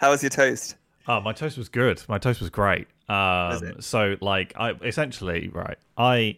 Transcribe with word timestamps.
How 0.00 0.10
was 0.10 0.22
your 0.22 0.30
toast? 0.30 0.76
Oh, 1.06 1.20
my 1.20 1.32
toast 1.32 1.58
was 1.58 1.68
good. 1.68 2.02
My 2.08 2.16
toast 2.18 2.40
was 2.40 2.48
great. 2.50 2.86
Um, 3.08 3.80
so 3.80 4.16
like 4.20 4.54
I 4.56 4.72
essentially 4.82 5.48
right. 5.52 5.76
I 5.98 6.36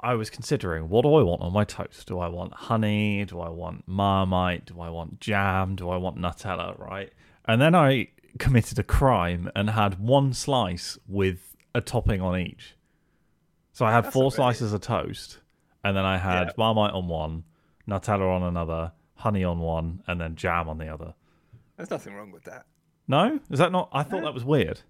I 0.00 0.14
was 0.14 0.30
considering 0.30 0.88
what 0.88 1.02
do 1.02 1.14
I 1.14 1.22
want 1.22 1.42
on 1.42 1.52
my 1.52 1.64
toast? 1.64 2.06
Do 2.06 2.18
I 2.20 2.28
want 2.28 2.52
honey? 2.54 3.24
Do 3.24 3.40
I 3.40 3.48
want 3.48 3.88
marmite? 3.88 4.66
Do 4.66 4.80
I 4.80 4.88
want 4.90 5.18
jam? 5.20 5.74
Do 5.74 5.88
I 5.90 5.96
want 5.96 6.16
Nutella? 6.18 6.78
Right? 6.78 7.12
And 7.46 7.60
then 7.60 7.74
I 7.74 8.08
committed 8.38 8.78
a 8.78 8.82
crime 8.84 9.50
and 9.56 9.70
had 9.70 9.98
one 9.98 10.32
slice 10.32 10.96
with 11.08 11.56
a 11.74 11.80
topping 11.80 12.20
on 12.20 12.38
each. 12.38 12.76
So 13.72 13.84
I 13.84 13.90
had 13.92 14.04
That's 14.04 14.12
four 14.12 14.24
really- 14.24 14.34
slices 14.36 14.72
of 14.72 14.80
toast, 14.82 15.38
and 15.82 15.96
then 15.96 16.04
I 16.04 16.18
had 16.18 16.48
Yeah. 16.48 16.52
marmite 16.56 16.92
on 16.92 17.08
one, 17.08 17.44
Nutella 17.88 18.28
on 18.36 18.42
another, 18.42 18.92
honey 19.16 19.42
on 19.42 19.58
one, 19.60 20.02
and 20.06 20.20
then 20.20 20.36
jam 20.36 20.68
on 20.68 20.78
the 20.78 20.88
other. 20.88 21.14
There's 21.80 21.90
nothing 21.90 22.12
wrong 22.14 22.30
with 22.30 22.44
that. 22.44 22.66
No, 23.08 23.40
is 23.50 23.58
that 23.58 23.72
not? 23.72 23.88
I 23.90 24.02
thought 24.02 24.18
No. 24.20 24.24
that 24.26 24.34
was 24.34 24.44
weird. 24.44 24.82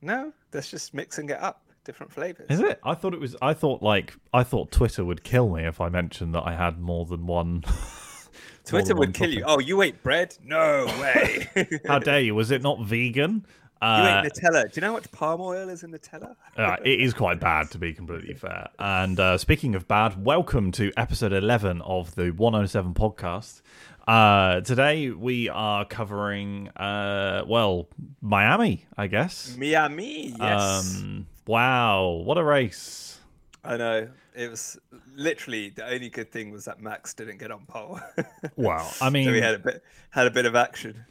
No, 0.00 0.32
that's 0.52 0.70
just 0.70 0.94
mixing 0.94 1.28
it 1.30 1.42
up, 1.42 1.64
different 1.84 2.12
flavors. 2.12 2.46
Is 2.48 2.60
it? 2.60 2.78
I 2.84 2.94
thought 2.94 3.12
it 3.12 3.18
was. 3.18 3.34
I 3.42 3.54
thought 3.54 3.82
like 3.82 4.14
I 4.32 4.44
thought 4.44 4.70
Twitter 4.70 5.04
would 5.04 5.24
kill 5.24 5.48
me 5.48 5.64
if 5.64 5.80
I 5.80 5.88
mentioned 5.88 6.32
that 6.36 6.42
I 6.46 6.54
had 6.54 6.78
more 6.78 7.06
than 7.06 7.26
one. 7.26 7.64
Twitter 8.64 8.94
would 8.94 9.14
kill 9.14 9.30
you. 9.30 9.42
Oh, 9.44 9.58
you 9.58 9.82
ate 9.82 10.00
bread? 10.04 10.36
No 10.44 10.86
way. 11.00 11.48
How 11.88 11.98
dare 11.98 12.20
you? 12.20 12.36
Was 12.36 12.52
it 12.52 12.62
not 12.62 12.80
vegan? 12.84 13.44
You 13.82 13.88
Uh, 13.88 14.22
ate 14.24 14.32
Nutella. 14.32 14.62
Do 14.62 14.70
you 14.76 14.80
know 14.82 14.86
how 14.90 14.92
much 14.92 15.10
palm 15.10 15.40
oil 15.40 15.68
is 15.68 15.82
in 15.82 15.90
Nutella? 15.90 16.36
uh, 16.56 16.76
it 16.84 17.00
is 17.00 17.12
quite 17.12 17.40
bad, 17.40 17.68
to 17.72 17.78
be 17.78 17.92
completely 17.92 18.34
fair. 18.34 18.68
And 18.78 19.18
uh, 19.18 19.36
speaking 19.38 19.74
of 19.74 19.88
bad, 19.88 20.24
welcome 20.24 20.70
to 20.70 20.92
episode 20.96 21.32
11 21.32 21.80
of 21.82 22.14
the 22.14 22.30
107 22.30 22.94
podcast. 22.94 23.60
Uh, 24.06 24.60
today 24.62 25.10
we 25.10 25.48
are 25.48 25.84
covering, 25.84 26.68
uh, 26.70 27.44
well, 27.46 27.88
Miami, 28.20 28.84
I 28.96 29.06
guess. 29.06 29.56
Miami, 29.56 30.34
yes. 30.38 30.96
Um, 31.00 31.26
wow, 31.46 32.08
what 32.24 32.36
a 32.38 32.42
race. 32.44 33.18
I 33.64 33.76
know. 33.76 34.08
It 34.34 34.50
was 34.50 34.78
literally 35.14 35.70
the 35.70 35.86
only 35.86 36.08
good 36.08 36.32
thing 36.32 36.50
was 36.50 36.64
that 36.64 36.80
Max 36.80 37.14
didn't 37.14 37.38
get 37.38 37.50
on 37.50 37.64
pole. 37.66 38.00
Wow. 38.56 38.90
I 39.00 39.08
mean, 39.10 39.26
so 39.26 39.32
we 39.32 39.40
had 39.40 39.54
a 39.54 39.58
bit 39.58 39.84
had 40.10 40.26
a 40.26 40.30
bit 40.30 40.46
of 40.46 40.54
action. 40.56 41.04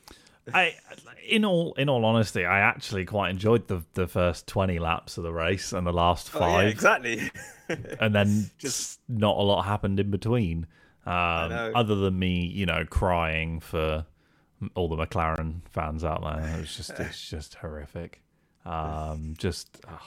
I, 0.54 0.76
in 1.28 1.46
all 1.46 1.74
in 1.76 1.88
all 1.88 2.04
honesty, 2.04 2.46
I 2.46 2.60
actually 2.60 3.06
quite 3.06 3.30
enjoyed 3.30 3.68
the 3.68 3.84
the 3.94 4.08
first 4.08 4.48
twenty 4.48 4.80
laps 4.80 5.18
of 5.18 5.24
the 5.24 5.32
race 5.32 5.72
and 5.72 5.86
the 5.88 5.94
last 5.94 6.32
Oh, 6.34 6.40
yeah, 6.40 6.46
five, 6.46 6.68
exactly. 6.68 7.32
and 8.00 8.14
then 8.14 8.50
just 8.58 9.00
not 9.08 9.38
a 9.38 9.42
lot 9.42 9.62
happened 9.64 10.00
in 10.00 10.12
between. 10.12 10.66
Um, 11.06 11.72
other 11.76 11.96
than 11.96 12.20
me, 12.20 12.46
you 12.46 12.66
know, 12.66 12.86
crying 12.86 13.60
for 13.60 14.06
all 14.76 14.88
the 14.88 14.96
McLaren 14.96 15.62
fans 15.70 16.04
out 16.04 16.22
there. 16.22 16.56
It 16.56 16.60
was 16.62 16.76
just 16.76 16.92
it's 16.92 17.30
just 17.30 17.56
horrific. 17.56 18.22
Um, 18.66 19.34
just 19.38 19.80
ugh. 19.88 20.00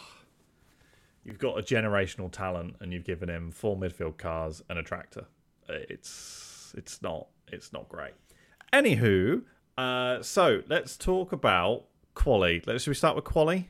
you've 1.24 1.38
got 1.38 1.58
a 1.58 1.62
generational 1.62 2.30
talent, 2.30 2.76
and 2.80 2.92
you've 2.92 3.04
given 3.04 3.28
him 3.28 3.50
four 3.50 3.76
midfield 3.76 4.18
cars 4.18 4.62
and 4.68 4.78
a 4.78 4.82
tractor. 4.82 5.26
It's 5.68 6.74
it's 6.76 7.02
not 7.02 7.26
it's 7.48 7.72
not 7.72 7.88
great. 7.88 8.14
Anywho, 8.72 9.42
uh, 9.76 10.22
so 10.22 10.62
let's 10.68 10.96
talk 10.96 11.32
about 11.32 11.84
quali. 12.14 12.62
Let's 12.66 12.84
should 12.84 12.90
we 12.90 12.94
start 12.94 13.16
with 13.16 13.24
quali? 13.24 13.68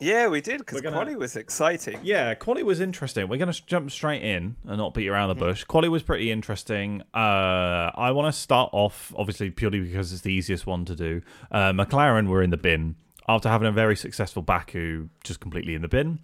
Yeah, 0.00 0.28
we 0.28 0.40
did 0.40 0.58
because 0.58 0.80
gonna- 0.80 0.96
quali 0.96 1.16
was 1.16 1.36
exciting. 1.36 2.00
Yeah, 2.02 2.34
quali 2.34 2.62
was 2.62 2.80
interesting. 2.80 3.28
We're 3.28 3.38
going 3.38 3.52
to 3.52 3.66
jump 3.66 3.90
straight 3.90 4.22
in 4.22 4.56
and 4.66 4.78
not 4.78 4.94
beat 4.94 5.08
around 5.08 5.28
the 5.28 5.34
bush. 5.34 5.64
Quali 5.64 5.88
was 5.88 6.02
pretty 6.02 6.30
interesting. 6.30 7.02
Uh, 7.14 7.90
I 7.94 8.10
want 8.12 8.32
to 8.32 8.38
start 8.38 8.70
off, 8.72 9.12
obviously, 9.16 9.50
purely 9.50 9.80
because 9.80 10.12
it's 10.12 10.22
the 10.22 10.32
easiest 10.32 10.66
one 10.66 10.84
to 10.86 10.96
do. 10.96 11.22
Uh, 11.50 11.72
McLaren 11.72 12.28
were 12.28 12.42
in 12.42 12.50
the 12.50 12.56
bin 12.56 12.96
after 13.28 13.48
having 13.48 13.68
a 13.68 13.72
very 13.72 13.94
successful 13.96 14.42
Baku, 14.42 15.08
just 15.22 15.40
completely 15.40 15.74
in 15.74 15.82
the 15.82 15.88
bin. 15.88 16.18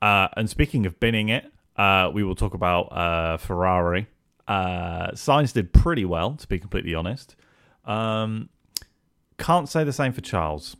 Uh, 0.00 0.28
and 0.36 0.48
speaking 0.48 0.86
of 0.86 1.00
binning 1.00 1.28
it, 1.28 1.50
uh, 1.76 2.10
we 2.12 2.22
will 2.22 2.34
talk 2.36 2.54
about 2.54 2.92
uh, 2.92 3.36
Ferrari. 3.38 4.06
Uh, 4.46 5.10
Sainz 5.12 5.52
did 5.52 5.72
pretty 5.72 6.04
well, 6.04 6.34
to 6.36 6.46
be 6.46 6.58
completely 6.58 6.94
honest. 6.94 7.34
Um, 7.84 8.48
can't 9.38 9.68
say 9.68 9.84
the 9.84 9.92
same 9.92 10.12
for 10.12 10.20
Charles. 10.20 10.76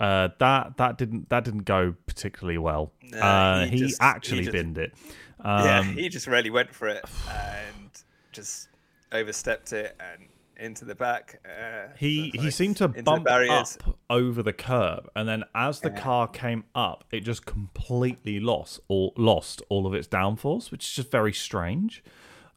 Uh, 0.00 0.28
that 0.38 0.76
that 0.76 0.98
didn't 0.98 1.28
that 1.28 1.44
didn't 1.44 1.64
go 1.64 1.94
particularly 2.06 2.58
well. 2.58 2.92
No, 3.02 3.18
uh, 3.18 3.64
he 3.66 3.70
he, 3.70 3.76
just- 3.78 4.00
he 4.02 4.06
actually 4.06 4.40
just- 4.44 4.52
binned 4.52 4.78
it. 4.78 4.92
Um, 5.40 5.64
yeah, 5.66 5.82
he 5.82 6.08
just 6.08 6.26
really 6.26 6.50
went 6.50 6.74
for 6.74 6.88
it 6.88 7.04
and 7.30 7.90
just 8.32 8.68
overstepped 9.12 9.72
it 9.72 9.94
and 10.00 10.28
into 10.56 10.84
the 10.84 10.94
back. 10.94 11.40
Uh, 11.44 11.88
He 11.98 12.30
he 12.34 12.50
seemed 12.50 12.76
to 12.78 12.88
bump 12.88 13.26
up 13.28 13.66
over 14.08 14.42
the 14.42 14.52
curb, 14.52 15.08
and 15.14 15.28
then 15.28 15.44
as 15.54 15.80
the 15.80 15.90
Yeah. 15.90 16.00
car 16.00 16.28
came 16.28 16.64
up, 16.74 17.04
it 17.12 17.20
just 17.20 17.44
completely 17.44 18.40
lost 18.40 18.80
all 18.88 19.12
lost 19.16 19.62
all 19.68 19.86
of 19.86 19.94
its 19.94 20.08
downforce, 20.08 20.70
which 20.70 20.84
is 20.86 20.92
just 20.94 21.10
very 21.10 21.32
strange. 21.32 22.02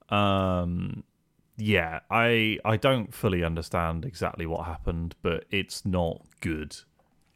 Um, 0.09 1.03
yeah, 1.57 1.99
I 2.09 2.59
I 2.63 2.77
don't 2.77 3.13
fully 3.13 3.43
understand 3.43 4.05
exactly 4.05 4.45
what 4.45 4.65
happened, 4.65 5.15
but 5.21 5.45
it's 5.51 5.85
not 5.85 6.21
good 6.39 6.75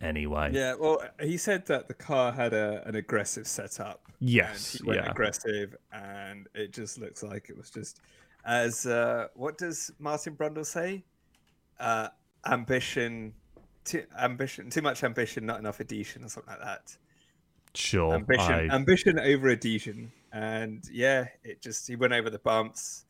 anyway. 0.02 0.52
Yeah, 0.54 0.76
well, 0.80 1.02
he 1.20 1.38
said 1.38 1.66
that 1.68 1.88
the 1.88 1.94
car 1.94 2.32
had 2.32 2.54
a, 2.54 2.84
an 2.86 2.96
aggressive 2.96 3.48
setup. 3.48 4.02
Yes, 4.20 4.74
and 4.76 4.84
he 4.84 4.88
went 4.88 5.04
yeah. 5.04 5.12
aggressive, 5.12 5.76
and 5.92 6.48
it 6.54 6.74
just 6.74 7.00
looks 7.00 7.24
like 7.24 7.50
it 7.50 7.58
was 7.58 7.70
just 7.70 8.02
as 8.46 8.86
uh, 8.86 9.28
what 9.36 9.58
does 9.58 9.92
Martin 10.00 10.36
Brundle 10.36 10.66
say? 10.66 11.04
Uh, 11.80 12.10
ambition, 12.46 13.34
too, 13.86 14.04
ambition, 14.20 14.70
too 14.70 14.82
much 14.82 15.04
ambition, 15.04 15.46
not 15.46 15.60
enough 15.60 15.80
adhesion, 15.80 16.24
or 16.24 16.30
something 16.30 16.54
like 16.54 16.62
that. 16.62 16.96
Sure, 17.74 18.14
ambition, 18.14 18.54
I- 18.72 18.76
ambition 18.76 19.20
over 19.20 19.50
adhesion, 19.50 20.12
and 20.32 20.84
yeah, 20.92 21.28
it 21.44 21.62
just 21.62 21.88
he 21.88 21.96
went 21.96 22.14
over 22.14 22.30
the 22.30 22.40
bumps, 22.40 23.06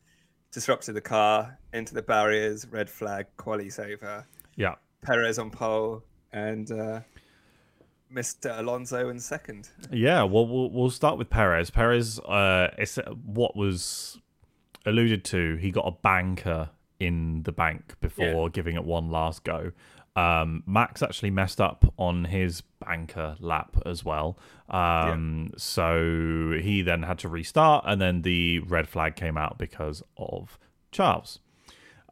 disrupted 0.50 0.94
the 0.94 1.00
car 1.00 1.58
into 1.72 1.94
the 1.94 2.02
barriers, 2.02 2.66
red 2.68 2.88
flag, 2.88 3.26
quali's 3.36 3.78
over. 3.78 4.26
yeah. 4.56 4.74
Perez 5.02 5.36
on 5.40 5.50
pole, 5.50 6.04
and 6.32 6.70
uh, 6.70 7.00
Mr. 8.12 8.58
Alonso 8.58 9.08
in 9.08 9.18
second. 9.20 9.68
Yeah, 9.90 10.22
well, 10.24 10.46
we'll 10.46 10.70
we'll 10.70 10.90
start 10.90 11.18
with 11.18 11.30
Perez. 11.30 11.70
Perez, 11.70 12.18
uh, 12.20 12.68
it's 12.78 12.98
what 13.24 13.56
was 13.56 14.18
alluded 14.84 15.24
to. 15.26 15.56
He 15.56 15.70
got 15.70 15.86
a 15.86 15.92
banker 15.92 16.70
in 17.00 17.42
the 17.42 17.52
bank 17.52 17.94
before 18.00 18.48
giving 18.50 18.76
it 18.76 18.84
one 18.84 19.10
last 19.10 19.44
go. 19.44 19.72
Um, 20.14 20.62
Max 20.66 21.02
actually 21.02 21.30
messed 21.30 21.58
up 21.60 21.90
on 21.96 22.26
his 22.26 22.60
banker 22.84 23.34
lap 23.40 23.76
as 23.86 24.04
well. 24.04 24.38
Um, 24.68 25.52
So 25.56 26.58
he 26.62 26.82
then 26.82 27.02
had 27.04 27.18
to 27.20 27.28
restart, 27.28 27.84
and 27.86 28.00
then 28.00 28.22
the 28.22 28.58
red 28.60 28.88
flag 28.88 29.16
came 29.16 29.38
out 29.38 29.56
because 29.58 30.02
of 30.18 30.58
Charles. 30.90 31.38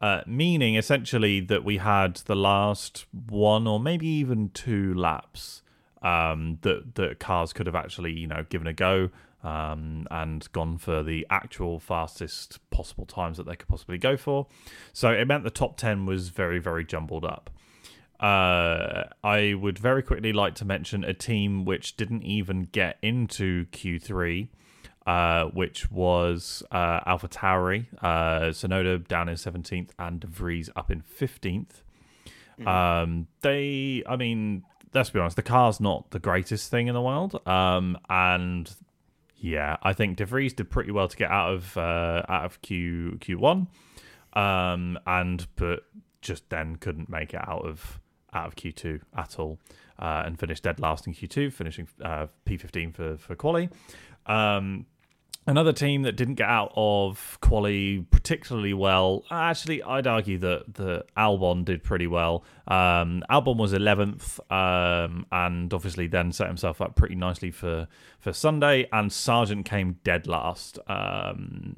Uh, 0.01 0.21
meaning 0.25 0.75
essentially 0.75 1.39
that 1.39 1.63
we 1.63 1.77
had 1.77 2.15
the 2.25 2.35
last 2.35 3.05
one 3.29 3.67
or 3.67 3.79
maybe 3.79 4.07
even 4.07 4.49
two 4.49 4.95
laps 4.95 5.61
um, 6.01 6.57
that 6.61 6.95
that 6.95 7.19
cars 7.19 7.53
could 7.53 7.67
have 7.67 7.75
actually 7.75 8.11
you 8.11 8.25
know 8.25 8.43
given 8.49 8.65
a 8.65 8.73
go 8.73 9.11
um, 9.43 10.07
and 10.09 10.51
gone 10.53 10.79
for 10.79 11.03
the 11.03 11.25
actual 11.29 11.79
fastest 11.79 12.59
possible 12.71 13.05
times 13.05 13.37
that 13.37 13.45
they 13.45 13.55
could 13.55 13.67
possibly 13.67 13.99
go 13.99 14.17
for. 14.17 14.47
So 14.91 15.11
it 15.11 15.27
meant 15.27 15.43
the 15.43 15.51
top 15.51 15.77
ten 15.77 16.07
was 16.07 16.29
very 16.29 16.57
very 16.57 16.83
jumbled 16.83 17.23
up. 17.23 17.51
Uh, 18.19 19.05
I 19.23 19.55
would 19.55 19.79
very 19.79 20.03
quickly 20.03 20.33
like 20.33 20.55
to 20.55 20.65
mention 20.65 21.03
a 21.03 21.13
team 21.13 21.65
which 21.65 21.95
didn't 21.95 22.23
even 22.23 22.63
get 22.71 22.97
into 23.01 23.65
Q3 23.67 24.47
uh, 25.05 25.45
which 25.45 25.89
was 25.91 26.63
uh, 26.71 26.99
Alpha 27.05 27.27
Tauri, 27.27 27.85
uh, 28.01 28.51
Tsunoda 28.51 29.07
down 29.07 29.29
in 29.29 29.35
17th, 29.35 29.89
and 29.97 30.19
De 30.19 30.27
Vries 30.27 30.69
up 30.75 30.91
in 30.91 31.01
15th. 31.01 31.83
Um, 32.65 33.27
they, 33.41 34.03
I 34.07 34.15
mean, 34.15 34.63
let's 34.93 35.09
be 35.09 35.19
honest, 35.19 35.35
the 35.35 35.43
car's 35.43 35.79
not 35.79 36.11
the 36.11 36.19
greatest 36.19 36.69
thing 36.69 36.87
in 36.87 36.93
the 36.93 37.01
world. 37.01 37.45
Um, 37.47 37.97
and 38.09 38.73
yeah, 39.37 39.77
I 39.81 39.93
think 39.93 40.17
De 40.17 40.25
Vries 40.25 40.53
did 40.53 40.69
pretty 40.69 40.91
well 40.91 41.07
to 41.07 41.17
get 41.17 41.31
out 41.31 41.53
of 41.53 41.77
uh, 41.77 42.23
out 42.29 42.45
of 42.45 42.61
Q 42.61 43.17
Q1, 43.19 43.67
um, 44.33 44.99
and 45.05 45.47
but 45.55 45.85
just 46.21 46.49
then 46.49 46.75
couldn't 46.75 47.09
make 47.09 47.33
it 47.33 47.41
out 47.47 47.65
of 47.65 47.99
out 48.33 48.47
of 48.47 48.55
Q2 48.55 49.01
at 49.17 49.39
all, 49.39 49.59
uh, 49.99 50.23
and 50.25 50.39
finished 50.39 50.63
dead 50.63 50.79
last 50.79 51.07
in 51.07 51.13
Q2, 51.13 51.51
finishing 51.51 51.87
uh, 52.03 52.27
P15 52.45 52.93
for 52.93 53.17
for 53.17 53.35
quali. 53.35 53.69
Um, 54.25 54.85
another 55.47 55.73
team 55.73 56.03
that 56.03 56.15
didn't 56.15 56.35
get 56.35 56.47
out 56.47 56.71
of 56.75 57.37
quali 57.41 58.05
particularly 58.11 58.73
well. 58.73 59.23
Actually, 59.31 59.83
I'd 59.83 60.07
argue 60.07 60.37
that 60.39 60.73
the 60.73 61.05
Albon 61.17 61.65
did 61.65 61.83
pretty 61.83 62.07
well. 62.07 62.43
Um, 62.67 63.23
Albon 63.29 63.57
was 63.57 63.73
11th, 63.73 64.39
um, 64.51 65.25
and 65.31 65.73
obviously 65.73 66.07
then 66.07 66.31
set 66.31 66.47
himself 66.47 66.81
up 66.81 66.95
pretty 66.95 67.15
nicely 67.15 67.51
for 67.51 67.87
for 68.19 68.33
Sunday. 68.33 68.87
And 68.91 69.11
Sargent 69.11 69.65
came 69.65 69.97
dead 70.03 70.27
last. 70.27 70.79
Um, 70.87 71.77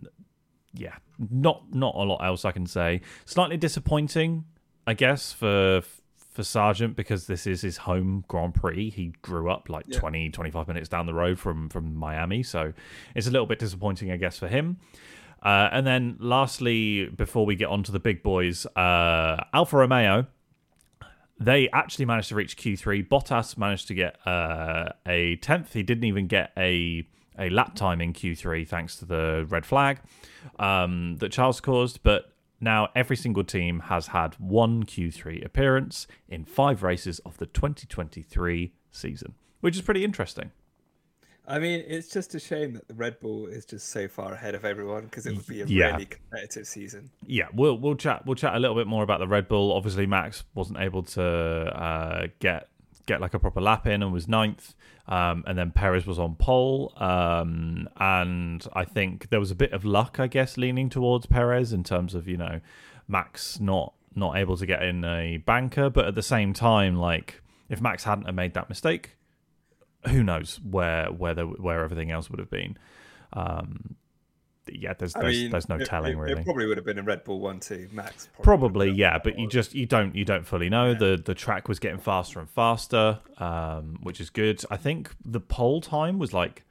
yeah, 0.74 0.96
not 1.18 1.74
not 1.74 1.96
a 1.96 2.04
lot 2.04 2.24
else 2.24 2.46
I 2.46 2.52
can 2.52 2.66
say. 2.66 3.02
Slightly 3.26 3.58
disappointing 3.58 4.46
I 4.86 4.94
guess, 4.94 5.32
for 5.32 5.82
for 6.34 6.44
Sargent 6.44 6.96
because 6.96 7.28
this 7.28 7.46
is 7.48 7.62
his 7.62 7.78
home 7.78 8.26
Grand 8.28 8.56
Prix. 8.56 8.90
He 8.90 9.14
grew 9.22 9.50
up 9.52 9.70
like 9.70 9.86
Yeah. 9.88 10.00
20, 10.00 10.30
25 10.32 10.68
minutes 10.68 10.90
down 10.90 11.06
the 11.06 11.14
road 11.14 11.40
from 11.40 11.70
from 11.70 11.96
Miami, 11.96 12.44
so 12.44 12.74
it's 13.16 13.28
a 13.28 13.32
little 13.32 13.48
bit 13.48 13.60
disappointing, 13.60 14.12
I 14.12 14.18
guess, 14.18 14.38
for 14.40 14.48
him. 14.48 14.78
Uh, 15.42 15.70
and 15.72 15.86
then, 15.86 16.16
lastly, 16.20 17.06
before 17.08 17.46
we 17.46 17.56
get 17.56 17.68
on 17.68 17.84
to 17.84 17.92
the 17.92 18.00
big 18.00 18.24
boys, 18.24 18.66
uh, 18.76 19.44
Alfa 19.54 19.78
Romeo 19.78 20.28
they 21.40 21.68
actually 21.74 22.06
managed 22.06 22.30
to 22.30 22.36
reach 22.36 22.56
Q3. 22.56 23.08
Bottas 23.10 23.58
managed 23.58 23.88
to 23.90 23.94
get 23.96 24.26
uh, 24.26 24.90
a 25.06 25.36
tenth. 25.38 25.74
He 25.74 25.84
didn't 25.84 26.06
even 26.06 26.28
get 26.28 26.52
a 26.58 27.06
a 27.40 27.50
lap 27.50 27.74
time 27.76 28.00
in 28.00 28.14
Q3 28.14 28.68
thanks 28.68 28.96
to 28.98 29.06
the 29.06 29.46
red 29.50 29.66
flag 29.66 30.00
um, 30.60 31.18
that 31.18 31.32
Charles 31.32 31.60
caused. 31.60 32.04
But 32.04 32.32
now 32.64 32.90
every 32.96 33.16
single 33.16 33.44
team 33.44 33.82
has 33.82 34.08
had 34.08 34.36
one 34.36 34.84
Q3 34.84 35.46
appearance 35.46 36.08
in 36.28 36.46
five 36.46 36.82
races 36.84 37.20
of 37.20 37.38
the 37.38 37.46
2023 37.46 38.74
season, 38.92 39.34
which 39.62 39.76
is 39.76 39.82
pretty 39.82 40.04
interesting. 40.04 40.52
I 41.46 41.60
mean, 41.60 41.84
it's 41.86 42.08
just 42.08 42.34
a 42.36 42.40
shame 42.40 42.72
that 42.74 42.88
the 42.88 42.94
Red 42.94 43.20
Bull 43.20 43.48
is 43.48 43.66
just 43.66 43.90
so 43.90 44.08
far 44.08 44.32
ahead 44.34 44.56
of 44.56 44.64
everyone 44.64 45.04
because 45.06 45.26
it 45.26 45.36
would 45.36 45.46
be 45.46 45.62
a 45.62 45.66
Yeah. 45.66 45.92
really 45.92 46.06
competitive 46.06 46.66
season. 46.66 47.10
Yeah, 47.28 47.48
we'll 47.54 47.78
we'll 47.78 47.96
chat 47.96 48.26
we'll 48.26 48.36
chat 48.36 48.56
a 48.56 48.60
little 48.60 48.78
bit 48.78 48.88
more 48.88 49.04
about 49.04 49.20
the 49.20 49.28
Red 49.28 49.50
Bull. 49.50 49.74
Obviously, 49.74 50.06
Max 50.06 50.46
wasn't 50.56 50.80
able 50.80 51.04
to 51.04 51.22
uh, 51.24 52.28
get 52.40 52.70
get 53.06 53.22
like 53.22 53.34
a 53.34 53.40
proper 53.40 53.62
lap 53.62 53.86
in 53.88 54.02
and 54.02 54.14
was 54.14 54.28
ninth, 54.28 54.76
um, 55.08 55.44
and 55.46 55.58
then 55.58 55.72
Perez 55.72 56.06
was 56.06 56.20
on 56.20 56.36
pole. 56.36 56.94
Um, 56.98 57.90
and 57.98 58.66
I 58.74 58.86
think 58.86 59.30
there 59.30 59.40
was 59.40 59.52
a 59.52 59.56
bit 59.56 59.74
of 59.74 59.86
luck, 59.86 60.20
I 60.20 60.28
guess, 60.28 60.58
leaning 60.58 60.90
towards 60.90 61.26
Perez 61.26 61.74
in 61.74 61.84
terms 61.84 62.16
of 62.16 62.28
you 62.28 62.38
know 62.38 62.62
Max 63.08 63.60
not 63.60 63.94
not 64.16 64.38
able 64.38 64.58
to 64.58 64.66
get 64.66 64.84
in 64.84 65.04
a 65.04 65.38
banker, 65.38 65.90
but 65.90 66.06
at 66.06 66.16
the 66.16 66.24
same 66.24 66.54
time, 66.54 66.96
like 66.96 67.42
if 67.70 67.82
Max 67.82 68.04
hadn't 68.04 68.26
have 68.26 68.36
made 68.36 68.54
that 68.54 68.70
mistake, 68.70 69.18
who 70.08 70.24
knows 70.24 70.60
where 70.64 71.08
where 71.08 71.34
the, 71.34 71.46
where 71.46 71.84
everything 71.84 72.12
else 72.12 72.30
would 72.30 72.40
have 72.40 72.50
been. 72.50 72.78
Um, 73.34 73.96
yeah, 74.72 74.94
there's 74.94 75.14
there's, 75.14 75.36
mean, 75.42 75.52
there's 75.52 75.70
no 75.70 75.76
it- 75.76 75.86
telling 75.86 76.14
it, 76.14 76.18
really. 76.18 76.42
It 76.42 76.46
probably 76.46 76.66
would 76.68 76.78
have 76.78 76.86
been 76.86 77.00
a 77.00 77.04
Red 77.04 77.24
Bull 77.24 77.40
one 77.40 77.60
too, 77.60 77.88
Max. 77.92 78.30
Probably, 78.42 78.90
have 78.90 78.98
yeah, 78.98 79.18
but 79.24 79.38
you 79.40 79.48
just 79.48 79.74
you 79.76 79.86
don't 79.86 80.16
you 80.16 80.26
don't 80.26 80.46
fully 80.46 80.70
know. 80.70 80.94
The 80.94 81.22
the 81.24 81.34
track 81.34 81.68
was 81.68 81.80
getting 81.80 82.00
faster 82.00 82.40
and 82.40 82.50
faster, 82.50 83.20
um, 83.38 84.00
which 84.04 84.22
is 84.22 84.30
good. 84.30 84.64
I 84.72 84.78
think 84.78 85.12
the 85.24 85.40
pole 85.40 85.82
time 85.82 86.20
was 86.20 86.34
like 86.34 86.64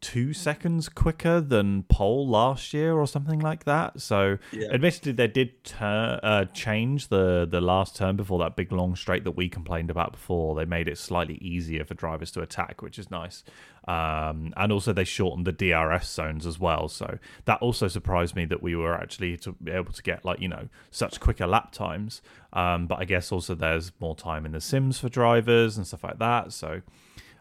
two 0.00 0.32
seconds 0.32 0.88
quicker 0.88 1.40
than 1.40 1.82
pole 1.82 2.28
last 2.28 2.72
year 2.72 2.94
or 2.94 3.04
something 3.04 3.40
like 3.40 3.64
that. 3.64 4.00
So, 4.00 4.38
Yeah. 4.52 4.68
admittedly, 4.70 5.10
they 5.10 5.26
did 5.26 5.64
tur- 5.64 6.20
uh, 6.22 6.44
change 6.54 7.08
the 7.08 7.48
the 7.50 7.60
last 7.60 7.96
turn 7.96 8.14
before 8.14 8.38
that 8.38 8.54
big 8.54 8.70
long 8.70 8.94
straight 8.94 9.24
that 9.24 9.32
we 9.32 9.48
complained 9.48 9.90
about 9.90 10.12
before. 10.12 10.54
They 10.54 10.64
made 10.66 10.86
it 10.86 10.98
slightly 10.98 11.34
easier 11.38 11.84
for 11.84 11.94
drivers 11.94 12.30
to 12.32 12.42
attack, 12.42 12.80
which 12.80 12.96
is 12.96 13.10
nice. 13.10 13.42
Um, 13.88 14.52
and 14.58 14.70
also, 14.70 14.92
they 14.92 15.04
shortened 15.04 15.46
the 15.46 15.52
DRS 15.52 16.06
zones 16.10 16.46
as 16.46 16.60
well. 16.60 16.88
So 16.88 17.18
that 17.46 17.60
also 17.62 17.88
surprised 17.88 18.36
me 18.36 18.44
that 18.44 18.62
we 18.62 18.76
were 18.76 18.94
actually 18.94 19.38
to 19.38 19.56
able 19.66 19.92
to 19.92 20.02
get 20.02 20.26
like 20.26 20.40
you 20.40 20.48
know 20.48 20.68
such 20.90 21.20
quicker 21.20 21.46
lap 21.46 21.72
times. 21.72 22.20
Um, 22.52 22.86
but 22.86 22.98
I 23.00 23.04
guess 23.04 23.32
also 23.32 23.54
there's 23.54 23.92
more 23.98 24.14
time 24.14 24.44
in 24.44 24.52
the 24.52 24.60
sims 24.60 24.98
for 24.98 25.08
drivers 25.08 25.78
and 25.78 25.86
stuff 25.86 26.04
like 26.04 26.18
that. 26.18 26.52
So. 26.52 26.82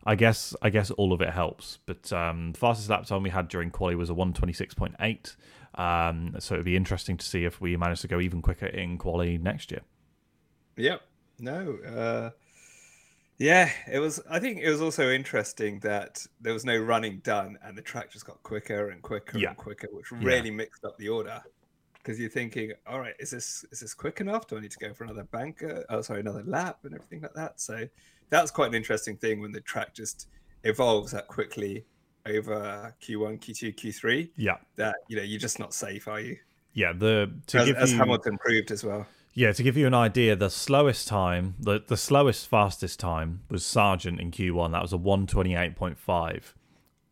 I 0.06 0.16
guess 0.16 0.56
I 0.62 0.70
guess 0.70 0.90
all 0.92 1.12
of 1.12 1.20
it 1.20 1.32
helps. 1.32 1.80
But 1.86 2.14
um, 2.14 2.54
fastest 2.54 2.90
lap 2.90 3.06
time 3.06 3.24
we 3.24 3.30
had 3.30 3.50
during 3.50 3.72
quali 3.72 3.94
was 3.94 4.10
a 4.10 4.14
one 4.14 4.32
twenty 4.32 4.54
six 4.54 4.74
point 4.74 4.96
eight. 5.02 5.36
Um, 5.76 6.34
so 6.40 6.54
it'd 6.54 6.66
be 6.66 6.78
interesting 6.78 7.18
to 7.18 7.26
see 7.26 7.44
if 7.44 7.60
we 7.60 7.76
manage 7.76 8.00
to 8.02 8.08
go 8.08 8.22
even 8.22 8.42
quicker 8.42 8.68
in 8.68 8.98
quali 8.98 9.38
next 9.38 9.70
year. 9.70 9.82
Yep. 10.78 11.02
No. 11.40 11.78
Uh, 11.86 12.30
yeah, 13.40 13.70
it 13.92 14.00
was. 14.00 14.20
I 14.30 14.40
think 14.40 14.60
it 14.60 14.70
was 14.70 14.82
also 14.82 15.10
interesting 15.12 15.80
that 15.82 16.26
there 16.42 16.54
was 16.54 16.66
no 16.66 16.78
running 16.78 17.20
done, 17.20 17.58
and 17.64 17.78
the 17.78 17.82
track 17.82 18.12
just 18.12 18.26
got 18.26 18.42
quicker 18.44 18.90
and 18.90 19.02
quicker 19.02 19.38
Yeah. 19.38 19.50
and 19.50 19.58
quicker, 19.58 19.88
which 19.92 20.12
Yeah. 20.12 20.18
really 20.22 20.52
mixed 20.52 20.84
up 20.86 20.98
the 20.98 21.10
order. 21.10 21.42
Because 21.94 22.20
you're 22.22 22.30
thinking, 22.30 22.72
all 22.86 23.00
right, 23.02 23.16
is 23.20 23.32
this 23.32 23.66
is 23.72 23.82
this 23.82 23.94
quick 23.94 24.22
enough? 24.22 24.48
Do 24.48 24.58
I 24.58 24.62
need 24.62 24.72
to 24.72 24.80
go 24.80 24.94
for 24.94 25.04
another 25.04 25.26
banker? 25.26 25.86
Oh, 25.90 26.02
sorry, 26.02 26.22
another 26.22 26.44
lap 26.44 26.80
and 26.86 26.94
everything 26.96 27.22
like 27.22 27.34
that. 27.34 27.60
So 27.60 27.88
that's 28.30 28.50
quite 28.50 28.70
an 28.70 28.76
interesting 28.76 29.18
thing 29.18 29.42
when 29.42 29.52
the 29.52 29.62
track 29.62 29.94
just 29.94 30.28
evolves 30.64 31.12
that 31.12 31.28
quickly 31.28 31.86
over 32.26 32.96
Q1, 33.02 33.40
Q2, 33.40 33.74
Q3. 33.76 34.32
Yeah, 34.38 34.58
That 34.78 34.96
you 35.10 35.16
know 35.18 35.22
you're 35.24 35.40
just 35.40 35.60
not 35.60 35.74
safe, 35.74 36.08
are 36.08 36.20
you? 36.22 36.38
yeah. 36.74 36.94
The 36.94 37.32
to 37.48 37.58
As, 37.60 37.66
give 37.68 37.76
as 37.76 37.92
you 37.92 37.98
Hamilton 37.98 38.38
proved 38.38 38.72
as 38.72 38.84
well. 38.86 39.06
Yeah 39.38 39.52
to 39.52 39.62
give 39.62 39.78
you 39.78 39.86
an 39.86 39.94
idea, 39.94 40.36
the 40.36 40.50
slowest 40.50 41.08
time, 41.08 41.54
the 41.60 41.84
the 41.86 41.96
slowest 41.96 42.48
fastest 42.48 43.00
time 43.00 43.42
was 43.52 43.64
Sargent 43.64 44.20
in 44.20 44.32
Q 44.32 44.56
one. 44.56 44.72
That 44.72 44.82
was 44.82 44.92
a 44.92 44.98
one 44.98 45.28
twenty 45.28 45.56
eight 45.56 45.76
point 45.76 46.00
five, 46.00 46.56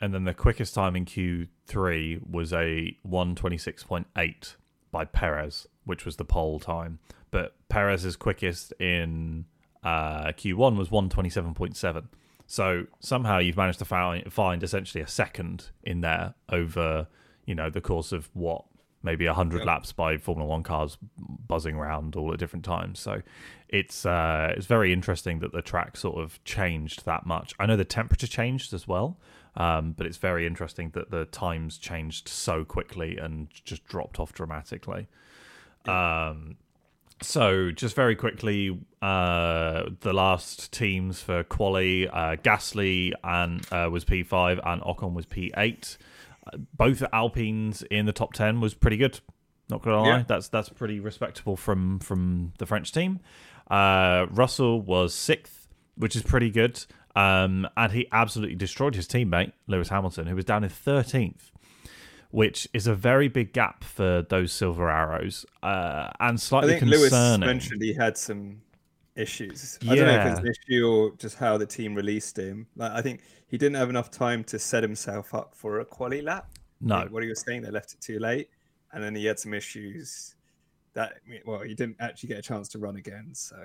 and 0.02 0.14
then 0.14 0.24
the 0.24 0.34
quickest 0.34 0.74
time 0.74 0.96
in 0.96 1.06
Q 1.06 1.48
three 1.68 2.20
was 2.28 2.52
a 2.52 2.98
one 3.04 3.36
twenty 3.36 3.60
six 3.60 3.84
point 3.84 4.08
eight 4.18 4.56
by 4.92 5.06
Perez, 5.06 5.68
which 5.86 6.04
was 6.04 6.16
the 6.16 6.26
pole 6.26 6.60
time. 6.60 6.98
But 7.30 7.54
Perez's 7.70 8.16
quickest 8.16 8.74
in 8.80 9.46
uh, 9.84 10.28
Q1 10.28 10.78
was 10.78 10.90
127.7. 10.90 12.06
So 12.48 12.88
somehow 13.02 13.40
you've 13.40 13.58
managed 13.58 13.80
to 13.80 13.86
find, 13.86 14.32
find 14.32 14.64
essentially 14.64 15.04
a 15.04 15.08
second 15.08 15.70
in 15.84 16.00
there 16.00 16.34
over, 16.50 17.08
you 17.46 17.54
know, 17.54 17.70
the 17.70 17.82
course 17.82 18.14
of 18.14 18.30
what 18.34 18.64
maybe 19.06 19.26
100 19.26 19.60
Yeah. 19.60 19.66
laps 19.66 19.94
by 19.94 20.18
Formula 20.18 20.50
1 20.50 20.64
cars 20.64 20.98
buzzing 21.48 21.76
around 21.76 22.16
all 22.18 22.34
at 22.34 22.40
different 22.40 22.66
times. 22.66 23.00
So 23.00 23.22
it's 23.70 24.06
uh, 24.06 24.54
it's 24.58 24.66
very 24.66 24.92
interesting 24.92 25.40
that 25.40 25.54
the 25.54 25.62
track 25.62 25.96
sort 25.96 26.18
of 26.18 26.44
changed 26.44 27.06
that 27.06 27.26
much. 27.26 27.54
I 27.60 27.66
know 27.66 27.78
the 27.78 27.86
temperature 27.86 28.28
changed 28.28 28.74
as 28.74 28.88
well, 28.88 29.18
um, 29.56 29.94
but 29.98 30.06
it's 30.06 30.18
very 30.18 30.46
interesting 30.46 30.90
that 30.96 31.12
the 31.12 31.26
times 31.26 31.78
changed 31.78 32.28
so 32.28 32.66
quickly 32.66 33.18
and 33.18 33.48
just 33.64 33.86
dropped 33.86 34.20
off 34.20 34.34
dramatically. 34.34 35.08
Um, 35.86 36.58
so 37.22 37.72
just 37.72 37.96
very 37.96 38.16
quickly, 38.16 38.78
uh, 39.02 39.84
the 40.02 40.12
last 40.14 40.72
teams 40.74 41.22
for 41.22 41.44
quali, 41.44 42.10
uh, 42.10 42.36
Gasly 42.38 43.14
and 43.24 43.66
uh, 43.72 43.90
was 43.90 44.04
P 44.04 44.24
five 44.24 44.60
and 44.66 44.82
Ocon 44.82 45.14
was 45.14 45.26
P 45.26 45.52
eight. 45.58 45.98
Uh, 46.02 46.04
both 46.76 47.04
Alpines 47.14 47.82
in 47.84 48.06
the 48.06 48.14
top 48.14 48.34
ten 48.34 48.62
was 48.62 48.74
pretty 48.74 48.98
good. 48.98 49.20
Not 49.70 49.82
gonna 49.82 50.02
lie, 50.02 50.08
Yeah. 50.18 50.24
that's 50.28 50.48
that's 50.50 50.70
pretty 50.70 51.00
respectable 51.00 51.56
from 51.58 52.00
from 52.00 52.54
the 52.60 52.66
French 52.66 52.92
team. 52.92 53.20
Uh, 53.70 54.28
Russell 54.30 54.82
was 54.82 55.14
sixth, 55.14 55.68
which 55.96 56.16
is 56.16 56.22
pretty 56.22 56.50
good. 56.52 56.84
Um, 57.16 57.66
and 57.78 57.94
he 57.94 58.08
absolutely 58.12 58.56
destroyed 58.58 58.94
his 58.96 59.08
teammate 59.08 59.54
Lewis 59.68 59.88
Hamilton, 59.90 60.28
who 60.28 60.36
was 60.36 60.46
down 60.46 60.64
in 60.64 60.70
thirteenth 60.70 61.52
which 62.32 62.68
is 62.74 62.86
a 62.86 62.94
very 62.94 63.30
big 63.30 63.54
gap 63.54 63.82
for 63.82 64.22
those 64.30 64.52
silver 64.52 64.90
arrows 64.90 65.46
uh, 65.64 66.10
and 66.20 66.34
I 66.34 66.36
slightly 66.36 66.78
think 66.80 66.92
Lewis 66.92 67.04
concerning. 67.10 67.48
mentioned 67.48 67.82
he 67.82 67.94
had 67.94 68.18
some 68.18 68.62
issues. 69.16 69.80
I 69.84 69.96
don't 69.96 70.08
know 70.08 70.20
if 70.20 70.26
it's 70.28 70.40
an 70.40 70.48
issue 70.48 70.88
or 70.88 71.12
just 71.18 71.38
how 71.38 71.58
the 71.58 71.66
team 71.66 71.96
released 71.96 72.38
him. 72.38 72.68
Like, 72.76 72.92
I 72.92 73.02
think 73.02 73.22
he 73.48 73.58
didn't 73.58 73.76
have 73.76 73.90
enough 73.90 74.12
time 74.12 74.44
to 74.46 74.60
set 74.60 74.84
himself 74.84 75.34
up 75.34 75.56
for 75.56 75.80
a 75.80 75.86
quali 75.86 76.22
lap. 76.22 76.50
No, 76.82 77.00
think 77.02 77.12
What 77.12 77.24
he 77.24 77.30
was 77.30 77.42
saying, 77.42 77.62
they 77.62 77.72
left 77.72 77.94
it 77.94 78.02
too 78.02 78.20
late, 78.20 78.50
and 78.92 79.04
then 79.04 79.16
he 79.16 79.26
had 79.26 79.40
some 79.40 79.54
issues 79.54 80.36
that 80.94 81.16
well, 81.46 81.60
he 81.62 81.74
didn't 81.74 81.98
actually 82.00 82.30
get 82.30 82.40
a 82.40 82.42
chance 82.42 82.68
to 82.70 82.80
run 82.80 82.96
again. 82.98 83.30
So 83.34 83.58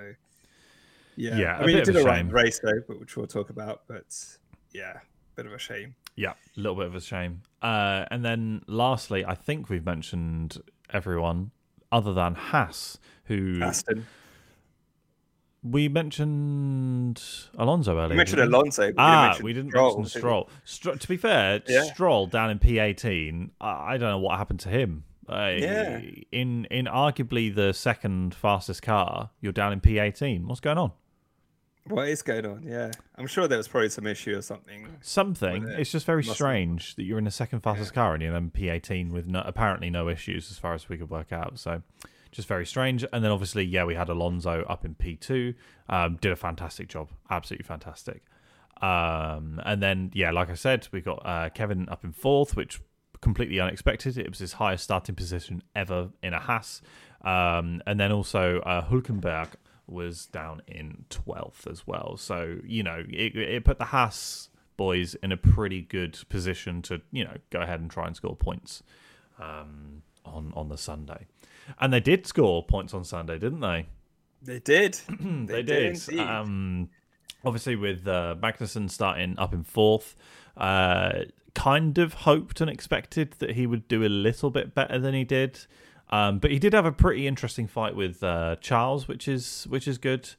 yeah, 1.15 1.37
Yeah, 1.37 1.57
I 1.57 1.65
mean, 1.65 1.77
he 1.77 1.81
did 1.81 1.95
a 1.95 2.01
a 2.01 2.03
right 2.03 2.31
race 2.31 2.59
though, 2.59 2.81
but 2.87 2.99
which 2.99 3.17
we'll 3.17 3.27
talk 3.27 3.49
about. 3.49 3.81
But 3.87 4.15
yeah, 4.73 4.99
bit 5.35 5.45
of 5.45 5.53
a 5.53 5.59
shame. 5.59 5.95
yeah, 6.15 6.31
a 6.31 6.59
little 6.59 6.75
bit 6.75 6.87
of 6.87 6.95
a 6.95 7.01
shame. 7.01 7.41
Uh, 7.61 8.05
and 8.11 8.23
then 8.23 8.61
lastly, 8.67 9.25
I 9.25 9.35
think 9.35 9.69
we've 9.69 9.85
mentioned 9.85 10.57
everyone 10.89 11.51
other 11.91 12.13
than 12.13 12.35
Haas, 12.35 12.99
who 13.25 13.59
Aston. 13.61 14.05
We 15.63 15.87
mentioned 15.87 17.21
Alonso 17.57 17.95
earlier. 17.97 18.09
We 18.09 18.15
mentioned? 18.15 18.41
Alonso. 18.41 18.91
Ah, 18.97 19.37
we 19.41 19.53
didn't 19.53 19.71
Stroll, 19.71 19.97
mention? 19.97 20.19
Stroll. 20.19 20.49
Stro- 20.65 20.99
to 20.99 21.07
be 21.07 21.17
fair, 21.17 21.61
Yeah. 21.67 21.83
Stroll 21.83 22.27
down 22.27 22.49
in 22.49 22.59
P18. 22.59 23.51
I 23.59 23.93
I 23.93 23.97
don't 23.97 24.09
know 24.09 24.19
what 24.19 24.37
happened 24.37 24.59
to 24.61 24.69
him. 24.69 25.03
Uh, 25.29 25.53
Yeah. 25.57 26.01
In 26.31 26.65
in 26.65 26.85
arguably 26.85 27.53
the 27.53 27.73
second 27.73 28.33
fastest 28.33 28.81
car, 28.81 29.29
you're 29.39 29.53
down 29.53 29.71
in 29.73 29.81
P18. 29.81 30.45
What's 30.45 30.59
going 30.61 30.77
on? 30.77 30.91
What 31.87 32.07
is 32.09 32.21
going 32.21 32.45
on? 32.45 32.63
Yeah, 32.63 32.91
I'm 33.17 33.25
sure 33.27 33.47
there 33.47 33.57
was 33.57 33.67
probably 33.67 33.89
some 33.89 34.05
issue 34.05 34.37
or 34.37 34.41
something. 34.43 34.87
Something. 35.01 35.67
It. 35.67 35.79
It's 35.79 35.91
just 35.91 36.05
very 36.05 36.21
Must- 36.21 36.33
strange 36.35 36.95
that 36.95 37.03
you're 37.03 37.17
in 37.17 37.23
the 37.25 37.31
second 37.31 37.61
fastest 37.61 37.93
car 37.93 38.13
and 38.13 38.21
you're 38.21 38.35
in 38.35 38.51
P18 38.51 39.09
with 39.11 39.25
no, 39.27 39.41
apparently 39.45 39.89
no 39.89 40.07
issues 40.07 40.51
as 40.51 40.59
far 40.59 40.73
as 40.75 40.89
we 40.89 40.97
could 40.97 41.09
work 41.09 41.31
out. 41.33 41.57
So 41.57 41.81
just 42.31 42.47
very 42.47 42.65
strange. 42.65 43.05
And 43.11 43.23
then 43.23 43.31
obviously, 43.31 43.63
yeah, 43.63 43.83
we 43.83 43.95
had 43.95 44.09
Alonso 44.09 44.63
up 44.63 44.85
in 44.85 44.95
P2. 44.95 45.55
Um, 45.89 46.17
did 46.21 46.31
a 46.31 46.35
fantastic 46.35 46.87
job. 46.87 47.09
Absolutely 47.29 47.65
fantastic. 47.65 48.23
Um, 48.81 49.61
and 49.65 49.81
then, 49.81 50.11
yeah, 50.13 50.31
like 50.31 50.49
I 50.49 50.55
said, 50.55 50.87
we 50.91 51.01
got 51.01 51.25
uh, 51.25 51.49
Kevin 51.49 51.87
up 51.89 52.03
in 52.03 52.11
fourth, 52.11 52.55
which 52.55 52.81
completely 53.21 53.59
unexpected. 53.59 54.17
It 54.17 54.29
was 54.29 54.39
his 54.39 54.53
highest 54.53 54.83
starting 54.83 55.15
position 55.15 55.61
ever 55.75 56.09
in 56.23 56.33
a 56.33 56.39
Haas. 56.39 56.81
Um, 57.21 57.81
and 57.85 57.99
then 57.99 58.11
also 58.11 58.59
uh, 58.61 58.89
Hulkenberg 58.89 59.49
was 59.87 60.25
down 60.27 60.61
in 60.67 61.05
12th 61.09 61.69
as 61.69 61.85
well. 61.85 62.17
So, 62.17 62.57
you 62.65 62.81
know, 62.81 63.03
it, 63.09 63.35
it 63.35 63.65
put 63.65 63.77
the 63.77 63.85
Haas 63.85 64.49
boys 64.77 65.15
in 65.15 65.31
a 65.31 65.37
pretty 65.37 65.81
good 65.81 66.17
position 66.29 66.81
to, 66.83 67.01
you 67.11 67.23
know, 67.23 67.37
go 67.51 67.59
ahead 67.59 67.79
and 67.79 67.91
try 67.91 68.07
and 68.07 68.15
score 68.15 68.35
points 68.35 68.81
um, 69.39 70.01
on, 70.25 70.51
on 70.55 70.69
the 70.69 70.77
Sunday. 70.77 71.27
And 71.79 71.91
they 71.91 71.99
did 71.99 72.27
score 72.27 72.63
points 72.63 72.93
on 72.93 73.03
Sunday, 73.03 73.37
didn't 73.37 73.61
they? 73.61 73.87
They 74.41 74.59
did. 74.59 74.95
they, 75.19 75.63
did. 75.63 75.93
indeed. 75.93 76.19
Um, 76.19 76.89
obviously, 77.45 77.75
with 77.75 78.07
uh, 78.07 78.35
Magnussen 78.41 78.89
starting 78.89 79.37
up 79.37 79.53
in 79.53 79.63
fourth, 79.63 80.15
uh, 80.57 81.25
kind 81.53 81.97
of 81.97 82.13
hoped 82.13 82.61
and 82.61 82.69
expected 82.69 83.33
that 83.39 83.51
he 83.51 83.67
would 83.67 83.87
do 83.87 84.03
a 84.03 84.09
little 84.09 84.49
bit 84.49 84.73
better 84.73 84.99
than 84.99 85.13
he 85.13 85.23
did. 85.23 85.59
Um, 86.09 86.39
but 86.39 86.51
he 86.51 86.59
did 86.59 86.73
have 86.73 86.85
a 86.85 86.91
pretty 86.91 87.27
interesting 87.27 87.67
fight 87.67 87.95
with 87.95 88.21
uh, 88.23 88.57
Charles, 88.59 89.07
which 89.07 89.27
is 89.27 89.65
which 89.69 89.87
is 89.87 89.97
good. 89.97 90.29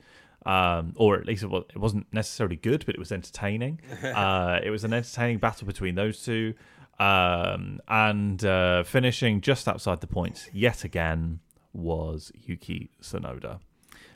Um, 0.45 0.93
or 0.97 1.17
at 1.17 1.25
least 1.25 1.45
it, 1.45 1.51
was, 1.51 1.63
it 1.71 1.79
wasn't 1.79 2.07
necessarily 2.13 2.57
good, 2.57 2.85
but 2.85 2.97
it 2.97 2.99
was 2.99 3.13
entertaining. 3.13 3.81
uh, 4.03 4.59
it 4.63 4.71
was 4.71 4.83
an 4.83 4.93
entertaining 4.93 5.39
battle 5.39 5.67
between 5.67 5.95
those 5.95 6.25
two. 6.25 6.55
Um, 6.99 7.81
and 7.89 8.45
uh, 8.45 8.85
finishing 8.85 9.41
just 9.41 9.67
outside 9.67 10.01
the 10.01 10.07
points 10.07 10.49
yet 10.53 10.85
again 10.85 11.41
was 11.73 12.31
Yuki 12.35 12.91
Tsunoda. 13.01 13.61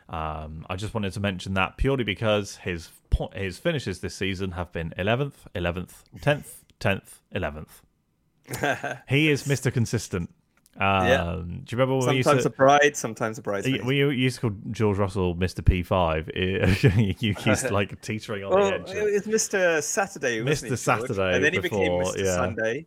Um, 0.09 0.65
I 0.71 0.77
just 0.77 0.95
wanted 0.95 1.13
to 1.15 1.21
mention 1.21 1.55
that 1.55 1.77
purely 1.79 2.05
because 2.05 2.57
his 2.57 2.91
po- 3.11 3.31
his 3.35 3.59
finishes 3.59 4.01
this 4.01 4.15
season 4.15 4.53
have 4.53 4.71
been 4.73 4.95
11th, 4.97 5.33
11th, 5.55 6.05
10th, 6.21 6.63
10th, 6.81 7.21
11th. 7.35 9.03
he 9.09 9.31
is 9.31 9.45
Mr. 9.45 9.73
Consistent. 9.73 10.33
Um, 10.79 11.07
Yeah. 11.07 11.43
Do 11.43 11.53
you 11.53 11.79
remember 11.79 12.07
when 12.07 12.17
used 12.17 12.27
sometimes 12.27 12.45
to, 12.45 12.49
a 12.49 12.53
bride, 12.53 12.97
sometimes 12.97 13.39
a 13.39 13.43
bridesmaid. 13.43 13.85
we 13.85 13.97
used 13.97 14.37
to 14.37 14.41
call 14.43 14.57
George 14.71 14.99
Russell 14.99 15.35
Mr. 15.35 15.63
P5? 15.63 17.21
Yuki's 17.21 17.71
like 17.71 18.01
teetering 18.03 18.45
on 18.45 18.51
well, 18.51 18.71
the 18.71 18.75
edge. 18.75 18.91
it 18.91 19.27
was 19.27 19.49
Mr. 19.49 19.83
Saturday, 19.83 20.41
Mr. 20.41 20.71
he, 20.71 20.77
Saturday 20.77 21.35
and 21.35 21.45
then 21.45 21.53
he 21.53 21.61
before, 21.61 21.79
became 21.79 21.93
Mr. 21.93 22.25
yeah. 22.25 22.35
Sunday. 22.35 22.87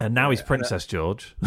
And 0.00 0.14
now 0.14 0.30
he's 0.30 0.40
uh, 0.40 0.44
Princess 0.46 0.86
George. 0.86 1.36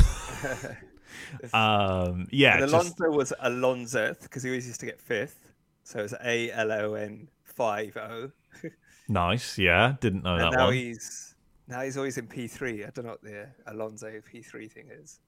um, 1.54 2.28
yeah, 2.32 2.62
and 2.62 2.72
just- 2.72 3.00
was 3.00 3.34
Alonso 3.40 4.16
because 4.22 4.44
he 4.44 4.50
always 4.50 4.68
used 4.68 4.80
to 4.82 4.86
get 4.86 5.00
fifth, 5.00 5.52
so 5.84 6.00
it's 6.00 6.14
A 6.24 6.52
L 6.52 6.72
O 6.72 6.94
N 6.94 7.28
five 7.44 7.98
O. 7.98 8.32
nice. 9.08 9.58
Yeah, 9.58 9.96
didn't 10.00 10.24
know 10.24 10.36
And 10.36 10.42
that 10.44 10.52
now 10.52 10.66
one. 10.66 10.74
he's 10.74 11.36
now 11.68 11.82
he's 11.82 11.98
always 11.98 12.18
in 12.18 12.28
P 12.28 12.48
three. 12.48 12.84
I 12.84 12.90
don't 12.92 13.06
know 13.06 13.12
what 13.12 13.24
the 13.24 13.48
Alonso 13.68 14.12
P 14.30 14.42
three 14.42 14.68
thing 14.68 14.88
is. 14.92 15.20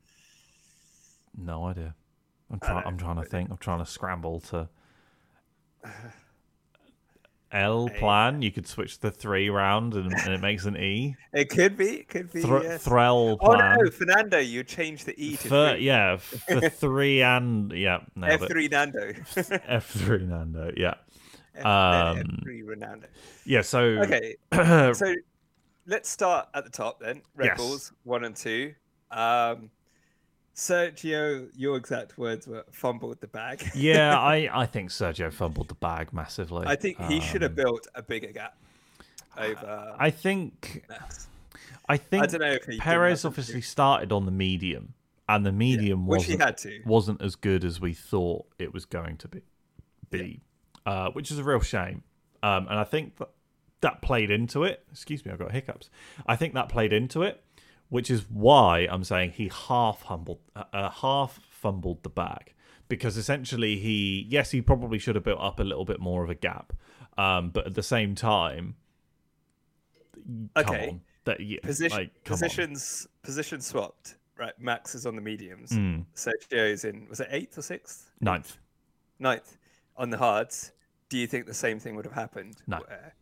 No 1.37 1.65
idea. 1.65 1.95
I'm 2.51 2.59
trying. 2.59 2.83
I'm 2.85 2.97
trying 2.97 3.17
to 3.17 3.23
think. 3.23 3.49
I'm 3.49 3.57
trying 3.57 3.79
to 3.79 3.85
scramble 3.85 4.39
to. 4.51 4.69
L 7.51 7.87
plan. 7.99 8.41
You 8.41 8.51
could 8.51 8.67
switch 8.67 8.99
the 8.99 9.11
three 9.11 9.49
round 9.49 9.93
and, 9.93 10.11
and 10.11 10.33
it 10.33 10.41
makes 10.41 10.65
an 10.65 10.75
E. 10.75 11.15
It 11.33 11.49
could 11.49 11.77
be, 11.77 11.99
it 11.99 12.09
could 12.09 12.31
be. 12.33 12.41
Thr- 12.41 12.63
yes. 12.63 12.83
Threll 12.83 13.37
Oh 13.39 13.53
no, 13.53 13.89
Fernando, 13.91 14.39
you 14.39 14.63
change 14.63 15.05
the 15.05 15.13
E 15.21 15.37
to 15.37 15.47
three. 15.47 15.85
yeah, 15.85 16.17
for 16.17 16.59
three 16.69 17.21
and 17.21 17.71
yeah, 17.71 17.99
nailed 18.15 18.41
F 18.41 18.47
three 18.49 18.67
Nando. 18.67 19.13
F 19.67 19.85
three 19.89 20.25
Nando. 20.25 20.71
Yeah, 20.75 20.95
F 21.55 21.65
Um, 21.65 22.39
three 22.43 22.61
Ronaldo. 22.63 23.05
yeah. 23.45 23.61
So 23.61 23.79
Okay, 23.81 24.35
so 24.93 25.13
let's 25.85 26.09
start 26.09 26.49
at 26.53 26.63
the 26.65 26.71
top 26.71 26.99
then. 26.99 27.21
Red 27.35 27.45
Yes. 27.47 27.57
Bulls 27.57 27.93
one 28.03 28.25
and 28.25 28.35
two. 28.35 28.73
Um, 29.11 29.69
Sergio, 30.55 31.49
your 31.55 31.75
exact 31.75 32.17
words 32.17 32.47
were 32.47 32.63
fumbled 32.71 33.19
the 33.19 33.27
bag. 33.27 33.69
yeah, 33.75 34.17
I 34.17 34.49
I 34.53 34.65
think 34.65 34.89
Sergio 34.89 35.31
fumbled 35.31 35.67
the 35.67 35.75
bag 35.75 36.13
massively. 36.13 36.65
I 36.65 36.75
think 36.75 36.99
he 37.03 37.19
should 37.19 37.41
have 37.41 37.51
Um, 37.51 37.55
built 37.55 37.87
a 37.93 38.01
bigger 38.01 38.31
gap 38.31 38.57
over 39.37 39.95
I 39.99 40.09
think 40.11 40.85
Max. 40.89 41.27
I 41.89 41.97
think 41.97 42.23
I 42.23 42.27
don't 42.27 42.41
know 42.41 42.51
if 42.53 42.65
he 42.65 42.77
Perez 42.77 43.25
obviously 43.25 43.61
started 43.61 44.11
on 44.11 44.25
the 44.25 44.31
medium, 44.31 44.93
and 45.27 45.45
the 45.45 45.51
medium 45.51 46.03
he 46.03 46.07
wasn't 46.07 46.41
had 46.41 46.57
to. 46.59 46.81
wasn't 46.85 47.21
as 47.21 47.35
good 47.35 47.63
as 47.65 47.81
we 47.81 47.93
thought 47.93 48.45
it 48.57 48.73
was 48.73 48.85
going 48.85 49.17
to 49.17 49.27
be, 49.27 49.41
be 50.09 50.41
uh, 50.85 51.09
which 51.11 51.31
is 51.31 51.37
a 51.37 51.43
real 51.43 51.59
shame. 51.59 52.03
Um, 52.41 52.67
and 52.69 52.79
I 52.79 52.83
think 52.85 53.17
that 53.17 53.29
that 53.81 54.01
played 54.01 54.31
into 54.31 54.63
it. 54.63 54.83
Excuse 54.91 55.25
me, 55.25 55.31
I've 55.31 55.39
got 55.39 55.51
hiccups. 55.51 55.89
I 56.25 56.35
think 56.35 56.53
that 56.53 56.69
played 56.69 56.93
into 56.93 57.21
it, 57.23 57.43
which 57.89 58.09
is 58.11 58.25
why 58.29 58.87
I'm 58.89 59.03
saying 59.03 59.31
he 59.31 59.49
half 59.49 60.03
humbled, 60.03 60.39
uh, 60.55 60.63
uh, 60.73 60.89
half 60.89 61.39
fumbled 61.49 62.03
the 62.03 62.09
bag 62.09 62.53
because 62.87 63.17
essentially 63.17 63.77
he, 63.79 64.25
yes, 64.29 64.51
he 64.51 64.61
probably 64.61 64.99
should 64.99 65.15
have 65.15 65.23
built 65.23 65.39
up 65.41 65.59
a 65.59 65.63
little 65.63 65.85
bit 65.85 65.99
more 65.99 66.23
of 66.23 66.29
a 66.29 66.35
gap, 66.35 66.73
um, 67.17 67.49
but 67.49 67.65
at 67.65 67.73
the 67.73 67.83
same 67.83 68.13
time, 68.15 68.75
Okay. 70.57 70.99
that 71.25 71.39
yeah, 71.39 71.59
Position, 71.61 71.97
like, 71.97 72.23
come 72.23 72.33
on. 72.35 72.39
positions 72.39 73.07
position 73.23 73.61
swapped. 73.61 74.17
Right, 74.37 74.53
Max 74.59 74.95
is 74.95 75.05
on 75.05 75.15
the 75.15 75.21
mediums. 75.21 75.71
Mm, 75.71 76.05
Sergio's 76.13 76.83
in 76.83 77.07
was 77.09 77.19
it 77.21 77.27
eighth 77.31 77.57
or 77.57 77.61
sixth? 77.61 78.11
ninth. 78.19 78.57
Ninth 79.19 79.57
on 79.95 80.09
the 80.09 80.17
hards. 80.17 80.71
Do 81.09 81.17
you 81.17 81.25
think 81.27 81.45
the 81.45 81.53
same 81.53 81.79
thing 81.79 81.95
would 81.95 82.05
have 82.05 82.13
happened? 82.13 82.57
No. 82.67 82.77
Where 82.79 83.15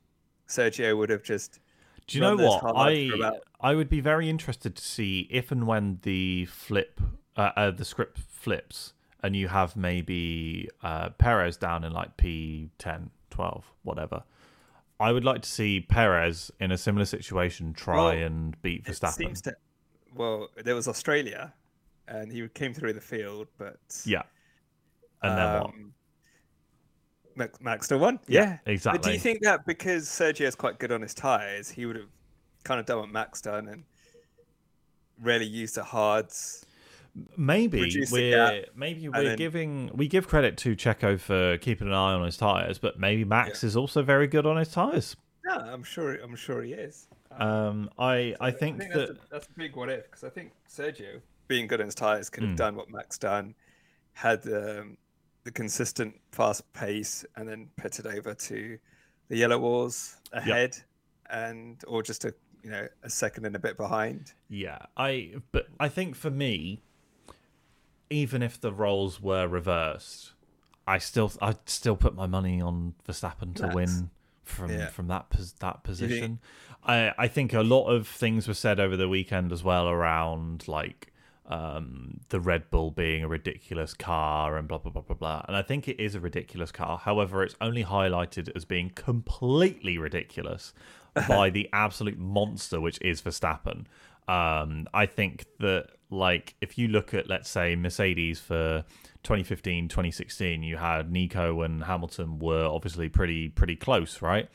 Sergio 0.48 0.98
would 0.98 1.10
have 1.10 1.22
just 1.24 1.60
Do 2.07 2.17
you 2.17 2.22
know 2.22 2.36
what? 2.36 2.75
I 2.75 2.91
about- 3.15 3.43
I 3.60 3.75
would 3.75 3.89
be 3.89 4.01
very 4.01 4.29
interested 4.29 4.75
to 4.75 4.83
see 4.83 5.27
if 5.31 5.51
and 5.51 5.65
when 5.65 6.00
the 6.03 6.45
flip, 6.45 7.00
uh, 7.38 7.51
uh, 7.55 7.72
the 7.72 7.86
script 7.86 8.19
flips, 8.19 8.93
and 9.22 9.36
you 9.36 9.48
have 9.48 9.75
maybe 9.77 10.69
uh, 10.81 11.10
Perez 11.12 11.55
down 11.57 11.83
in 11.86 11.93
like 11.93 12.17
P 12.17 12.72
10, 12.77 13.10
12, 13.29 13.72
whatever. 13.83 14.24
I 15.00 15.12
would 15.12 15.24
like 15.24 15.41
to 15.43 15.50
see 15.50 15.79
Perez 15.79 16.51
in 16.60 16.72
a 16.72 16.77
similar 16.77 17.05
situation 17.05 17.74
try 17.74 17.95
Well, 17.95 18.07
and 18.10 18.62
beat 18.62 18.88
it 18.88 18.91
Verstappen. 18.91 19.13
seems 19.13 19.41
to. 19.43 19.55
Well, 20.13 20.50
there 20.63 20.75
was 20.75 20.88
Australia, 20.88 21.53
and 22.07 22.31
he 22.31 22.48
came 22.50 22.74
through 22.74 22.93
the 22.93 23.01
field, 23.01 23.48
but 23.57 23.79
Yeah. 24.05 24.24
And 25.22 25.38
then 25.38 25.62
what? 25.62 25.74
Max, 27.36 27.60
Max 27.62 27.86
still 27.88 28.00
won. 28.00 28.20
Yeah, 28.28 28.58
Yeah, 28.66 28.78
But 28.84 29.02
do 29.04 29.12
you 29.12 29.20
think 29.20 29.42
that 29.42 29.66
because 29.66 30.06
Sergio's 30.08 30.56
quite 30.56 30.80
good 30.80 30.92
on 30.92 31.02
his 31.02 31.13
tires, 31.13 31.70
he 31.70 31.86
would 31.86 31.96
have 31.96 32.10
kind 32.63 32.80
of 32.80 32.86
done 32.86 33.00
what 33.00 33.10
Max 33.10 33.42
done 33.42 33.68
and 33.68 33.84
really 35.22 35.46
used 35.46 35.75
the 35.75 35.84
hards? 35.84 36.66
Maybe 37.38 38.06
we're 38.12 38.66
maybe 38.75 39.08
we're 39.08 39.24
then- 39.24 39.38
giving 39.38 39.92
we 39.94 40.08
give 40.08 40.28
credit 40.28 40.58
to 40.58 40.75
Checo 40.75 41.20
for 41.20 41.58
keeping 41.60 41.88
an 41.88 41.94
eye 41.94 42.13
on 42.13 42.25
his 42.25 42.38
tires, 42.38 42.80
but 42.80 43.00
maybe 43.00 43.24
Max 43.24 43.63
is 43.63 43.75
also 43.75 44.02
very 44.02 44.25
good 44.25 44.48
on 44.48 44.58
his 44.58 44.70
tires. 44.70 45.16
No, 45.46 45.54
I'm 45.58 45.84
sure. 45.84 46.16
I'm 46.16 46.36
sure 46.36 46.63
he 46.63 46.74
is. 46.74 47.08
Um, 47.32 47.90
I 48.00 48.36
I 48.40 48.50
think, 48.52 48.80
that's, 48.80 48.94
that 48.94 49.10
a, 49.12 49.18
that's 49.30 49.48
a 49.48 49.58
big 49.60 49.75
what 49.75 49.90
if 49.90 50.06
because 50.06 50.24
I 50.24 50.30
think 50.30 50.54
Sergio, 50.68 51.20
being 51.48 51.68
good 51.68 51.82
on 51.82 51.86
his 51.86 51.96
tires, 51.96 52.30
could 52.32 52.44
have 52.44 52.52
Hmm. 52.54 52.56
done 52.56 52.75
what 52.75 52.90
Max 52.90 53.18
done, 53.20 53.54
had 54.13 54.48
um, 54.48 54.98
the 55.44 55.52
consistent 55.52 56.16
fast 56.32 56.72
pace, 56.74 57.26
and 57.36 57.48
then 57.48 57.70
put 57.76 58.00
it 58.00 58.06
over 58.06 58.34
to 58.34 58.78
the 59.30 59.38
yellow 59.38 59.58
walls 59.60 60.18
ahead, 60.32 60.78
and 61.30 61.84
or 61.88 62.04
just 62.04 62.26
a 62.26 62.34
you 62.64 62.70
know 62.72 62.88
a 63.04 63.10
second 63.10 63.46
and 63.46 63.56
a 63.56 63.60
bit 63.60 63.78
behind. 63.78 64.34
Yeah, 64.50 64.80
I 64.96 65.36
but 65.52 65.68
I 65.80 65.90
think 65.90 66.16
for 66.16 66.30
me, 66.30 66.82
even 68.10 68.42
if 68.42 68.60
the 68.60 68.72
roles 68.74 69.22
were 69.22 69.48
reversed, 69.48 70.34
I 70.88 70.98
still 70.98 71.32
I'd 71.42 71.68
still 71.70 71.96
put 71.96 72.16
my 72.16 72.28
money 72.28 72.62
on 72.62 72.94
Verstappen 73.08 73.56
to 73.56 73.72
win 73.74 74.10
from 74.44 74.72
Yeah. 74.72 74.88
from 74.88 75.08
that 75.08 75.28
that 75.60 75.84
position. 75.84 76.40
I 76.84 77.14
I 77.18 77.28
think 77.28 77.54
a 77.54 77.62
lot 77.64 77.88
of 77.88 78.08
things 78.08 78.48
were 78.48 78.54
said 78.54 78.80
over 78.80 78.96
the 78.98 79.10
weekend 79.10 79.52
as 79.52 79.64
well 79.64 79.88
around 79.88 80.68
like 80.68 81.12
um, 81.46 82.22
the 82.30 82.40
Red 82.40 82.70
Bull 82.70 82.92
being 82.92 83.24
a 83.24 83.28
ridiculous 83.28 83.94
car 83.94 84.58
and 84.58 84.68
blah 84.68 84.78
blah 84.78 84.92
blah 84.92 85.02
blah 85.02 85.16
blah. 85.16 85.46
And 85.48 85.58
I 85.58 85.62
think 85.62 85.88
it 85.88 86.00
is 86.00 86.16
a 86.16 86.20
ridiculous 86.20 86.72
car. 86.72 86.98
However, 86.98 87.44
it's 87.44 87.56
only 87.60 87.84
highlighted 87.84 88.50
as 88.56 88.66
being 88.66 88.92
completely 88.96 89.98
ridiculous 89.98 90.74
by 91.28 91.50
the 91.50 91.70
absolute 91.74 92.18
monster 92.18 92.80
which 92.80 93.00
is 93.02 93.22
Verstappen. 93.22 93.86
Um, 94.28 94.88
I 94.94 95.06
think 95.06 95.46
that 95.60 95.88
like 96.10 96.56
if 96.62 96.78
you 96.78 96.88
look 96.88 97.14
at 97.14 97.28
let's 97.28 97.50
say 97.50 97.76
Mercedes 97.76 98.40
for 98.40 98.86
2015, 99.24 99.90
2016, 99.90 100.64
you 100.64 100.78
had 100.78 101.12
Nico 101.12 101.62
and 101.62 101.84
Hamilton 101.84 102.40
were 102.40 102.66
obviously 102.66 103.10
pretty 103.10 103.50
pretty 103.50 103.76
close, 103.76 104.22
right? 104.22 104.48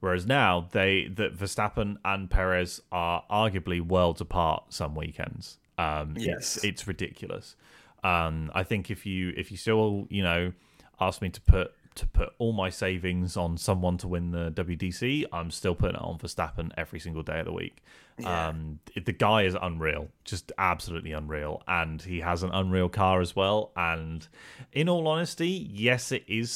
Whereas 0.00 0.26
now 0.26 0.68
they 0.72 1.08
that 1.14 1.38
Verstappen 1.38 1.96
and 2.04 2.28
Perez 2.28 2.82
are 2.92 3.24
arguably 3.30 3.80
worlds 3.80 4.20
apart 4.20 4.64
some 4.68 4.94
weekends. 4.94 5.58
Um, 5.78 6.14
Yes. 6.16 6.56
it's 6.56 6.64
it's 6.64 6.86
ridiculous. 6.86 7.56
Um, 8.02 8.50
I 8.54 8.62
think 8.64 8.90
if 8.90 9.06
you 9.06 9.32
if 9.36 9.50
you 9.50 9.56
still 9.56 10.06
you 10.10 10.22
know 10.22 10.52
ask 11.00 11.20
me 11.22 11.30
to 11.30 11.40
put 11.40 11.72
to 11.96 12.06
put 12.08 12.30
all 12.38 12.52
my 12.52 12.70
savings 12.70 13.36
on 13.36 13.56
someone 13.56 13.96
to 13.98 14.08
win 14.08 14.32
the 14.32 14.50
WDC, 14.50 15.26
I'm 15.32 15.50
still 15.52 15.76
putting 15.76 15.94
it 15.94 16.02
on 16.02 16.18
Verstappen 16.18 16.72
every 16.76 16.98
single 16.98 17.22
day 17.22 17.38
of 17.38 17.46
the 17.46 17.52
week. 17.52 17.84
Yeah. 18.18 18.48
Um, 18.48 18.80
the 18.94 19.12
guy 19.12 19.42
is 19.42 19.56
unreal, 19.60 20.08
just 20.24 20.50
absolutely 20.58 21.12
unreal, 21.12 21.62
and 21.68 22.02
he 22.02 22.18
has 22.20 22.42
an 22.42 22.50
unreal 22.52 22.88
car 22.88 23.20
as 23.20 23.36
well. 23.36 23.70
And 23.76 24.26
in 24.72 24.88
all 24.88 25.06
honesty, 25.06 25.68
yes, 25.72 26.10
it 26.10 26.24
is 26.26 26.50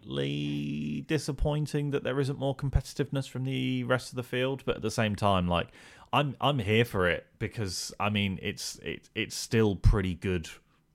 slightly 0.00 1.04
disappointing 1.06 1.90
that 1.90 2.04
there 2.04 2.18
isn't 2.20 2.38
more 2.38 2.54
competitiveness 2.56 3.28
from 3.28 3.44
the 3.44 3.84
rest 3.84 4.10
of 4.12 4.16
the 4.16 4.22
field, 4.22 4.62
but 4.64 4.76
at 4.76 4.82
the 4.82 4.90
same 4.90 5.14
time, 5.16 5.48
like 5.48 5.68
I'm 6.14 6.36
I'm 6.40 6.58
here 6.58 6.84
for 6.84 7.08
it 7.08 7.26
because 7.38 7.92
I 7.98 8.08
mean 8.10 8.38
it's 8.42 8.76
it, 8.76 9.08
it's 9.14 9.34
still 9.36 9.76
pretty 9.76 10.14
good 10.14 10.48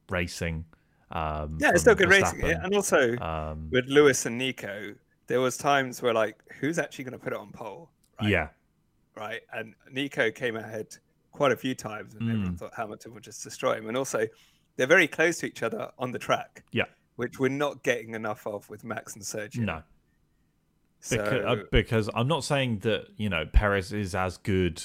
racing. 0.10 0.66
Um, 1.12 1.58
Yeah, 1.60 1.72
it's 1.72 1.82
still 1.82 1.96
good 1.96 2.10
racing. 2.10 2.40
Verstappen. 2.40 2.64
And 2.64 2.76
also 2.76 3.18
Um, 3.18 3.70
with 3.72 3.86
Lewis 3.88 4.26
and 4.26 4.38
Nico, 4.38 4.96
there 5.28 5.42
was 5.42 5.58
times 5.58 6.02
where 6.02 6.14
like, 6.14 6.38
who's 6.60 6.80
actually 6.80 7.04
going 7.06 7.14
to 7.20 7.24
put 7.24 7.34
it 7.34 7.40
on 7.40 7.52
pole? 7.52 7.90
Right? 8.22 8.30
Yeah, 8.30 8.48
Right. 9.16 9.42
And 9.54 9.74
Nico 9.92 10.32
came 10.32 10.56
ahead 10.56 10.96
quite 11.32 11.52
a 11.52 11.58
few 11.58 11.76
times, 11.76 12.14
and 12.14 12.24
Mm. 12.24 12.30
everyone 12.34 12.58
thought 12.58 12.74
Hamilton 12.76 13.14
would 13.14 13.24
just 13.24 13.44
destroy 13.44 13.76
him. 13.76 13.88
And 13.88 13.98
also, 13.98 14.26
they're 14.78 14.88
very 14.88 15.08
close 15.08 15.38
to 15.40 15.46
each 15.48 15.62
other 15.64 15.92
on 15.98 16.12
the 16.12 16.20
track. 16.20 16.64
Yeah. 16.72 16.86
Which 17.18 17.40
we're 17.40 17.50
not 17.50 17.84
getting 17.84 18.14
enough 18.16 18.48
of 18.48 18.70
with 18.70 18.84
Max 18.84 19.16
and 19.16 19.24
Sergio. 19.24 19.60
no, 19.66 19.84
So, 21.02 21.18
because, 21.18 21.46
uh, 21.46 21.64
because 21.72 22.10
I'm 22.16 22.28
not 22.28 22.44
saying 22.44 22.80
that 22.80 23.08
you 23.18 23.30
know 23.30 23.46
Perez 23.46 23.92
is 23.94 24.16
as 24.16 24.38
good 24.38 24.82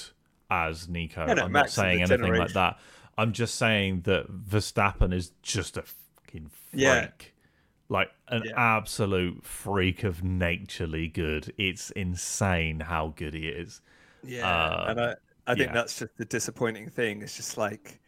as 0.49 0.87
Nico. 0.87 1.25
No, 1.25 1.33
no, 1.33 1.43
I'm 1.45 1.51
Max 1.51 1.75
not 1.77 1.83
saying 1.83 2.01
anything 2.01 2.33
like 2.33 2.53
that. 2.53 2.77
I'm 3.17 3.31
just 3.31 3.55
saying 3.55 4.01
that 4.01 4.27
Verstappen 4.29 5.13
is 5.13 5.31
just 5.41 5.77
a 5.77 5.83
fucking 5.83 6.49
freak. 6.69 6.81
Yeah. 6.81 7.07
Like 7.87 8.11
an 8.27 8.43
Yeah. 8.45 8.53
absolute 8.55 9.43
freak 9.45 10.03
of 10.03 10.23
naturally 10.23 11.07
good. 11.07 11.53
It's 11.57 11.91
insane 11.91 12.79
how 12.81 13.13
good 13.15 13.33
he 13.33 13.47
is. 13.47 13.81
yeah. 14.23 14.47
uh, 14.49 14.85
and 14.89 14.99
I, 15.01 15.15
I 15.47 15.53
think 15.55 15.67
yeah. 15.67 15.73
that's 15.73 15.99
just 15.99 16.17
the 16.17 16.25
disappointing 16.25 16.89
thing. 16.89 17.21
It's 17.21 17.35
just 17.37 17.57
like, 17.57 17.99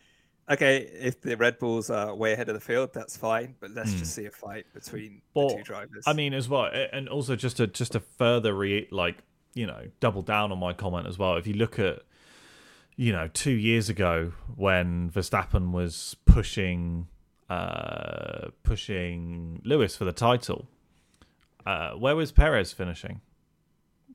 okay, 0.50 0.78
if 1.00 1.22
the 1.22 1.38
Red 1.38 1.60
Bulls 1.60 1.90
are 1.92 2.14
way 2.16 2.34
ahead 2.34 2.50
of 2.50 2.56
the 2.56 2.60
field, 2.60 2.90
that's 2.94 3.16
fine. 3.16 3.56
But 3.60 3.72
let's 3.72 3.94
Mm. 3.94 4.00
just 4.00 4.16
see 4.16 4.26
a 4.26 4.32
fight 4.32 4.66
between 4.74 5.22
Well, 5.36 5.50
the 5.50 5.56
two 5.58 5.64
drivers. 5.64 6.04
I 6.08 6.14
mean, 6.14 6.34
as 6.34 6.50
well, 6.50 6.66
and 6.92 7.08
also 7.08 7.36
just 7.36 7.58
to 7.58 7.68
just 7.68 7.92
to 7.94 8.00
further 8.00 8.56
re 8.56 8.88
like 8.92 9.18
you 9.54 9.68
know 9.68 9.84
double 10.00 10.24
down 10.24 10.52
on 10.52 10.58
my 10.60 10.74
comment 10.74 11.06
as 11.08 11.18
well. 11.20 11.36
If 11.36 11.46
you 11.46 11.54
look 11.54 11.78
at 11.78 12.00
you 12.98 13.14
know 13.14 13.30
two 13.30 13.52
years 13.52 13.88
ago 13.90 14.34
when 14.56 15.10
Verstappen 15.12 15.72
was 15.72 16.16
pushing 16.26 17.08
uh 17.50 18.50
pushing 18.64 19.62
Lewis 19.64 19.96
for 19.96 20.04
the 20.04 20.12
title, 20.12 20.68
uh 21.66 21.92
where 21.92 22.16
was 22.16 22.32
Perez 22.32 22.74
finishing? 22.74 23.22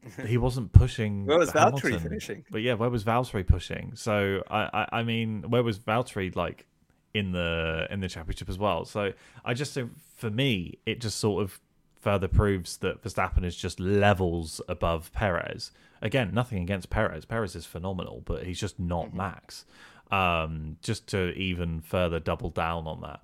He 0.26 0.36
wasn't 0.36 0.72
pushing. 0.72 1.26
where 1.26 1.38
was 1.38 1.50
Valtteri 1.50 1.82
Hamilton. 1.82 2.00
finishing? 2.00 2.44
But 2.50 2.62
yeah, 2.62 2.74
where 2.74 2.90
was 2.90 3.04
Valtteri 3.04 3.46
pushing? 3.46 3.92
So 3.94 4.42
I, 4.50 4.68
I, 4.72 4.98
I 4.98 5.02
mean, 5.04 5.44
where 5.48 5.62
was 5.62 5.78
Valtteri 5.78 6.34
like 6.34 6.66
in 7.14 7.30
the 7.30 7.86
in 7.88 8.00
the 8.00 8.08
championship 8.08 8.48
as 8.48 8.58
well? 8.58 8.84
So 8.84 9.12
I 9.44 9.54
just 9.54 9.78
for 10.16 10.28
me, 10.30 10.78
it 10.86 11.00
just 11.00 11.18
sort 11.18 11.44
of 11.44 11.60
further 12.02 12.26
proves 12.26 12.78
that 12.78 13.02
Verstappen 13.02 13.44
is 13.44 13.56
just 13.56 13.78
levels 13.78 14.60
above 14.68 15.12
Perez. 15.12 15.70
Again, 16.02 16.32
nothing 16.34 16.60
against 16.60 16.90
Perez. 16.90 17.24
Perez 17.24 17.54
is 17.54 17.64
phenomenal, 17.64 18.22
but 18.24 18.44
he's 18.44 18.58
just 18.58 18.78
not 18.78 19.14
Max. 19.14 19.64
Um, 20.10 20.76
just 20.82 21.06
to 21.08 21.32
even 21.32 21.80
further 21.80 22.18
double 22.18 22.50
down 22.50 22.86
on 22.86 23.00
that. 23.00 23.20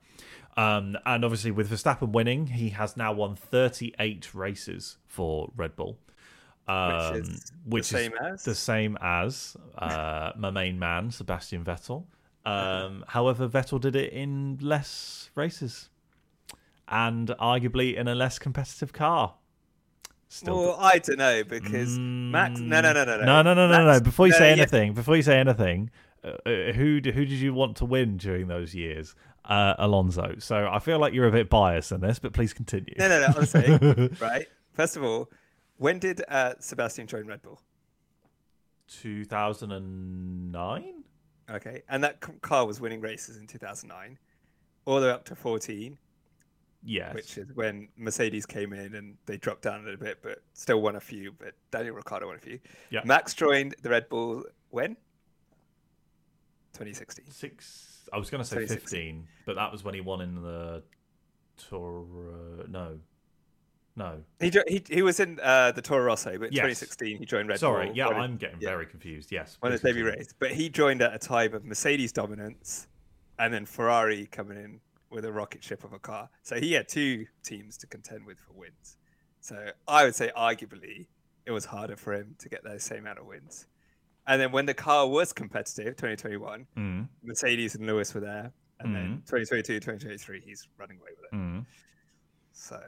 Um, 0.56 0.96
and 1.04 1.24
obviously, 1.24 1.50
with 1.50 1.70
Verstappen 1.70 2.12
winning, 2.12 2.46
he 2.46 2.70
has 2.70 2.96
now 2.96 3.12
won 3.12 3.34
38 3.36 4.32
races 4.32 4.96
for 5.06 5.50
Red 5.56 5.76
Bull. 5.76 5.98
Um, 6.68 7.12
which 7.12 7.20
is 7.20 7.52
which 7.64 7.88
the 7.90 7.98
is 7.98 8.04
same 8.04 8.12
as 8.20 8.44
the 8.44 8.54
same 8.54 8.98
as 9.00 9.56
uh, 9.76 10.32
my 10.36 10.50
main 10.50 10.78
man, 10.78 11.10
Sebastian 11.10 11.64
Vettel. 11.64 12.04
Um, 12.46 13.04
however, 13.08 13.48
Vettel 13.48 13.80
did 13.80 13.96
it 13.96 14.12
in 14.12 14.58
less 14.60 15.30
races 15.34 15.88
and 16.90 17.28
arguably 17.40 17.96
in 17.96 18.08
a 18.08 18.14
less 18.14 18.38
competitive 18.38 18.92
car. 18.92 19.36
Still 20.28 20.58
well, 20.58 20.76
I 20.78 20.98
don't 20.98 21.18
know 21.18 21.42
because 21.42 21.98
mm, 21.98 22.30
Max. 22.30 22.60
No, 22.60 22.82
no, 22.82 22.92
no, 22.92 23.04
no, 23.04 23.16
no, 23.16 23.24
no, 23.24 23.42
no, 23.42 23.54
no, 23.54 23.66
no, 23.66 23.92
no. 23.92 24.00
Before 24.00 24.26
you 24.26 24.32
no, 24.32 24.38
say 24.38 24.52
anything, 24.52 24.88
yeah. 24.88 24.94
before 24.94 25.16
you 25.16 25.22
say 25.22 25.38
anything, 25.38 25.88
uh, 26.22 26.32
uh 26.44 26.72
who 26.72 27.00
who 27.02 27.24
did 27.24 27.30
you 27.30 27.54
want 27.54 27.78
to 27.78 27.86
win 27.86 28.18
during 28.18 28.48
those 28.48 28.74
years? 28.74 29.14
Uh, 29.46 29.72
Alonso. 29.78 30.34
So 30.38 30.68
I 30.70 30.80
feel 30.80 30.98
like 30.98 31.14
you're 31.14 31.28
a 31.28 31.32
bit 31.32 31.48
biased 31.48 31.92
in 31.92 32.02
this, 32.02 32.18
but 32.18 32.34
please 32.34 32.52
continue. 32.52 32.94
No, 32.98 33.08
no, 33.08 33.20
no. 33.20 33.28
I'm 33.34 33.46
saying, 33.46 34.16
right. 34.20 34.46
First 34.74 34.98
of 34.98 35.04
all, 35.04 35.30
when 35.78 35.98
did 35.98 36.22
uh, 36.28 36.52
Sebastian 36.60 37.06
join 37.06 37.26
Red 37.26 37.40
Bull? 37.40 37.58
2009. 38.88 41.04
Okay, 41.50 41.82
and 41.88 42.04
that 42.04 42.20
car 42.42 42.66
was 42.66 42.78
winning 42.78 43.00
races 43.00 43.38
in 43.38 43.46
2009, 43.46 44.18
all 44.84 45.00
the 45.00 45.06
way 45.06 45.12
up 45.12 45.24
to 45.24 45.34
14 45.34 45.96
Yes. 46.84 47.14
which 47.14 47.36
is 47.38 47.52
when 47.54 47.88
Mercedes 47.96 48.46
came 48.46 48.72
in 48.72 48.94
and 48.94 49.16
they 49.26 49.36
dropped 49.36 49.62
down 49.62 49.80
a 49.80 49.84
little 49.84 50.00
bit, 50.00 50.18
but 50.22 50.42
still 50.54 50.80
won 50.80 50.96
a 50.96 51.00
few. 51.00 51.32
But 51.38 51.54
Daniel 51.70 51.94
Ricciardo 51.96 52.26
won 52.26 52.36
a 52.36 52.40
few. 52.40 52.58
Yeah. 52.90 53.00
Max 53.04 53.34
joined 53.34 53.74
the 53.82 53.90
Red 53.90 54.08
Bull 54.08 54.44
when? 54.70 54.96
2016. 56.74 57.24
Six. 57.30 58.08
I 58.12 58.18
was 58.18 58.30
going 58.30 58.42
to 58.42 58.48
say 58.48 58.66
15, 58.66 59.26
but 59.44 59.56
that 59.56 59.70
was 59.72 59.84
when 59.84 59.94
he 59.94 60.00
won 60.00 60.20
in 60.20 60.40
the 60.42 60.82
Tour. 61.68 62.06
No, 62.68 62.98
no. 63.96 64.22
He, 64.40 64.48
jo- 64.50 64.62
he 64.66 64.82
he 64.88 65.02
was 65.02 65.18
in 65.20 65.38
uh, 65.42 65.72
the 65.72 65.82
Toro 65.82 66.04
Rosso, 66.04 66.30
but 66.38 66.52
Yes. 66.52 66.62
2016 66.62 67.18
he 67.18 67.26
joined 67.26 67.48
Red 67.48 67.58
Sorry, 67.58 67.86
Bull. 67.86 67.96
yeah, 67.96 68.06
I'm 68.08 68.36
getting 68.36 68.60
yeah. 68.60 68.70
very 68.70 68.86
confused. 68.86 69.30
Yes, 69.32 69.58
please 69.60 69.72
his 69.72 69.80
debut 69.82 70.06
race, 70.06 70.32
but 70.38 70.52
he 70.52 70.68
joined 70.70 71.02
at 71.02 71.12
a 71.14 71.18
time 71.18 71.52
of 71.54 71.64
Mercedes 71.64 72.12
dominance, 72.12 72.86
and 73.38 73.52
then 73.52 73.66
Ferrari 73.66 74.26
coming 74.30 74.56
in 74.56 74.80
with 75.10 75.24
a 75.24 75.32
rocket 75.32 75.62
ship 75.64 75.84
of 75.84 75.92
a 75.92 75.98
car. 75.98 76.28
So 76.42 76.56
he 76.60 76.72
had 76.72 76.88
two 76.88 77.26
teams 77.44 77.76
to 77.78 77.86
contend 77.86 78.26
with 78.26 78.38
for 78.38 78.52
wins. 78.52 78.96
So 79.40 79.70
I 79.86 80.04
would 80.04 80.14
say, 80.14 80.30
arguably, 80.36 81.06
it 81.46 81.50
was 81.50 81.64
harder 81.64 81.96
for 81.96 82.12
him 82.12 82.34
to 82.40 82.48
get 82.48 82.62
those 82.64 82.82
same 82.82 82.98
amount 83.00 83.18
of 83.20 83.26
wins. 83.26 83.66
And 84.26 84.40
then 84.40 84.52
when 84.52 84.66
the 84.66 84.74
car 84.74 85.08
was 85.08 85.32
competitive, 85.32 85.96
2021, 85.96 86.66
Mm, 86.76 87.08
Mercedes 87.22 87.74
and 87.74 87.86
Lewis 87.86 88.12
were 88.14 88.20
there, 88.20 88.52
and 88.80 88.94
then 88.94 89.08
Mhm. 89.22 89.26
2022, 89.26 89.80
2023, 89.80 90.40
he's 90.40 90.68
running 90.76 90.98
away 90.98 91.10
with 91.16 91.32
it. 91.32 91.36
mm. 91.36 91.64
So 92.52 92.78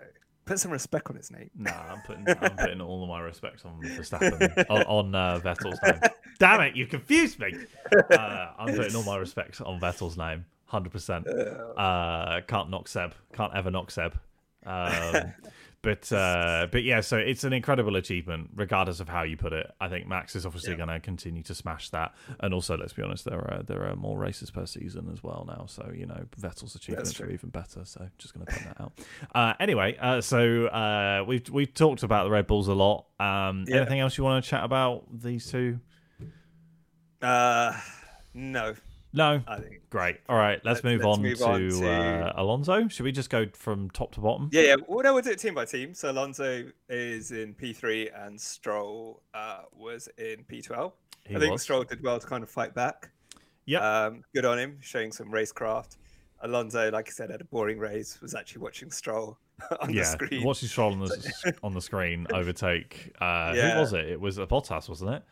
put 0.44 0.58
some 0.58 0.70
respect 0.72 1.08
on 1.08 1.16
his 1.16 1.30
name. 1.30 1.50
Nah, 1.54 1.92
I'm 1.92 2.02
putting 2.02 2.26
I'm 2.28 2.56
putting 2.56 2.80
all 2.80 3.02
of 3.02 3.08
my 3.08 3.20
respect 3.20 3.64
on 3.64 3.80
Verstappen 3.96 4.52
on, 4.70 4.82
on 4.82 5.14
uh, 5.14 5.40
Vettel's 5.40 5.80
name. 5.82 6.00
Damn 6.38 6.60
it, 6.62 6.76
you 6.76 6.86
confused 6.86 7.38
me. 7.38 7.54
Uh, 8.10 8.52
I'm 8.58 8.74
putting 8.74 8.94
all 8.96 9.02
my 9.04 9.16
respect 9.16 9.60
on 9.60 9.80
Vettel's 9.80 10.16
name, 10.16 10.44
hundred 10.70 10.92
percent. 10.92 11.26
Uh, 11.28 12.40
can't 12.46 12.70
knock 12.70 12.88
Seb. 12.88 13.12
Can't 13.34 13.54
ever 13.54 13.70
knock 13.70 13.90
Seb. 13.90 14.14
Um, 14.64 15.32
but 15.82 16.12
uh, 16.12 16.68
but 16.70 16.84
yeah, 16.84 17.00
so 17.00 17.16
it's 17.16 17.44
an 17.44 17.52
incredible 17.54 17.96
achievement, 17.96 18.50
regardless 18.54 19.00
of 19.00 19.08
how 19.08 19.22
you 19.22 19.36
put 19.36 19.52
it. 19.54 19.70
I 19.80 19.88
think 19.88 20.06
Max 20.06 20.36
is 20.36 20.44
obviously 20.44 20.72
Yeah. 20.72 20.76
going 20.84 20.88
to 20.90 21.00
continue 21.00 21.42
to 21.44 21.54
smash 21.54 21.88
that, 21.90 22.14
and 22.40 22.52
also 22.52 22.76
let's 22.76 22.92
be 22.92 23.02
honest, 23.02 23.24
there 23.24 23.38
are 23.40 23.62
there 23.62 23.86
are 23.86 23.96
more 23.96 24.18
races 24.18 24.50
per 24.50 24.66
season 24.66 25.08
as 25.12 25.22
well 25.22 25.44
now. 25.48 25.64
So 25.66 25.90
you 25.94 26.04
know 26.06 26.26
Vettel's 26.38 26.74
achievements 26.74 27.18
are 27.20 27.30
even 27.30 27.48
better. 27.48 27.84
So 27.84 28.08
just 28.18 28.34
going 28.34 28.46
to 28.46 28.52
point 28.52 28.64
that 28.66 28.80
out. 28.80 28.92
Uh, 29.34 29.54
anyway, 29.58 29.96
uh, 29.98 30.20
so 30.20 30.66
uh, 30.66 31.24
we've 31.26 31.48
we've 31.48 31.72
talked 31.72 32.02
about 32.02 32.24
the 32.24 32.30
Red 32.30 32.46
Bulls 32.46 32.68
a 32.68 32.74
lot. 32.74 33.06
Um, 33.18 33.64
Yeah. 33.66 33.76
Anything 33.78 34.00
else 34.00 34.18
you 34.18 34.24
want 34.24 34.44
to 34.44 34.48
chat 34.50 34.62
about 34.62 35.04
these 35.20 35.50
two? 35.50 35.80
Uh, 37.22 37.72
no, 38.34 38.74
No. 39.12 39.42
I 39.48 39.58
think. 39.58 39.80
Great. 39.90 40.18
All 40.28 40.36
right, 40.36 40.60
let's 40.64 40.82
Let's- 40.82 40.84
move 40.84 41.00
let's 41.04 41.16
on 41.18 41.22
move 41.22 41.38
to, 41.38 41.44
on 41.44 41.60
to- 41.68 41.88
Uh, 41.90 42.32
Alonso. 42.36 42.88
Should 42.88 43.02
we 43.04 43.12
just 43.12 43.28
go 43.30 43.46
from 43.54 43.90
top 43.90 44.12
to 44.12 44.20
bottom? 44.20 44.48
Yeah, 44.52 44.62
yeah. 44.62 44.76
Well, 44.86 45.02
no, 45.02 45.14
we'll 45.14 45.22
do 45.22 45.30
it 45.30 45.38
team 45.40 45.54
by 45.54 45.64
team. 45.64 45.94
So 45.94 46.10
Alonso 46.10 46.66
is 46.88 47.32
in 47.32 47.54
P3 47.54 48.10
and 48.26 48.40
Stroll 48.40 49.22
uh, 49.34 49.62
was 49.72 50.08
in 50.18 50.44
P12. 50.44 50.92
He 51.26 51.36
I 51.36 51.38
think 51.40 51.52
was. 51.52 51.62
Stroll 51.62 51.82
did 51.84 52.02
well 52.02 52.18
to 52.20 52.26
kind 52.26 52.42
of 52.44 52.50
fight 52.50 52.74
back. 52.74 53.10
Yeah. 53.66 54.06
Um, 54.06 54.22
good 54.34 54.44
on 54.44 54.58
him, 54.58 54.78
showing 54.80 55.12
some 55.12 55.30
racecraft. 55.30 55.96
Alonso, 56.42 56.90
like 56.90 57.08
I 57.08 57.12
said, 57.12 57.30
had 57.30 57.40
a 57.40 57.44
boring 57.44 57.78
race, 57.78 58.20
was 58.22 58.34
actually 58.34 58.62
watching 58.62 58.90
Stroll 58.90 59.36
on 59.80 59.92
yeah, 59.92 60.00
the 60.02 60.06
screen. 60.06 60.42
watching 60.44 60.68
Stroll 60.68 60.92
on 60.92 61.00
the 61.00 61.54
on 61.62 61.74
the 61.74 61.80
screen 61.82 62.26
overtake. 62.32 63.12
Uh, 63.20 63.52
Yeah. 63.54 63.74
Who 63.74 63.80
was 63.80 63.92
it? 63.92 64.06
It 64.06 64.20
was 64.20 64.38
a 64.38 64.46
Bottas, 64.46 64.88
wasn't 64.88 65.14
it? 65.16 65.22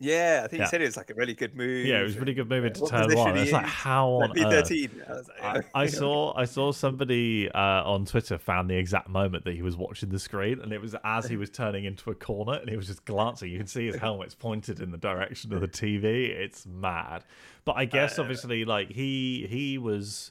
Yeah, 0.00 0.42
I 0.44 0.46
think 0.48 0.60
Yeah. 0.60 0.66
he 0.66 0.70
said 0.70 0.80
it 0.82 0.84
was 0.84 0.96
like 0.96 1.10
a 1.10 1.14
really 1.14 1.34
good 1.34 1.56
move. 1.56 1.84
Yeah, 1.84 1.98
it 2.00 2.04
was 2.04 2.16
a 2.16 2.20
really 2.20 2.34
good 2.34 2.48
move 2.48 2.62
Yeah, 2.62 2.70
to 2.70 2.80
what 2.82 2.90
turn 2.90 3.14
one. 3.16 3.36
It's 3.36 3.50
like 3.50 3.64
how 3.66 4.08
on 4.10 4.30
Like 4.30 4.46
earth? 4.46 4.68
P13. 4.70 4.90
I, 5.08 5.12
was 5.12 5.30
I, 5.42 5.52
like, 5.54 5.66
I 5.74 5.86
saw 5.86 6.32
I 6.36 6.44
saw 6.44 6.70
somebody 6.70 7.50
uh, 7.50 7.58
on 7.82 8.04
Twitter 8.04 8.38
found 8.38 8.70
the 8.70 8.76
exact 8.76 9.08
moment 9.08 9.44
that 9.44 9.54
he 9.54 9.62
was 9.62 9.76
watching 9.76 10.10
the 10.10 10.20
screen, 10.20 10.60
and 10.60 10.72
it 10.72 10.80
was 10.80 10.94
as 11.02 11.26
he 11.26 11.36
was 11.36 11.50
turning 11.50 11.84
into 11.84 12.10
a 12.10 12.14
corner, 12.14 12.52
and 12.60 12.70
he 12.70 12.76
was 12.76 12.86
just 12.86 13.04
glancing. 13.06 13.50
You 13.50 13.58
can 13.58 13.66
see 13.66 13.86
his 13.86 13.96
helmet's 13.96 14.36
pointed 14.36 14.80
in 14.80 14.92
the 14.92 14.98
direction 14.98 15.52
of 15.52 15.60
the 15.60 15.68
TV. 15.68 16.04
It's 16.30 16.64
mad. 16.64 17.24
But 17.64 17.76
I 17.76 17.84
guess 17.84 18.18
Uh, 18.18 18.22
obviously, 18.22 18.64
like 18.64 18.90
he 18.92 19.46
he 19.50 19.78
was 19.78 20.30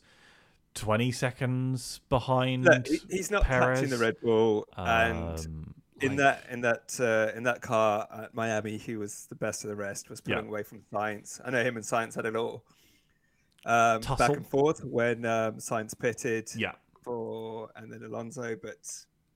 20 0.75 1.12
seconds 1.12 1.99
behind. 2.08 2.63
Look, 2.63 2.88
he's 3.10 3.30
not 3.32 3.43
touching 3.43 3.89
the 3.89 3.97
Red 3.97 4.15
Bull, 4.21 4.65
and 4.77 5.39
Um, 5.39 5.73
in 6.01 6.15
that 6.17 6.45
in 6.49 6.62
that 6.62 6.97
uh, 6.99 7.36
in 7.38 7.43
that 7.43 7.62
car 7.62 8.07
at 8.12 8.33
Miami, 8.33 8.77
he 8.77 8.95
was 8.97 9.25
the 9.27 9.36
best 9.36 9.63
of 9.63 9.69
the 9.69 9.75
rest. 9.75 10.10
Was 10.10 10.21
Yeah. 10.25 10.36
pulling 10.36 10.49
away 10.49 10.63
from 10.63 10.81
Sainz. 10.91 11.39
I 11.43 11.49
know 11.51 11.63
him 11.63 11.75
and 11.77 11.86
Sainz 11.86 12.15
had 12.15 12.25
a 12.25 12.31
little 12.31 12.63
um, 13.65 14.01
back 14.17 14.29
and 14.29 14.47
forth 14.47 14.83
when 14.83 15.25
um, 15.25 15.55
Sainz 15.57 15.97
pitted 15.97 16.49
Yeah. 16.55 16.73
for 17.03 17.69
and 17.75 17.91
then 17.91 18.03
Alonso, 18.03 18.55
but 18.62 18.77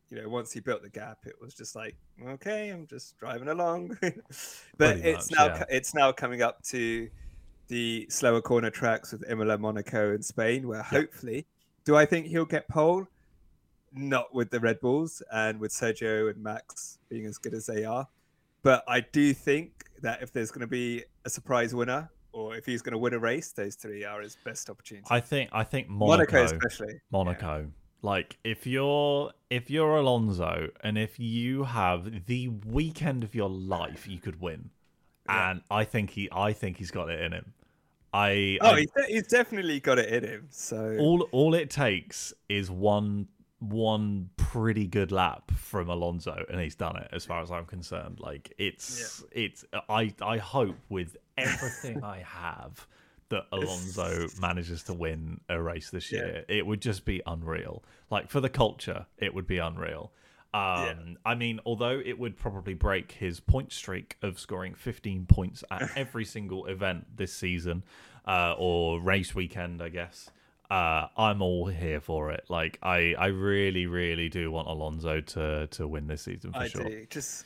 you 0.09 0.21
know 0.21 0.29
once 0.29 0.51
he 0.51 0.59
built 0.59 0.81
the 0.83 0.89
gap, 0.89 1.19
it 1.25 1.35
was 1.41 1.53
just 1.53 1.75
like 1.75 1.95
okay, 2.27 2.69
I'm 2.69 2.85
just 2.87 3.17
driving 3.17 3.47
along. 3.47 3.97
but 4.01 4.21
Pretty 4.77 5.01
it's 5.09 5.31
much, 5.31 5.39
now 5.39 5.45
yeah. 5.55 5.63
it's 5.69 5.93
now 5.93 6.11
coming 6.11 6.41
up 6.41 6.61
to 6.65 7.09
the 7.67 8.05
slower 8.09 8.41
corner 8.41 8.69
tracks 8.69 9.11
with 9.13 9.23
Imola, 9.29 9.57
Monaco, 9.57 10.13
and 10.13 10.23
Spain, 10.23 10.67
where 10.67 10.83
hopefully, 10.83 11.45
do 11.85 11.95
I 11.95 12.05
think 12.05 12.27
he'll 12.27 12.45
get 12.45 12.67
pole? 12.67 13.07
Not 13.93 14.33
with 14.33 14.49
the 14.49 14.59
Red 14.59 14.79
Bulls 14.79 15.21
and 15.31 15.59
with 15.59 15.71
Sergio 15.71 16.29
and 16.29 16.41
Max 16.41 16.99
being 17.09 17.25
as 17.25 17.37
good 17.37 17.53
as 17.53 17.65
they 17.65 17.83
are, 17.83 18.07
but 18.63 18.83
I 18.87 19.01
do 19.01 19.33
think 19.33 19.85
that 20.01 20.21
if 20.21 20.31
there's 20.31 20.51
going 20.51 20.61
to 20.61 20.67
be 20.67 21.03
a 21.25 21.29
surprise 21.29 21.75
winner, 21.75 22.09
or 22.33 22.55
if 22.55 22.65
he's 22.65 22.81
going 22.81 22.93
to 22.93 22.97
win 22.97 23.13
a 23.13 23.19
race, 23.19 23.51
those 23.51 23.75
three 23.75 24.05
are 24.05 24.21
his 24.21 24.37
best 24.43 24.69
opportunities. 24.69 25.07
I 25.09 25.19
think 25.19 25.49
I 25.51 25.63
think 25.63 25.89
Monaco, 25.89 26.33
Monaco, 26.37 26.55
especially. 26.55 27.01
Monaco. 27.11 27.67
Like 28.01 28.37
if 28.43 28.65
you're 28.65 29.31
if 29.49 29.69
you're 29.69 29.97
Alonso 29.97 30.69
and 30.81 30.97
if 30.97 31.19
you 31.19 31.63
have 31.63 32.25
the 32.25 32.47
weekend 32.47 33.23
of 33.23 33.35
your 33.35 33.49
life, 33.49 34.07
you 34.07 34.19
could 34.19 34.41
win. 34.41 34.69
Yeah. 35.27 35.51
And 35.51 35.61
I 35.69 35.83
think 35.83 36.11
he 36.11 36.29
I 36.31 36.53
think 36.53 36.77
he's 36.77 36.91
got 36.91 37.09
it 37.09 37.21
in 37.21 37.33
him. 37.33 37.53
I, 38.13 38.57
Oh, 38.59 38.71
I 38.71 38.85
he's 39.07 39.27
definitely 39.27 39.79
got 39.79 39.97
it 39.97 40.09
in 40.09 40.29
him. 40.29 40.47
So 40.49 40.97
all 40.99 41.27
all 41.31 41.53
it 41.53 41.69
takes 41.69 42.33
is 42.49 42.71
one 42.71 43.27
one 43.61 44.29
pretty 44.37 44.87
good 44.87 45.11
lap 45.11 45.51
from 45.51 45.87
Alonso 45.87 46.43
and 46.49 46.59
he's 46.59 46.73
done 46.75 46.97
it 46.97 47.07
as 47.13 47.23
far 47.25 47.41
as 47.43 47.51
I'm 47.51 47.65
concerned 47.65 48.19
like 48.19 48.51
it's 48.57 49.23
it's 49.31 49.63
I 49.87 50.13
I 50.19 50.37
hope 50.37 50.77
with 50.89 51.15
everything 51.37 52.03
I 52.03 52.23
have 52.25 52.87
that 53.29 53.45
Alonso 53.51 54.31
manages 54.39 54.81
to 54.83 54.93
win 54.93 55.41
a 55.47 55.61
race 55.61 55.91
this 55.91 56.11
Yeah. 56.11 56.19
year 56.21 56.45
it 56.49 56.65
would 56.65 56.81
just 56.81 57.05
be 57.05 57.21
unreal 57.27 57.83
like 58.09 58.29
for 58.31 58.39
the 58.41 58.49
culture 58.49 59.05
it 59.19 59.33
would 59.35 59.45
be 59.45 59.59
unreal 59.59 60.11
um 60.55 60.59
Yeah. 60.61 60.95
I 61.23 61.35
mean 61.35 61.59
although 61.63 62.01
it 62.03 62.17
would 62.17 62.37
probably 62.37 62.73
break 62.73 63.11
his 63.11 63.39
point 63.39 63.71
streak 63.71 64.17
of 64.23 64.39
scoring 64.39 64.73
15 64.73 65.27
points 65.27 65.63
at 65.69 65.91
every 65.95 66.25
single 66.25 66.65
event 66.65 67.15
this 67.15 67.31
season 67.31 67.83
uh 68.27 68.55
or 68.57 68.99
race 68.99 69.35
weekend 69.35 69.83
I 69.83 69.89
guess 69.89 70.31
uh, 70.71 71.07
I'm 71.17 71.41
all 71.41 71.67
here 71.67 71.99
for 71.99 72.31
it. 72.31 72.45
Like 72.49 72.79
I, 72.81 73.13
I 73.17 73.27
really, 73.27 73.85
really 73.87 74.29
do 74.29 74.49
want 74.51 74.67
Alonso 74.67 75.21
to 75.21 75.67
to 75.67 75.87
win 75.87 76.07
this 76.07 76.21
season 76.23 76.53
for 76.53 76.59
I 76.59 76.67
sure. 76.69 76.83
do 76.83 77.05
just 77.09 77.45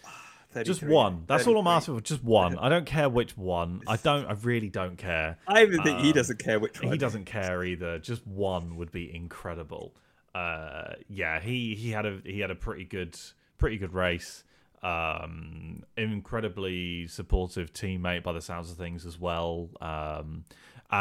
Just 0.64 0.84
one. 0.84 1.24
That's 1.28 1.48
all 1.48 1.58
I'm 1.60 1.68
asking 1.68 1.96
for. 1.96 2.02
Just 2.02 2.24
one. 2.24 2.58
I 2.58 2.70
don't 2.70 2.86
care 2.86 3.10
which 3.10 3.36
one. 3.36 3.82
I 3.88 3.98
don't. 3.98 4.26
I 4.28 4.34
really 4.42 4.70
don't 4.70 4.98
care. 4.98 5.38
I 5.48 5.64
even 5.64 5.82
think 5.84 6.00
he 6.00 6.10
Um, 6.10 6.14
doesn't 6.14 6.40
care 6.40 6.60
which 6.60 6.82
one. 6.82 6.92
He 6.94 6.98
doesn't 6.98 7.26
care 7.26 7.62
either. 7.64 8.00
Just 8.00 8.26
one 8.26 8.78
would 8.78 8.92
be 8.92 9.14
incredible. 9.14 9.94
Uh, 10.34 10.94
yeah, 11.10 11.40
he 11.42 11.76
he 11.76 11.92
had 11.92 12.06
a 12.06 12.22
he 12.24 12.40
had 12.40 12.52
a 12.52 12.56
pretty 12.56 12.86
good 12.86 13.18
pretty 13.58 13.78
good 13.78 13.94
race. 13.94 14.44
Um, 14.84 15.84
incredibly 15.98 17.08
supportive 17.08 17.74
teammate 17.74 18.24
by 18.24 18.34
the 18.34 18.42
sounds 18.42 18.70
of 18.70 18.78
things 18.78 19.06
as 19.06 19.20
well. 19.20 19.70
Um, 19.82 20.46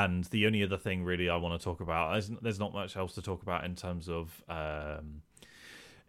and 0.02 0.24
the 0.24 0.46
only 0.46 0.62
other 0.64 0.76
thing 0.76 1.04
really 1.04 1.28
I 1.28 1.37
want 1.37 1.59
to 1.61 1.64
talk 1.64 1.80
about 1.80 2.12
there's, 2.12 2.30
there's 2.42 2.59
not 2.59 2.72
much 2.72 2.96
else 2.96 3.14
to 3.14 3.22
talk 3.22 3.42
about 3.42 3.64
in 3.64 3.76
terms 3.76 4.09
of 4.09 4.42
um, 4.48 5.22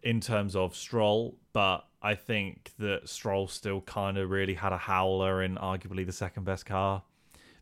in 0.02 0.20
terms 0.20 0.54
of 0.56 0.74
Stroll, 0.74 1.36
but 1.52 1.84
I 2.02 2.14
think 2.14 2.72
that 2.78 3.08
Stroll 3.08 3.48
still 3.48 3.80
kind 3.80 4.18
of 4.18 4.30
really 4.30 4.54
had 4.54 4.72
a 4.72 4.78
howler 4.78 5.42
in 5.42 5.56
arguably 5.56 6.04
the 6.04 6.12
second 6.12 6.44
best 6.44 6.66
car. 6.66 7.02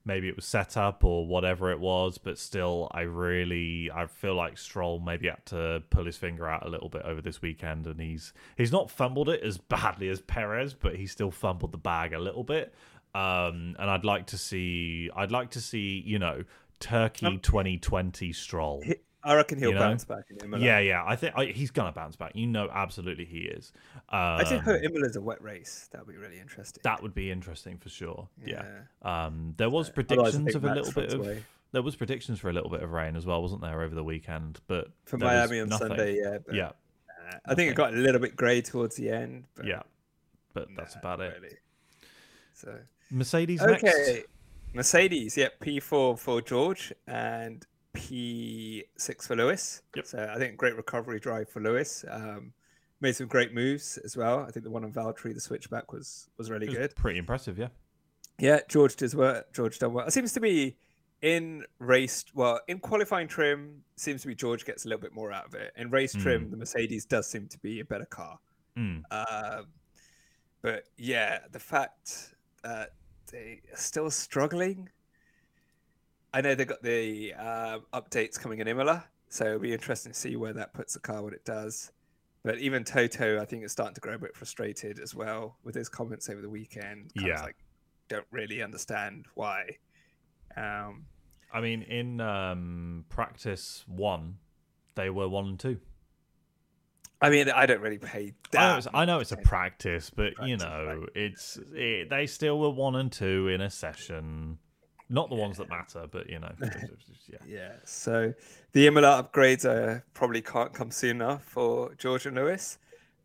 Maybe 0.07 0.29
it 0.29 0.37
was 0.37 0.45
set 0.45 0.77
up 0.77 1.03
or 1.03 1.27
whatever 1.27 1.71
it 1.71 1.81
was, 1.81 2.19
but 2.19 2.39
still, 2.39 2.91
I 2.93 3.03
really 3.03 3.91
I 3.91 4.07
feel 4.07 4.35
like 4.35 4.59
Stroll 4.59 5.01
maybe 5.01 5.29
had 5.29 5.45
to 5.47 5.83
pull 5.91 6.05
his 6.05 6.17
finger 6.17 6.47
out 6.47 6.67
a 6.67 6.69
little 6.69 6.91
bit 6.91 7.03
over 7.03 7.21
this 7.21 7.41
weekend, 7.41 7.87
and 7.87 8.01
he's 8.01 8.33
he's 8.57 8.73
not 8.73 8.91
fumbled 8.91 9.29
it 9.29 9.43
as 9.43 9.59
badly 9.59 10.09
as 10.09 10.21
Perez, 10.21 10.75
but 10.75 10.97
he 10.97 11.07
still 11.07 11.31
fumbled 11.31 11.73
the 11.73 11.79
bag 11.79 12.13
a 12.13 12.19
little 12.19 12.45
bit. 12.45 12.75
Um, 13.15 13.77
and 13.79 13.89
I'd 13.91 14.05
like 14.05 14.27
to 14.29 14.39
see 14.39 15.11
I'd 15.15 15.31
like 15.31 15.51
to 15.51 15.61
see 15.61 16.03
you 16.05 16.19
know 16.19 16.45
Turkey 16.81 17.27
Um, 17.27 17.41
2020 17.41 18.33
Stroll. 18.33 18.83
He- 18.85 18.97
I 19.27 19.35
reckon 19.37 19.57
he'll 19.59 19.71
You 19.71 19.75
know? 19.77 19.81
bounce 19.81 20.05
back 20.05 20.25
in 20.29 20.37
Imola. 20.45 20.63
Yeah, 20.63 20.81
yeah. 20.81 21.03
I 21.07 21.17
think 21.17 21.33
I, 21.35 21.47
he's 21.47 21.71
gonna 21.71 21.93
bounce 21.93 22.15
back. 22.15 22.33
You 22.35 22.47
know, 22.47 22.69
absolutely 22.71 23.25
he 23.25 23.39
is. 23.39 23.73
Um, 24.11 24.19
I 24.21 24.45
did 24.45 24.61
hope 24.61 24.83
Imola's 24.83 25.17
a 25.17 25.23
wet 25.23 25.41
race. 25.43 25.89
That 25.93 26.07
would 26.07 26.13
be 26.13 26.19
really 26.19 26.39
interesting. 26.39 26.83
that 26.85 27.03
would 27.03 27.15
be 27.15 27.31
interesting 27.31 27.79
for 27.79 27.89
sure. 27.89 28.29
Yeah. 28.45 28.65
Yeah. 29.03 29.25
Um, 29.27 29.55
there 29.57 29.71
was 29.71 29.89
predictions 29.89 30.55
of 30.55 30.65
a 30.65 30.67
Max 30.67 30.77
little 30.89 30.93
bit 31.03 31.15
of 31.15 31.21
away. 31.21 31.43
there 31.73 31.81
was 31.81 31.97
predictions 31.97 32.39
for 32.39 32.51
a 32.51 32.53
little 32.53 32.69
bit 32.69 32.83
of 32.83 32.93
rain 32.93 33.17
as 33.17 33.25
well, 33.25 33.41
wasn't 33.41 33.63
there, 33.63 33.81
over 33.81 33.95
the 33.95 34.05
weekend? 34.05 34.61
But 34.67 34.89
for 35.07 35.17
Miami 35.17 35.61
on 35.61 35.71
nothing. 35.71 35.89
Sunday. 35.89 36.19
Yeah, 36.19 36.39
but, 36.45 36.55
Yeah, 36.55 36.67
uh, 37.09 37.39
I 37.47 37.55
think 37.55 37.71
it 37.71 37.77
got 37.77 37.95
a 37.95 37.97
little 37.97 38.21
bit 38.21 38.37
grey 38.37 38.61
towards 38.61 38.97
the 38.97 39.09
end. 39.09 39.45
But 39.55 39.65
yeah. 39.65 39.83
But 40.53 40.69
that's 40.77 40.97
nah, 40.97 41.01
about 41.01 41.21
it. 41.21 41.35
Really. 41.41 41.57
So 42.53 42.79
Mercedes 43.15 43.63
okay, 43.63 43.81
next. 43.83 44.11
Mercedes. 44.75 45.37
Yep, 45.37 45.61
P 45.61 45.81
four 45.81 46.17
for 46.17 46.43
George 46.43 46.93
and 47.07 47.65
P 47.93 48.85
six 48.99 49.27
for 49.27 49.37
Lewis. 49.37 49.83
Yep. 49.97 50.07
So 50.07 50.31
I 50.35 50.39
think 50.39 50.57
great 50.57 50.77
recovery 50.77 51.21
drive 51.21 51.49
for 51.49 51.61
Lewis. 51.61 52.05
Um, 52.11 52.53
made 53.01 53.15
some 53.15 53.27
great 53.29 53.55
moves 53.55 53.99
as 53.99 54.17
well. 54.17 54.41
I 54.41 54.51
think 54.51 54.65
the 54.65 54.71
one 54.71 54.85
on 54.85 54.93
Valtteri, 54.93 55.33
the 55.35 55.41
switchback 55.41 55.93
was 55.93 56.29
was 56.39 56.51
really 56.51 56.67
was 56.67 56.77
good. 56.77 56.97
pretty 56.97 57.19
impressive, 57.19 57.57
yeah. 57.59 57.69
Yeah, 58.39 58.61
George 58.69 58.97
does 58.97 59.15
well. 59.15 59.43
George 59.53 59.79
done 59.79 59.93
well. 59.93 60.07
It 60.07 60.13
seems 60.13 60.33
to 60.33 60.41
be 60.41 60.77
in 61.23 61.65
race, 61.79 62.25
well, 62.35 62.61
in 62.67 62.81
qualifying 62.81 63.29
trim, 63.29 63.83
seems 63.97 64.23
to 64.23 64.29
be 64.29 64.35
George 64.35 64.65
gets 64.67 64.85
a 64.85 64.89
little 64.89 65.01
bit 65.01 65.15
more 65.15 65.33
out 65.33 65.47
of 65.47 65.55
it. 65.55 65.73
In 65.77 65.89
race 65.91 66.13
trim, 66.13 66.47
Mm. 66.47 66.51
the 66.51 66.57
Mercedes 66.57 67.07
does 67.07 67.29
seem 67.29 67.47
to 67.49 67.59
be 67.61 67.79
a 67.81 67.85
better 67.85 68.05
car. 68.05 68.39
Mm. 68.77 69.03
Um, 69.11 69.67
but 70.63 70.85
yeah, 70.99 71.39
the 71.53 71.61
fact 71.61 72.35
that 72.65 72.91
they 73.35 73.61
are 73.73 73.77
still 73.77 74.11
struggling. 74.11 74.89
I 76.33 76.41
know 76.41 76.55
they 76.55 76.65
got 76.65 76.83
the 76.83 77.35
um, 77.35 77.83
updates 77.93 78.39
coming 78.39 78.61
in 78.61 78.69
Imola, 78.69 79.05
so 79.29 79.45
it'll 79.45 79.59
be 79.59 79.73
interesting 79.73 80.13
to 80.13 80.19
see 80.19 80.37
where 80.37 80.53
that 80.53 80.73
puts 80.73 80.95
the 80.95 81.01
car 81.01 81.23
when 81.23 81.35
it 81.35 81.45
does. 81.45 81.91
But 82.45 82.59
even 82.59 82.85
Toto, 82.85 83.41
I 83.41 83.45
think, 83.45 83.65
is 83.65 83.73
starting 83.73 83.95
to 83.95 84.01
grow 84.01 84.15
a 84.15 84.19
bit 84.19 84.37
frustrated 84.37 85.01
as 85.01 85.15
well 85.15 85.57
with 85.65 85.75
his 85.75 85.89
comments 85.89 86.29
over 86.29 86.41
the 86.41 86.49
weekend. 86.49 87.11
Yeah. 87.17 87.43
like 87.43 87.57
don't 88.09 88.27
really 88.31 88.63
understand 88.63 89.27
why. 89.35 89.79
Um, 90.57 91.07
I 91.53 91.61
mean, 91.61 91.83
in 91.83 92.21
um, 92.21 93.05
practice 93.09 93.85
one, 93.89 94.39
they 94.95 95.11
were 95.11 95.29
one 95.29 95.47
and 95.47 95.59
two. 95.59 95.81
I 97.25 97.31
mean, 97.31 97.49
I 97.49 97.65
don't 97.65 97.81
really 97.81 97.97
pay 97.97 98.35
I 98.55 98.69
know, 98.69 98.77
it's, 98.77 98.87
I 98.93 99.05
know 99.07 99.19
it's 99.21 99.33
a 99.33 99.39
practice, 99.39 100.11
but 100.15 100.35
you 100.47 100.59
know, 100.59 100.99
right. 101.01 101.09
it's 101.15 101.59
it, 101.73 102.11
they 102.11 102.27
still 102.27 102.59
were 102.59 102.69
one 102.69 102.97
and 102.97 103.11
two 103.11 103.49
in 103.49 103.63
a 103.63 103.71
session. 103.71 104.59
Not 105.09 105.31
the 105.31 105.35
ones 105.35 105.57
that 105.57 105.71
matter, 105.71 106.07
but 106.11 106.29
you 106.29 106.39
know, 106.39 106.53
yeah. 106.61 107.39
Yeah, 107.47 107.73
so 107.85 108.35
the 108.73 108.87
Imola 108.87 109.23
upgrades 109.23 110.03
probably 110.13 110.43
can't 110.43 110.75
come 110.75 110.91
soon 110.91 111.23
enough 111.23 111.43
for 111.45 111.95
George 111.95 112.27
and 112.27 112.37
Lewis, 112.37 112.77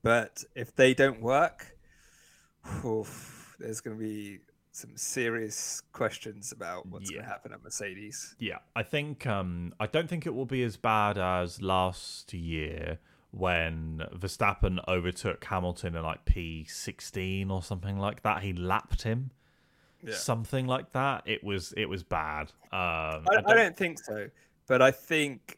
but 0.02 0.46
if 0.56 0.74
they 0.74 0.94
don't 0.94 1.22
work, 1.22 1.76
oof, 2.86 3.58
there's 3.60 3.82
going 3.82 3.98
to 3.98 4.02
be 4.02 4.40
some 4.72 4.96
serious 4.96 5.82
questions 5.92 6.54
about 6.54 6.86
what's 6.86 7.10
going 7.10 7.24
to 7.24 7.28
happen 7.28 7.52
at 7.52 7.62
Mercedes. 7.62 8.34
Yeah, 8.40 8.60
I 8.78 8.84
think 8.84 9.28
um, 9.28 9.74
I 9.78 9.88
don't 9.88 10.08
think 10.08 10.26
it 10.26 10.34
will 10.34 10.46
be 10.46 10.64
as 10.64 10.78
bad 10.78 11.18
as 11.18 11.62
last 11.62 12.34
year 12.34 13.00
when 13.32 14.04
Verstappen 14.16 14.80
overtook 14.88 15.44
Hamilton 15.46 15.96
in 15.96 16.04
like 16.04 16.26
P 16.26 16.66
sixteen 16.66 17.52
or 17.52 17.62
something 17.62 17.98
like 18.00 18.24
that. 18.24 18.42
He 18.44 18.54
lapped 18.54 19.04
him, 19.04 19.32
Yeah. 20.04 20.16
something 20.16 20.66
like 20.68 20.92
that. 20.94 21.24
It 21.26 21.44
was 21.44 21.74
it 21.78 21.86
was 21.86 22.04
bad. 22.04 22.52
Um, 22.72 23.26
I, 23.30 23.42
I 23.46 23.54
don't 23.54 23.78
think 23.78 24.00
so, 24.04 24.30
but 24.68 24.82
I 24.82 24.92
think 24.92 25.58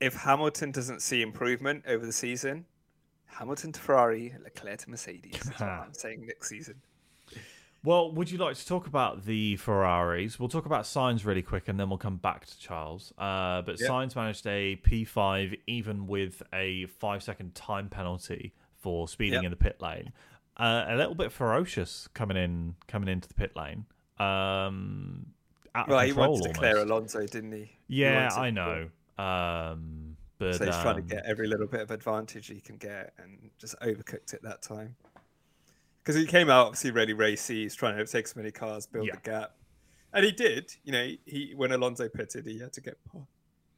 if 0.00 0.14
Hamilton 0.14 0.70
doesn't 0.72 1.02
see 1.02 1.20
improvement 1.20 1.84
over 1.86 2.06
the 2.06 2.12
season, 2.12 2.64
Hamilton 3.26 3.72
to 3.72 3.80
Ferrari, 3.80 4.34
Leclerc 4.42 4.78
to 4.78 4.90
Mercedes. 4.90 5.38
That's 5.44 5.60
what 5.60 5.68
I'm 5.68 5.94
saying 5.94 6.26
next 6.26 6.48
season. 6.48 6.76
Well, 7.82 8.12
would 8.12 8.30
you 8.30 8.36
like 8.36 8.56
to 8.56 8.66
talk 8.66 8.86
about 8.86 9.24
the 9.24 9.56
Ferraris? 9.56 10.38
We'll 10.38 10.50
talk 10.50 10.66
about 10.66 10.84
Sainz 10.84 11.24
really 11.24 11.40
quick, 11.42 11.66
and 11.66 11.80
then 11.80 11.88
we'll 11.88 11.96
come 11.98 12.16
back 12.18 12.44
to 12.46 12.58
Charles. 12.58 13.12
Uh, 13.16 13.62
but 13.62 13.80
Yeah. 13.80 13.88
Sainz 13.88 14.14
managed 14.14 14.46
a 14.46 14.76
P5 14.76 15.58
even 15.66 16.06
with 16.06 16.42
a 16.52 16.86
five-second 16.86 17.54
time 17.54 17.88
penalty 17.88 18.52
for 18.76 19.08
speeding 19.08 19.34
Yep. 19.34 19.44
in 19.44 19.50
the 19.50 19.56
pit 19.56 19.80
lane. 19.80 20.12
Uh, 20.58 20.84
a 20.88 20.96
little 20.96 21.14
bit 21.14 21.32
ferocious 21.32 22.06
coming 22.08 22.36
in, 22.36 22.74
coming 22.86 23.08
into 23.08 23.28
the 23.28 23.34
pit 23.34 23.56
lane. 23.56 23.86
Um, 24.18 25.32
out 25.74 25.88
Well, 25.88 26.00
he 26.00 26.12
wanted 26.12 26.42
to 26.42 26.48
declare 26.48 26.78
almost. 26.80 26.90
Alonso, 27.14 27.26
didn't 27.26 27.52
he? 27.52 27.64
He 27.88 28.02
Yeah, 28.02 28.28
wanted 28.28 28.38
I 28.40 28.50
know. 28.50 28.90
Um, 29.16 30.16
but 30.38 30.56
so 30.56 30.66
he's 30.66 30.74
trying 30.76 30.96
to 30.96 31.02
um, 31.02 31.06
get 31.08 31.24
every 31.24 31.46
little 31.46 31.66
bit 31.66 31.80
of 31.80 31.90
advantage 31.90 32.48
he 32.48 32.60
can 32.60 32.76
get, 32.76 33.14
and 33.18 33.50
just 33.58 33.78
overcooked 33.80 34.34
it 34.34 34.42
that 34.42 34.60
time. 34.60 34.96
Because 36.10 36.22
he 36.22 36.26
came 36.26 36.50
out 36.50 36.66
obviously 36.66 36.90
really 36.90 37.12
racy. 37.12 37.62
He's 37.62 37.76
trying 37.76 37.96
to 37.96 38.04
take 38.04 38.24
as 38.24 38.34
many 38.34 38.50
cars, 38.50 38.84
build 38.84 39.06
Yeah. 39.06 39.14
the 39.14 39.20
gap, 39.30 39.52
and 40.12 40.24
he 40.24 40.32
did. 40.32 40.74
You 40.82 40.90
know, 40.92 41.08
he 41.24 41.52
when 41.54 41.70
Alonso 41.70 42.08
pitted, 42.08 42.46
he 42.46 42.58
had 42.58 42.72
to 42.72 42.80
get, 42.80 42.98
pa- 43.04 43.20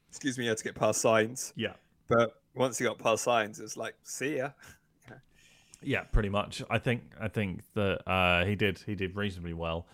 excuse 0.08 0.38
me, 0.38 0.44
he 0.44 0.48
had 0.48 0.56
to 0.56 0.64
get 0.64 0.74
past 0.74 1.04
Sainz. 1.04 1.52
yeah, 1.56 1.74
But 2.08 2.40
once 2.54 2.78
he 2.78 2.84
got 2.86 2.98
past 2.98 3.26
Sainz, 3.26 3.60
it's 3.60 3.76
like, 3.76 3.96
see 4.02 4.38
ya. 4.38 4.52
yeah, 5.82 6.04
pretty 6.04 6.30
much. 6.30 6.62
I 6.70 6.78
think 6.78 7.02
I 7.20 7.28
think 7.28 7.60
that 7.74 8.00
uh, 8.10 8.46
he 8.46 8.54
did 8.54 8.78
he 8.86 8.94
did 8.94 9.14
reasonably 9.14 9.52
well. 9.52 9.86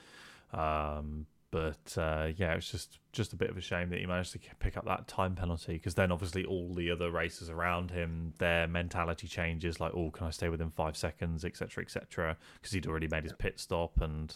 Um, 0.52 1.26
but 1.50 1.96
uh, 1.96 2.28
yeah, 2.36 2.54
it's 2.54 2.70
just 2.70 2.98
just 3.12 3.32
a 3.32 3.36
bit 3.36 3.48
of 3.50 3.56
a 3.56 3.60
shame 3.60 3.88
that 3.90 3.98
he 3.98 4.06
managed 4.06 4.32
to 4.32 4.38
pick 4.58 4.76
up 4.76 4.84
that 4.84 5.08
time 5.08 5.34
penalty 5.34 5.72
because 5.74 5.94
then 5.94 6.12
obviously 6.12 6.44
all 6.44 6.74
the 6.74 6.90
other 6.90 7.10
racers 7.10 7.48
around 7.48 7.90
him, 7.90 8.34
their 8.38 8.68
mentality 8.68 9.26
changes 9.26 9.80
like, 9.80 9.92
oh, 9.94 10.10
can 10.10 10.26
I 10.26 10.30
stay 10.30 10.48
within 10.48 10.70
five 10.70 10.96
seconds, 10.96 11.44
etc., 11.44 11.82
etc. 11.82 12.36
Because 12.60 12.72
he'd 12.72 12.86
already 12.86 13.08
made 13.08 13.24
his 13.24 13.32
pit 13.32 13.58
stop 13.58 14.00
and 14.00 14.34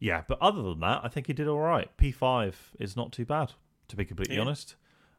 yeah. 0.00 0.22
But 0.28 0.38
other 0.42 0.62
than 0.62 0.80
that, 0.80 1.00
I 1.02 1.08
think 1.08 1.28
he 1.28 1.32
did 1.32 1.48
all 1.48 1.60
right. 1.60 1.94
P 1.96 2.12
five 2.12 2.72
is 2.78 2.96
not 2.96 3.10
too 3.12 3.24
bad, 3.24 3.52
to 3.88 3.96
be 3.96 4.04
completely 4.04 4.36
Yeah. 4.36 4.42
honest. 4.42 4.76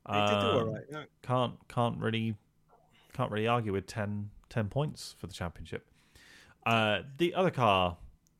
He 0.07 0.13
did 0.13 0.27
do 0.27 0.33
all 0.47 0.59
Um, 0.59 0.73
right. 0.73 0.83
yeah. 0.91 1.03
can't 1.23 1.67
can't 1.67 1.97
really 1.99 2.35
can't 3.13 3.31
really 3.31 3.47
argue 3.47 3.71
with 3.71 3.87
10, 3.87 4.29
10 4.49 4.67
points 4.67 5.15
for 5.17 5.25
the 5.27 5.33
championship. 5.33 5.87
Uh, 6.65 7.01
the 7.17 7.33
other 7.33 7.49
car 7.49 7.95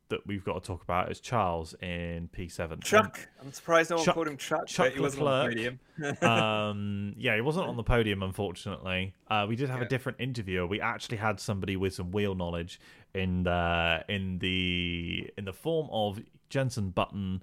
that 0.09 0.25
we've 0.27 0.43
got 0.43 0.61
to 0.61 0.67
talk 0.67 0.83
about 0.83 1.11
is 1.11 1.19
Charles 1.19 1.73
in 1.81 2.29
P7. 2.35 2.83
Chuck. 2.83 3.19
I'm 3.41 3.51
surprised 3.51 3.89
no 3.89 3.95
one 3.97 4.05
Chuck- 4.05 4.15
called 4.15 4.27
him 4.27 4.37
Chuck, 4.37 4.67
Chuck 4.67 4.93
he 4.93 4.99
wasn't 4.99 5.23
on 5.27 5.49
the 5.49 5.49
podium. 5.49 5.79
um, 6.21 7.13
yeah, 7.17 7.35
he 7.35 7.41
wasn't 7.41 7.67
on 7.67 7.75
the 7.75 7.83
podium, 7.83 8.21
unfortunately. 8.21 9.13
Uh, 9.29 9.45
we 9.49 9.55
did 9.55 9.69
have 9.69 9.81
a 9.81 9.87
different 9.87 10.19
interviewer. 10.19 10.67
We 10.67 10.79
actually 10.79 11.17
had 11.17 11.39
somebody 11.39 11.75
with 11.75 11.93
some 11.93 12.11
wheel 12.11 12.35
knowledge 12.35 12.79
in 13.13 13.43
the 13.43 14.03
in 14.07 14.39
the 14.39 15.29
in 15.37 15.45
the 15.45 15.53
form 15.53 15.87
of 15.91 16.19
Jensen 16.49 16.91
Button, 16.91 17.41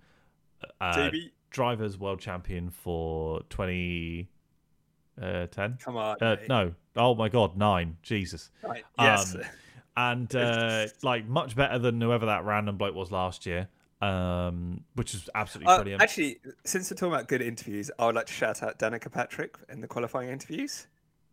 uh, 0.81 1.11
drivers 1.51 1.99
world 1.99 2.21
champion 2.21 2.71
for 2.71 3.41
2010. 3.51 5.77
come 5.81 5.97
on. 5.97 6.17
Uh, 6.21 6.37
no, 6.49 6.75
oh 6.97 7.15
my 7.15 7.29
god, 7.29 7.57
nine. 7.57 7.97
Jesus. 8.03 8.51
Right, 8.63 8.85
Yes. 8.99 9.35
um, 9.35 9.43
and 9.97 10.35
uh, 10.35 10.87
like 11.03 11.27
much 11.27 11.55
better 11.57 11.79
than 11.79 12.01
whoever 12.01 12.27
that 12.27 12.45
random 12.45 12.77
bloke 12.77 12.95
was 12.95 13.11
last 13.11 13.47
year, 13.47 13.69
um, 14.01 14.85
which 14.95 15.15
is 15.15 15.29
absolutely 15.35 15.73
Uh, 15.73 15.77
brilliant. 15.79 16.03
actually, 16.03 16.41
since 16.65 16.91
we're 16.91 16.97
talking 16.97 17.13
about 17.15 17.29
good 17.29 17.43
interviews, 17.43 17.91
I 17.99 18.07
would 18.07 18.15
like 18.15 18.27
to 18.27 18.33
shout 18.33 18.63
out 18.63 18.79
Danica 18.79 19.11
Patrick 19.13 19.57
in 19.69 19.81
the 19.81 19.89
qualifying 19.89 20.29
interviews. 20.31 20.87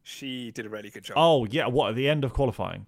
She 0.03 0.51
did 0.51 0.65
a 0.65 0.69
really 0.69 0.89
good 0.89 1.03
job. 1.03 1.15
oh 1.17 1.45
yeah, 1.45 1.67
what 1.67 1.89
at 1.89 1.95
the 1.95 2.09
end 2.09 2.23
of 2.23 2.33
qualifying? 2.33 2.85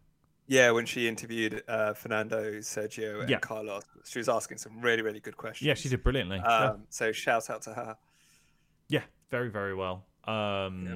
Yeah, 0.47 0.71
when 0.71 0.86
she 0.86 1.07
interviewed 1.07 1.63
uh, 1.67 1.93
Fernando, 1.93 2.55
Sergio, 2.60 3.21
and 3.21 3.29
Yeah. 3.29 3.39
Carlos, 3.39 3.84
she 4.05 4.19
was 4.19 4.27
asking 4.27 4.57
some 4.57 4.81
really, 4.81 5.01
really 5.01 5.19
good 5.21 5.38
questions. 5.38 5.65
Yeah, 5.65 5.75
she 5.75 5.88
did 5.88 6.03
brilliantly. 6.03 6.39
Um, 6.39 6.43
yeah. 6.43 6.73
So 6.89 7.12
shout 7.13 7.49
out 7.49 7.62
to 7.63 7.73
her. 7.73 7.95
yeah, 8.89 9.03
very 9.29 9.49
very 9.49 9.73
well. 9.73 10.05
Um, 10.25 10.86
Yeah. 10.86 10.95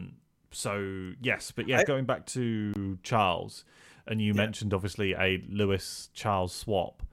so 0.51 1.13
yes, 1.21 1.51
but 1.51 1.67
yeah, 1.67 1.79
I- 1.79 1.83
going 1.85 2.05
back 2.05 2.25
to 2.27 2.97
Charles, 3.03 3.63
and 4.07 4.21
you 4.21 4.33
Yeah. 4.33 4.37
mentioned 4.37 4.73
obviously 4.73 5.13
a 5.13 5.43
Lewis 5.49 6.09
Charles 6.13 6.53
swap. 6.53 7.03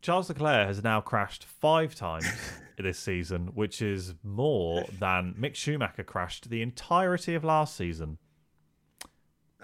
Charles 0.00 0.28
Leclerc 0.28 0.66
has 0.66 0.82
now 0.82 1.00
crashed 1.00 1.44
five 1.44 1.94
times 1.94 2.26
this 2.78 2.98
season, 2.98 3.48
which 3.54 3.80
is 3.80 4.14
more 4.24 4.84
than 4.98 5.34
Mick 5.34 5.54
Schumacher 5.54 6.02
crashed 6.02 6.50
the 6.50 6.60
entirety 6.62 7.34
of 7.34 7.44
last 7.44 7.76
season. 7.76 8.18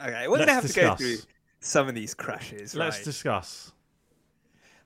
Okay, 0.00 0.28
we're 0.28 0.38
gonna 0.38 0.52
have 0.52 0.66
to 0.66 0.72
go 0.72 0.94
through 0.94 1.16
some 1.60 1.88
of 1.88 1.94
these 1.94 2.14
crashes, 2.14 2.74
Let's 2.74 2.98
right? 2.98 3.04
discuss. 3.04 3.72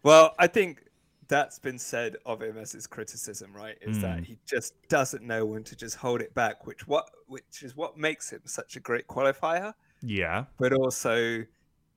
Well, 0.02 0.34
I 0.38 0.46
think 0.46 0.84
that's 1.28 1.58
been 1.58 1.78
said 1.78 2.16
of 2.26 2.42
him 2.42 2.56
as 2.56 2.72
his 2.72 2.86
criticism, 2.86 3.52
right? 3.54 3.76
Is 3.82 4.00
that 4.00 4.18
Mm. 4.20 4.24
he 4.24 4.38
just 4.46 4.74
doesn't 4.88 5.22
know 5.22 5.44
when 5.44 5.64
to 5.64 5.76
just 5.76 5.96
hold 5.96 6.20
it 6.22 6.34
back, 6.34 6.66
which 6.66 6.86
what 6.86 7.10
which 7.26 7.62
is 7.62 7.76
what 7.76 7.96
makes 7.96 8.30
him 8.30 8.40
such 8.46 8.76
a 8.76 8.80
great 8.80 9.06
qualifier, 9.06 9.74
Yeah. 10.02 10.44
but 10.58 10.72
also 10.72 11.44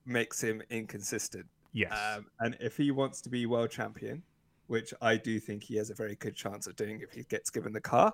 makes 0.06 0.41
him 0.41 0.62
inconsistent. 0.70 1.46
Yes. 1.74 1.91
Um, 1.91 2.28
and 2.39 2.58
if 2.60 2.78
he 2.78 2.91
wants 2.91 3.22
to 3.22 3.30
be 3.30 3.46
world 3.46 3.72
champion, 3.72 4.24
which 4.68 4.94
I 5.02 5.18
do 5.18 5.39
think 5.39 5.63
he 5.63 5.76
has 5.76 5.89
a 5.89 5.94
very 5.96 6.15
good 6.15 6.36
chance 6.36 6.68
of 6.68 6.76
doing 6.76 7.02
if 7.02 7.12
he 7.12 7.24
gets 7.24 7.50
given 7.50 7.74
the 7.74 7.82
car, 7.82 8.13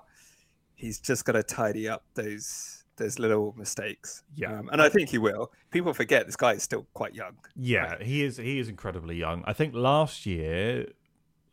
he's 0.76 1.00
just 1.00 1.26
got 1.26 1.34
to 1.34 1.44
tidy 1.44 1.88
up 1.88 2.04
those 2.14 2.84
those 2.98 3.20
little 3.20 3.54
mistakes. 3.58 4.24
Yeah. 4.36 4.60
um, 4.60 4.70
and 4.72 4.82
I 4.82 4.90
think 4.90 5.10
he 5.10 5.18
will. 5.18 5.52
People 5.72 5.94
forget 5.94 6.26
this 6.26 6.36
guy 6.36 6.54
is 6.54 6.64
still 6.64 6.86
quite 6.94 7.16
young. 7.16 7.38
yeah, 7.56 8.02
he 8.02 8.24
is. 8.24 8.38
He 8.38 8.60
is 8.60 8.68
incredibly 8.70 9.16
young. 9.16 9.44
I 9.46 9.54
think 9.54 9.74
last 9.74 10.26
year 10.26 10.88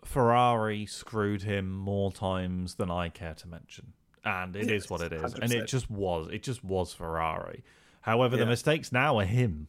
Ferrari 0.04 0.86
screwed 0.86 1.42
him 1.42 1.70
more 1.70 2.12
times 2.12 2.74
than 2.74 2.90
I 2.90 3.08
care 3.08 3.34
to 3.34 3.48
mention, 3.48 3.92
and 4.24 4.56
it 4.56 4.70
is 4.70 4.90
what 4.90 5.00
it 5.00 5.12
is. 5.12 5.34
And 5.34 5.52
it 5.52 5.66
just 5.66 5.90
was. 5.90 6.28
It 6.32 6.42
just 6.42 6.64
was 6.64 6.92
Ferrari. 6.92 7.64
However, 8.00 8.36
the 8.36 8.46
mistakes 8.46 8.92
now 8.92 9.18
are 9.18 9.24
him, 9.24 9.68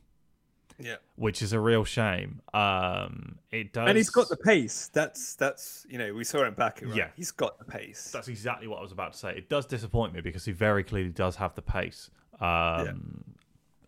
Yeah, 0.80 0.96
which 1.16 1.42
is 1.42 1.52
a 1.54 1.60
real 1.60 1.84
shame. 1.84 2.42
Um, 2.54 3.40
it 3.52 3.74
does. 3.74 3.88
and 3.90 3.98
he's 3.98 4.10
got 4.10 4.30
the 4.30 4.38
pace. 4.38 4.90
That's 4.94 5.36
that's 5.36 5.86
you 5.90 5.98
know 5.98 6.14
we 6.14 6.24
saw 6.24 6.44
him 6.46 6.54
back. 6.54 6.82
Right? 6.82 6.96
Yeah. 6.96 7.08
he's 7.16 7.32
got 7.32 7.60
the 7.60 7.66
pace. 7.66 8.12
That's 8.12 8.28
exactly 8.30 8.68
what 8.68 8.80
I 8.80 8.82
was 8.82 8.92
about 8.92 9.14
to 9.14 9.18
say. 9.20 9.32
It 9.38 9.50
does 9.50 9.66
disappoint 9.66 10.14
me 10.14 10.22
because 10.22 10.46
he 10.46 10.52
very 10.54 10.84
clearly 10.84 11.10
does 11.12 11.36
have 11.36 11.54
the 11.56 11.62
pace. 11.62 12.10
Um, 12.40 13.24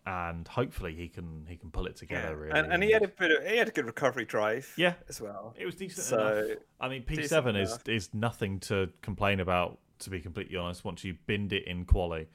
and 0.04 0.48
hopefully 0.48 0.94
he 0.94 1.08
can 1.08 1.46
he 1.48 1.56
can 1.56 1.70
pull 1.70 1.86
it 1.86 1.90
Yeah. 1.92 1.98
together. 1.98 2.36
Really, 2.36 2.58
and, 2.58 2.72
and 2.72 2.82
he 2.82 2.90
had 2.90 3.04
a 3.04 3.08
bit 3.08 3.30
of 3.30 3.46
he 3.46 3.56
had 3.56 3.68
a 3.68 3.70
good 3.70 3.86
recovery 3.86 4.24
drive. 4.24 4.72
Yeah. 4.76 4.94
as 5.08 5.20
well. 5.20 5.54
It 5.56 5.64
was 5.64 5.76
decent 5.76 6.04
So 6.06 6.18
enough. 6.44 6.58
I 6.80 6.88
mean, 6.88 7.02
P 7.04 7.26
seven 7.26 7.54
is 7.56 7.70
enough. 7.70 7.88
is 7.88 8.12
nothing 8.12 8.60
to 8.60 8.88
complain 9.00 9.40
about. 9.40 9.78
To 10.00 10.10
be 10.10 10.18
completely 10.18 10.56
honest, 10.56 10.84
once 10.84 11.04
you 11.04 11.14
bind 11.28 11.52
it 11.52 11.64
in 11.68 11.84
quali, 11.84 12.26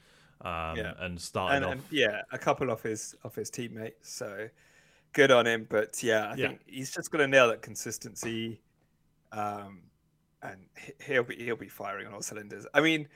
um, 0.42 0.76
Yeah. 0.76 0.94
and 0.98 1.20
started 1.20 1.56
and, 1.56 1.64
off, 1.64 1.72
and 1.72 1.82
yeah, 1.90 2.22
a 2.32 2.38
couple 2.38 2.70
of 2.70 2.82
his 2.82 3.14
of 3.24 3.34
his 3.34 3.50
teammates. 3.50 4.10
So 4.12 4.48
good 5.12 5.30
on 5.30 5.46
him. 5.46 5.66
But 5.68 6.02
yeah, 6.02 6.26
I 6.30 6.34
Yeah. 6.34 6.48
think 6.48 6.60
he's 6.66 6.90
just 6.92 7.10
got 7.10 7.18
to 7.18 7.26
nail 7.28 7.48
that 7.48 7.62
consistency. 7.62 8.60
Um, 9.32 9.82
and 10.42 10.66
he- 10.78 10.94
he'll 11.04 11.24
be 11.24 11.36
he'll 11.36 11.56
be 11.56 11.68
firing 11.68 12.06
on 12.06 12.14
all 12.14 12.22
cylinders. 12.22 12.66
I 12.72 12.80
mean, 12.80 13.08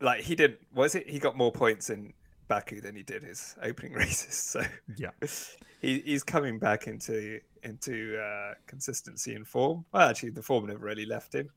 like 0.00 0.22
he 0.22 0.34
did. 0.34 0.58
Was 0.72 0.94
it? 0.94 1.08
He 1.08 1.18
got 1.18 1.36
more 1.36 1.50
points 1.52 1.90
in 1.90 2.12
Baku 2.48 2.80
than 2.80 2.94
he 2.94 3.02
did 3.02 3.22
his 3.22 3.56
opening 3.62 3.92
races. 3.94 4.34
So 4.34 4.62
yeah, 4.96 5.10
he, 5.80 6.00
he's 6.00 6.22
coming 6.22 6.58
back 6.58 6.86
into 6.86 7.40
into 7.64 8.16
uh, 8.20 8.54
consistency 8.66 9.34
and 9.34 9.46
form. 9.46 9.84
Well, 9.92 10.08
actually, 10.08 10.30
the 10.30 10.42
form 10.42 10.66
never 10.66 10.84
really 10.84 11.06
left 11.06 11.34
him. 11.34 11.50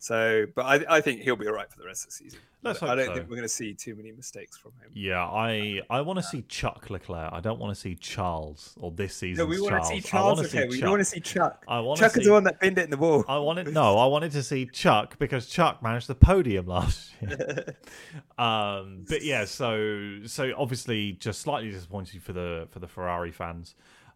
So, 0.00 0.46
but 0.54 0.64
I, 0.64 0.96
I 0.96 1.00
think 1.02 1.20
he'll 1.20 1.36
be 1.36 1.46
all 1.46 1.52
right 1.52 1.70
for 1.70 1.78
the 1.78 1.84
rest 1.84 2.04
of 2.04 2.08
the 2.08 2.14
season. 2.14 2.40
Let's 2.62 2.82
I 2.82 2.94
don't 2.94 3.06
so. 3.06 3.14
think 3.14 3.28
we're 3.28 3.36
going 3.36 3.42
to 3.42 3.48
see 3.50 3.74
too 3.74 3.94
many 3.94 4.12
mistakes 4.12 4.56
from 4.56 4.72
him. 4.82 4.90
yeah. 4.94 5.22
I 5.22 5.82
I 5.90 6.00
want 6.00 6.18
to 6.18 6.22
see 6.22 6.42
Chuck 6.48 6.88
Leclerc. 6.88 7.30
I 7.30 7.40
don't 7.40 7.58
want 7.58 7.74
to 7.74 7.78
see 7.78 7.96
Charles 7.96 8.74
or 8.80 8.90
this 8.92 9.14
season. 9.14 9.44
No, 9.44 9.48
we 9.50 9.60
want 9.60 9.82
to 9.82 9.84
see 9.84 10.00
Charles. 10.00 10.50
see 10.50 10.58
Okay, 10.58 10.68
we 10.68 10.80
don't 10.80 10.90
want 10.90 11.00
to 11.02 11.04
see 11.04 11.20
Chuck. 11.20 11.64
I 11.68 11.80
want 11.80 12.00
Chuck 12.00 12.14
to 12.14 12.20
is 12.20 12.26
the 12.26 12.32
one 12.32 12.44
that 12.44 12.58
pinned 12.60 12.78
it 12.78 12.84
in 12.84 12.90
the 12.90 12.96
wall. 12.96 13.26
I 13.28 13.38
wanted 13.38 13.68
no. 13.74 13.98
I 13.98 14.06
wanted 14.06 14.32
to 14.32 14.42
see 14.42 14.64
Chuck 14.64 15.18
because 15.18 15.46
Chuck 15.48 15.82
managed 15.82 16.06
the 16.06 16.14
podium 16.14 16.66
last 16.66 17.12
year. 17.20 17.76
um, 18.38 19.04
but 19.06 19.22
yeah, 19.22 19.44
so 19.44 20.20
so 20.24 20.50
obviously 20.56 21.12
just 21.12 21.42
slightly 21.42 21.70
disappointed 21.70 22.22
for 22.22 22.32
the 22.32 22.68
for 22.70 22.78
the 22.78 22.88
Ferrari 22.88 23.32
fans. 23.32 23.74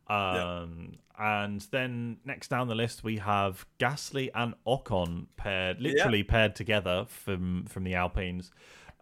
Um, 0.08 0.98
and 1.18 1.60
then 1.70 2.18
next 2.24 2.48
down 2.48 2.68
the 2.68 2.74
list 2.74 3.02
we 3.04 3.18
have 3.18 3.64
Gasly 3.78 4.30
and 4.34 4.54
Ocon 4.66 5.26
paired, 5.36 5.80
literally 5.80 6.22
paired 6.22 6.54
together 6.54 7.06
from 7.08 7.64
from 7.66 7.84
the 7.84 7.94
Alpines. 7.94 8.50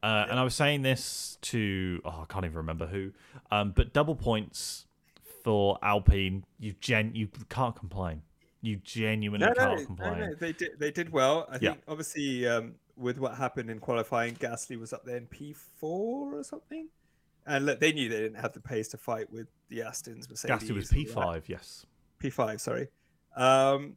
Uh, 0.02 0.26
And 0.30 0.38
I 0.38 0.44
was 0.44 0.54
saying 0.54 0.82
this 0.82 1.38
to 1.42 2.00
oh 2.04 2.20
I 2.22 2.32
can't 2.32 2.44
even 2.44 2.56
remember 2.56 2.86
who, 2.86 3.12
um, 3.50 3.72
but 3.72 3.92
double 3.92 4.14
points 4.14 4.86
for 5.42 5.78
Alpine. 5.82 6.44
You 6.58 6.74
gen 6.80 7.14
you 7.14 7.28
can't 7.48 7.74
complain. 7.74 8.22
You 8.60 8.76
genuinely 8.76 9.46
no, 9.46 9.54
can't 9.54 9.80
no, 9.80 9.86
complain. 9.86 10.20
no, 10.20 10.34
they 10.34 10.52
did. 10.52 10.78
They 10.78 10.92
did 10.92 11.10
well. 11.10 11.46
I 11.50 11.54
Yeah. 11.60 11.70
think 11.70 11.82
obviously 11.88 12.46
um, 12.46 12.76
with 12.96 13.18
what 13.18 13.34
happened 13.36 13.70
in 13.70 13.80
qualifying, 13.80 14.34
Gasly 14.36 14.78
was 14.78 14.92
up 14.92 15.04
there 15.04 15.16
in 15.16 15.26
P 15.26 15.52
four 15.52 16.36
or 16.38 16.44
something, 16.44 16.88
and 17.46 17.66
look, 17.66 17.80
they 17.80 17.92
knew 17.92 18.08
they 18.08 18.20
didn't 18.20 18.40
have 18.40 18.52
the 18.52 18.60
pace 18.60 18.88
to 18.88 18.96
fight 18.96 19.30
with 19.32 19.48
the 19.68 19.80
Astons. 19.80 20.28
Mercedes, 20.30 20.44
Gasly 20.70 20.74
was 20.74 20.88
P 20.88 21.00
all 21.00 21.04
that. 21.06 21.12
five, 21.12 21.48
yes. 21.48 21.86
P5, 22.22 22.60
sorry. 22.60 22.88
Um, 23.36 23.96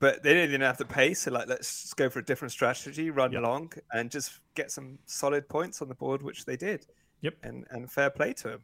but 0.00 0.22
they 0.22 0.34
didn't 0.34 0.60
have 0.60 0.76
the 0.76 0.84
pace, 0.84 1.20
so 1.20 1.30
like 1.30 1.48
let's 1.48 1.82
just 1.82 1.96
go 1.96 2.10
for 2.10 2.18
a 2.18 2.24
different 2.24 2.52
strategy, 2.52 3.10
run 3.10 3.32
Yep. 3.32 3.42
along, 3.42 3.72
and 3.92 4.10
just 4.10 4.40
get 4.54 4.70
some 4.70 4.98
solid 5.06 5.48
points 5.48 5.80
on 5.80 5.88
the 5.88 5.94
board, 5.94 6.20
which 6.22 6.44
they 6.44 6.56
did. 6.56 6.86
Yep. 7.22 7.34
And 7.42 7.64
and 7.70 7.90
fair 7.90 8.10
play 8.10 8.32
to 8.34 8.48
them. 8.48 8.60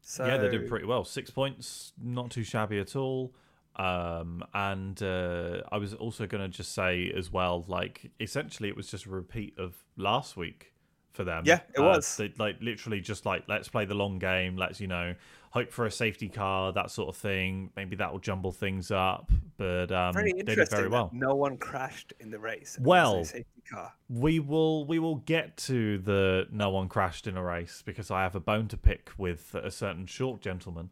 So 0.00 0.26
Yeah, 0.26 0.38
they 0.38 0.48
did 0.48 0.68
pretty 0.68 0.86
well. 0.86 1.04
Six 1.04 1.30
points, 1.30 1.92
not 2.02 2.30
too 2.30 2.42
shabby 2.42 2.78
at 2.78 2.96
all. 2.96 3.32
Um, 3.76 4.42
and 4.54 5.00
uh, 5.02 5.60
I 5.70 5.76
was 5.76 5.92
also 5.94 6.26
going 6.26 6.42
to 6.42 6.48
just 6.48 6.72
say 6.74 7.12
as 7.14 7.30
well, 7.30 7.64
like 7.68 8.10
essentially, 8.18 8.68
it 8.68 8.76
was 8.76 8.90
just 8.90 9.04
a 9.04 9.10
repeat 9.10 9.58
of 9.58 9.74
last 9.96 10.36
week 10.36 10.72
for 11.16 11.24
them. 11.24 11.42
Yeah, 11.46 11.60
it 11.74 11.80
Uh, 11.80 11.84
was. 11.84 12.16
they, 12.16 12.32
like 12.38 12.58
literally 12.60 13.00
just 13.00 13.26
like 13.26 13.44
let's 13.48 13.68
play 13.68 13.84
the 13.86 13.94
long 13.94 14.18
game. 14.20 14.56
Let's 14.56 14.80
you 14.80 14.86
know 14.86 15.14
hope 15.50 15.72
for 15.72 15.86
a 15.86 15.90
safety 15.90 16.28
car, 16.28 16.70
that 16.74 16.90
sort 16.90 17.08
of 17.08 17.16
thing. 17.16 17.70
Maybe 17.76 17.96
that 17.96 18.12
will 18.12 18.18
jumble 18.20 18.52
things 18.52 18.90
up. 18.90 19.32
But 19.56 19.90
um, 19.90 20.12
Very 20.12 20.32
they 20.34 20.54
did 20.54 20.68
very 20.70 20.88
well. 20.88 21.10
No 21.14 21.34
one 21.34 21.56
crashed 21.56 22.12
in 22.20 22.30
the 22.30 22.38
race. 22.38 22.76
It 22.76 22.82
was 22.82 22.86
a 22.86 22.88
Well, 22.88 23.24
safety 23.24 23.62
car. 23.68 23.92
We 24.10 24.38
will 24.38 24.84
we 24.86 24.98
will 24.98 25.16
get 25.16 25.56
to 25.58 25.98
the 25.98 26.46
no 26.52 26.70
one 26.70 26.88
crashed 26.88 27.26
in 27.26 27.36
a 27.36 27.42
race 27.42 27.82
because 27.84 28.10
I 28.10 28.22
have 28.22 28.34
a 28.36 28.40
bone 28.40 28.68
to 28.68 28.76
pick 28.76 29.10
with 29.16 29.54
a 29.54 29.70
certain 29.70 30.06
short 30.06 30.40
gentleman. 30.42 30.90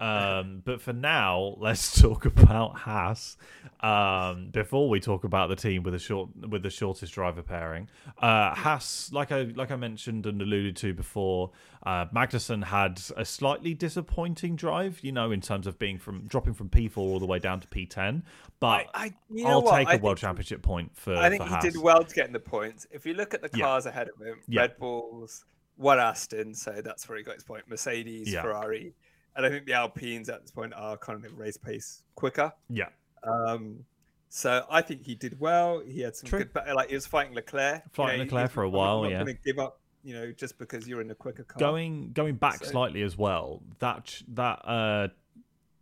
Um, 0.00 0.62
but 0.64 0.80
for 0.80 0.92
now, 0.92 1.54
let's 1.58 2.00
talk 2.00 2.24
about 2.24 2.76
Haas. 2.78 3.36
Um, 3.80 4.48
before 4.50 4.88
we 4.88 5.00
talk 5.00 5.24
about 5.24 5.48
the 5.48 5.56
team 5.56 5.82
with 5.82 5.92
the 5.92 5.98
short 5.98 6.30
with 6.48 6.62
the 6.62 6.70
shortest 6.70 7.12
driver 7.12 7.42
pairing, 7.42 7.88
uh, 8.18 8.54
Haas, 8.54 9.10
like 9.12 9.30
I 9.32 9.42
like 9.42 9.70
I 9.70 9.76
mentioned 9.76 10.26
and 10.26 10.40
alluded 10.40 10.76
to 10.78 10.94
before, 10.94 11.50
uh, 11.84 12.06
Magnussen 12.06 12.64
had 12.64 13.00
a 13.16 13.24
slightly 13.24 13.74
disappointing 13.74 14.56
drive. 14.56 15.00
You 15.02 15.12
know, 15.12 15.30
in 15.30 15.40
terms 15.40 15.66
of 15.66 15.78
being 15.78 15.98
from 15.98 16.26
dropping 16.26 16.54
from 16.54 16.68
P4 16.70 16.96
all 16.98 17.18
the 17.20 17.26
way 17.26 17.38
down 17.38 17.60
to 17.60 17.68
P10. 17.68 18.22
But 18.58 18.86
I, 18.94 19.04
I, 19.06 19.14
you 19.30 19.44
know 19.44 19.50
I'll 19.50 19.62
what? 19.62 19.76
take 19.78 19.92
a 20.00 20.02
world 20.02 20.18
championship 20.18 20.62
point 20.62 20.96
for. 20.96 21.14
I 21.16 21.28
think 21.30 21.42
for 21.42 21.48
he 21.48 21.54
Haas. 21.54 21.62
did 21.62 21.76
well 21.76 22.04
to 22.04 22.14
get 22.14 22.26
in 22.26 22.32
the 22.32 22.40
points. 22.40 22.86
If 22.90 23.06
you 23.06 23.14
look 23.14 23.34
at 23.34 23.42
the 23.42 23.50
Yeah. 23.54 23.64
cars 23.64 23.86
ahead 23.86 24.08
of 24.08 24.24
him, 24.26 24.38
Yeah. 24.48 24.62
Red 24.62 24.78
Bulls, 24.78 25.44
one 25.76 25.98
Aston, 25.98 26.54
so 26.54 26.80
that's 26.82 27.08
where 27.08 27.16
he 27.18 27.24
got 27.24 27.34
his 27.34 27.44
point. 27.44 27.64
Mercedes, 27.68 28.30
Yeah. 28.32 28.42
Ferrari, 28.42 28.92
and 29.36 29.46
I 29.46 29.48
think 29.48 29.66
the 29.66 29.72
Alpines 29.74 30.28
at 30.28 30.42
this 30.42 30.50
point 30.50 30.72
are 30.74 30.96
kind 30.96 31.24
of 31.24 31.38
race 31.38 31.56
pace 31.56 32.02
quicker. 32.14 32.52
Yeah. 32.68 32.88
Um, 33.22 33.84
so 34.28 34.64
I 34.70 34.80
think 34.82 35.04
he 35.04 35.14
did 35.14 35.40
well. 35.40 35.80
He 35.80 36.00
had 36.00 36.16
some 36.16 36.28
True. 36.28 36.44
good, 36.44 36.74
like 36.74 36.88
he 36.88 36.94
was 36.94 37.06
fighting 37.06 37.34
Leclerc. 37.34 37.82
you 37.96 38.04
know, 38.06 38.16
Leclerc 38.16 38.50
for 38.50 38.62
a 38.62 38.68
while, 38.70 39.02
not 39.02 39.10
yeah. 39.10 39.24
Going 39.24 39.36
to 39.36 39.42
give 39.44 39.58
up, 39.58 39.80
you 40.04 40.14
know, 40.14 40.32
just 40.32 40.56
because 40.58 40.86
you're 40.86 41.00
in 41.00 41.10
a 41.10 41.14
quicker 41.14 41.42
car. 41.44 41.58
Going 41.58 42.12
going 42.12 42.36
back 42.36 42.64
So- 42.64 42.70
slightly 42.70 43.02
as 43.02 43.16
well. 43.18 43.62
That 43.80 44.22
that 44.28 44.64
uh, 44.66 45.08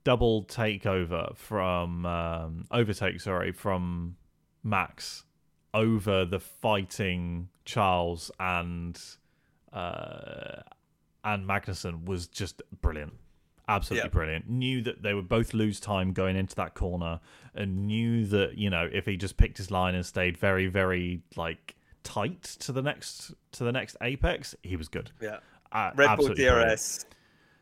double 0.05 0.45
takeover 0.45 1.37
from 1.37 2.07
um, 2.07 2.65
overtake, 2.71 3.21
sorry, 3.21 3.53
from 3.53 4.17
Max 4.63 5.25
over 5.75 6.25
the 6.25 6.41
fighting 6.41 7.49
Charles 7.67 8.31
and 8.41 8.99
uh, 9.73 10.63
and 11.25 11.47
Magnussen 11.47 12.07
was 12.07 12.27
just 12.27 12.63
brilliant. 12.81 13.13
Absolutely 13.69 14.09
Yeah. 14.09 14.13
brilliant. 14.13 14.49
Knew 14.49 14.81
that 14.83 15.03
they 15.03 15.13
would 15.15 15.29
both 15.29 15.53
lose 15.55 15.79
time 15.79 16.13
going 16.13 16.37
into 16.37 16.55
that 16.57 16.75
corner, 16.75 17.21
and 17.55 17.87
knew 17.87 18.25
that 18.27 18.57
you 18.57 18.71
know 18.71 18.89
if 18.93 19.05
he 19.07 19.17
just 19.17 19.37
picked 19.37 19.59
his 19.59 19.71
line 19.71 19.95
and 19.95 20.05
stayed 20.07 20.39
very, 20.39 20.67
very 20.69 21.21
like 21.37 21.75
tight 22.03 22.43
to 22.43 22.73
the 22.73 22.81
next 22.83 23.35
to 23.53 23.65
the 23.65 23.73
next 23.73 23.97
apex, 24.01 24.55
he 24.63 24.77
was 24.77 24.89
good. 24.89 25.11
yeah, 25.21 25.39
Uh, 25.71 25.91
Red 25.95 26.17
Bull 26.17 26.31
absolutely 26.31 26.45
brilliant. 26.45 26.71
DRS, 26.71 27.07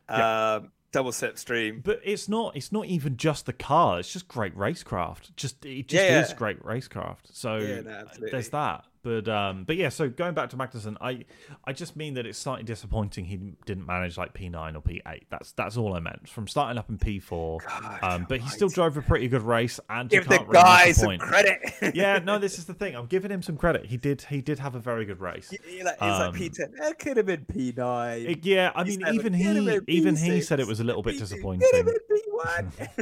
um, 0.08 0.70
double 0.92 1.10
slipstream. 1.10 1.82
But 1.82 2.00
it's 2.04 2.28
not. 2.28 2.56
It's 2.56 2.70
not 2.70 2.86
even 2.86 3.16
just 3.16 3.46
the 3.46 3.52
car. 3.52 3.98
It's 3.98 4.12
just 4.12 4.28
great 4.28 4.56
racecraft. 4.56 5.34
Just 5.36 5.64
it 5.64 5.88
just 5.88 6.04
Yeah, 6.04 6.20
is 6.20 6.30
yeah. 6.30 6.36
great 6.36 6.62
racecraft. 6.62 7.32
So 7.32 7.56
Yeah, 7.56 7.80
no, 7.80 8.04
there's 8.30 8.50
that. 8.50 8.84
But 9.06 9.28
um, 9.28 9.62
but 9.62 9.76
yeah. 9.76 9.88
So 9.90 10.08
going 10.08 10.34
back 10.34 10.50
to 10.50 10.56
Magnussen, 10.56 10.96
I 11.00 11.26
I 11.64 11.72
just 11.72 11.94
mean 11.94 12.14
that 12.14 12.26
it's 12.26 12.36
slightly 12.36 12.64
disappointing 12.64 13.24
he 13.26 13.36
didn't 13.64 13.86
manage 13.86 14.18
like 14.18 14.34
P9 14.34 14.74
or 14.74 14.80
P8. 14.80 15.22
That's 15.30 15.52
that's 15.52 15.76
all 15.76 15.94
I 15.94 16.00
meant. 16.00 16.28
From 16.28 16.48
starting 16.48 16.76
up 16.76 16.90
in 16.90 16.98
P4, 16.98 17.60
God, 17.64 17.98
um, 18.02 18.26
but 18.28 18.40
he 18.40 18.48
still 18.48 18.68
drove 18.68 18.96
a 18.96 19.02
pretty 19.02 19.28
good 19.28 19.42
race 19.42 19.78
and 19.88 20.10
Give 20.10 20.24
the 20.26 20.40
really 20.40 20.52
guy 20.52 20.90
some 20.90 21.18
credit. 21.18 21.60
yeah, 21.94 22.18
no, 22.18 22.40
this 22.40 22.58
is 22.58 22.64
the 22.64 22.74
thing. 22.74 22.96
I'm 22.96 23.06
giving 23.06 23.30
him 23.30 23.42
some 23.42 23.56
credit. 23.56 23.86
He 23.86 23.96
did 23.96 24.22
he 24.22 24.40
did 24.40 24.58
have 24.58 24.74
a 24.74 24.80
very 24.80 25.04
good 25.04 25.20
race. 25.20 25.50
He- 25.50 25.76
he 25.76 25.84
like, 25.84 25.94
he's 26.00 26.02
Um, 26.02 26.32
like 26.32 26.34
P10. 26.40 26.70
It 26.90 26.98
could 26.98 27.16
have 27.16 27.26
been 27.26 27.44
P9. 27.44 28.28
It- 28.28 28.44
yeah, 28.44 28.72
I 28.74 28.82
He's 28.82 28.98
mean, 28.98 29.14
even 29.14 29.32
he 29.32 29.80
even 29.86 30.16
he 30.16 30.40
said 30.40 30.58
it 30.58 30.66
was 30.66 30.80
a 30.80 30.84
little 30.84 31.04
bit 31.04 31.14
P2, 31.14 31.18
disappointing. 31.20 31.68
Could 31.70 31.86
have 31.86 31.86
been 31.86 32.20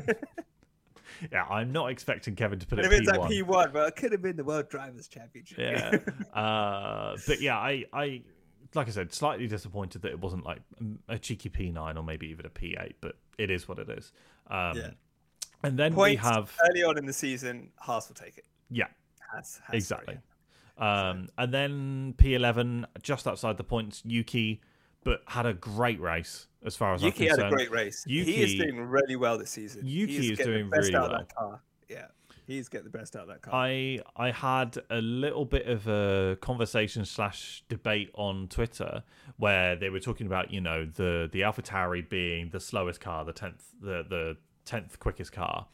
P1. 0.05 0.17
Yeah, 1.33 1.45
I'm 1.45 1.73
not 1.73 1.91
expecting 1.91 2.35
Kevin 2.37 2.59
to 2.59 2.67
put 2.67 2.79
it 2.79 2.85
have 2.85 2.91
been 2.91 3.05
P1. 3.05 3.19
like 3.19 3.31
P1, 3.31 3.73
but 3.73 3.89
it 3.89 3.97
could 3.97 4.13
have 4.13 4.23
been 4.23 4.37
the 4.37 4.45
World 4.45 4.69
Drivers' 4.69 5.09
Championship. 5.09 5.59
yeah 5.59 5.99
uh 6.39 7.17
but 7.27 7.41
yeah 7.41 7.57
i 7.57 7.85
i 7.93 8.23
like 8.75 8.89
i 8.89 8.91
said 8.91 9.13
slightly 9.13 9.47
disappointed 9.47 10.03
that 10.03 10.11
it 10.11 10.21
wasn't 10.21 10.45
like 10.45 10.61
a 11.09 11.19
cheeky 11.19 11.49
p9 11.49 11.97
or 11.97 12.03
maybe 12.03 12.27
even 12.29 12.45
a 12.47 12.51
p8 12.51 12.95
but 13.01 13.17
it 13.39 13.51
is 13.51 13.69
what 13.69 13.79
it 13.79 13.89
is 13.89 14.13
um 14.51 14.77
Yeah. 14.77 14.91
and 15.63 15.79
then 15.79 15.95
we 15.95 16.17
have 16.17 16.53
early 16.69 16.83
on 16.83 16.99
in 16.99 17.07
the 17.07 17.13
season, 17.13 17.71
Haas 17.79 18.09
will 18.09 18.17
take 18.17 18.37
it. 18.39 18.45
yeah 18.71 18.87
exactly 19.73 20.19
um 20.79 21.29
and 21.39 21.53
then 21.55 22.15
p11 22.19 22.85
just 23.03 23.27
outside 23.29 23.57
the 23.57 23.65
points 23.65 24.03
yuki 24.05 24.61
but 25.05 25.23
had 25.29 25.47
a 25.47 25.55
great 25.55 26.01
race 26.01 26.47
as 26.65 26.77
far 26.77 26.95
as 26.95 27.03
Yuki 27.03 27.31
i'm 27.31 27.39
had 27.39 27.47
a 27.47 27.51
great 27.51 27.71
race. 27.71 28.05
he 28.07 28.43
is 28.43 28.55
doing 28.55 28.81
really 28.81 29.17
well 29.17 29.39
this 29.39 29.51
season. 29.51 29.83
Yuki 29.85 30.17
He's 30.17 30.31
is 30.33 30.39
getting 30.39 30.53
doing 30.53 30.71
the 30.71 30.77
best 30.77 30.87
really 30.87 30.97
out 30.97 31.11
well. 31.11 31.21
of 31.21 31.29
that 31.29 31.35
car. 31.35 31.61
Yeah, 31.89 32.07
he's 32.47 32.69
getting 32.69 32.91
the 32.91 32.99
best 32.99 33.15
out 33.17 33.23
of 33.23 33.29
that 33.29 33.43
car. 33.43 33.55
I 33.55 34.01
I 34.17 34.31
had 34.31 34.79
a 34.91 35.01
little 35.01 35.45
bit 35.45 35.67
of 35.67 35.87
a 35.87 36.37
conversation 36.41 37.05
slash 37.05 37.63
debate 37.69 38.11
on 38.15 38.49
Twitter 38.49 39.03
where 39.37 39.77
they 39.77 39.91
were 39.91 40.01
talking 40.01 40.27
about 40.27 40.51
you 40.53 40.61
know 40.61 40.87
the 40.87 41.29
the 41.31 41.43
AlphaTauri 41.43 42.09
being 42.09 42.51
the 42.51 42.61
slowest 42.61 43.01
car, 43.01 43.25
the 43.25 43.33
tenth 43.33 43.65
the 43.81 44.05
the 44.09 44.37
tenth 44.65 44.99
quickest 44.99 45.33
car, 45.33 45.67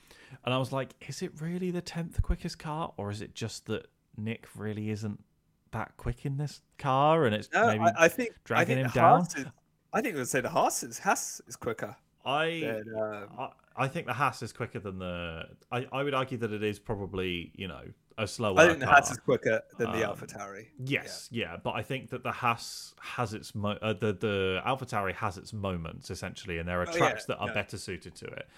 and 0.44 0.52
I 0.52 0.58
was 0.58 0.72
like, 0.72 0.94
is 1.08 1.22
it 1.22 1.40
really 1.40 1.70
the 1.70 1.82
tenth 1.82 2.20
quickest 2.22 2.58
car, 2.58 2.92
or 2.96 3.10
is 3.10 3.22
it 3.22 3.34
just 3.34 3.66
that 3.66 3.86
Nick 4.16 4.48
really 4.56 4.90
isn't 4.90 5.22
that 5.72 5.96
quick 5.96 6.26
in 6.26 6.36
this 6.36 6.60
car, 6.78 7.24
and 7.26 7.34
it's 7.34 7.48
no, 7.54 7.68
maybe 7.68 7.84
I, 7.84 8.04
I 8.04 8.08
think 8.08 8.30
I 8.30 8.38
dragging 8.44 8.76
think 8.76 8.88
him 8.88 8.92
down? 8.92 9.22
Is, 9.22 9.46
I 9.92 10.00
think 10.00 10.14
we 10.14 10.20
would 10.20 10.28
say 10.28 10.40
the 10.40 10.48
Haas 10.48 10.82
is 10.82 10.98
Haas 10.98 11.40
is 11.46 11.56
quicker 11.56 11.96
I 12.24 12.60
than 12.84 12.94
um, 12.96 13.26
I, 13.38 13.48
I 13.84 13.88
think 13.88 14.06
the 14.06 14.12
Haas 14.12 14.42
is 14.42 14.52
quicker 14.52 14.78
than 14.78 14.98
the. 14.98 15.44
I, 15.72 15.86
I 15.92 16.02
would 16.02 16.14
argue 16.14 16.38
that 16.38 16.52
it 16.52 16.62
is 16.62 16.78
probably 16.78 17.50
you 17.54 17.66
know 17.68 17.82
a 18.18 18.26
slower. 18.26 18.58
I 18.60 18.66
think 18.66 18.80
the 18.80 18.84
car. 18.86 18.96
Haas 18.96 19.10
is 19.10 19.18
quicker 19.18 19.62
than 19.78 19.92
the 19.92 20.08
Um, 20.10 20.16
AlphaTauri. 20.16 20.66
Yes, 20.84 21.28
yeah. 21.32 21.56
but 21.62 21.70
I 21.70 21.82
think 21.82 22.10
that 22.10 22.22
the 22.22 22.32
Haas 22.32 22.94
has 23.00 23.32
its 23.32 23.54
mo- 23.54 23.78
uh, 23.80 23.94
the 23.94 24.12
the 24.12 24.60
AlphaTauri 24.66 25.14
has 25.14 25.38
its 25.38 25.52
moments 25.52 26.10
essentially, 26.10 26.58
and 26.58 26.68
there 26.68 26.80
are 26.82 26.88
Oh, 26.88 26.92
tracks 26.92 27.24
yeah, 27.28 27.34
that 27.36 27.40
are 27.40 27.48
yeah. 27.48 27.54
better 27.54 27.78
suited 27.78 28.14
to 28.16 28.26
it. 28.26 28.48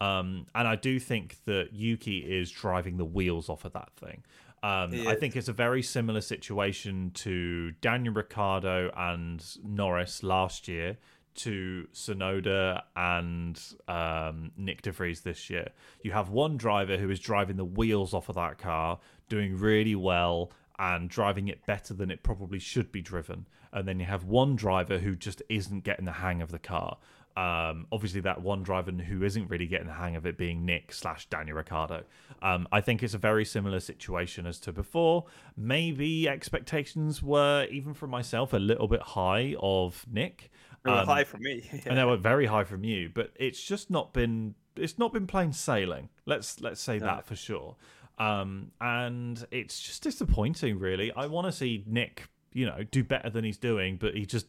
Um, 0.00 0.46
and 0.54 0.66
I 0.66 0.74
do 0.74 0.98
think 0.98 1.36
that 1.44 1.68
Yuki 1.72 2.18
is 2.18 2.50
driving 2.50 2.96
the 2.96 3.04
wheels 3.04 3.48
off 3.48 3.64
of 3.64 3.72
that 3.74 3.90
thing. 3.96 4.24
Um, 4.62 5.08
I 5.08 5.16
think 5.16 5.34
it's 5.34 5.48
a 5.48 5.52
very 5.52 5.82
similar 5.82 6.20
situation 6.20 7.10
to 7.14 7.72
Daniel 7.80 8.14
Ricciardo 8.14 8.92
and 8.96 9.44
Norris 9.64 10.22
last 10.22 10.68
year, 10.68 10.98
to 11.34 11.88
Tsunoda 11.92 12.82
and 12.94 13.60
um, 13.88 14.52
Nick 14.56 14.82
DeVries 14.82 15.22
this 15.22 15.50
year. 15.50 15.68
You 16.02 16.12
have 16.12 16.28
one 16.28 16.56
driver 16.56 16.96
who 16.96 17.10
is 17.10 17.18
driving 17.18 17.56
the 17.56 17.64
wheels 17.64 18.14
off 18.14 18.28
of 18.28 18.34
that 18.36 18.58
car, 18.58 19.00
doing 19.28 19.58
really 19.58 19.94
well 19.94 20.52
and 20.78 21.08
driving 21.08 21.48
it 21.48 21.64
better 21.66 21.94
than 21.94 22.10
it 22.10 22.22
probably 22.22 22.58
should 22.58 22.92
be 22.92 23.00
driven. 23.00 23.46
And 23.72 23.88
then 23.88 23.98
you 23.98 24.06
have 24.06 24.24
one 24.24 24.56
driver 24.56 24.98
who 24.98 25.14
just 25.14 25.42
isn't 25.48 25.84
getting 25.84 26.04
the 26.04 26.12
hang 26.12 26.42
of 26.42 26.50
the 26.50 26.58
car. 26.58 26.98
Um, 27.36 27.86
obviously, 27.90 28.20
that 28.22 28.42
one 28.42 28.62
driver 28.62 28.92
who 28.92 29.22
isn't 29.22 29.48
really 29.48 29.66
getting 29.66 29.86
the 29.86 29.94
hang 29.94 30.16
of 30.16 30.26
it 30.26 30.36
being 30.36 30.66
Nick 30.66 30.92
slash 30.92 31.26
Daniel 31.26 31.56
Ricciardo. 31.56 32.04
Um, 32.42 32.68
I 32.70 32.80
think 32.80 33.02
it's 33.02 33.14
a 33.14 33.18
very 33.18 33.44
similar 33.44 33.80
situation 33.80 34.46
as 34.46 34.58
to 34.60 34.72
before. 34.72 35.24
Maybe 35.56 36.28
expectations 36.28 37.22
were, 37.22 37.66
even 37.70 37.94
for 37.94 38.06
myself, 38.06 38.52
a 38.52 38.58
little 38.58 38.88
bit 38.88 39.00
high 39.00 39.54
of 39.60 40.04
Nick. 40.10 40.50
Um, 40.84 41.06
high 41.06 41.24
for 41.24 41.38
me. 41.38 41.68
and 41.86 41.96
they 41.96 42.04
were 42.04 42.16
very 42.18 42.46
high 42.46 42.64
from 42.64 42.84
you. 42.84 43.10
But 43.12 43.32
it's 43.36 43.62
just 43.62 43.90
not 43.90 44.12
been 44.12 44.54
it's 44.76 44.98
not 44.98 45.12
been 45.12 45.26
plain 45.26 45.52
sailing. 45.52 46.08
Let's 46.26 46.60
let's 46.60 46.80
say 46.80 46.98
that 46.98 47.26
for 47.26 47.36
sure. 47.36 47.76
Um, 48.18 48.72
and 48.80 49.44
it's 49.50 49.80
just 49.80 50.02
disappointing, 50.02 50.78
really. 50.78 51.12
I 51.12 51.26
want 51.26 51.46
to 51.46 51.52
see 51.52 51.82
Nick, 51.86 52.28
you 52.52 52.66
know, 52.66 52.82
do 52.90 53.02
better 53.02 53.30
than 53.30 53.44
he's 53.44 53.56
doing, 53.56 53.96
but 53.96 54.14
he 54.14 54.26
just 54.26 54.46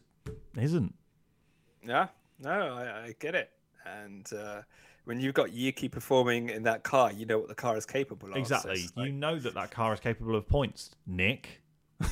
isn't. 0.56 0.94
Yeah, 1.86 2.08
no, 2.40 2.50
I, 2.50 3.06
I 3.06 3.14
get 3.18 3.34
it. 3.34 3.50
And 3.86 4.30
uh, 4.32 4.62
when 5.04 5.20
you've 5.20 5.34
got 5.34 5.52
Yuki 5.52 5.88
performing 5.88 6.48
in 6.48 6.62
that 6.64 6.82
car, 6.84 7.12
you 7.12 7.26
know 7.26 7.38
what 7.38 7.48
the 7.48 7.54
car 7.54 7.76
is 7.76 7.84
capable 7.86 8.28
of. 8.28 8.34
so 8.34 8.38
Exactly. 8.40 8.72
it's 8.80 8.96
like- 8.96 9.06
You 9.06 9.12
know 9.12 9.38
that 9.38 9.54
that 9.54 9.70
car 9.70 9.92
is 9.92 10.00
capable 10.00 10.36
of 10.36 10.48
points, 10.48 10.90
Nick. 11.06 11.60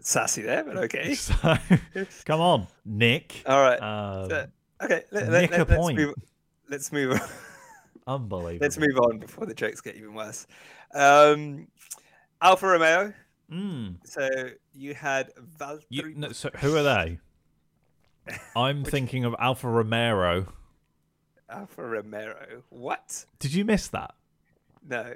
sassy 0.00 0.42
there, 0.42 0.64
but 0.64 0.76
okay. 0.76 1.14
So 1.14 1.58
come 2.24 2.40
on, 2.40 2.66
Nick. 2.84 3.42
All 3.46 3.60
right. 3.62 3.78
Um, 3.80 4.28
So, 4.30 4.46
okay. 4.84 5.02
Let, 5.10 5.28
nick 5.30 5.50
a 5.52 5.58
let, 5.58 5.70
us 5.70 5.76
point. 5.78 5.98
move. 5.98 6.14
Let's 6.68 6.92
move. 6.92 7.12
On. 7.12 7.28
unbelievable. 8.06 8.58
let's 8.64 8.78
move 8.78 8.96
on 8.98 9.18
before 9.18 9.46
the 9.46 9.54
jokes 9.54 9.80
get 9.80 9.96
even 9.96 10.14
worse. 10.14 10.46
Um, 10.94 11.66
Alfa 12.40 12.66
Romeo. 12.66 13.12
Mm. 13.50 13.96
So 14.04 14.28
you 14.74 14.94
had 14.94 15.32
Valtteri. 15.58 15.82
You, 15.90 16.14
no, 16.16 16.32
so 16.32 16.50
who 16.56 16.76
are 16.76 16.82
they? 16.82 17.18
I'm 18.56 18.84
thinking 18.84 19.24
of 19.24 19.34
Alfa 19.38 19.68
Romero. 19.68 20.52
Alfa 21.48 21.82
Romero. 21.82 22.62
What? 22.70 23.24
Did 23.38 23.54
you 23.54 23.64
miss 23.64 23.88
that? 23.88 24.14
No. 24.88 25.14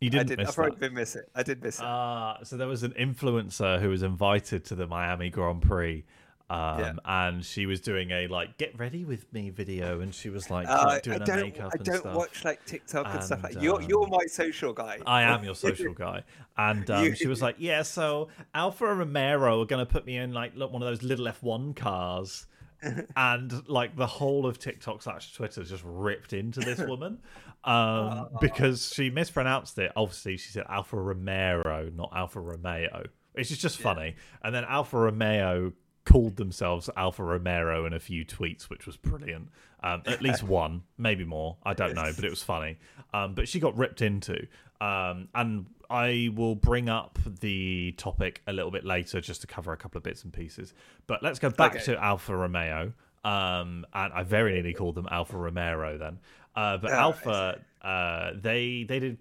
You 0.00 0.10
didn't 0.10 0.28
did. 0.28 0.38
miss 0.38 0.50
I 0.50 0.52
probably 0.54 0.76
that. 0.76 0.80
did 0.80 0.92
miss 0.94 1.16
it. 1.16 1.28
I 1.34 1.42
did 1.42 1.62
miss 1.62 1.78
it. 1.78 1.84
Uh, 1.84 2.42
so 2.44 2.56
there 2.56 2.68
was 2.68 2.82
an 2.84 2.92
influencer 2.92 3.80
who 3.80 3.88
was 3.88 4.02
invited 4.02 4.64
to 4.66 4.74
the 4.74 4.86
Miami 4.86 5.30
Grand 5.30 5.62
Prix. 5.62 6.04
Um, 6.50 6.78
Yeah. 6.80 6.92
and 7.04 7.44
she 7.44 7.66
was 7.66 7.80
doing 7.82 8.10
a 8.10 8.26
like 8.26 8.56
get 8.56 8.78
ready 8.78 9.04
with 9.04 9.30
me 9.34 9.50
video, 9.50 10.00
and 10.00 10.14
she 10.14 10.30
was 10.30 10.48
like 10.50 10.66
Uh, 10.66 10.86
I 10.96 11.00
doing 11.00 11.20
her 11.20 11.36
makeup 11.36 11.72
I 11.74 11.76
and 11.76 11.84
don't 11.84 12.14
watch 12.14 12.42
like 12.42 12.64
TikTok 12.64 13.06
and, 13.06 13.22
stuff 13.22 13.42
like. 13.42 13.52
And, 13.54 13.62
You're 13.62 13.82
you're 13.82 14.04
um, 14.04 14.10
my 14.10 14.24
social 14.26 14.72
guy. 14.72 14.98
I 15.04 15.22
am 15.24 15.44
your 15.44 15.54
social 15.54 15.92
guy. 16.06 16.22
And 16.56 16.88
um, 16.90 17.14
she 17.14 17.26
was 17.28 17.42
like, 17.42 17.56
Yeah, 17.58 17.82
so 17.82 18.28
Alfa 18.54 18.86
Romero 18.94 19.60
are 19.60 19.66
going 19.66 19.84
to 19.84 19.92
put 19.92 20.06
me 20.06 20.16
in 20.16 20.32
like 20.32 20.56
look, 20.56 20.72
one 20.72 20.80
of 20.82 20.88
those 20.88 21.02
little 21.02 21.26
F1 21.26 21.76
cars. 21.76 22.46
and 23.16 23.68
like 23.68 23.96
the 23.96 24.06
whole 24.06 24.46
of 24.46 24.58
TikTok 24.58 25.02
slash 25.02 25.32
Twitter 25.32 25.64
just 25.64 25.82
ripped 25.84 26.32
into 26.32 26.60
this 26.60 26.78
woman 26.88 27.18
um, 27.64 28.28
because 28.40 28.92
she 28.92 29.10
mispronounced 29.10 29.78
it. 29.78 29.92
Obviously, 29.96 30.36
she 30.36 30.50
said 30.50 30.64
Alfa 30.68 30.96
Romero, 30.96 31.90
not 31.94 32.12
Alfa 32.14 32.40
Romeo. 32.40 33.04
It's 33.34 33.48
just, 33.50 33.60
just 33.60 33.78
funny. 33.78 34.16
And 34.42 34.54
then 34.54 34.64
Alfa 34.64 34.98
Romeo 34.98 35.72
called 36.04 36.36
themselves 36.36 36.88
Alfa 36.96 37.22
Romero 37.22 37.84
in 37.84 37.92
a 37.92 38.00
few 38.00 38.24
tweets, 38.24 38.64
which 38.64 38.86
was 38.86 38.96
brilliant. 38.96 39.48
Um, 39.82 40.02
at 40.06 40.22
least 40.22 40.42
one, 40.44 40.82
maybe 40.96 41.24
more. 41.24 41.56
I 41.64 41.74
don't 41.74 41.94
know, 41.94 42.10
but 42.14 42.24
it 42.24 42.30
was 42.30 42.42
funny. 42.42 42.78
Um, 43.12 43.34
but 43.34 43.48
she 43.48 43.60
got 43.60 43.76
ripped 43.76 44.02
into. 44.02 44.46
Um, 44.80 45.28
and 45.34 45.66
I 45.90 46.30
will 46.34 46.54
bring 46.54 46.88
up 46.88 47.18
the 47.40 47.92
topic 47.96 48.42
a 48.46 48.52
little 48.52 48.70
bit 48.70 48.84
later 48.84 49.20
just 49.20 49.40
to 49.42 49.46
cover 49.46 49.72
a 49.72 49.76
couple 49.76 49.98
of 49.98 50.02
bits 50.04 50.22
and 50.24 50.32
pieces. 50.32 50.74
But 51.06 51.22
let's 51.22 51.38
go 51.38 51.50
back 51.50 51.76
Okay. 51.76 51.84
to 51.84 52.02
Alfa 52.02 52.36
Romeo. 52.36 52.92
Um, 53.24 53.86
and 53.94 54.12
I 54.12 54.22
very 54.22 54.52
nearly 54.54 54.74
called 54.74 54.94
them 54.94 55.08
Alfa 55.10 55.36
Romero 55.36 55.98
then. 55.98 56.18
Uh, 56.54 56.76
but 56.78 56.90
Oh, 56.92 56.94
Alpha, 56.94 57.60
uh, 57.82 58.32
they 58.34 58.84
they 58.88 58.98
did 59.00 59.18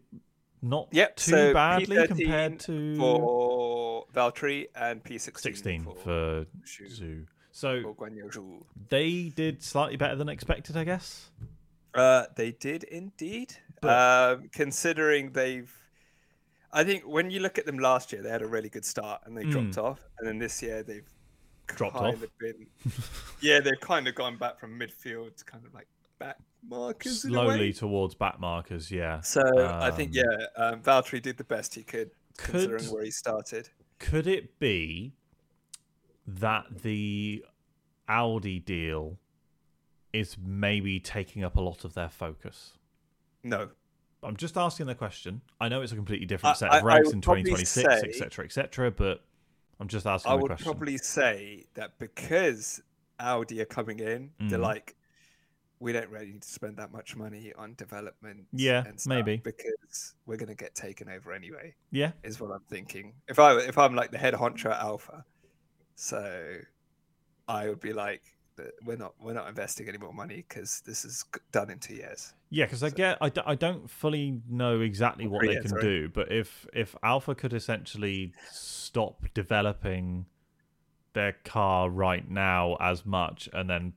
not 0.61 0.87
Yep. 0.91 1.15
too 1.17 1.31
so 1.31 1.53
badly 1.53 1.95
P13 1.97 2.07
compared 2.07 2.59
to 2.61 2.95
for 2.97 4.05
Valtteri 4.13 4.67
and 4.75 5.03
P16 5.03 5.39
16 5.39 5.83
for, 5.83 5.95
for 5.95 6.45
Zhou, 6.65 6.99
Zhou. 7.01 7.25
So 7.51 7.81
for 7.81 7.95
Guan 7.95 8.15
Yu 8.15 8.25
Zhou. 8.29 8.63
they 8.89 9.29
did 9.29 9.63
slightly 9.63 9.97
better 9.97 10.15
than 10.15 10.29
expected, 10.29 10.75
I 10.77 10.83
guess. 10.83 11.29
Uh, 11.93 12.25
they 12.35 12.51
did 12.51 12.83
indeed. 12.83 13.55
Um, 13.83 14.49
considering 14.51 15.31
they've, 15.31 15.73
I 16.77 16.83
think 16.83 17.07
when 17.07 17.31
you 17.31 17.39
look 17.39 17.57
at 17.57 17.65
them 17.65 17.79
last 17.79 18.13
year, 18.13 18.21
they 18.21 18.29
had 18.29 18.43
a 18.43 18.47
really 18.47 18.69
good 18.69 18.85
start 18.85 19.21
and 19.25 19.35
they 19.35 19.43
dropped 19.45 19.79
off, 19.79 19.99
and 20.19 20.27
then 20.27 20.37
this 20.37 20.61
year 20.61 20.83
they've. 20.83 21.09
Dropped 21.65 21.97
kind 21.97 22.15
off? 22.15 22.23
Of 22.23 22.37
been, 22.37 22.67
yeah, 23.41 23.59
they've 23.59 23.79
kind 23.81 24.07
of 24.07 24.15
gone 24.15 24.37
back 24.37 24.57
from 24.57 24.79
midfield 24.79 25.35
to 25.35 25.43
kind 25.43 25.65
of 25.65 25.73
like 25.73 25.87
back 26.17 26.37
markers 26.65 27.23
Slowly 27.23 27.73
towards 27.73 28.15
back 28.15 28.39
markers, 28.39 28.89
yeah. 28.91 29.19
So 29.21 29.41
I 29.57 29.91
think 29.91 30.11
Um, 30.11 30.23
yeah, 30.23 30.45
um, 30.55 30.81
Valtteri 30.81 31.21
did 31.21 31.35
the 31.35 31.43
best 31.43 31.75
he 31.75 31.83
could, 31.83 32.11
considering 32.37 32.85
where 32.85 33.03
he 33.03 33.11
started. 33.11 33.69
Could 33.99 34.27
it 34.27 34.59
be 34.59 35.13
that 36.25 36.83
the 36.83 37.43
Audi 38.07 38.59
deal 38.59 39.17
is 40.13 40.37
maybe 40.41 40.99
taking 40.99 41.43
up 41.43 41.57
a 41.57 41.61
lot 41.61 41.83
of 41.83 41.95
their 41.95 42.09
focus? 42.09 42.73
No, 43.43 43.69
I'm 44.23 44.35
just 44.35 44.57
asking 44.57 44.87
the 44.87 44.95
question. 44.95 45.41
I 45.61 45.69
know 45.69 45.81
it's 45.81 45.91
a 45.91 45.95
completely 45.95 46.25
different 46.25 46.55
I- 46.55 46.59
set 46.59 46.71
of 46.73 46.83
would 46.83 47.13
in 47.13 47.21
2026, 47.21 47.85
say- 48.01 48.07
etc., 48.09 48.45
etc. 48.45 48.91
but 48.91 49.23
I'm 49.79 49.87
just 49.87 50.05
asking 50.07 50.31
I 50.31 50.35
would 50.35 50.47
question. 50.47 50.65
probably 50.65 50.97
say 50.97 51.65
that 51.75 51.97
because 51.99 52.81
Audi 53.19 53.61
are 53.61 53.65
coming 53.65 53.99
in, 53.99 54.31
they're 54.39 54.57
Mhm. 54.59 54.61
like, 54.63 54.95
we 55.79 55.93
don't 55.93 56.09
really 56.09 56.31
need 56.31 56.41
to 56.41 56.49
spend 56.49 56.77
that 56.77 56.91
much 56.91 57.15
money 57.15 57.53
on 57.53 57.75
development. 57.75 58.47
Yeah, 58.51 58.83
and 58.87 58.99
stuff 58.99 59.09
maybe. 59.09 59.37
because 59.37 60.15
we're 60.25 60.37
gonna 60.37 60.55
get 60.55 60.73
taken 60.73 61.07
over 61.07 61.31
anyway. 61.31 61.75
Yeah, 61.91 62.13
Is 62.23 62.39
what 62.39 62.49
I'm 62.51 62.63
thinking. 62.67 63.13
If 63.27 63.37
I 63.37 63.55
if 63.59 63.77
I'm 63.77 63.93
like 63.93 64.09
the 64.09 64.17
head 64.17 64.33
honcho 64.33 64.71
at 64.71 64.79
Alfa, 64.79 65.23
so 65.93 66.57
I 67.47 67.69
would 67.69 67.79
be 67.79 67.93
like, 67.93 68.23
"Th- 68.23 68.36
we're 68.85 68.97
not 68.97 69.13
we're 69.21 69.33
not 69.33 69.47
investing 69.47 69.87
any 69.87 69.97
more 69.97 70.13
money 70.13 70.45
because 70.47 70.81
this 70.85 71.05
is 71.05 71.25
done 71.51 71.69
in 71.69 71.79
two 71.79 71.95
years. 71.95 72.33
yeah, 72.49 72.65
because 72.65 72.83
I 72.83 72.89
get, 72.89 73.17
I, 73.21 73.29
d- 73.29 73.41
I 73.45 73.55
don't 73.55 73.89
fully 73.89 74.41
know 74.49 74.81
exactly 74.81 75.25
oh, 75.25 75.29
what 75.29 75.41
Three 75.41 75.49
they 75.49 75.53
years, 75.55 75.71
can 75.71 75.81
do, 75.81 76.09
but 76.09 76.31
if 76.31 76.65
if 76.73 76.95
Alfa 77.03 77.35
could 77.35 77.53
essentially 77.53 78.33
stop 78.51 79.25
developing 79.33 80.25
their 81.13 81.33
car 81.43 81.89
right 81.89 82.29
now 82.29 82.77
as 82.79 83.05
much 83.05 83.49
and 83.53 83.69
then 83.69 83.93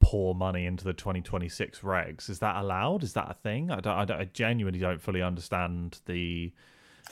pour 0.00 0.34
money 0.34 0.66
into 0.66 0.84
the 0.84 0.92
2026 0.92 1.80
regs, 1.80 2.30
is 2.30 2.38
that 2.38 2.56
allowed? 2.56 3.02
Is 3.02 3.12
that 3.14 3.30
a 3.30 3.34
thing? 3.34 3.70
I 3.70 3.80
don't, 3.80 3.98
I, 3.98 4.04
don't, 4.04 4.20
I 4.20 4.24
genuinely 4.24 4.80
don't 4.80 5.00
fully 5.00 5.22
understand 5.22 6.00
the 6.06 6.52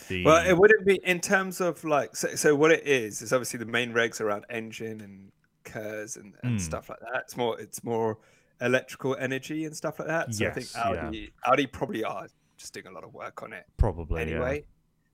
the. 0.08 0.24
Well, 0.24 0.46
it 0.46 0.56
wouldn't 0.56 0.86
be 0.86 1.00
in 1.04 1.20
terms 1.20 1.60
of 1.60 1.84
like 1.84 2.16
so. 2.16 2.34
So 2.34 2.54
what 2.54 2.70
it 2.72 2.86
is 2.86 3.20
is 3.22 3.32
obviously 3.32 3.58
the 3.58 3.66
main 3.66 3.92
regs 3.92 4.20
around 4.20 4.46
engine 4.48 5.00
and 5.00 5.32
KERS 5.72 6.16
and, 6.16 6.34
and 6.42 6.58
Mm. 6.58 6.60
stuff 6.60 6.88
like 6.88 7.00
that. 7.00 7.22
It's 7.22 7.36
more 7.36 7.58
it's 7.60 7.82
more 7.84 8.18
electrical 8.60 9.14
energy 9.16 9.64
and 9.66 9.76
stuff 9.76 9.98
like 9.98 10.08
that. 10.08 10.34
So 10.34 10.46
I 10.46 10.50
think 10.50 10.66
Yes, 10.74 10.74
yeah. 10.74 11.06
Audi 11.06 11.32
Audi 11.46 11.66
probably 11.66 12.04
are 12.04 12.26
just 12.56 12.74
doing 12.74 12.86
a 12.86 12.90
lot 12.92 13.04
of 13.04 13.14
work 13.14 13.42
on 13.42 13.52
it 13.52 13.64
probably 13.76 14.20
yeah. 14.22 14.30
anyway. 14.30 14.64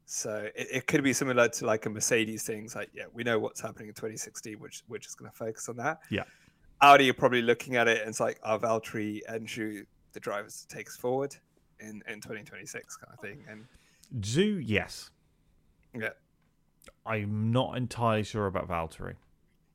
So 0.07 0.49
it, 0.55 0.67
it 0.71 0.87
could 0.87 1.03
be 1.03 1.13
similar 1.13 1.49
to 1.49 1.67
like 1.67 1.87
a 1.87 1.91
Mercedes 1.91 2.43
things 2.45 2.75
like 2.75 2.91
yeah, 2.95 3.05
we 3.13 3.23
know 3.23 3.39
what's 3.39 3.61
happening 3.61 3.89
in 3.89 3.95
2016, 3.95 4.59
which 4.59 4.83
we're 4.89 4.99
just 4.99 5.19
going 5.19 5.31
to 5.31 5.37
focus 5.37 5.69
on 5.69 5.77
that. 5.77 5.99
Yeah. 6.11 6.25
Audi 6.81 7.09
are 7.11 7.15
probably 7.15 7.43
looking 7.43 7.77
at 7.77 7.87
it 7.89 8.01
and 8.01 8.09
it's 8.11 8.21
like 8.21 8.39
our 8.43 8.59
Valtteri 8.59 9.21
and 9.29 9.47
Zhou 9.47 9.85
the 10.13 10.21
drivers 10.21 10.65
to 10.67 10.77
take 10.77 10.89
us 10.89 10.97
forward 10.97 11.35
in 11.81 12.03
in 12.09 12.21
2026 12.21 12.97
kind 12.97 13.13
of 13.13 13.21
thing. 13.21 13.45
And 13.49 13.67
Zhou, 14.21 14.63
yes. 14.65 15.11
yeah. 15.95 16.11
I'm 17.07 17.51
not 17.53 17.77
entirely 17.77 18.23
sure 18.23 18.47
about 18.47 18.69
Valtteri. 18.69 19.15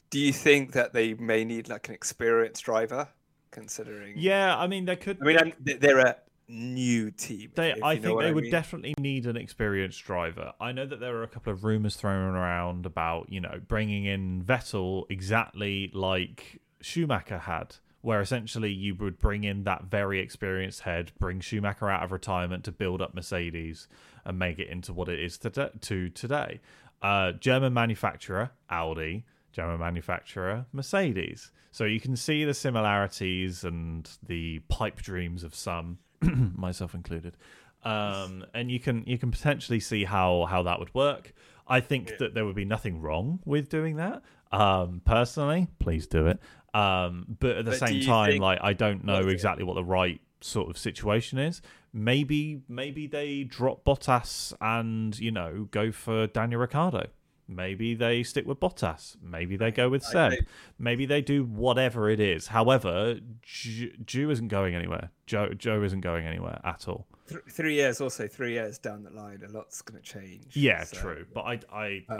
Do 0.09 0.19
you 0.19 0.33
think 0.33 0.71
that 0.73 0.93
they 0.93 1.13
may 1.13 1.43
need 1.45 1.69
like 1.69 1.87
an 1.89 1.93
experienced 1.93 2.63
driver, 2.63 3.07
considering? 3.51 4.15
Yeah, 4.17 4.57
I 4.57 4.67
mean 4.67 4.85
they 4.85 4.95
could. 4.95 5.19
I 5.21 5.25
mean, 5.25 5.53
they- 5.59 5.73
they're 5.73 5.99
a 5.99 6.15
new 6.47 7.11
team. 7.11 7.51
They, 7.53 7.75
I 7.83 7.95
think 7.97 8.17
they 8.19 8.27
I 8.29 8.31
would 8.31 8.45
mean. 8.45 8.51
definitely 8.51 8.95
need 8.97 9.27
an 9.27 9.37
experienced 9.37 10.03
driver. 10.03 10.53
I 10.59 10.71
know 10.71 10.85
that 10.87 10.99
there 10.99 11.15
are 11.17 11.23
a 11.23 11.27
couple 11.27 11.53
of 11.53 11.63
rumors 11.63 11.95
thrown 11.95 12.33
around 12.35 12.85
about 12.87 13.31
you 13.31 13.39
know 13.39 13.61
bringing 13.67 14.05
in 14.05 14.43
Vettel 14.43 15.05
exactly 15.11 15.91
like 15.93 16.59
Schumacher 16.81 17.37
had, 17.39 17.75
where 18.01 18.19
essentially 18.19 18.71
you 18.71 18.95
would 18.95 19.19
bring 19.19 19.43
in 19.43 19.63
that 19.65 19.83
very 19.83 20.19
experienced 20.19 20.81
head, 20.81 21.11
bring 21.19 21.39
Schumacher 21.39 21.87
out 21.89 22.01
of 22.03 22.11
retirement 22.11 22.63
to 22.63 22.71
build 22.71 22.99
up 22.99 23.13
Mercedes 23.13 23.87
and 24.25 24.39
make 24.39 24.57
it 24.57 24.69
into 24.69 24.91
what 24.91 25.07
it 25.07 25.19
is 25.19 25.37
to, 25.39 25.71
to 25.81 26.09
today. 26.09 26.61
Uh, 27.01 27.31
German 27.33 27.73
manufacturer 27.73 28.49
Audi, 28.71 29.23
German 29.59 29.79
manufacturer 29.79 30.65
Mercedes. 30.71 31.51
So 31.71 31.83
you 31.83 31.99
can 31.99 32.15
see 32.15 32.45
the 32.45 32.53
similarities 32.53 33.63
and 33.65 34.09
the 34.25 34.59
pipe 34.69 35.01
dreams 35.01 35.43
of 35.43 35.53
some, 35.53 35.97
myself 36.55 36.93
included. 36.95 37.35
Um, 37.83 38.45
and 38.53 38.69
you 38.71 38.79
can 38.79 39.03
you 39.05 39.17
can 39.17 39.31
potentially 39.31 39.79
see 39.79 40.03
how 40.05 40.45
how 40.49 40.63
that 40.63 40.79
would 40.79 40.93
work. 40.93 41.33
I 41.67 41.79
think 41.81 42.09
Yeah. 42.09 42.15
that 42.19 42.33
there 42.33 42.45
would 42.45 42.55
be 42.55 42.65
nothing 42.65 42.99
wrong 43.01 43.39
with 43.45 43.69
doing 43.69 43.97
that. 43.97 44.21
Um, 44.51 45.01
personally, 45.05 45.67
please 45.79 46.07
do 46.07 46.27
it. 46.27 46.39
Um, 46.73 47.37
but 47.39 47.57
at 47.57 47.65
the 47.65 47.71
But 47.71 47.79
same 47.87 48.01
time, 48.03 48.31
think- 48.31 48.41
like 48.41 48.59
I 48.61 48.73
don't 48.73 49.03
know 49.03 49.17
Okay. 49.23 49.31
exactly 49.31 49.63
what 49.63 49.75
the 49.75 49.83
right 49.83 50.19
sort 50.41 50.69
of 50.69 50.77
situation 50.77 51.37
is. 51.37 51.61
Maybe 51.93 52.61
maybe 52.67 53.07
they 53.07 53.43
drop 53.43 53.83
Bottas 53.85 54.53
and 54.61 55.17
you 55.19 55.31
know 55.31 55.67
go 55.71 55.91
for 55.91 56.27
Daniel 56.27 56.61
Ricciardo. 56.61 57.07
Maybe 57.49 57.95
they 57.95 58.21
stick 58.21 58.45
with 58.45 58.59
Bottas. 58.59 59.17
Maybe 59.23 59.57
they 59.57 59.71
go 59.71 59.89
with 59.89 60.05
I- 60.05 60.11
Seb. 60.11 60.31
I- 60.33 60.37
Maybe 60.77 61.05
they 61.07 61.21
do 61.21 61.43
whatever 61.43 62.09
it 62.09 62.19
is. 62.19 62.47
However, 62.47 63.19
Zhou 63.45 64.05
Zhou 64.05 64.31
isn't 64.31 64.49
going 64.49 64.75
anywhere. 64.75 65.09
Zhou 65.27 65.55
Zhou 65.57 65.83
isn't 65.83 66.01
going 66.01 66.25
anywhere 66.27 66.61
at 66.63 66.87
all. 66.87 67.07
Th- 67.27 67.41
three 67.49 67.73
years, 67.75 67.99
also 68.01 68.27
three 68.27 68.53
years 68.53 68.77
down 68.77 69.03
the 69.03 69.09
line, 69.09 69.41
a 69.47 69.51
lot's 69.51 69.81
going 69.81 70.01
to 70.01 70.07
change. 70.07 70.55
Yeah, 70.55 70.83
so- 70.83 70.97
true. 70.99 71.25
But 71.33 71.41
I 71.41 71.59
I 71.73 71.85
I, 72.07 72.13
Um, 72.13 72.19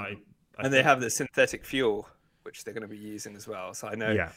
I 0.58 0.64
And 0.66 0.74
they 0.74 0.82
have 0.84 1.00
the 1.00 1.10
synthetic 1.10 1.64
fuel, 1.64 2.10
which 2.44 2.64
they're 2.64 2.74
going 2.74 2.82
to 2.82 2.88
be 2.88 2.98
using 2.98 3.36
as 3.36 3.48
well. 3.48 3.74
So 3.76 3.88
I 3.88 3.96
know 3.96 4.12
yeah 4.12 4.32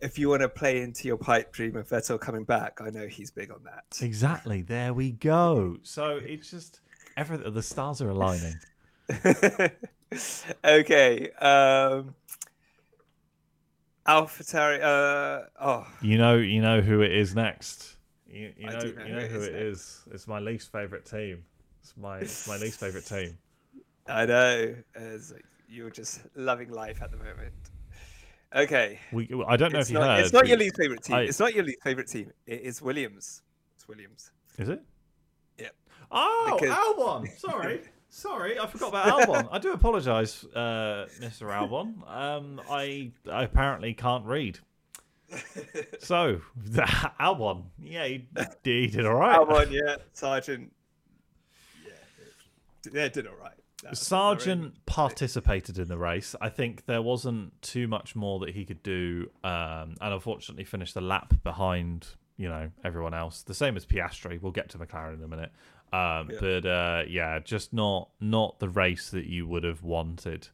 if 0.00 0.18
you 0.18 0.28
want 0.28 0.42
to 0.42 0.48
play 0.48 0.82
into 0.82 1.06
your 1.08 1.16
pipe 1.16 1.50
dream 1.52 1.76
of 1.76 1.88
Vettel 1.88 2.20
coming 2.20 2.44
back, 2.44 2.80
I 2.82 2.90
know 2.90 3.06
he's 3.06 3.30
big 3.30 3.50
on 3.50 3.62
that. 3.64 3.84
exactly. 4.02 4.60
There 4.60 4.92
we 4.92 5.12
go. 5.12 5.78
So 5.82 6.16
it's 6.22 6.50
just 6.50 6.80
everything. 7.16 7.54
The 7.54 7.62
stars 7.62 8.02
are 8.02 8.10
aligning. 8.10 8.56
okay. 10.64 11.30
Um, 11.32 12.14
AlphaTauri. 14.06 14.80
Uh, 14.82 15.46
oh, 15.60 15.86
You 16.02 16.18
know, 16.18 16.36
you 16.36 16.60
know 16.60 16.80
who 16.80 17.00
it 17.02 17.12
is 17.12 17.34
next. 17.34 17.96
You, 18.28 18.52
you 18.56 18.66
know, 18.66 18.72
know 18.78 18.84
you 18.84 18.92
who 18.94 19.08
know 19.08 19.18
it 19.18 19.30
who 19.30 19.40
is 19.40 20.02
it 20.06 20.14
It's 20.14 20.26
my 20.26 20.40
least 20.40 20.72
favorite 20.72 21.04
team. 21.04 21.44
It's 21.80 21.94
my 21.96 22.18
it's 22.18 22.48
my 22.48 22.56
least 22.56 22.80
favorite 22.80 23.06
team. 23.06 23.38
I 24.06 24.26
know. 24.26 24.74
Like 24.98 25.44
you're 25.68 25.90
just 25.90 26.22
loving 26.34 26.70
life 26.70 27.00
at 27.02 27.10
the 27.10 27.16
moment. 27.16 27.52
Okay. 28.54 28.98
We 29.12 29.28
I 29.46 29.56
don't 29.56 29.72
know 29.72 29.78
It's 29.80 29.88
if 29.88 29.94
you 29.94 29.98
not, 30.00 30.16
heard. 30.16 30.24
it's 30.24 30.32
not 30.32 30.46
your 30.46 30.58
least 30.58 30.76
favorite 30.76 31.02
team. 31.02 31.16
I- 31.16 31.22
It's 31.22 31.40
not 31.40 31.54
your 31.54 31.64
least 31.64 31.82
favorite 31.82 32.08
team. 32.08 32.30
It 32.46 32.60
is 32.62 32.80
Williams. 32.82 33.42
It's 33.76 33.88
Williams. 33.88 34.30
Is 34.58 34.68
it? 34.68 34.82
Yep. 35.58 35.74
Oh, 36.10 36.58
Because- 36.60 36.76
Albon. 36.76 37.38
Sorry. 37.38 37.80
Sorry, 38.14 38.60
I 38.60 38.68
forgot 38.68 38.90
about 38.90 39.28
Albon. 39.28 39.48
I 39.50 39.58
do 39.58 39.72
apologise, 39.72 40.44
uh, 40.54 41.08
Mr. 41.18 41.50
Albon. 41.50 42.08
Um, 42.08 42.60
I, 42.70 43.10
I 43.28 43.42
apparently 43.42 43.92
can't 43.92 44.24
read. 44.24 44.60
So, 45.98 46.40
Albon, 47.20 47.64
yeah, 47.82 48.06
he, 48.06 48.28
he 48.62 48.86
did 48.86 49.04
all 49.04 49.16
right. 49.16 49.36
Albon, 49.36 49.72
yeah, 49.72 49.96
Sargent. 50.12 50.72
Yeah, 51.84 51.92
yeah, 52.92 53.08
did 53.08 53.26
all 53.26 53.34
right. 53.42 53.52
That- 53.82 53.96
Sargent 53.96 54.86
participated 54.86 55.78
in 55.80 55.88
the 55.88 55.98
race. 55.98 56.36
I 56.40 56.50
think 56.50 56.86
there 56.86 57.02
wasn't 57.02 57.60
too 57.62 57.88
much 57.88 58.14
more 58.14 58.38
that 58.38 58.50
he 58.50 58.64
could 58.64 58.84
do, 58.84 59.28
um, 59.42 59.96
and 60.00 60.14
unfortunately 60.14 60.62
finished 60.62 60.94
a 60.94 61.00
lap 61.00 61.34
behind, 61.42 62.06
you 62.36 62.48
know, 62.48 62.70
everyone 62.84 63.12
else. 63.12 63.42
The 63.42 63.54
same 63.54 63.76
as 63.76 63.84
Piastri. 63.84 64.40
We'll 64.40 64.52
get 64.52 64.68
to 64.70 64.78
McLaren 64.78 65.14
in 65.14 65.24
a 65.24 65.28
minute, 65.28 65.50
um, 65.94 66.30
Yeah. 66.30 66.38
but 66.40 66.66
uh, 66.66 67.02
yeah, 67.08 67.38
just 67.38 67.72
not 67.72 68.10
not 68.20 68.58
the 68.58 68.68
race 68.68 69.10
that 69.10 69.26
you 69.26 69.46
would 69.46 69.64
have 69.64 69.82
wanted 69.82 70.48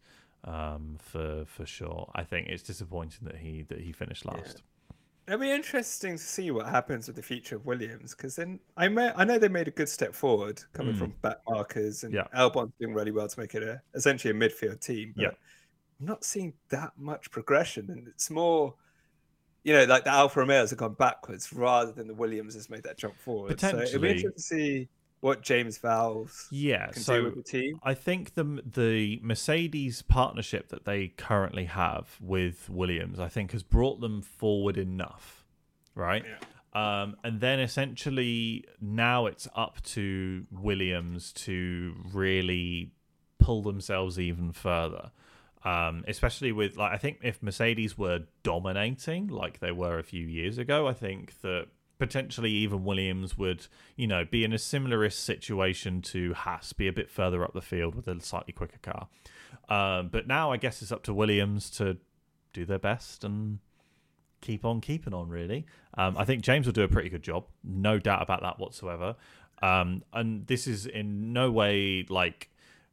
um, 0.45 0.97
for 0.99 1.45
for 1.47 1.66
sure. 1.66 2.11
I 2.14 2.24
think 2.24 2.49
it's 2.49 2.62
disappointing 2.62 3.20
that 3.28 3.36
he 3.36 3.62
that 3.64 3.80
he 3.80 3.93
finished 3.93 4.24
last. 4.24 4.62
It'll 5.26 5.38
be 5.41 5.53
interesting 5.53 6.16
to 6.16 6.22
see 6.22 6.51
what 6.51 6.66
happens 6.66 7.07
with 7.07 7.14
the 7.14 7.22
future 7.22 7.55
of 7.55 7.64
Williams 7.64 8.16
because 8.16 8.34
then 8.34 8.59
I 8.76 8.88
may, 8.88 9.12
I 9.14 9.22
know 9.24 9.38
they 9.38 9.49
made 9.49 9.68
a 9.68 9.70
good 9.70 9.88
step 9.88 10.12
forward 10.12 10.61
coming 10.72 10.95
Mm. 10.95 10.99
from 10.99 11.11
back 11.22 11.36
markers 11.49 12.03
and 12.03 12.12
Yeah. 12.12 12.26
Albon's 12.34 12.72
doing 12.80 12.95
really 12.95 13.12
well 13.12 13.28
to 13.28 13.38
make 13.41 13.55
it 13.55 13.62
a 13.62 13.80
essentially 13.95 14.32
a 14.32 14.34
midfield 14.34 14.80
team. 14.80 15.12
But 15.14 15.22
Yeah. 15.22 15.28
I'm 16.01 16.07
not 16.07 16.24
seeing 16.24 16.55
that 16.70 16.93
much 16.99 17.30
progression, 17.30 17.91
and 17.91 18.09
it's 18.09 18.28
more, 18.30 18.74
you 19.62 19.72
know, 19.74 19.84
like 19.84 20.03
the 20.03 20.11
Alfa 20.11 20.41
Romeos 20.41 20.70
have 20.70 20.78
gone 20.80 20.95
backwards 20.95 21.53
rather 21.53 21.93
than 21.93 22.09
the 22.09 22.14
Williams 22.14 22.55
has 22.55 22.68
made 22.68 22.82
that 22.84 22.97
jump 22.99 23.16
forward. 23.20 23.61
So 23.61 23.68
it'll 23.78 24.01
be 24.01 24.09
interesting 24.09 24.32
to 24.32 24.41
see 24.41 24.88
what 25.20 25.42
James 25.42 25.78
Vowles 25.78 26.46
Yeah, 26.50 26.90
so 26.92 27.24
with 27.24 27.36
the 27.36 27.42
team. 27.42 27.78
I 27.82 27.94
think 27.94 28.34
the 28.34 28.62
the 28.64 29.20
Mercedes 29.22 30.02
partnership 30.02 30.68
that 30.70 30.84
they 30.84 31.08
currently 31.08 31.66
have 31.66 32.16
with 32.20 32.68
Williams, 32.70 33.20
I 33.20 33.28
think, 33.28 33.52
has 33.52 33.62
brought 33.62 34.00
them 34.00 34.22
forward 34.22 34.76
enough, 34.76 35.44
right? 35.94 36.24
Yeah. 36.26 36.38
Um, 36.72 37.16
and 37.24 37.40
then 37.40 37.58
essentially 37.58 38.64
now 38.80 39.26
it's 39.26 39.48
up 39.56 39.82
to 39.82 40.46
Williams 40.52 41.32
to 41.32 41.94
really 42.12 42.92
pull 43.38 43.62
themselves 43.62 44.18
even 44.18 44.52
further. 44.52 45.10
Um, 45.62 46.04
especially 46.08 46.52
with 46.52 46.76
like 46.78 46.92
I 46.92 46.96
think 46.96 47.18
if 47.22 47.42
Mercedes 47.42 47.98
were 47.98 48.20
dominating 48.42 49.28
like 49.28 49.60
they 49.60 49.72
were 49.72 49.98
a 49.98 50.02
few 50.02 50.26
years 50.26 50.56
ago, 50.56 50.86
I 50.86 50.94
think 50.94 51.38
that 51.42 51.66
potentially 52.01 52.51
even 52.51 52.84
Williams 52.84 53.38
would, 53.38 53.68
you 53.94 54.09
know, 54.09 54.24
be 54.24 54.42
in 54.42 54.53
a 54.53 54.59
similar 54.59 55.09
situation 55.11 56.03
to 56.03 56.34
Haas, 56.34 56.72
be 56.72 56.88
a 56.88 56.92
bit 56.92 57.09
further 57.09 57.44
up 57.44 57.53
the 57.55 57.61
field 57.61 57.94
with 57.94 58.09
a 58.09 58.20
slightly 58.20 58.53
quicker 58.53 58.78
car. 58.82 59.07
Um, 59.68 60.09
but 60.09 60.26
now 60.26 60.51
I 60.51 60.57
guess 60.57 60.82
it's 60.82 60.90
up 60.90 61.05
to 61.05 61.14
Williams 61.14 61.70
to 61.70 61.98
do 62.53 62.64
their 62.64 62.78
best 62.78 63.22
and 63.22 63.61
keep 64.40 64.64
on 64.64 64.80
keeping 64.80 65.14
on. 65.14 65.28
Really, 65.28 65.66
um, 65.94 66.16
I 66.18 66.24
think 66.24 66.42
James 66.42 66.66
will 66.66 66.72
do 66.72 66.82
a 66.82 66.88
pretty 66.88 67.09
good 67.09 67.22
job, 67.22 67.44
no 67.62 67.98
doubt 67.98 68.22
about 68.22 68.42
that 68.42 68.59
whatsoever. 68.59 69.14
Um, 69.62 70.03
and 70.12 70.46
this 70.46 70.66
is 70.66 70.86
in 70.86 71.32
no 71.32 71.51
way 71.51 72.05
like 72.09 72.49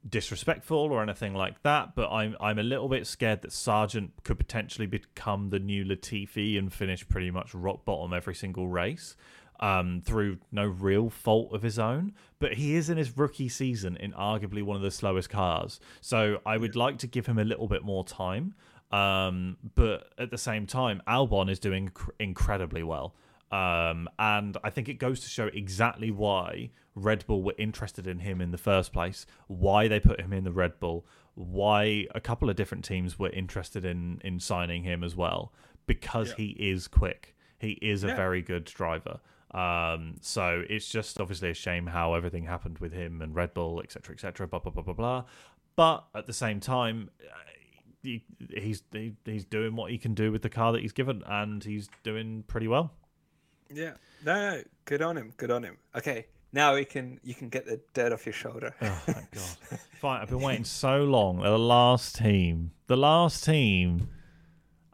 disrespectful 0.07 0.77
or 0.77 1.01
anything 1.01 1.33
like 1.33 1.61
that, 1.63 1.95
but 1.95 2.09
I'm 2.09 2.35
I'm 2.39 2.59
a 2.59 2.63
little 2.63 2.87
bit 2.87 3.07
scared 3.07 3.41
that 3.41 3.51
Sargent 3.51 4.11
could 4.23 4.37
potentially 4.37 4.87
become 4.87 5.49
the 5.49 5.59
new 5.59 5.83
Latifi 5.85 6.57
and 6.57 6.71
finish 6.71 7.07
pretty 7.07 7.31
much 7.31 7.53
rock 7.53 7.85
bottom 7.85 8.13
every 8.13 8.35
single 8.35 8.67
race. 8.67 9.15
Um, 9.59 10.03
through 10.05 10.37
no 10.51 10.67
real 10.67 11.09
fault 11.09 11.51
of 11.51 11.63
his 11.63 11.79
own, 11.79 12.13
but 12.37 12.53
he 12.53 12.75
is 12.75 12.91
in 12.91 12.97
his 12.97 13.17
rookie 13.17 13.49
season 13.49 13.97
in 13.97 14.11
arguably 14.13 14.61
one 14.61 14.75
of 14.75 14.83
the 14.83 14.91
slowest 14.91 15.31
cars. 15.31 15.79
So 15.99 16.41
I 16.45 16.57
would 16.57 16.75
like 16.75 16.99
to 16.99 17.07
give 17.07 17.25
him 17.25 17.39
a 17.39 17.43
little 17.43 17.67
bit 17.67 17.83
more 17.83 18.03
time. 18.05 18.53
Um, 18.91 19.57
but 19.73 20.09
at 20.19 20.29
the 20.29 20.37
same 20.37 20.67
time, 20.67 21.01
Albon 21.07 21.49
is 21.49 21.57
doing 21.57 21.89
cr- 21.89 22.11
incredibly 22.19 22.83
well. 22.83 23.15
Um, 23.51 24.09
and 24.19 24.57
I 24.63 24.69
think 24.69 24.89
it 24.89 24.95
goes 24.95 25.21
to 25.21 25.29
show 25.29 25.47
exactly 25.47 26.11
why 26.11 26.71
Red 26.95 27.25
Bull 27.27 27.43
were 27.43 27.55
interested 27.57 28.05
in 28.07 28.19
him 28.19 28.41
in 28.41 28.51
the 28.51 28.57
first 28.57 28.91
place, 28.91 29.25
why 29.47 29.87
they 29.87 29.99
put 29.99 30.19
him 30.19 30.33
in 30.33 30.43
the 30.43 30.51
Red 30.51 30.79
Bull, 30.79 31.05
why 31.35 32.07
a 32.13 32.19
couple 32.19 32.49
of 32.49 32.55
different 32.55 32.83
teams 32.83 33.17
were 33.17 33.29
interested 33.29 33.85
in 33.85 34.19
in 34.23 34.39
signing 34.39 34.83
him 34.83 35.03
as 35.03 35.15
well, 35.15 35.53
because 35.85 36.29
Yeah. 36.29 36.35
he 36.37 36.47
is 36.71 36.87
quick. 36.87 37.35
He 37.59 37.71
is 37.81 38.03
a 38.03 38.07
Yeah. 38.07 38.15
very 38.15 38.41
good 38.41 38.65
driver. 38.65 39.19
Um, 39.51 40.15
so 40.19 40.65
it's 40.69 40.89
just 40.89 41.21
obviously 41.21 41.49
a 41.49 41.53
shame 41.53 41.87
how 41.87 42.15
everything 42.15 42.43
happened 42.43 42.79
with 42.79 42.91
him 42.91 43.21
and 43.21 43.33
Red 43.33 43.53
Bull, 43.53 43.79
etc., 43.81 44.13
etc., 44.13 44.45
blah 44.47 44.59
blah 44.59 44.71
blah 44.71 44.83
blah 44.83 44.93
blah. 44.93 45.23
But 45.77 46.05
at 46.13 46.25
the 46.25 46.33
same 46.33 46.59
time, 46.59 47.11
uh, 47.21 47.33
he, 48.03 48.25
he's 48.53 48.83
he, 48.91 49.13
he's 49.23 49.45
doing 49.45 49.75
what 49.75 49.91
he 49.91 49.97
can 49.97 50.13
do 50.13 50.31
with 50.33 50.41
the 50.41 50.49
car 50.49 50.73
that 50.73 50.81
he's 50.81 50.91
given, 50.91 51.23
and 51.25 51.63
he's 51.63 51.87
doing 52.03 52.43
pretty 52.47 52.67
well. 52.67 52.91
Yeah, 53.73 53.93
no, 54.25 54.55
no, 54.57 54.63
good 54.85 55.01
on 55.01 55.17
him, 55.17 55.33
good 55.37 55.51
on 55.51 55.63
him. 55.63 55.77
Okay, 55.95 56.27
now 56.53 56.75
we 56.75 56.85
can 56.85 57.19
you 57.23 57.33
can 57.33 57.49
get 57.49 57.65
the 57.65 57.79
dirt 57.93 58.11
off 58.13 58.25
your 58.25 58.33
shoulder. 58.33 58.73
Oh 58.81 59.01
thank 59.05 59.31
God! 59.69 59.79
Fine, 60.01 60.21
I've 60.21 60.29
been 60.29 60.41
waiting 60.41 60.63
so 60.63 61.03
long. 61.03 61.41
The 61.41 61.57
last 61.57 62.15
team, 62.15 62.71
the 62.87 62.97
last 62.97 63.43
team, 63.43 64.09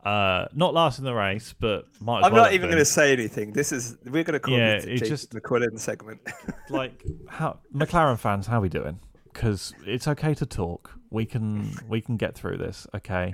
uh, 0.03 0.45
not 0.53 0.73
last 0.73 0.99
in 0.99 1.05
the 1.05 1.13
race, 1.13 1.53
but 1.57 1.85
might. 2.01 2.23
I'm 2.23 2.33
well 2.33 2.43
not 2.43 2.53
even 2.53 2.67
going 2.69 2.79
to 2.79 2.85
say 2.85 3.13
anything. 3.13 3.53
This 3.53 3.71
is 3.71 3.97
we're 4.05 4.23
going 4.23 4.33
to 4.33 4.39
call 4.39 4.57
Yeah, 4.57 4.73
it 4.73 4.83
the 4.85 4.93
it 4.93 5.03
just- 5.05 5.31
McQuillan 5.33 5.79
segment. 5.79 6.21
like 6.69 7.03
how 7.29 7.59
McLaren 7.73 8.17
fans, 8.19 8.47
how 8.47 8.59
we 8.59 8.69
doing? 8.69 8.99
Because 9.31 9.73
it's 9.85 10.07
okay 10.07 10.33
to 10.35 10.45
talk. 10.45 10.91
We 11.09 11.25
can 11.25 11.71
we 11.87 12.01
can 12.01 12.17
get 12.17 12.35
through 12.35 12.57
this. 12.57 12.87
Okay, 12.95 13.33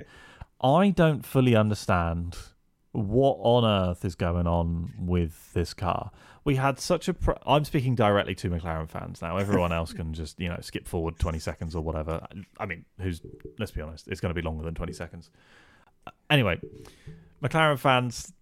I 0.62 0.90
don't 0.90 1.24
fully 1.24 1.56
understand 1.56 2.36
what 2.92 3.38
on 3.40 3.64
earth 3.64 4.04
is 4.04 4.14
going 4.14 4.46
on 4.46 4.92
with 4.98 5.52
this 5.52 5.74
car. 5.74 6.10
We 6.44 6.56
had 6.56 6.80
such 6.80 7.08
a. 7.08 7.14
Pro- 7.14 7.38
I'm 7.46 7.64
speaking 7.64 7.94
directly 7.94 8.34
to 8.36 8.50
McLaren 8.50 8.88
fans 8.88 9.22
now. 9.22 9.36
Everyone 9.36 9.72
else 9.72 9.92
can 9.92 10.14
just 10.14 10.40
you 10.40 10.48
know 10.48 10.58
skip 10.60 10.86
forward 10.86 11.18
20 11.18 11.38
seconds 11.38 11.74
or 11.74 11.82
whatever. 11.82 12.26
I 12.58 12.66
mean, 12.66 12.84
who's 13.00 13.20
let's 13.58 13.72
be 13.72 13.80
honest, 13.80 14.08
it's 14.08 14.20
going 14.20 14.34
to 14.34 14.40
be 14.40 14.44
longer 14.44 14.64
than 14.64 14.74
20 14.74 14.92
seconds. 14.92 15.30
Uh, 16.06 16.10
anyway, 16.30 16.58
McLaren 17.42 17.78
fans, 17.78 18.32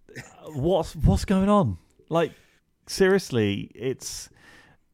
what's 0.54 0.94
what's 0.96 1.24
going 1.24 1.48
on? 1.48 1.76
Like 2.08 2.32
seriously, 2.86 3.70
it's 3.74 4.30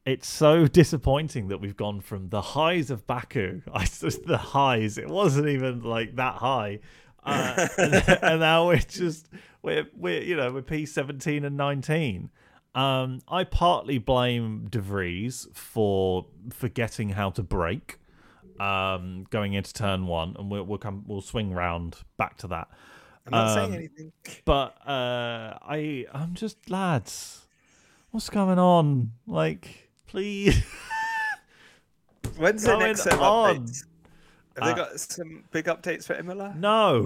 it's 0.07 0.29
so 0.29 0.67
disappointing 0.81 1.49
that 1.49 1.59
we've 1.59 1.77
gone 1.77 2.01
from 2.01 2.29
the 2.29 2.41
highs 2.41 2.91
of 2.91 3.07
Baku. 3.07 3.63
I 3.73 3.85
just 3.85 4.27
the 4.27 4.39
highs. 4.39 4.99
It 4.99 5.09
wasn't 5.09 5.49
even 5.49 5.83
like 5.83 6.17
that 6.17 6.37
high, 6.37 6.81
uh, 7.25 7.69
and, 7.79 7.95
and 8.23 8.41
now 8.41 8.67
we're 8.69 8.77
just 8.79 9.29
we're 9.63 9.87
we're 9.97 10.23
you 10.23 10.37
know 10.37 10.53
we're 10.53 10.63
P 10.63 10.87
seventeen 10.87 11.45
and 11.45 11.57
nineteen. 11.57 12.31
Um, 12.75 13.21
I 13.29 13.45
partly 13.45 13.99
blame 13.99 14.67
De 14.69 14.81
Vries 14.81 15.47
for 15.53 16.27
forgetting 16.51 17.11
how 17.11 17.31
to 17.31 17.43
brake 17.43 17.99
um, 18.59 19.27
going 19.31 19.53
into 19.55 19.73
turn 19.73 20.07
one, 20.07 20.35
and 20.39 20.51
we'll 20.51 20.65
we'll 20.65 20.79
come 20.79 21.05
we'll 21.07 21.21
swing 21.21 21.53
round 21.53 21.97
back 22.17 22.37
to 22.39 22.49
that. 22.49 22.69
I'm 23.27 23.31
not 23.31 23.49
Um, 23.49 23.55
saying 23.55 23.75
anything. 23.75 24.13
But 24.45 24.77
uh, 24.87 25.57
I 25.63 26.05
I'm 26.13 26.35
just 26.35 26.69
lads, 26.69 27.47
what's 28.11 28.29
going 28.29 28.59
on? 28.59 29.13
Like, 29.27 29.89
please. 30.07 30.63
When's 32.37 32.65
the 32.65 32.77
next 32.77 33.03
set 33.03 33.13
of 33.15 33.21
on? 33.21 33.67
updates? 33.67 33.85
Have 34.57 34.63
Uh, 34.63 34.67
they 34.67 34.75
got 34.75 35.01
some 35.01 35.45
big 35.51 35.65
updates 35.67 36.05
for 36.05 36.15
Imola? 36.15 36.55
No. 36.57 37.03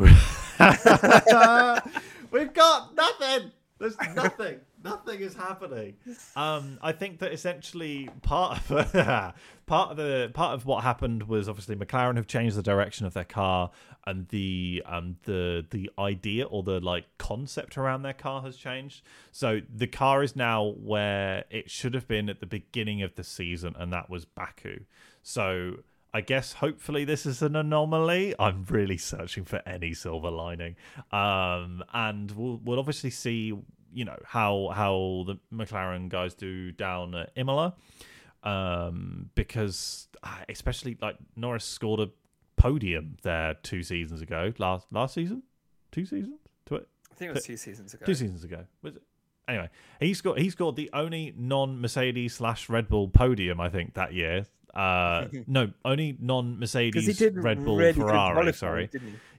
We've 2.30 2.52
got 2.52 2.94
nothing. 2.94 3.52
There's 3.78 3.96
nothing. 4.14 4.58
nothing 4.82 5.20
is 5.20 5.34
happening. 5.34 5.94
Um, 6.36 6.78
I 6.82 6.92
think 6.92 7.20
that 7.20 7.32
essentially 7.32 8.10
part 8.22 8.58
of 8.70 8.92
part 9.66 9.90
of 9.92 9.96
the 9.96 10.30
part 10.34 10.54
of 10.54 10.66
what 10.66 10.82
happened 10.82 11.28
was 11.28 11.48
obviously 11.48 11.76
McLaren 11.76 12.16
have 12.16 12.26
changed 12.26 12.56
the 12.56 12.62
direction 12.62 13.06
of 13.06 13.14
their 13.14 13.24
car, 13.24 13.70
and 14.06 14.26
the 14.28 14.82
um 14.84 15.16
the 15.24 15.64
the 15.70 15.90
idea 15.98 16.44
or 16.44 16.62
the 16.64 16.80
like 16.80 17.04
concept 17.18 17.78
around 17.78 18.02
their 18.02 18.12
car 18.14 18.42
has 18.42 18.56
changed. 18.56 19.02
So 19.30 19.60
the 19.72 19.86
car 19.86 20.22
is 20.24 20.34
now 20.34 20.74
where 20.82 21.44
it 21.50 21.70
should 21.70 21.94
have 21.94 22.08
been 22.08 22.28
at 22.28 22.40
the 22.40 22.46
beginning 22.46 23.02
of 23.02 23.14
the 23.14 23.24
season, 23.24 23.74
and 23.78 23.92
that 23.92 24.10
was 24.10 24.24
Baku. 24.24 24.80
So 25.22 25.76
I 26.12 26.20
guess 26.22 26.54
hopefully 26.54 27.04
this 27.04 27.26
is 27.26 27.42
an 27.42 27.54
anomaly. 27.54 28.34
I'm 28.38 28.64
really 28.70 28.96
searching 28.96 29.44
for 29.44 29.62
any 29.66 29.92
silver 29.92 30.30
lining, 30.30 30.76
um, 31.12 31.84
and 31.92 32.30
we'll 32.32 32.60
we'll 32.64 32.78
obviously 32.78 33.10
see, 33.10 33.52
you 33.92 34.04
know, 34.04 34.16
how 34.24 34.70
how 34.74 35.24
the 35.26 35.38
McLaren 35.54 36.08
guys 36.08 36.34
do 36.34 36.72
down 36.72 37.14
at 37.14 37.30
Imola, 37.36 37.74
um, 38.42 39.30
because 39.34 40.08
uh, 40.22 40.28
especially 40.48 40.96
like 41.00 41.16
Norris 41.36 41.64
scored 41.64 42.00
a 42.00 42.08
podium 42.56 43.16
there 43.22 43.54
two 43.62 43.82
seasons 43.82 44.22
ago, 44.22 44.52
last 44.58 44.86
last 44.90 45.14
season, 45.14 45.42
two 45.92 46.06
seasons, 46.06 46.40
two, 46.64 46.76
I 46.76 47.14
think 47.16 47.30
it 47.30 47.34
was 47.34 47.44
two 47.44 47.56
seasons 47.58 47.92
ago. 47.92 48.06
two 48.06 48.14
seasons 48.14 48.44
ago. 48.44 48.64
Was 48.82 48.96
it? 48.96 49.02
anyway, 49.48 49.70
he 50.00 50.14
scored 50.14 50.38
he 50.38 50.50
scored 50.50 50.76
the 50.76 50.90
only 50.92 51.34
non 51.36 51.80
Mercedes 51.80 52.34
slash 52.34 52.68
Red 52.68 52.88
Bull 52.88 53.08
podium 53.08 53.60
I 53.60 53.68
think 53.68 53.94
that 53.94 54.12
year. 54.12 54.46
Uh, 54.74 55.26
no, 55.46 55.72
only 55.84 56.16
non 56.20 56.58
Mercedes, 56.58 57.20
Red 57.20 57.64
Bull 57.64 57.76
really 57.76 57.92
Ferrari. 57.92 58.34
qualifying, 58.34 58.88
Sorry, 58.90 58.90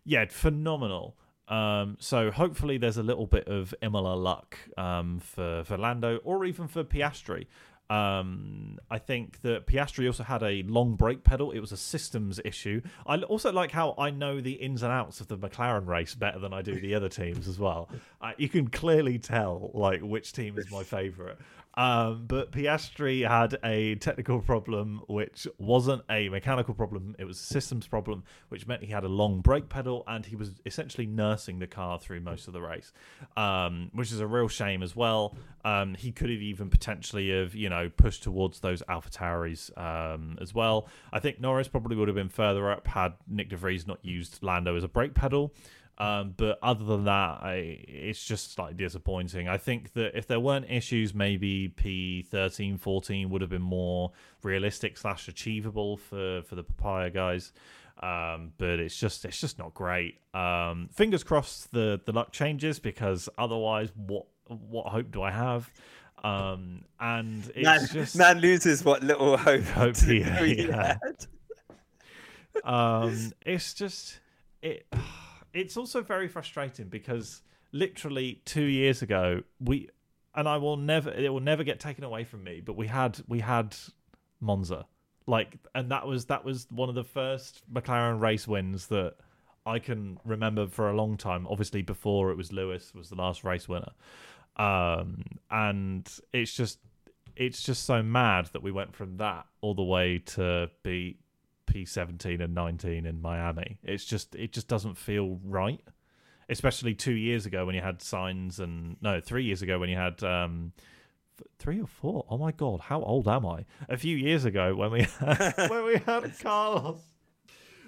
yeah, 0.05 0.25
phenomenal. 0.29 1.15
Um, 1.47 1.97
so 1.99 2.29
hopefully 2.29 2.77
there's 2.77 2.97
a 2.97 3.03
little 3.03 3.25
bit 3.25 3.47
of 3.47 3.73
Imola 3.81 4.15
luck 4.15 4.57
um, 4.77 5.19
for 5.19 5.63
for 5.63 5.77
Lando 5.77 6.17
or 6.23 6.45
even 6.45 6.67
for 6.67 6.83
Piastri. 6.83 7.47
Um, 7.89 8.77
I 8.91 8.99
think 8.99 9.41
that 9.41 9.65
Piastri 9.65 10.05
also 10.05 10.21
had 10.23 10.43
a 10.43 10.61
long 10.63 10.95
brake 10.95 11.23
pedal. 11.23 11.49
It 11.51 11.59
was 11.59 11.71
a 11.71 11.77
systems 11.77 12.39
issue. 12.45 12.81
I 13.07 13.17
also 13.23 13.51
like 13.51 13.71
how 13.71 13.95
I 13.97 14.11
know 14.11 14.41
the 14.41 14.51
ins 14.51 14.83
and 14.83 14.91
outs 14.91 15.21
of 15.21 15.27
the 15.27 15.37
McLaren 15.37 15.87
race 15.87 16.13
better 16.13 16.37
than 16.37 16.53
I 16.53 16.61
do 16.61 16.79
the 16.79 16.93
other 16.93 17.09
teams 17.09 17.47
as 17.47 17.57
well. 17.59 17.89
Uh, 18.21 18.33
you 18.37 18.49
can 18.49 18.67
clearly 18.67 19.17
tell 19.17 19.71
like 19.73 20.01
which 20.01 20.33
team 20.33 20.59
is 20.59 20.69
my 20.69 20.83
favorite. 20.83 21.37
Um, 21.75 22.25
but 22.27 22.51
Piastri 22.51 23.27
had 23.27 23.57
a 23.63 23.95
technical 23.95 24.41
problem, 24.41 25.01
which 25.07 25.47
wasn't 25.57 26.01
a 26.09 26.27
mechanical 26.29 26.73
problem. 26.73 27.15
It 27.19 27.25
was 27.25 27.39
a 27.39 27.43
systems 27.43 27.87
problem, 27.87 28.23
which 28.49 28.67
meant 28.67 28.83
he 28.83 28.91
had 28.91 29.03
a 29.03 29.07
long 29.07 29.41
brake 29.41 29.69
pedal 29.69 30.03
and 30.07 30.25
he 30.25 30.35
was 30.35 30.51
essentially 30.65 31.05
nursing 31.05 31.59
the 31.59 31.67
car 31.67 31.99
through 31.99 32.21
most 32.21 32.47
of 32.47 32.53
the 32.53 32.61
race, 32.61 32.91
um, 33.37 33.91
which 33.93 34.11
is 34.11 34.19
a 34.19 34.27
real 34.27 34.47
shame 34.47 34.83
as 34.83 34.95
well. 34.95 35.35
Um, 35.63 35.95
he 35.95 36.11
could 36.11 36.29
have 36.29 36.41
even 36.41 36.69
potentially 36.69 37.29
have, 37.29 37.53
you 37.53 37.69
know, 37.69 37.89
pushed 37.95 38.23
towards 38.23 38.59
those 38.59 38.81
AlphaTauris 38.83 39.77
um, 39.77 40.37
as 40.41 40.53
well. 40.53 40.87
I 41.13 41.19
think 41.19 41.39
Norris 41.39 41.67
probably 41.67 41.95
would 41.95 42.07
have 42.07 42.15
been 42.15 42.29
further 42.29 42.71
up 42.71 42.87
had 42.87 43.13
Nick 43.27 43.49
De 43.49 43.55
Vries 43.55 43.85
not 43.85 44.03
used 44.03 44.39
Lando 44.41 44.75
as 44.75 44.83
a 44.83 44.87
brake 44.87 45.13
pedal. 45.13 45.53
Um, 45.99 46.33
but 46.37 46.57
other 46.63 46.85
than 46.85 47.03
that, 47.05 47.39
I, 47.43 47.83
it's 47.87 48.23
just 48.23 48.53
slightly 48.53 48.75
disappointing. 48.75 49.49
I 49.49 49.57
think 49.57 49.91
that 49.93 50.17
if 50.17 50.27
there 50.27 50.39
weren't 50.39 50.65
issues, 50.69 51.13
maybe 51.13 51.67
P13, 51.75 52.79
14 52.79 53.29
would 53.29 53.41
have 53.41 53.49
been 53.49 53.61
more 53.61 54.11
realistic 54.41 54.97
slash 54.97 55.27
achievable 55.27 55.97
for, 55.97 56.41
for 56.43 56.55
the 56.55 56.63
Papaya 56.63 57.09
guys. 57.09 57.51
Um, 58.01 58.53
but 58.57 58.79
it's 58.79 58.97
just 58.97 59.25
it's 59.25 59.41
just 59.41 59.59
not 59.59 59.73
great. 59.73 60.19
Um, 60.33 60.87
fingers 60.93 61.21
crossed 61.25 61.73
the 61.73 61.99
the 62.05 62.13
luck 62.13 62.31
changes 62.31 62.79
because 62.79 63.27
otherwise, 63.37 63.89
what 63.97 64.25
what 64.47 64.87
hope 64.87 65.11
do 65.11 65.21
I 65.21 65.31
have? 65.31 65.69
Um, 66.23 66.85
and 67.01 67.43
it's 67.55 67.63
Man, 67.65 67.87
just 67.91 68.15
man 68.17 68.39
loses 68.39 68.85
what 68.85 69.03
little 69.03 69.35
hope, 69.35 69.63
Hope 69.75 69.97
he- 70.05 70.23
he 70.23 70.63
had. 70.63 70.97
um 72.63 73.31
it's 73.45 73.73
just 73.73 74.19
it 74.61 74.85
it's 75.53 75.77
also 75.77 76.01
very 76.01 76.27
frustrating 76.27 76.87
because 76.87 77.41
literally 77.71 78.41
two 78.45 78.63
years 78.63 79.01
ago 79.01 79.41
we 79.59 79.89
and 80.35 80.47
i 80.47 80.57
will 80.57 80.77
never 80.77 81.11
it 81.11 81.31
will 81.31 81.39
never 81.39 81.63
get 81.63 81.79
taken 81.79 82.03
away 82.03 82.23
from 82.23 82.43
me 82.43 82.61
but 82.61 82.75
we 82.75 82.87
had 82.87 83.19
we 83.27 83.39
had 83.39 83.75
monza. 84.39 84.85
Like 85.27 85.57
and 85.75 85.91
that 85.91 86.07
was 86.07 86.25
that 86.25 86.43
was 86.43 86.67
one 86.71 86.89
of 86.89 86.95
the 86.95 87.03
first 87.03 87.61
mclaren 87.71 88.19
race 88.19 88.47
wins 88.47 88.87
that 88.87 89.15
i 89.65 89.77
can 89.77 90.17
remember 90.25 90.67
for 90.67 90.89
a 90.89 90.95
long 90.95 91.17
time. 91.17 91.45
Obviously 91.47 91.81
before 91.81 92.31
it 92.31 92.37
was 92.37 92.51
lewis 92.51 92.93
was 92.95 93.09
the 93.09 93.15
last 93.15 93.43
race 93.43 93.69
winner. 93.69 93.91
Um 94.55 95.23
and 95.51 96.09
it's 96.33 96.53
just 96.53 96.79
it's 97.35 97.61
just 97.61 97.85
so 97.85 98.01
mad 98.01 98.49
that 98.53 98.63
we 98.63 98.71
went 98.71 98.95
from 98.95 99.17
that 99.17 99.45
all 99.61 99.75
the 99.75 99.83
way 99.83 100.17
to 100.19 100.69
be 100.83 101.17
P17 101.69 102.41
and 102.41 102.53
19 102.53 103.05
in 103.05 103.21
Miami. 103.21 103.77
It's 103.83 104.05
just 104.05 104.35
it 104.35 104.51
just 104.51 104.67
doesn't 104.67 104.97
feel 104.97 105.39
right. 105.43 105.81
Especially 106.51 106.95
2 106.95 107.11
years 107.11 107.45
ago 107.45 107.65
when 107.67 107.75
you 107.75 107.81
had 107.81 107.99
Sainz 107.99 108.59
and 108.59 108.97
no, 109.01 109.21
3 109.21 109.43
years 109.43 109.61
ago 109.61 109.77
when 109.77 109.89
you 109.89 109.97
had 109.97 110.23
um 110.23 110.73
3 111.59 111.81
or 111.81 111.87
4. 111.87 112.25
Oh 112.29 112.37
my 112.37 112.51
god, 112.51 112.81
how 112.81 113.01
old 113.01 113.27
am 113.27 113.45
I? 113.45 113.65
A 113.87 113.97
few 113.97 114.17
years 114.17 114.45
ago 114.45 114.75
when 114.75 114.91
we 114.91 115.03
had, 115.03 115.53
when 115.69 115.85
we 115.85 115.97
had 115.97 116.33
Carlos 116.41 117.01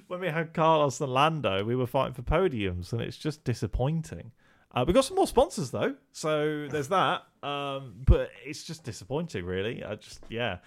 when 0.08 0.20
we 0.20 0.28
had 0.28 0.54
Carlos 0.54 1.00
and 1.00 1.14
Lando, 1.14 1.64
we 1.64 1.74
were 1.74 1.88
fighting 1.88 2.14
for 2.14 2.22
podiums 2.22 2.92
and 2.92 3.02
it's 3.02 3.16
just 3.16 3.46
disappointing. 3.46 4.34
Uh, 4.74 4.84
we 4.86 4.94
got 4.94 5.06
some 5.06 5.16
more 5.16 5.28
sponsors 5.28 5.72
though, 5.72 5.96
so 6.12 6.68
there's 6.70 6.90
that. 6.90 7.24
Um, 7.44 7.94
but 8.06 8.30
it's 8.46 8.64
just 8.64 8.84
disappointing, 8.84 9.46
really. 9.46 9.84
I 9.84 9.96
just 9.96 10.22
yeah. 10.30 10.58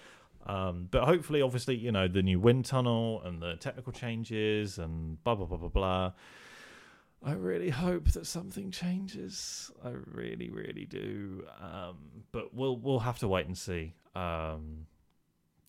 Um, 0.45 0.87
but 0.91 1.03
hopefully, 1.05 1.41
obviously, 1.41 1.75
you 1.75 1.91
know 1.91 2.07
the 2.07 2.21
new 2.21 2.39
wind 2.39 2.65
tunnel 2.65 3.21
and 3.25 3.41
the 3.41 3.55
technical 3.55 3.91
changes 3.91 4.77
and 4.77 5.23
blah 5.23 5.35
blah 5.35 5.45
blah 5.47 5.57
blah 5.57 5.69
blah. 5.69 6.11
I 7.23 7.31
really 7.31 7.71
hope 7.71 8.05
that 8.11 8.27
something 8.27 8.69
changes. 8.69 9.71
I 9.83 9.89
really, 10.11 10.51
really 10.51 10.85
do. 10.85 11.43
Um, 11.59 11.97
but 12.31 12.53
we'll 12.53 12.77
we'll 12.77 12.99
have 12.99 13.17
to 13.19 13.27
wait 13.27 13.47
and 13.47 13.57
see. 13.57 13.93
Um, 14.15 14.85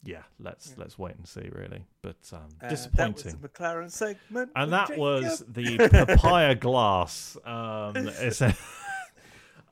yeah, 0.05 0.23
let's 0.39 0.75
let's 0.77 0.99
wait 0.99 1.17
and 1.17 1.27
see, 1.27 1.49
really. 1.51 1.87
But 2.03 2.17
um, 2.33 2.49
Uh, 2.63 2.69
disappointing 2.69 3.15
That 3.15 3.25
was 3.25 3.41
the 3.41 3.49
McLaren 3.49 3.91
segment. 3.91 4.51
and 4.55 4.73
that 4.73 4.89
Jacob. 4.89 5.01
was 5.01 5.45
the 5.49 5.79
papaya 5.91 6.55
glass. 6.55 7.37
Um, 7.45 7.95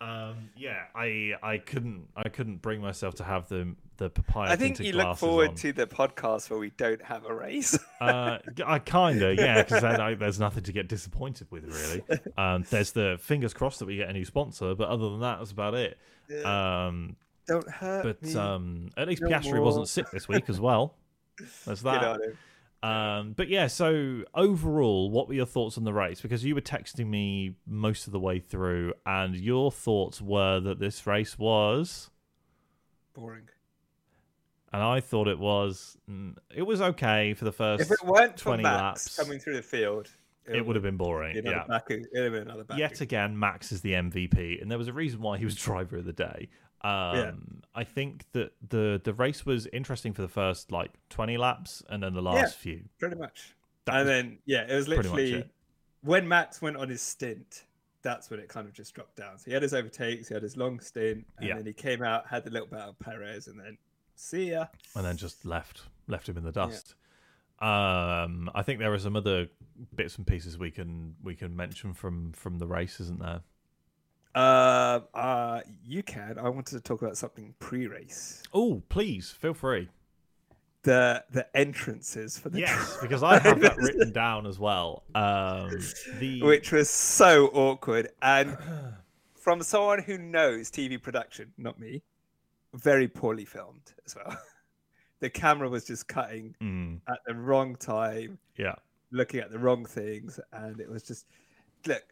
um, 0.05 0.51
yeah, 0.55 0.83
I 0.95 1.33
I 1.43 1.59
couldn't 1.59 2.09
I 2.15 2.29
couldn't 2.29 2.61
bring 2.61 2.83
myself 2.83 3.15
to 3.17 3.25
have 3.25 3.49
the 3.49 3.75
the 3.97 4.11
papaya. 4.11 4.51
I 4.51 4.57
think 4.57 4.79
you 4.79 4.93
look 4.93 5.17
forward 5.17 5.51
on. 5.51 5.55
to 5.57 5.73
the 5.73 5.87
podcast 5.87 6.51
where 6.51 6.59
we 6.59 6.71
don't 6.77 7.03
have 7.03 7.25
a 7.25 7.35
race. 7.35 7.79
Uh, 8.01 8.39
I 8.67 8.81
kind 8.81 9.23
of 9.23 9.39
yeah, 9.39 9.63
because 9.63 9.81
there's 10.19 10.39
nothing 10.39 10.65
to 10.65 10.73
get 10.73 10.89
disappointed 10.89 11.47
with 11.51 11.65
really. 11.65 12.03
Um, 12.37 12.65
there's 12.69 12.93
the 12.93 13.17
fingers 13.21 13.55
crossed 13.55 13.79
that 13.79 13.87
we 13.87 13.97
get 13.97 14.09
a 14.11 14.13
new 14.13 14.25
sponsor, 14.25 14.75
but 14.75 14.89
other 14.89 15.09
than 15.09 15.21
that, 15.21 15.39
that's 15.39 15.53
about 15.53 15.75
it. 15.75 15.97
Um, 16.45 17.17
don't 17.47 17.69
hurt 17.69 18.03
but 18.03 18.23
me. 18.23 18.35
um, 18.35 18.91
at 18.97 19.09
least 19.09 19.23
no 19.23 19.29
Piastri 19.29 19.55
more. 19.55 19.63
wasn't 19.63 19.89
sick 19.89 20.11
this 20.11 20.29
week 20.29 20.49
as 20.49 20.61
well. 20.61 20.97
There's 21.65 21.83
that. 21.83 22.21
On 22.85 23.17
him. 23.19 23.27
Um, 23.29 23.33
but 23.33 23.49
yeah, 23.49 23.67
so 23.67 24.23
overall, 24.35 25.11
what 25.11 25.29
were 25.29 25.35
your 25.35 25.47
thoughts 25.47 25.79
on 25.79 25.85
the 25.85 25.93
race? 25.93 26.21
Because 26.21 26.45
you 26.45 26.55
were 26.55 26.61
texting 26.61 27.07
me 27.07 27.57
most 27.67 28.07
of 28.07 28.13
the 28.13 28.21
way 28.21 28.39
through, 28.39 28.93
and 29.07 29.37
your 29.37 29.73
thoughts 29.73 30.21
were 30.21 30.61
that 30.61 30.79
this 30.79 31.07
race 31.07 31.39
was, 31.39 32.11
Boring. 33.15 33.49
and 34.73 34.83
I 34.83 35.01
thought 35.01 35.29
it 35.29 35.39
was, 35.39 35.97
mm, 36.11 36.37
it 36.55 36.63
was 36.63 36.81
okay 36.81 37.35
for 37.35 37.45
the 37.45 37.53
first. 37.53 37.83
If 37.83 37.91
it 37.91 38.05
weren't 38.05 38.39
for 38.39 38.51
20 38.51 38.63
Max 38.63 38.83
laps. 38.83 39.17
coming 39.17 39.39
through 39.39 39.57
the 39.57 39.63
field, 39.63 40.11
it 40.47 40.67
would 40.67 40.77
have 40.77 40.83
been 40.83 40.97
boring. 40.97 41.35
be 41.43 41.49
Yeah. 41.49 41.65
Baku. 41.67 41.95
It 41.95 42.09
would 42.13 42.25
have 42.25 42.33
been 42.33 42.43
another 42.43 42.65
Baku. 42.65 42.79
Yet 42.81 43.01
again, 43.01 43.39
Max 43.39 43.73
is 43.73 43.81
the 43.81 43.93
MVP, 43.93 44.61
and 44.61 44.71
there 44.71 44.79
was 44.79 44.89
a 44.89 44.93
reason 44.93 45.21
why 45.21 45.39
he 45.39 45.45
was 45.45 45.55
driver 45.63 45.99
of 45.99 46.05
the 46.05 46.13
day. 46.13 46.49
Um, 46.85 47.63
I 47.75 47.85
think 47.85 48.25
that 48.33 48.53
the 48.69 49.01
the 49.03 49.15
race 49.15 49.45
was 49.47 49.67
interesting 49.73 50.13
for 50.13 50.23
the 50.23 50.29
first 50.29 50.71
like 50.71 50.93
twenty 51.09 51.37
laps, 51.37 51.83
and 51.89 52.03
then 52.03 52.13
the 52.15 52.23
last 52.23 52.57
few. 52.57 52.85
pretty 52.99 53.17
much. 53.17 53.55
That 53.87 53.97
and 54.01 54.09
then 54.09 54.39
yeah, 54.47 54.67
it 54.69 54.75
was 54.75 54.89
literally 54.89 55.33
it. 55.33 55.51
when 56.03 56.27
Max 56.29 56.61
went 56.63 56.77
on 56.77 56.89
his 56.89 57.03
stint. 57.03 57.65
That's 58.03 58.29
when 58.29 58.39
it 58.39 58.49
kind 58.49 58.69
of 58.69 58.75
just 58.75 58.93
dropped 58.95 59.17
down. 59.17 59.39
So 59.39 59.45
he 59.47 59.53
had 59.53 59.63
his 59.63 59.73
overtakes, 59.73 60.29
he 60.29 60.35
had 60.35 60.43
his 60.43 60.59
long 60.59 60.79
stint, 60.79 61.27
and 61.39 61.49
Yeah. 61.49 61.57
then 61.57 61.65
he 61.65 61.73
came 61.73 62.03
out, 62.03 62.27
had 62.27 62.45
the 62.45 62.51
little 62.51 62.69
battle 62.69 62.91
of 62.91 62.99
Perez, 62.99 63.47
and 63.49 63.59
then 63.59 63.79
see 64.15 64.51
ya. 64.51 64.67
and 64.95 65.07
then 65.07 65.17
just 65.17 65.47
left 65.47 65.85
left 66.07 66.29
him 66.29 66.37
in 66.37 66.45
the 66.45 66.53
dust. 66.53 66.95
Um, 67.61 68.51
I 68.55 68.63
think 68.63 68.79
there 68.79 68.93
are 68.93 68.99
some 68.99 69.17
other 69.17 69.49
bits 69.95 70.17
and 70.19 70.27
pieces 70.27 70.59
we 70.59 70.71
can 70.71 71.15
we 71.23 71.35
can 71.35 71.57
mention 71.57 71.95
from 71.95 72.33
from 72.33 72.59
the 72.59 72.67
race, 72.67 73.01
isn't 73.01 73.21
there? 73.21 73.41
Uh, 74.35 75.01
uh, 75.15 75.61
you 75.87 76.03
can. 76.03 76.39
I 76.39 76.49
wanted 76.49 76.75
to 76.77 76.81
talk 76.81 77.03
about 77.03 77.17
something 77.17 77.55
pre-race. 77.61 78.43
Oh, 78.53 78.83
please 78.89 79.31
feel 79.31 79.55
free. 79.55 79.89
The 80.83 81.25
the 81.31 81.47
entrances 81.57 82.37
for 82.37 82.51
the 82.51 82.61
Yes, 82.61 82.99
because 83.03 83.23
I 83.23 83.39
have 83.39 83.61
that 83.61 83.77
written 83.79 84.13
down 84.13 84.47
as 84.47 84.59
well. 84.59 85.05
Um, 85.15 85.71
the 86.19 86.43
which 86.43 86.73
was 86.73 86.91
so 86.91 87.47
awkward 87.55 88.11
and 88.21 88.59
from 89.35 89.63
someone 89.63 90.01
who 90.03 90.19
knows 90.19 90.71
TV 90.71 91.01
production, 91.01 91.53
not 91.57 91.79
me, 91.81 92.03
very 92.75 93.09
poorly 93.09 93.47
filmed 93.47 93.95
as 94.05 94.15
well. 94.15 94.37
the 95.21 95.31
camera 95.31 95.69
was 95.71 95.87
just 95.87 96.07
cutting 96.07 96.55
Mm, 96.61 97.01
at 97.09 97.19
the 97.27 97.35
wrong 97.35 97.77
time, 97.77 98.39
yeah, 98.59 98.75
looking 99.11 99.41
at 99.41 99.51
the 99.51 99.59
wrong 99.59 99.87
things, 99.87 100.39
and 100.53 100.81
it 100.81 100.91
was 100.91 101.03
just 101.03 101.25
look. 101.87 102.03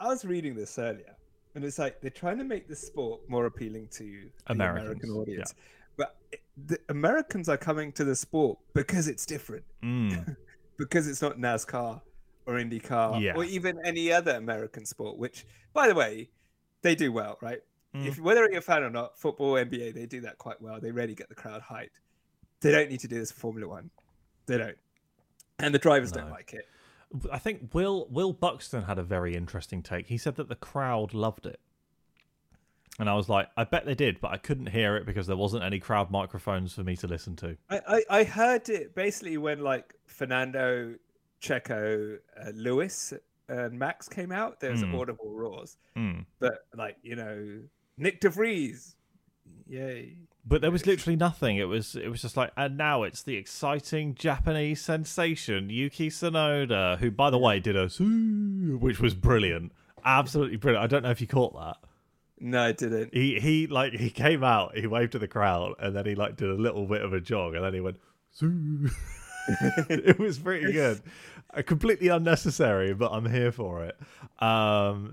I 0.00 0.08
was 0.08 0.24
reading 0.24 0.56
this 0.56 0.76
earlier, 0.76 1.14
and 1.54 1.64
it's 1.64 1.78
like 1.78 2.00
they're 2.00 2.10
trying 2.10 2.38
to 2.38 2.44
make 2.44 2.68
the 2.68 2.76
sport 2.76 3.20
more 3.28 3.46
appealing 3.46 3.88
to 3.92 4.04
the 4.46 4.52
Americans, 4.52 4.82
American 4.82 5.14
yeah. 5.14 5.20
audience, 5.20 5.54
but 5.96 6.16
it, 6.32 6.40
the 6.66 6.78
Americans 6.88 7.48
are 7.48 7.56
coming 7.56 7.92
to 7.92 8.04
the 8.04 8.14
sport 8.16 8.58
because 8.74 9.08
it's 9.08 9.26
different 9.26 9.64
mm, 9.82 10.36
because 10.78 11.08
it's 11.08 11.22
not 11.22 11.38
NASCAR 11.38 12.00
or 12.46 12.54
IndyCar 12.54 13.20
Yeah. 13.20 13.34
or 13.34 13.44
even 13.44 13.78
any 13.84 14.12
other 14.12 14.32
American 14.32 14.84
sport, 14.84 15.16
which, 15.16 15.46
by 15.72 15.88
the 15.88 15.94
way, 15.94 16.28
they 16.82 16.94
do 16.94 17.12
well, 17.12 17.38
right? 17.40 17.60
Mm. 17.94 18.06
If 18.06 18.18
whether 18.18 18.48
you're 18.48 18.58
a 18.58 18.62
fan 18.62 18.82
or 18.82 18.90
not, 18.90 19.18
football, 19.18 19.54
NBA, 19.54 19.94
they 19.94 20.06
do 20.06 20.20
that 20.22 20.38
quite 20.38 20.60
well. 20.60 20.80
They 20.80 20.90
really 20.90 21.14
get 21.14 21.28
the 21.28 21.34
crowd 21.34 21.62
hyped. 21.62 21.90
They 22.60 22.72
don't 22.72 22.90
need 22.90 23.00
to 23.00 23.08
do 23.08 23.18
this 23.18 23.30
for 23.30 23.40
Formula 23.40 23.68
One. 23.68 23.90
They 24.46 24.58
don't, 24.58 24.76
and 25.58 25.74
the 25.74 25.78
drivers 25.78 26.10
don't 26.10 26.30
like 26.30 26.52
it. 26.52 26.68
I 27.30 27.38
think 27.38 27.70
Will 27.74 28.06
Will 28.10 28.32
Buxton 28.32 28.84
had 28.84 28.98
a 28.98 29.02
very 29.02 29.34
interesting 29.36 29.82
take. 29.82 30.06
He 30.06 30.16
said 30.18 30.36
that 30.36 30.48
the 30.48 30.54
crowd 30.56 31.12
loved 31.14 31.46
it. 31.46 31.60
And 32.98 33.08
I 33.08 33.14
was 33.14 33.28
like, 33.28 33.48
I 33.56 33.64
bet 33.64 33.86
they 33.86 33.94
did, 33.94 34.20
but 34.20 34.32
I 34.32 34.36
couldn't 34.36 34.66
hear 34.66 34.96
it 34.96 35.06
because 35.06 35.26
there 35.26 35.36
wasn't 35.36 35.64
any 35.64 35.78
crowd 35.80 36.10
microphones 36.10 36.74
for 36.74 36.84
me 36.84 36.94
to 36.96 37.06
listen 37.08 37.34
to. 37.36 37.56
I, 37.70 37.80
I, 37.88 38.02
I 38.20 38.24
heard 38.24 38.68
it 38.68 38.94
basically 38.94 39.38
when 39.38 39.60
like 39.60 39.94
Fernando, 40.06 40.94
Checo, 41.40 42.18
uh, 42.38 42.50
Lewis, 42.54 43.14
and 43.48 43.78
Max 43.78 44.08
came 44.08 44.30
out. 44.30 44.60
There 44.60 44.70
was 44.70 44.82
Mm. 44.84 44.98
audible 44.98 45.30
roars, 45.30 45.76
Mm. 45.96 46.26
but 46.38 46.66
like 46.76 46.96
you 47.02 47.16
know, 47.16 47.60
Nick 47.96 48.20
DeVries, 48.20 48.94
yay! 49.66 50.16
But 50.44 50.60
there 50.60 50.72
was 50.72 50.86
literally 50.86 51.16
nothing. 51.16 51.56
It 51.56 51.68
was 51.68 51.94
it 51.94 52.08
was 52.08 52.22
just 52.22 52.36
like, 52.36 52.50
and 52.56 52.76
now 52.76 53.04
it's 53.04 53.22
the 53.22 53.36
exciting 53.36 54.14
Japanese 54.14 54.80
sensation 54.80 55.70
Yuki 55.70 56.08
Tsunoda, 56.08 56.98
who, 56.98 57.10
by 57.10 57.30
the 57.30 57.38
way, 57.38 57.60
did 57.60 57.76
a 57.76 57.88
which 57.88 58.98
was 58.98 59.14
brilliant, 59.14 59.72
absolutely 60.04 60.56
brilliant. 60.56 60.82
I 60.82 60.88
don't 60.88 61.04
know 61.04 61.10
if 61.10 61.20
you 61.20 61.28
caught 61.28 61.54
that. 61.54 61.76
No, 62.40 62.60
I 62.60 62.72
didn't. 62.72 63.14
He 63.14 63.38
he 63.38 63.68
like 63.68 63.92
he 63.92 64.10
came 64.10 64.42
out, 64.42 64.76
he 64.76 64.88
waved 64.88 65.12
to 65.12 65.20
the 65.20 65.28
crowd, 65.28 65.74
and 65.78 65.94
then 65.94 66.06
he 66.06 66.16
like 66.16 66.36
did 66.36 66.50
a 66.50 66.54
little 66.54 66.86
bit 66.86 67.02
of 67.02 67.12
a 67.12 67.20
jog, 67.20 67.54
and 67.54 67.64
then 67.64 67.74
he 67.74 67.80
went. 67.80 67.98
It 69.88 70.18
was 70.18 70.38
pretty 70.38 70.72
good. 70.72 71.02
Uh, 71.52 71.62
completely 71.62 72.08
unnecessary, 72.08 72.94
but 72.94 73.12
I'm 73.12 73.28
here 73.28 73.52
for 73.52 73.84
it. 73.84 73.96
Um, 74.42 75.12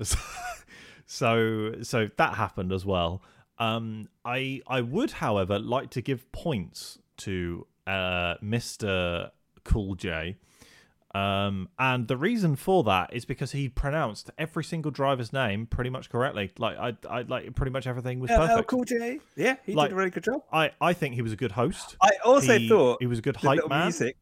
so 1.05 1.73
so 1.81 2.09
that 2.17 2.35
happened 2.35 2.71
as 2.71 2.85
well. 2.85 3.21
Um, 3.59 4.07
I 4.23 4.61
I 4.67 4.81
would, 4.81 5.11
however, 5.11 5.59
like 5.59 5.89
to 5.91 6.01
give 6.01 6.31
points 6.31 6.99
to 7.17 7.67
uh, 7.85 8.35
Mister 8.41 9.31
Cool 9.63 9.95
J. 9.95 10.37
Um, 11.15 11.69
and 11.79 12.07
the 12.07 12.15
reason 12.15 12.55
for 12.55 12.83
that 12.83 13.11
is 13.11 13.25
because 13.25 13.51
he 13.51 13.67
pronounced 13.67 14.29
every 14.37 14.63
single 14.63 14.91
driver's 14.91 15.33
name 15.33 15.65
pretty 15.65 15.89
much 15.89 16.07
correctly. 16.11 16.51
Like 16.59 16.77
I, 16.77 16.95
I 17.09 17.21
like 17.23 17.55
pretty 17.55 17.71
much 17.71 17.87
everything 17.87 18.19
was 18.19 18.29
Uh, 18.29 18.45
perfect. 18.47 18.67
Cool 18.69 18.83
J, 18.83 19.19
yeah, 19.35 19.55
he 19.65 19.73
Like- 19.73 19.89
did 19.89 19.93
a 19.95 19.97
really 19.97 20.11
good 20.11 20.23
job. 20.23 20.43
I, 20.53 20.69
I 20.79 20.93
think 20.93 21.15
he 21.15 21.23
was 21.23 21.33
a 21.33 21.35
good 21.35 21.53
host. 21.53 21.97
I 21.99 22.11
also 22.23 22.59
he, 22.59 22.69
thought 22.69 22.97
he 23.01 23.07
was 23.07 23.17
a 23.17 23.21
good 23.23 23.37
hype 23.37 23.67
man. 23.67 23.85
music, 23.85 24.17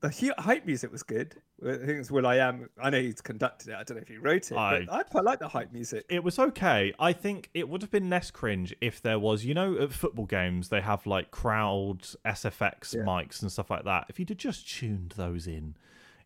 the 0.00 0.34
hype 0.38 0.66
music 0.66 0.92
was 0.92 1.02
good. 1.02 1.34
I 1.64 1.76
think 1.76 1.90
it's 1.98 2.10
will.i.am. 2.10 2.68
I 2.80 2.90
know 2.90 3.00
he's 3.00 3.20
conducted 3.20 3.68
it. 3.70 3.74
I 3.74 3.82
don't 3.82 3.96
know 3.96 4.02
if 4.02 4.08
he 4.08 4.18
wrote 4.18 4.50
it, 4.52 4.56
I- 4.56 4.84
but 4.84 4.92
I 4.92 5.02
quite 5.04 5.24
like 5.24 5.38
the 5.38 5.48
hype 5.48 5.72
music. 5.72 6.04
It 6.08 6.22
was 6.22 6.38
okay. 6.38 6.92
I 6.98 7.12
think 7.12 7.50
it 7.54 7.68
would 7.68 7.80
have 7.82 7.90
been 7.90 8.10
less 8.10 8.30
cringe 8.30 8.74
if 8.80 9.00
there 9.00 9.18
was, 9.18 9.44
you 9.44 9.54
know, 9.54 9.76
at 9.78 9.92
football 9.92 10.26
games 10.26 10.68
they 10.68 10.80
have 10.82 11.06
like 11.06 11.30
crowd 11.30 12.02
SFX 12.24 12.94
Yeah. 12.94 13.02
mics 13.02 13.40
and 13.42 13.50
stuff 13.50 13.70
like 13.70 13.84
that. 13.84 14.06
If 14.08 14.18
you'd 14.18 14.28
have 14.28 14.38
just 14.38 14.68
tuned 14.68 15.14
those 15.16 15.46
in, 15.46 15.76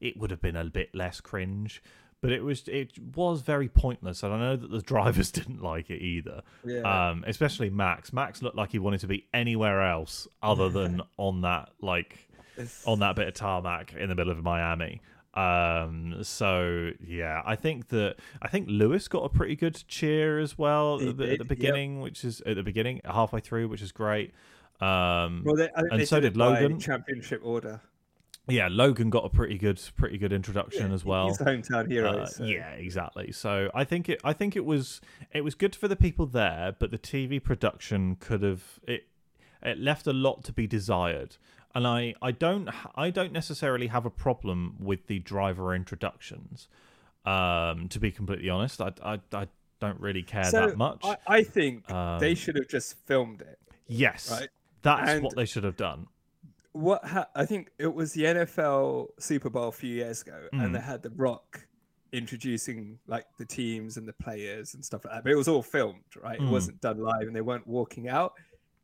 it 0.01 0.17
would 0.17 0.31
have 0.31 0.41
been 0.43 0.57
a 0.57 0.65
bit 0.65 0.95
less 0.95 1.21
cringe. 1.21 1.83
But 2.23 2.33
it 2.33 2.43
was 2.45 2.69
it 2.69 2.99
was 3.15 3.41
very 3.41 3.69
pointless, 3.69 4.23
and 4.23 4.35
I 4.35 4.39
know 4.39 4.57
that 4.57 4.71
the 4.71 4.83
drivers 4.93 5.31
didn't 5.31 5.63
like 5.63 5.89
it 5.89 6.03
either. 6.03 6.43
Yeah. 6.67 6.81
Um, 7.11 7.25
especially 7.27 7.71
Max. 7.71 8.13
Max 8.13 8.43
looked 8.43 8.57
like 8.57 8.73
he 8.73 8.79
wanted 8.79 9.01
to 9.01 9.07
be 9.07 9.27
anywhere 9.33 9.81
else 9.89 10.29
other 10.43 10.69
than 10.79 11.01
on 11.17 11.41
that 11.43 11.71
like 11.81 12.29
It's- 12.57 12.83
on 12.87 13.01
that 13.01 13.17
bit 13.17 13.29
of 13.29 13.35
tarmac 13.35 13.95
in 13.95 14.09
the 14.09 14.15
middle 14.15 14.33
of 14.33 14.43
Miami. 14.43 15.01
Um, 15.35 16.25
so 16.25 16.91
yeah, 17.01 17.43
I 17.47 17.55
think 17.55 17.89
that 17.89 18.17
I 18.43 18.49
think 18.49 18.67
Lewis 18.69 19.07
got 19.07 19.21
a 19.25 19.29
pretty 19.29 19.55
good 19.55 19.83
cheer 19.87 20.41
as 20.41 20.59
well 20.59 20.97
at 20.97 21.17
the, 21.17 21.25
at 21.25 21.39
the 21.39 21.45
yep. 21.45 21.49
beginning, 21.49 22.01
which 22.01 22.25
is 22.25 22.41
at 22.41 22.57
the 22.57 22.65
beginning, 22.65 23.01
halfway 23.05 23.39
through, 23.41 23.69
which 23.69 23.81
is 23.81 23.93
great. 23.93 24.33
Um, 24.81 25.43
well, 25.45 25.55
they, 25.57 25.69
and 25.77 26.09
so 26.09 26.17
did 26.19 26.33
did 26.33 26.37
Logan. 26.37 26.81
Championship 26.81 27.43
order. 27.45 27.81
yeah, 28.49 28.69
Logan 28.71 29.09
got 29.11 29.25
a 29.25 29.29
pretty 29.29 29.57
good, 29.57 29.81
pretty 29.97 30.19
good 30.19 30.33
introduction 30.33 30.89
Yeah, 30.89 30.95
as 30.95 31.05
well. 31.05 31.29
He's 31.29 31.39
the 31.39 31.45
hometown 31.45 31.89
hero. 31.89 32.11
Uh, 32.23 32.27
so- 32.27 32.45
Yeah, 32.45 32.71
exactly. 32.71 33.31
So 33.31 33.71
I 33.73 33.85
think 33.85 34.09
it. 34.09 34.21
I 34.25 34.33
think 34.33 34.57
it 34.57 34.65
was. 34.65 35.01
It 35.33 35.43
was 35.43 35.55
good 35.55 35.77
for 35.77 35.87
the 35.87 35.97
people 35.97 36.27
there, 36.27 36.75
but 36.77 36.91
the 36.91 36.99
TV 36.99 37.41
production 37.43 38.17
could 38.17 38.43
have. 38.43 38.81
It. 38.89 39.07
It 39.63 39.79
left 39.79 40.07
a 40.07 40.13
lot 40.15 40.43
to 40.45 40.53
be 40.55 40.67
desired, 40.67 41.37
and 41.75 41.87
I. 41.87 42.15
I 42.23 42.33
don't. 42.33 42.69
I 42.97 43.11
don't 43.11 43.33
necessarily 43.33 43.89
have 43.89 44.05
a 44.07 44.11
problem 44.11 44.77
with 44.79 45.07
the 45.07 45.19
driver 45.19 45.75
introductions. 45.75 46.69
Um, 47.25 47.89
to 47.89 47.99
be 48.01 48.11
completely 48.11 48.49
honest, 48.51 48.81
I. 48.81 48.93
I. 49.03 49.21
I 49.33 49.49
don't 49.81 49.99
really 50.01 50.23
care 50.23 50.45
So 50.45 50.67
that 50.67 50.77
much. 50.77 51.01
I, 51.05 51.17
I 51.27 51.43
think 51.43 51.87
they 51.87 51.95
Um, 51.95 52.35
should 52.35 52.57
have 52.57 52.69
just 52.69 52.99
filmed 53.07 53.41
it. 53.41 53.59
yes, 53.89 54.31
right. 54.31 54.51
that's 54.83 55.11
And- 55.11 55.25
what 55.25 55.35
they 55.37 55.47
should 55.47 55.65
have 55.65 55.77
done. 55.79 56.07
What 56.73 57.03
ha- 57.05 57.29
I 57.35 57.47
think 57.47 57.71
it 57.79 57.95
was 57.95 58.13
the 58.13 58.25
NFL 58.25 59.09
Super 59.19 59.49
Bowl 59.49 59.69
a 59.69 59.73
few 59.73 59.93
years 59.95 60.21
ago, 60.23 60.49
Mm. 60.53 60.65
and 60.67 60.75
they 60.75 60.81
had 60.81 61.03
The 61.03 61.09
Rock 61.11 61.67
introducing 62.13 62.99
like 63.07 63.25
the 63.39 63.45
teams 63.47 63.97
and 63.97 64.07
the 64.07 64.13
players 64.13 64.75
and 64.75 64.85
stuff 64.85 65.05
like 65.05 65.15
that. 65.15 65.23
But 65.25 65.33
it 65.33 65.37
was 65.37 65.49
all 65.49 65.63
filmed, 65.63 66.05
right? 66.23 66.39
Mm. 66.39 66.49
It 66.49 66.51
wasn't 66.51 66.81
done 66.83 66.99
live, 66.99 67.23
and 67.23 67.35
they 67.35 67.41
weren't 67.41 67.67
walking 67.67 68.07
out. 68.09 68.35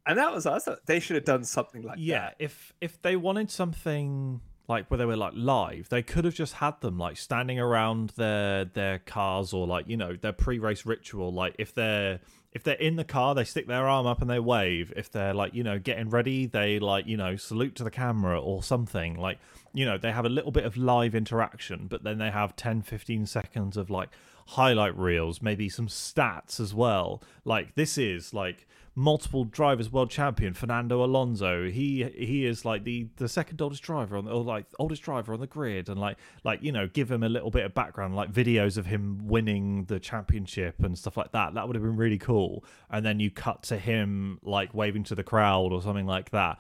And 0.07 0.19
that 0.19 0.33
was 0.33 0.45
thought 0.45 0.87
they 0.87 1.01
should 1.01 1.17
have 1.17 1.25
done 1.25 1.45
something 1.45 1.83
like 1.83 1.97
that. 1.97 2.03
yeah 2.03 2.21
that. 2.29 2.37
if 2.39 2.73
if 2.81 3.01
they 3.03 3.17
wanted 3.17 3.51
something 3.51 4.41
like 4.69 4.91
where 4.91 4.99
they 4.99 5.05
were 5.05 5.17
like 5.17 5.33
live 5.35 5.89
they 5.89 6.03
could 6.03 6.25
have 6.25 6.35
just 6.35 6.55
had 6.55 6.81
them 6.81 6.99
like 6.99 7.17
standing 7.17 7.59
around 7.59 8.11
their 8.11 8.65
their 8.65 8.99
cars 9.01 9.53
or 9.53 9.67
like 9.67 9.89
you 9.89 9.97
know 9.97 10.17
their 10.17 10.33
pre-race 10.33 10.85
ritual 10.85 11.33
like 11.33 11.55
if 11.59 11.75
they're 11.75 12.21
if 12.53 12.63
they're 12.65 12.75
in 12.75 12.97
the 12.97 13.05
car 13.05 13.35
they 13.35 13.45
stick 13.45 13.67
their 13.67 13.87
arm 13.89 14.07
up 14.07 14.21
and 14.21 14.31
they 14.31 14.39
wave 14.41 14.93
if 14.97 15.11
they're 15.11 15.35
like 15.35 15.55
you 15.55 15.63
know 15.63 15.79
getting 15.79 16.11
ready 16.11 16.47
they 16.47 16.79
like 16.79 17.07
you 17.07 17.17
know 17.17 17.37
salute 17.37 17.75
to 17.77 17.85
the 17.85 17.91
camera 17.91 18.41
or 18.41 18.63
something 18.63 19.15
like 19.15 19.39
you 19.73 19.85
know 19.85 19.99
they 19.99 20.11
have 20.11 20.25
a 20.25 20.29
little 20.31 20.51
bit 20.51 20.65
of 20.65 20.77
live 20.77 21.15
interaction 21.15 21.87
but 21.87 22.03
then 22.03 22.19
they 22.19 22.31
have 22.31 22.57
10 22.57 22.83
15 22.83 23.27
seconds 23.27 23.77
of 23.77 23.91
like 23.91 24.09
highlight 24.49 24.97
reels 24.97 25.43
maybe 25.43 25.69
some 25.69 25.89
stats 25.89 26.59
as 26.59 26.73
well 26.73 27.23
like 27.45 27.75
this 27.75 27.99
is 27.99 28.33
like 28.33 28.67
multiple 28.99 29.45
drivers 29.45 29.93
world 29.93 30.11
champion 30.11 30.55
Fernando 30.55 31.05
Alonso. 31.05 31.69
He 31.69 32.03
he 32.17 32.47
is 32.47 32.65
like 32.65 32.83
the 32.85 33.09
the 33.17 33.29
second 33.29 33.61
oldest 33.61 33.83
driver 33.83 34.17
on 34.17 34.25
the, 34.25 34.33
or 34.33 34.43
like 34.43 34.65
oldest 34.79 35.03
driver 35.03 35.35
on 35.35 35.41
the 35.41 35.47
grid, 35.47 35.89
and 35.89 36.01
like 36.01 36.17
like 36.43 36.63
you 36.63 36.73
know 36.73 36.89
give 36.89 37.11
him 37.11 37.23
a 37.23 37.29
little 37.29 37.51
bit 37.51 37.65
of 37.65 37.75
background, 37.75 38.17
like 38.17 38.33
videos 38.33 38.77
of 38.77 38.87
him 38.87 39.21
winning 39.29 39.85
the 39.85 40.01
championship 40.01 40.83
and 40.83 40.99
stuff 40.99 41.17
like 41.17 41.31
that. 41.33 41.55
That 41.55 41.67
would 41.67 41.77
have 41.77 41.83
been 41.83 41.97
really 41.97 42.19
cool. 42.19 42.65
And 42.91 43.05
then 43.05 43.21
you 43.21 43.31
cut 43.31 43.63
to 43.65 43.77
him 43.77 44.41
like 44.43 44.75
waving 44.75 45.05
to 45.05 45.15
the 45.15 45.23
crowd 45.23 45.73
or 45.73 45.83
something 45.83 46.07
like 46.07 46.31
that. 46.31 46.59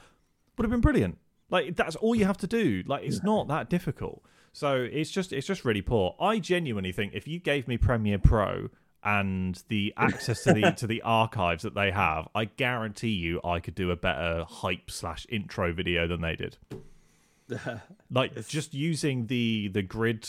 Would 0.56 0.64
have 0.64 0.70
been 0.70 0.80
brilliant. 0.80 1.18
Like 1.48 1.74
that's 1.74 1.96
all 1.96 2.14
you 2.14 2.26
have 2.26 2.38
to 2.38 2.46
do. 2.46 2.82
Like 2.86 3.04
it's 3.04 3.22
not 3.22 3.48
that 3.48 3.70
difficult. 3.70 4.22
So 4.52 4.88
it's 4.90 5.10
just 5.10 5.32
it's 5.32 5.46
just 5.46 5.64
really 5.64 5.82
poor. 5.82 6.16
I 6.20 6.38
genuinely 6.38 6.92
think 6.92 7.14
if 7.14 7.26
you 7.26 7.38
gave 7.38 7.66
me 7.66 7.78
Premiere 7.78 8.18
Pro 8.18 8.68
and 9.04 9.62
the 9.68 9.94
access 9.96 10.42
to 10.44 10.52
the 10.52 10.72
to 10.72 10.86
the 10.86 11.02
archives 11.02 11.62
that 11.62 11.74
they 11.74 11.90
have, 11.90 12.28
I 12.34 12.46
guarantee 12.46 13.10
you 13.10 13.40
I 13.44 13.60
could 13.60 13.74
do 13.74 13.90
a 13.90 13.96
better 13.96 14.44
hype 14.48 14.90
slash 14.90 15.26
intro 15.28 15.72
video 15.72 16.06
than 16.06 16.20
they 16.20 16.36
did. 16.36 16.56
Like 18.10 18.48
just 18.48 18.74
using 18.74 19.28
the 19.28 19.68
the 19.68 19.82
grid 19.82 20.28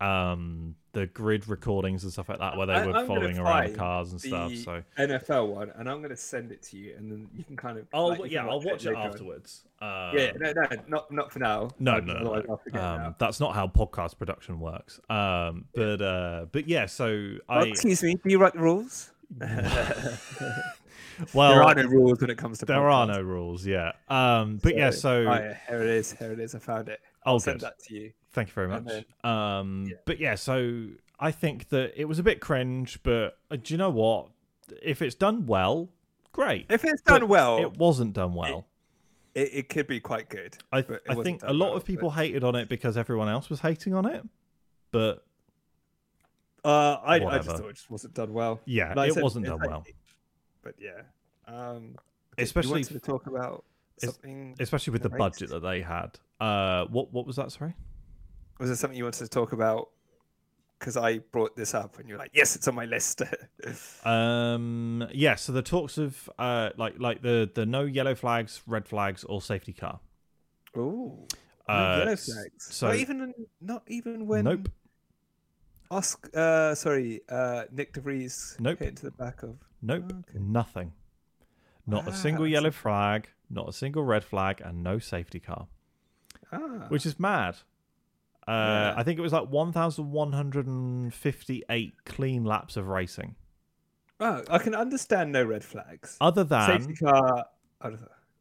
um 0.00 0.74
the 0.92 1.06
grid 1.06 1.48
recordings 1.48 2.02
and 2.04 2.12
stuff 2.12 2.28
like 2.28 2.38
that 2.38 2.54
where 2.56 2.66
they 2.66 2.74
I- 2.74 2.86
were 2.86 2.92
I'm 2.94 3.06
following 3.06 3.38
around 3.38 3.64
find 3.64 3.76
cars 3.76 4.12
and 4.12 4.20
stuff. 4.20 4.54
So 4.56 4.82
NFL 4.98 5.48
one, 5.48 5.72
and 5.76 5.88
I'm 5.88 5.98
going 5.98 6.10
to 6.10 6.16
send 6.16 6.52
it 6.52 6.62
to 6.64 6.76
you, 6.76 6.94
and 6.96 7.10
then 7.10 7.28
you 7.34 7.44
can 7.44 7.56
kind 7.56 7.78
of. 7.78 7.86
Oh 7.94 8.06
like, 8.08 8.30
yeah, 8.30 8.46
I'll 8.46 8.60
watch 8.60 8.84
it 8.84 8.88
later 8.90 8.96
on. 8.96 9.06
afterwards. 9.08 9.64
Uh, 9.80 10.12
Yeah, 10.14 10.32
no, 10.38 10.52
no, 10.52 10.62
not 10.86 11.10
not 11.10 11.32
for 11.32 11.38
now. 11.38 11.70
No, 11.78 11.92
Otherwise 11.94 12.22
no, 12.22 12.22
no, 12.22 12.42
no. 12.74 12.80
Um, 12.80 13.00
now. 13.00 13.16
that's 13.18 13.40
not 13.40 13.54
how 13.54 13.66
podcast 13.68 14.18
production 14.18 14.60
works. 14.60 15.00
Um, 15.08 15.64
but 15.74 16.02
uh, 16.02 16.46
but 16.52 16.68
yeah. 16.68 16.86
So 16.86 17.36
Oh, 17.48 17.54
I 17.54 17.62
excuse 17.64 18.02
me. 18.02 18.14
Do 18.14 18.20
you 18.30 18.38
write 18.38 18.52
the 18.52 18.60
rules? 18.60 19.10
well 21.34 21.50
there 21.52 21.62
are 21.62 21.74
no 21.74 21.84
rules 21.84 22.20
when 22.20 22.30
it 22.30 22.38
comes 22.38 22.58
to. 22.58 22.66
there 22.66 22.88
are 22.88 23.06
no 23.06 23.20
rules. 23.20 23.66
Yeah. 23.66 23.92
Um, 24.08 24.58
but 24.62 24.76
yeah. 24.76 24.90
So 24.90 25.10
oh, 25.26 25.32
yeah, 25.34 25.56
here 25.68 25.82
it 25.82 25.88
is. 25.90 26.12
Here 26.12 26.32
it 26.32 26.40
is. 26.40 26.54
I 26.54 26.58
found 26.58 26.88
it. 26.88 27.00
oh, 27.24 27.32
I'll 27.32 27.40
send 27.40 27.60
good. 27.60 27.66
that 27.66 27.78
to 27.84 27.94
you. 27.94 28.12
Thank 28.32 28.48
you 28.48 28.54
very 28.54 28.68
much. 28.68 28.84
then- 28.84 29.04
um, 29.30 29.86
yeah. 29.90 29.96
but 30.06 30.18
yeah. 30.18 30.34
So 30.36 30.88
I 31.20 31.30
think 31.30 31.68
that 31.68 31.92
it 32.00 32.06
was 32.06 32.18
a 32.18 32.22
bit 32.22 32.40
cringe, 32.40 32.98
but 33.02 33.38
uh, 33.50 33.56
do 33.56 33.74
you 33.74 33.78
know 33.78 33.90
what? 33.90 34.28
If 34.82 35.02
it's 35.02 35.14
done 35.14 35.46
well, 35.46 35.88
great. 36.32 36.66
If 36.70 36.84
it's 36.84 37.02
But 37.04 37.20
done 37.20 37.28
well, 37.28 37.58
it 37.58 37.76
wasn't 37.76 38.14
done 38.14 38.34
well. 38.34 38.66
it, 39.34 39.50
it 39.52 39.68
could 39.68 39.86
be 39.86 40.00
quite 40.00 40.28
good. 40.30 40.56
I, 40.72 40.80
but 40.82 41.02
I 41.08 41.14
think 41.16 41.42
a 41.42 41.52
lot 41.52 41.66
well, 41.66 41.76
of 41.76 41.82
but- 41.82 41.86
people 41.86 42.10
hated 42.10 42.42
on 42.42 42.54
it 42.56 42.68
because 42.68 42.96
everyone 42.96 43.28
else 43.28 43.50
was 43.50 43.60
hating 43.60 43.92
on 43.94 44.06
it. 44.06 44.22
But 44.92 45.24
Uh, 46.64 46.96
I, 47.04 47.16
I 47.16 47.38
just 47.38 47.48
thought 47.56 47.68
it 47.70 47.74
just 47.74 47.90
wasn't 47.90 48.14
done 48.14 48.32
well. 48.32 48.60
yeah, 48.64 48.94
Like 48.94 49.10
it 49.10 49.14
said, 49.14 49.22
wasn't 49.22 49.46
done 49.46 49.58
like- 49.58 49.68
well. 49.68 49.84
But 50.62 50.74
yeah, 50.78 51.02
um, 51.48 51.96
Especially- 52.38 52.84
to 52.84 53.00
talk 53.00 53.26
about 53.26 53.64
something. 53.98 54.54
Especially 54.60 54.92
with 54.92 55.02
the 55.02 55.08
the 55.08 55.16
budget 55.18 55.50
that 55.50 55.60
they 55.60 55.82
had. 55.82 56.18
Uh, 56.40 56.86
what 56.86 57.12
what 57.12 57.26
was 57.26 57.36
that? 57.36 57.50
Sorry. 57.52 57.74
Was 58.58 58.68
there 58.68 58.76
something 58.76 58.96
you 58.96 59.04
wanted 59.04 59.24
to 59.24 59.28
talk 59.28 59.52
about? 59.52 59.88
Because 60.78 60.96
I 60.96 61.18
brought 61.18 61.54
this 61.56 61.74
up, 61.74 61.98
and 61.98 62.08
you're 62.08 62.18
like, 62.18 62.30
"Yes, 62.34 62.56
it's 62.56 62.66
on 62.68 62.74
my 62.74 62.84
list." 62.86 63.22
Um, 64.04 65.06
yeah. 65.12 65.36
So 65.36 65.52
the 65.52 65.62
talks 65.62 65.96
of 65.98 66.28
uh, 66.38 66.70
like 66.76 66.98
like 66.98 67.22
the 67.22 67.48
the 67.54 67.64
no 67.66 67.82
yellow 67.84 68.14
flags, 68.16 68.62
red 68.66 68.88
flags, 68.88 69.22
or 69.24 69.40
safety 69.40 69.72
car. 69.72 70.00
Ooh, 70.76 71.26
Uh, 71.68 71.96
yellow 72.00 72.16
flags. 72.16 72.66
so- 72.74 72.88
not 72.88 72.96
even 72.96 73.34
not 73.60 73.82
even 73.86 74.26
when. 74.26 74.44
Nope. 74.44 74.68
Oscar, 75.90 76.30
uh, 76.34 76.74
sorry, 76.74 77.20
uh, 77.28 77.64
Nick 77.70 77.92
DeVries 77.92 78.58
Nope. 78.58 78.78
hit 78.78 78.88
into 78.88 79.02
the 79.04 79.10
back 79.10 79.42
of? 79.42 79.56
Nope, 79.82 80.04
Okay. 80.10 80.38
nothing. 80.40 80.92
Not 81.86 82.06
a 82.08 82.10
Ah, 82.10 82.14
single 82.14 82.46
yellow 82.48 82.70
flag, 82.70 83.28
not 83.50 83.68
a 83.68 83.72
single 83.72 84.02
red 84.02 84.24
flag, 84.24 84.62
and 84.64 84.82
no 84.82 84.98
safety 84.98 85.38
car, 85.38 85.66
Ah, 86.50 86.86
which 86.88 87.04
is 87.04 87.20
mad. 87.20 87.58
Uh, 88.48 88.52
Yeah. 88.52 88.94
I 88.96 89.02
think 89.02 89.18
it 89.18 89.22
was 89.22 89.32
like 89.32 89.48
1,158 89.48 92.04
clean 92.04 92.44
laps 92.44 92.76
of 92.76 92.88
racing. 92.88 93.34
oh, 94.20 94.42
I 94.48 94.58
can 94.58 94.74
understand 94.74 95.32
no 95.32 95.42
red 95.44 95.64
flags. 95.64 96.16
Other 96.20 96.44
than 96.44 96.80
Safety 96.80 96.94
car. 96.94 97.46
Other, 97.80 97.98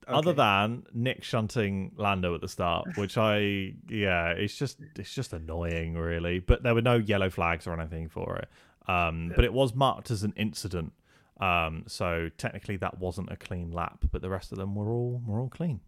other 0.08 0.34
than 0.34 0.84
Nick 0.94 1.24
shunting 1.24 1.92
Lando 1.96 2.36
at 2.36 2.42
the 2.42 2.48
start, 2.48 2.88
which 2.98 3.18
I 3.18 3.74
yeah, 3.90 4.30
it's 4.30 4.56
just 4.58 4.78
it's 4.98 5.14
just 5.14 5.34
annoying 5.34 5.96
really. 5.96 6.40
But 6.40 6.64
there 6.64 6.74
were 6.76 6.82
no 6.82 6.96
yellow 6.98 7.30
flags 7.30 7.68
or 7.68 7.80
anything 7.80 8.10
for 8.10 8.38
it. 8.38 8.50
Um, 8.90 9.32
but 9.36 9.46
it 9.46 9.54
was 9.54 9.74
marked 9.76 10.12
as 10.12 10.24
an 10.24 10.34
incident. 10.36 10.94
Um, 11.40 11.84
so 11.88 12.30
technically 12.38 12.78
that 12.78 13.00
wasn't 13.00 13.32
a 13.32 13.36
clean 13.36 13.72
lap, 13.72 14.06
but 14.12 14.22
the 14.22 14.30
rest 14.30 14.52
of 14.52 14.58
them 14.58 14.76
were 14.76 14.92
all 14.92 15.22
were 15.26 15.40
all 15.40 15.50
clean. 15.50 15.80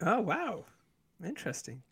Oh 0.00 0.20
wow, 0.20 0.64
interesting. 1.24 1.82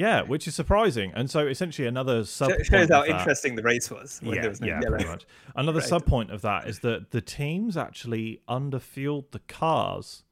Yeah, 0.00 0.22
which 0.22 0.48
is 0.48 0.54
surprising. 0.54 1.12
And 1.14 1.30
so 1.30 1.46
essentially 1.46 1.86
another 1.86 2.24
sub 2.24 2.50
Sh- 2.62 2.68
shows 2.68 2.88
how 2.88 3.04
interesting 3.04 3.54
the 3.54 3.62
race 3.62 3.90
was 3.90 4.18
when 4.22 4.36
yeah, 4.36 4.40
there 4.42 4.50
was 4.50 4.60
no 4.60 4.66
yeah, 4.68 4.80
yellow. 4.82 4.96
pretty 4.96 5.10
much. 5.10 5.26
Another 5.54 5.80
Right. 5.80 5.88
sub 5.88 6.06
point 6.06 6.30
of 6.30 6.40
that 6.42 6.66
is 6.68 6.78
that 6.80 7.10
the 7.10 7.20
teams 7.20 7.76
actually 7.76 8.40
underfueled 8.48 9.30
the 9.32 9.40
cars. 9.40 10.24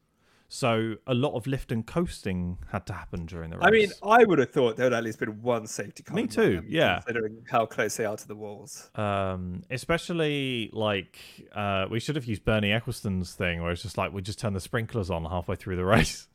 So 0.50 0.94
a 1.06 1.12
lot 1.12 1.34
of 1.36 1.46
lift 1.46 1.70
and 1.70 1.86
coasting 1.86 2.56
had 2.72 2.86
to 2.86 2.94
happen 2.94 3.26
during 3.26 3.50
the 3.50 3.58
race. 3.58 3.66
I 3.66 3.70
mean, 3.70 3.90
I 4.02 4.24
would 4.24 4.38
have 4.38 4.50
thought 4.50 4.78
there 4.78 4.86
would 4.86 4.94
at 4.94 5.04
least 5.04 5.18
been 5.18 5.42
one 5.42 5.66
safety 5.66 6.02
car. 6.02 6.14
Me 6.16 6.26
too, 6.26 6.62
yeah. 6.66 7.00
Considering 7.04 7.44
how 7.50 7.66
close 7.66 7.98
they 7.98 8.06
are 8.06 8.16
to 8.16 8.26
the 8.26 8.34
walls. 8.34 8.90
um, 8.94 9.62
especially 9.70 10.70
like 10.72 11.18
uh, 11.54 11.84
we 11.90 12.00
should 12.00 12.16
have 12.16 12.24
used 12.24 12.46
Bernie 12.46 12.72
Ecclestone's 12.72 13.34
thing, 13.34 13.60
where 13.62 13.72
it's 13.72 13.82
just 13.82 13.98
like 13.98 14.10
we 14.14 14.22
just 14.22 14.38
turn 14.38 14.54
the 14.54 14.60
sprinklers 14.60 15.10
on 15.10 15.26
halfway 15.26 15.54
through 15.56 15.76
the 15.76 15.84
race. 15.96 16.28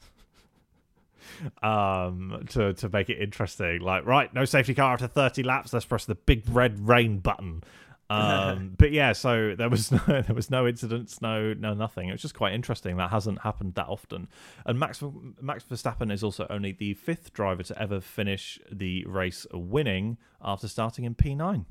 Um 1.61 2.45
to 2.49 2.73
to 2.73 2.89
make 2.89 3.09
it 3.09 3.21
interesting. 3.21 3.81
Like 3.81 4.05
right 4.05 4.33
no 4.33 4.45
safety 4.45 4.73
car 4.73 4.93
after 4.93 5.07
30 5.07 5.43
laps. 5.43 5.73
Let's 5.73 5.85
press 5.85 6.05
the 6.05 6.15
big 6.15 6.43
red 6.49 6.87
rain 6.87 7.19
button. 7.19 7.63
Um 8.09 8.75
but 8.77 8.91
yeah 8.91 9.13
so 9.13 9.55
there 9.57 9.69
was 9.69 9.89
no 9.91 9.97
there 10.07 10.35
was 10.35 10.51
no 10.51 10.67
incidents 10.67 11.21
no 11.21 11.53
no 11.53 11.73
nothing. 11.73 12.09
It 12.09 12.11
was 12.11 12.21
just 12.21 12.35
quite 12.35 12.53
interesting. 12.53 12.97
That 12.97 13.09
hasn't 13.09 13.39
happened 13.41 13.73
that 13.75 13.87
often. 13.87 14.27
And 14.65 14.77
max 14.77 15.01
max 15.41 15.63
verstappen 15.63 16.11
is 16.11 16.21
also 16.23 16.45
only 16.49 16.73
the 16.73 16.93
fifth 16.95 17.33
driver 17.33 17.63
to 17.63 17.81
ever 17.81 18.01
finish 18.01 18.59
the 18.71 19.05
race 19.05 19.47
winning 19.51 20.17
after 20.43 20.67
starting 20.67 21.05
in 21.05 21.15
p9 21.15 21.65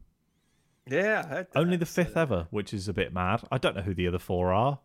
Yeah, 0.88 1.22
I 1.24 1.28
heard 1.28 1.46
that. 1.52 1.58
only 1.60 1.76
the 1.76 1.86
fifth 1.86 2.16
ever, 2.16 2.48
which 2.50 2.72
is 2.74 2.88
a 2.88 2.92
bit 2.94 3.12
mad. 3.12 3.42
I 3.52 3.58
don't 3.58 3.76
know 3.76 3.82
who 3.82 3.94
the 3.94 4.08
other 4.08 4.18
four 4.18 4.52
are. 4.52 4.80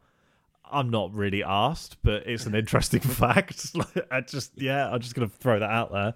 I'm 0.72 0.90
not 0.90 1.14
really 1.14 1.44
asked, 1.44 1.98
but 2.04 2.28
it's 2.28 2.46
an 2.46 2.56
interesting 2.56 3.00
fact. 3.02 3.76
I 4.12 4.22
just 4.22 4.52
yeah, 4.56 4.90
I'm 4.90 5.00
just 5.00 5.16
gonna 5.16 5.28
throw 5.28 5.60
that 5.60 5.70
out 5.70 5.92
there. 5.92 6.14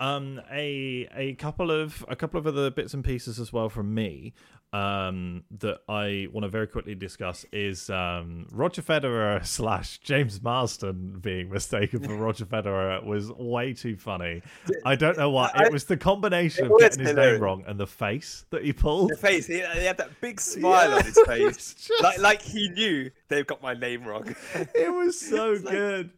Um, 0.00 0.40
a 0.50 1.06
a 1.14 1.34
couple 1.34 1.70
of 1.70 2.04
a 2.08 2.16
couple 2.16 2.40
of 2.40 2.46
other 2.46 2.70
bits 2.70 2.94
and 2.94 3.04
pieces 3.04 3.38
as 3.38 3.52
well 3.52 3.68
from 3.68 3.94
me. 3.94 4.32
Um, 4.72 5.42
that 5.58 5.80
I 5.88 6.28
want 6.32 6.44
to 6.44 6.48
very 6.48 6.68
quickly 6.68 6.94
discuss 6.94 7.44
is 7.52 7.90
um, 7.90 8.46
Roger 8.52 8.82
Federer 8.82 9.44
slash 9.56 9.98
James 9.98 10.40
Marsden 10.40 11.18
being 11.20 11.50
mistaken 11.50 12.04
for 12.04 12.14
Roger 12.26 12.46
Federer 12.46 13.04
was 13.04 13.32
way 13.32 13.72
too 13.74 13.96
funny. 13.96 14.42
I 14.84 14.94
don't 14.94 15.18
know 15.18 15.28
why. 15.30 15.50
It 15.56 15.72
was 15.72 15.86
the 15.86 15.96
combination 15.96 16.66
of 16.66 16.78
getting 16.78 17.04
his 17.04 17.16
name 17.16 17.40
wrong 17.40 17.64
and 17.66 17.80
the 17.80 17.86
face 17.88 18.44
that 18.50 18.64
he 18.64 18.72
pulled. 18.72 19.10
The 19.10 19.16
face, 19.16 19.48
he, 19.48 19.58
had 19.58 19.96
that 19.96 20.20
big 20.20 20.40
smile 20.52 20.94
on 20.94 21.04
his 21.04 21.18
face, 21.26 21.74
just- 21.74 21.90
like 22.04 22.18
like 22.20 22.40
he 22.40 22.68
knew 22.68 23.10
they've 23.26 23.46
got 23.48 23.60
my 23.60 23.74
name 23.74 24.04
wrong. 24.04 24.36
it 24.54 24.94
was 24.94 25.20
so 25.20 25.50
It's 25.54 25.64
like- 25.64 25.74
good. 25.74 26.10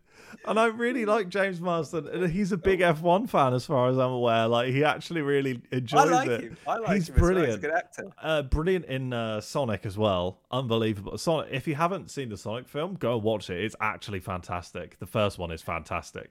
And 0.45 0.59
I 0.59 0.67
really 0.67 1.05
like 1.05 1.29
James 1.29 1.61
Marsden. 1.61 2.09
and 2.09 2.31
He's 2.33 2.51
a 2.53 2.57
big 2.57 2.81
F1 2.81 3.29
fan, 3.29 3.55
as 3.55 3.65
far 3.65 3.89
as 3.89 3.97
I'm 3.99 4.11
aware. 4.11 4.49
Like 4.49 4.71
he 4.73 4.83
actually 4.85 5.23
really 5.23 5.63
I 5.73 5.77
enjoys 5.77 6.11
like 6.11 6.29
it. 6.29 6.41
him. 6.43 6.57
I 6.67 6.79
like 6.79 6.95
He's 6.95 7.09
him. 7.09 7.15
as 7.17 7.21
well. 7.21 7.31
He's 7.31 7.35
a 7.35 7.35
brilliant. 7.35 7.63
good 7.63 7.71
actor. 7.73 8.11
Uh, 8.21 8.43
brilliant 8.43 8.85
in 8.87 9.13
uh, 9.13 9.41
Sonic 9.41 9.87
as 9.87 9.97
well. 9.97 10.41
Unbelievable. 10.51 11.17
Sonic. 11.17 11.49
If 11.53 11.69
you 11.69 11.75
haven't 11.77 12.11
seen 12.11 12.29
the 12.29 12.37
Sonic 12.37 12.69
film, 12.69 12.95
go 12.95 13.17
watch 13.19 13.51
it. 13.51 13.63
It's 13.65 13.77
actually 13.81 14.21
fantastic. 14.21 14.99
The 14.99 15.07
first 15.07 15.39
one 15.39 15.53
is 15.53 15.63
fantastic. 15.63 16.31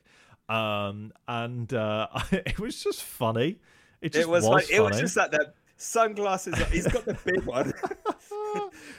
Um, 0.50 1.14
and 1.28 1.74
uh, 1.74 2.08
it 2.32 2.60
was 2.60 2.84
just 2.84 3.04
funny. 3.04 3.60
It 4.02 4.12
just 4.14 4.28
It 4.28 4.30
was, 4.30 4.44
was, 4.44 4.50
like, 4.50 4.66
funny. 4.66 4.78
it 4.78 4.82
was 4.82 5.00
just 5.00 5.16
like 5.16 5.32
that 5.32 5.54
sunglasses. 5.78 6.56
He's 6.68 6.88
got 6.88 7.06
the 7.06 7.18
big 7.24 7.44
one. 7.46 7.72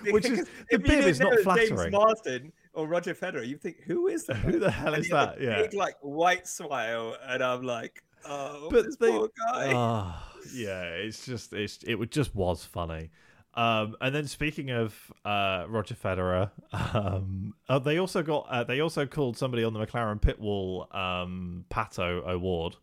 Which 0.10 0.24
is- 0.26 0.46
the 0.70 0.78
bib 0.78 1.04
is 1.04 1.20
not 1.20 1.32
was 1.44 1.44
James 1.58 1.68
flattering. 1.70 2.52
Or 2.74 2.86
Roger 2.86 3.14
Federer, 3.14 3.46
you 3.46 3.58
think 3.58 3.80
who 3.82 4.08
is 4.08 4.24
that? 4.26 4.36
Who 4.36 4.58
the 4.58 4.70
hell 4.70 4.94
And 4.94 5.02
is 5.04 5.10
that? 5.10 5.40
Yeah. 5.40 5.62
big 5.62 5.74
like 5.74 5.96
white 6.00 6.46
smile, 6.48 7.16
and 7.26 7.42
I'm 7.42 7.62
like, 7.62 8.02
oh, 8.26 8.68
But 8.70 8.86
this 8.86 8.96
they- 8.96 9.10
poor 9.10 9.28
guy. 9.52 9.72
Ah, 9.74 10.32
yeah, 10.54 10.82
it's 10.84 11.26
just 11.26 11.52
it's 11.52 11.78
it 11.86 11.96
would- 11.96 12.10
just 12.10 12.34
was 12.34 12.64
funny. 12.64 13.10
Um, 13.54 13.96
and 14.00 14.14
then 14.14 14.26
speaking 14.26 14.70
of 14.70 14.94
uh, 15.26 15.66
Roger 15.68 15.94
Federer, 15.94 16.50
um, 16.94 17.52
uh, 17.68 17.78
they 17.78 17.98
also 17.98 18.22
got 18.22 18.46
uh, 18.48 18.64
they 18.64 18.80
also 18.80 19.04
called 19.04 19.36
somebody 19.36 19.62
on 19.64 19.74
the 19.74 19.86
McLaren 19.86 20.18
pit 20.22 20.40
wall 20.40 20.88
um, 20.92 21.66
Pato 21.70 22.26
O'Ward, 22.26 22.76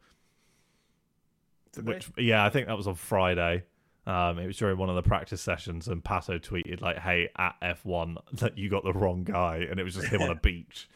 which 1.81 2.11
yeah, 2.17 2.45
I 2.45 2.49
think 2.51 2.67
that 2.67 2.77
was 2.77 2.85
on 2.87 2.93
Friday. 2.93 3.63
Um, 4.10 4.39
it 4.39 4.47
was 4.47 4.57
during 4.57 4.80
one 4.80 4.89
of 4.89 4.95
the 4.95 5.03
practice 5.03 5.39
sessions, 5.39 5.88
and 5.88 6.03
Pato 6.03 6.39
tweeted 6.41 6.82
like, 6.82 6.97
"Hey, 6.97 7.30
at 7.38 7.55
F1, 7.62 8.18
that 8.39 8.57
you 8.57 8.68
got 8.68 8.84
the 8.84 8.91
wrong 8.91 9.24
guy," 9.24 9.68
and 9.70 9.80
it 9.80 9.84
was 9.84 9.93
just 9.93 10.07
him 10.07 10.24
on 10.24 10.32
a 10.32 10.36
beach. 10.43 10.89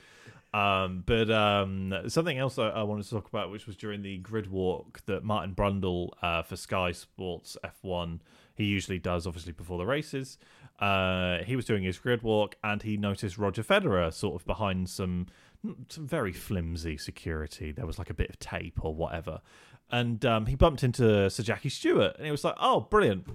Um, 0.52 1.04
but 1.06 1.30
um, 1.30 1.94
something 2.08 2.40
else 2.40 2.58
I, 2.58 2.70
I 2.70 2.84
wanted 2.84 3.04
to 3.04 3.12
talk 3.12 3.28
about, 3.28 3.52
which 3.52 3.68
was 3.68 3.76
during 3.76 4.02
the 4.02 4.18
grid 4.18 4.50
walk 4.50 5.02
that 5.06 5.24
Martin 5.24 5.54
Brundle 5.54 6.10
uh, 6.24 6.42
for 6.42 6.56
Sky 6.56 6.92
Sports 6.92 7.56
F1, 7.64 8.20
he 8.56 8.66
usually 8.66 9.00
does, 9.00 9.28
obviously 9.28 9.52
before 9.52 9.78
the 9.78 9.86
races. 9.86 10.40
Uh, 10.80 11.44
he 11.44 11.56
was 11.56 11.66
doing 11.66 11.84
his 11.84 12.00
grid 12.00 12.24
walk, 12.24 12.56
and 12.64 12.82
he 12.82 12.98
noticed 12.98 13.38
Roger 13.38 13.64
Federer 13.64 14.12
sort 14.12 14.42
of 14.42 14.48
behind 14.48 14.90
some 14.90 15.28
some 15.88 16.08
very 16.08 16.34
flimsy 16.34 16.98
security. 16.98 17.72
There 17.72 17.86
was 17.86 17.98
like 17.98 18.10
a 18.10 18.14
bit 18.14 18.30
of 18.30 18.40
tape 18.40 18.84
or 18.84 18.94
whatever, 18.94 19.40
and 19.94 20.26
um, 20.26 20.48
he 20.48 20.56
bumped 20.56 20.84
into 20.84 21.30
Sir 21.30 21.44
Jackie 21.44 21.70
Stewart, 21.70 22.16
and 22.18 22.26
he 22.26 22.32
was 22.32 22.44
like, 22.44 22.56
"Oh, 22.60 22.82
brilliant." 22.82 23.28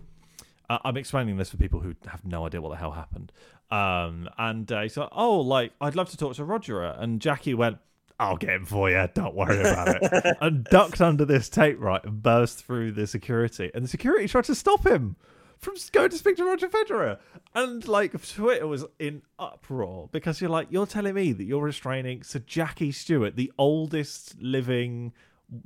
Uh, 0.69 0.79
I'm 0.85 0.97
explaining 0.97 1.37
this 1.37 1.51
for 1.51 1.57
people 1.57 1.81
who 1.81 1.95
have 2.09 2.25
no 2.25 2.45
idea 2.45 2.61
what 2.61 2.71
the 2.71 2.77
hell 2.77 2.91
happened. 2.91 3.33
Um, 3.71 4.29
and 4.37 4.71
uh, 4.71 4.83
he's 4.83 4.97
like, 4.97 5.09
"Oh, 5.13 5.39
like 5.39 5.73
I'd 5.81 5.95
love 5.95 6.11
to 6.11 6.17
talk 6.17 6.35
to 6.35 6.45
Roger." 6.45 6.83
And 6.83 7.21
Jackie 7.21 7.55
went, 7.55 7.79
"I'll 8.19 8.37
get 8.37 8.51
him 8.51 8.65
for 8.65 8.91
you. 8.91 9.09
Don't 9.15 9.37
worry 9.37 9.61
about 9.61 10.03
it." 10.03 10.37
and 10.41 10.65
ducked 10.65 11.01
under 11.01 11.25
this 11.25 11.49
tape 11.49 11.77
right 11.79 12.05
and 12.05 12.21
burst 12.21 12.67
through 12.67 12.91
the 12.91 13.07
security. 13.07 13.71
And 13.73 13.85
the 13.85 13.89
security 13.89 14.27
tried 14.27 14.45
to 14.45 14.57
stop 14.57 14.85
him 14.85 15.15
from 15.59 15.75
going 15.93 16.11
to 16.11 16.19
speak 16.19 16.37
to 16.39 16.45
Roger 16.45 16.69
Federer. 16.69 17.19
And 17.55 17.87
like 17.87 18.21
Twitter 18.27 18.67
was 18.67 18.85
in 18.99 19.23
uproar 19.39 20.09
because 20.11 20.41
you're 20.41 20.51
like, 20.51 20.69
you're 20.71 20.87
telling 20.87 21.15
me 21.15 21.31
that 21.33 21.45
you're 21.45 21.63
restraining 21.63 22.25
Sir 22.25 22.41
Jackie 22.41 22.91
Stewart, 22.91 23.37
the 23.37 23.53
oldest 23.59 24.41
living 24.41 25.13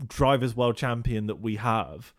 drivers 0.07 0.55
world 0.55 0.76
champion 0.76 1.26
that 1.26 1.41
we 1.41 1.57
have 1.57 2.14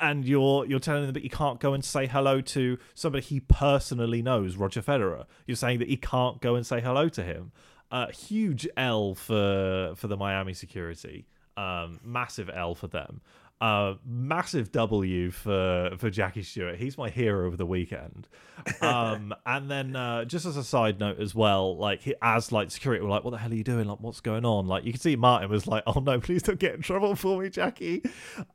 and 0.00 0.24
you're 0.26 0.66
you're 0.66 0.80
telling 0.80 1.04
him 1.04 1.12
that 1.12 1.22
he 1.22 1.28
can't 1.28 1.60
go 1.60 1.72
and 1.72 1.84
say 1.84 2.06
hello 2.06 2.40
to 2.40 2.78
somebody 2.94 3.24
he 3.24 3.40
personally 3.40 4.22
knows, 4.22 4.56
Roger 4.56 4.82
Federer. 4.82 5.24
You're 5.46 5.56
saying 5.56 5.78
that 5.78 5.88
he 5.88 5.96
can't 5.96 6.40
go 6.40 6.54
and 6.54 6.66
say 6.66 6.80
hello 6.80 7.08
to 7.10 7.22
him. 7.22 7.52
Uh, 7.90 8.08
huge 8.08 8.66
L 8.76 9.14
for 9.14 9.94
for 9.96 10.08
the 10.08 10.16
Miami 10.16 10.52
security. 10.52 11.26
Um, 11.56 12.00
massive 12.02 12.50
L 12.52 12.74
for 12.74 12.88
them. 12.88 13.20
Uh, 13.60 13.94
massive 14.04 14.72
W 14.72 15.30
for 15.30 15.90
for 15.96 16.10
Jackie 16.10 16.42
Stewart. 16.42 16.76
He's 16.76 16.98
my 16.98 17.08
hero 17.08 17.46
of 17.48 17.56
the 17.56 17.66
weekend. 17.66 18.28
Um, 18.80 19.34
and 19.44 19.70
then 19.70 19.96
uh, 19.96 20.24
just 20.24 20.46
as 20.46 20.56
a 20.56 20.64
side 20.64 20.98
note 20.98 21.18
as 21.18 21.34
well, 21.34 21.76
like 21.76 22.02
he, 22.02 22.14
as 22.22 22.52
like 22.52 22.70
security 22.70 23.02
were 23.02 23.10
like, 23.10 23.24
"What 23.24 23.32
the 23.32 23.36
hell 23.38 23.50
are 23.50 23.54
you 23.54 23.64
doing? 23.64 23.86
Like, 23.86 24.00
what's 24.00 24.20
going 24.20 24.44
on?" 24.44 24.66
Like 24.66 24.84
you 24.84 24.92
can 24.92 25.00
see 25.00 25.16
Martin 25.16 25.50
was 25.50 25.66
like, 25.66 25.82
"Oh 25.86 26.00
no, 26.00 26.18
please 26.20 26.42
don't 26.42 26.58
get 26.58 26.74
in 26.74 26.80
trouble 26.80 27.14
for 27.14 27.40
me, 27.40 27.50
Jackie." 27.50 28.02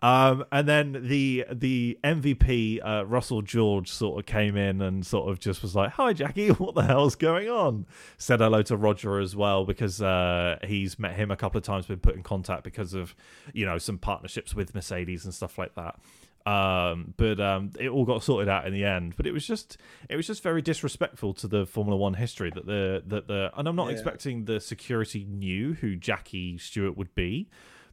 Um, 0.01 0.45
and 0.51 0.67
then 0.67 1.07
the 1.07 1.45
the 1.51 1.99
MVP 2.03 2.79
uh, 2.83 3.05
Russell 3.05 3.41
George 3.41 3.91
sort 3.91 4.19
of 4.19 4.25
came 4.25 4.55
in 4.55 4.81
and 4.81 5.05
sort 5.05 5.29
of 5.29 5.39
just 5.39 5.61
was 5.61 5.75
like, 5.75 5.91
"Hi, 5.91 6.13
Jackie, 6.13 6.49
what 6.49 6.75
the 6.75 6.83
hell's 6.83 7.15
going 7.15 7.49
on?" 7.49 7.85
Said 8.17 8.39
hello 8.39 8.61
to 8.63 8.77
Roger 8.77 9.19
as 9.19 9.35
well 9.35 9.65
because 9.65 10.01
uh, 10.01 10.57
he's 10.63 10.97
met 10.97 11.15
him 11.15 11.29
a 11.29 11.35
couple 11.35 11.57
of 11.57 11.63
times, 11.63 11.85
been 11.85 11.99
put 11.99 12.15
in 12.15 12.23
contact 12.23 12.63
because 12.63 12.93
of 12.93 13.15
you 13.53 13.65
know 13.65 13.77
some 13.77 13.97
partnerships 13.97 14.55
with 14.55 14.73
Mercedes 14.89 15.25
and 15.25 15.33
stuff 15.33 15.57
like 15.57 15.75
that. 15.75 15.99
Um, 16.45 17.13
but 17.17 17.39
um, 17.39 17.71
it 17.79 17.89
all 17.89 18.05
got 18.05 18.23
sorted 18.23 18.49
out 18.49 18.65
in 18.65 18.73
the 18.73 18.85
end. 18.85 19.13
But 19.15 19.27
it 19.27 19.33
was 19.33 19.45
just 19.45 19.77
it 20.09 20.15
was 20.15 20.25
just 20.25 20.41
very 20.41 20.61
disrespectful 20.61 21.33
to 21.35 21.47
the 21.47 21.65
Formula 21.65 21.97
One 21.97 22.13
history 22.15 22.51
that 22.55 22.65
the 22.65 23.03
that 23.07 23.27
the 23.27 23.51
and 23.55 23.67
I'm 23.67 23.75
not 23.75 23.87
Yeah. 23.87 23.93
expecting 23.93 24.45
the 24.45 24.59
security 24.59 25.25
knew 25.25 25.73
who 25.73 25.95
Jackie 25.95 26.57
Stewart 26.57 26.97
would 26.97 27.13
be, 27.13 27.49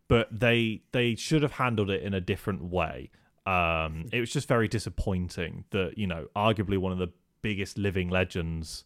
but 0.09 0.29
they 0.31 0.83
they 0.93 1.17
should 1.17 1.43
have 1.43 1.53
handled 1.53 1.91
it 1.91 2.03
in 2.03 2.15
a 2.15 2.21
different 2.21 2.63
way. 2.65 3.11
Um, 3.45 4.07
it 4.13 4.21
was 4.21 4.31
just 4.33 4.49
very 4.49 4.69
disappointing 4.69 5.65
that 5.71 5.99
you 5.99 6.07
know, 6.07 6.29
arguably 6.35 6.79
one 6.79 6.93
of 6.93 6.99
the 6.99 7.13
biggest 7.43 7.77
living 7.79 8.09
legends 8.09 8.85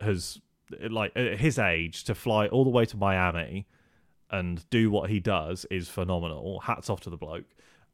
has 0.00 0.40
like 0.88 1.12
at 1.14 1.38
his 1.38 1.58
age 1.58 2.04
to 2.04 2.14
fly 2.14 2.46
all 2.46 2.64
the 2.64 2.70
way 2.70 2.86
to 2.86 2.96
Miami 2.96 3.66
and 4.30 4.68
do 4.70 4.90
what 4.90 5.10
he 5.10 5.20
does 5.20 5.64
is 5.70 5.88
phenomenal. 5.88 6.60
Hats 6.60 6.88
off 6.90 7.00
to 7.02 7.10
the 7.10 7.16
bloke. 7.16 7.44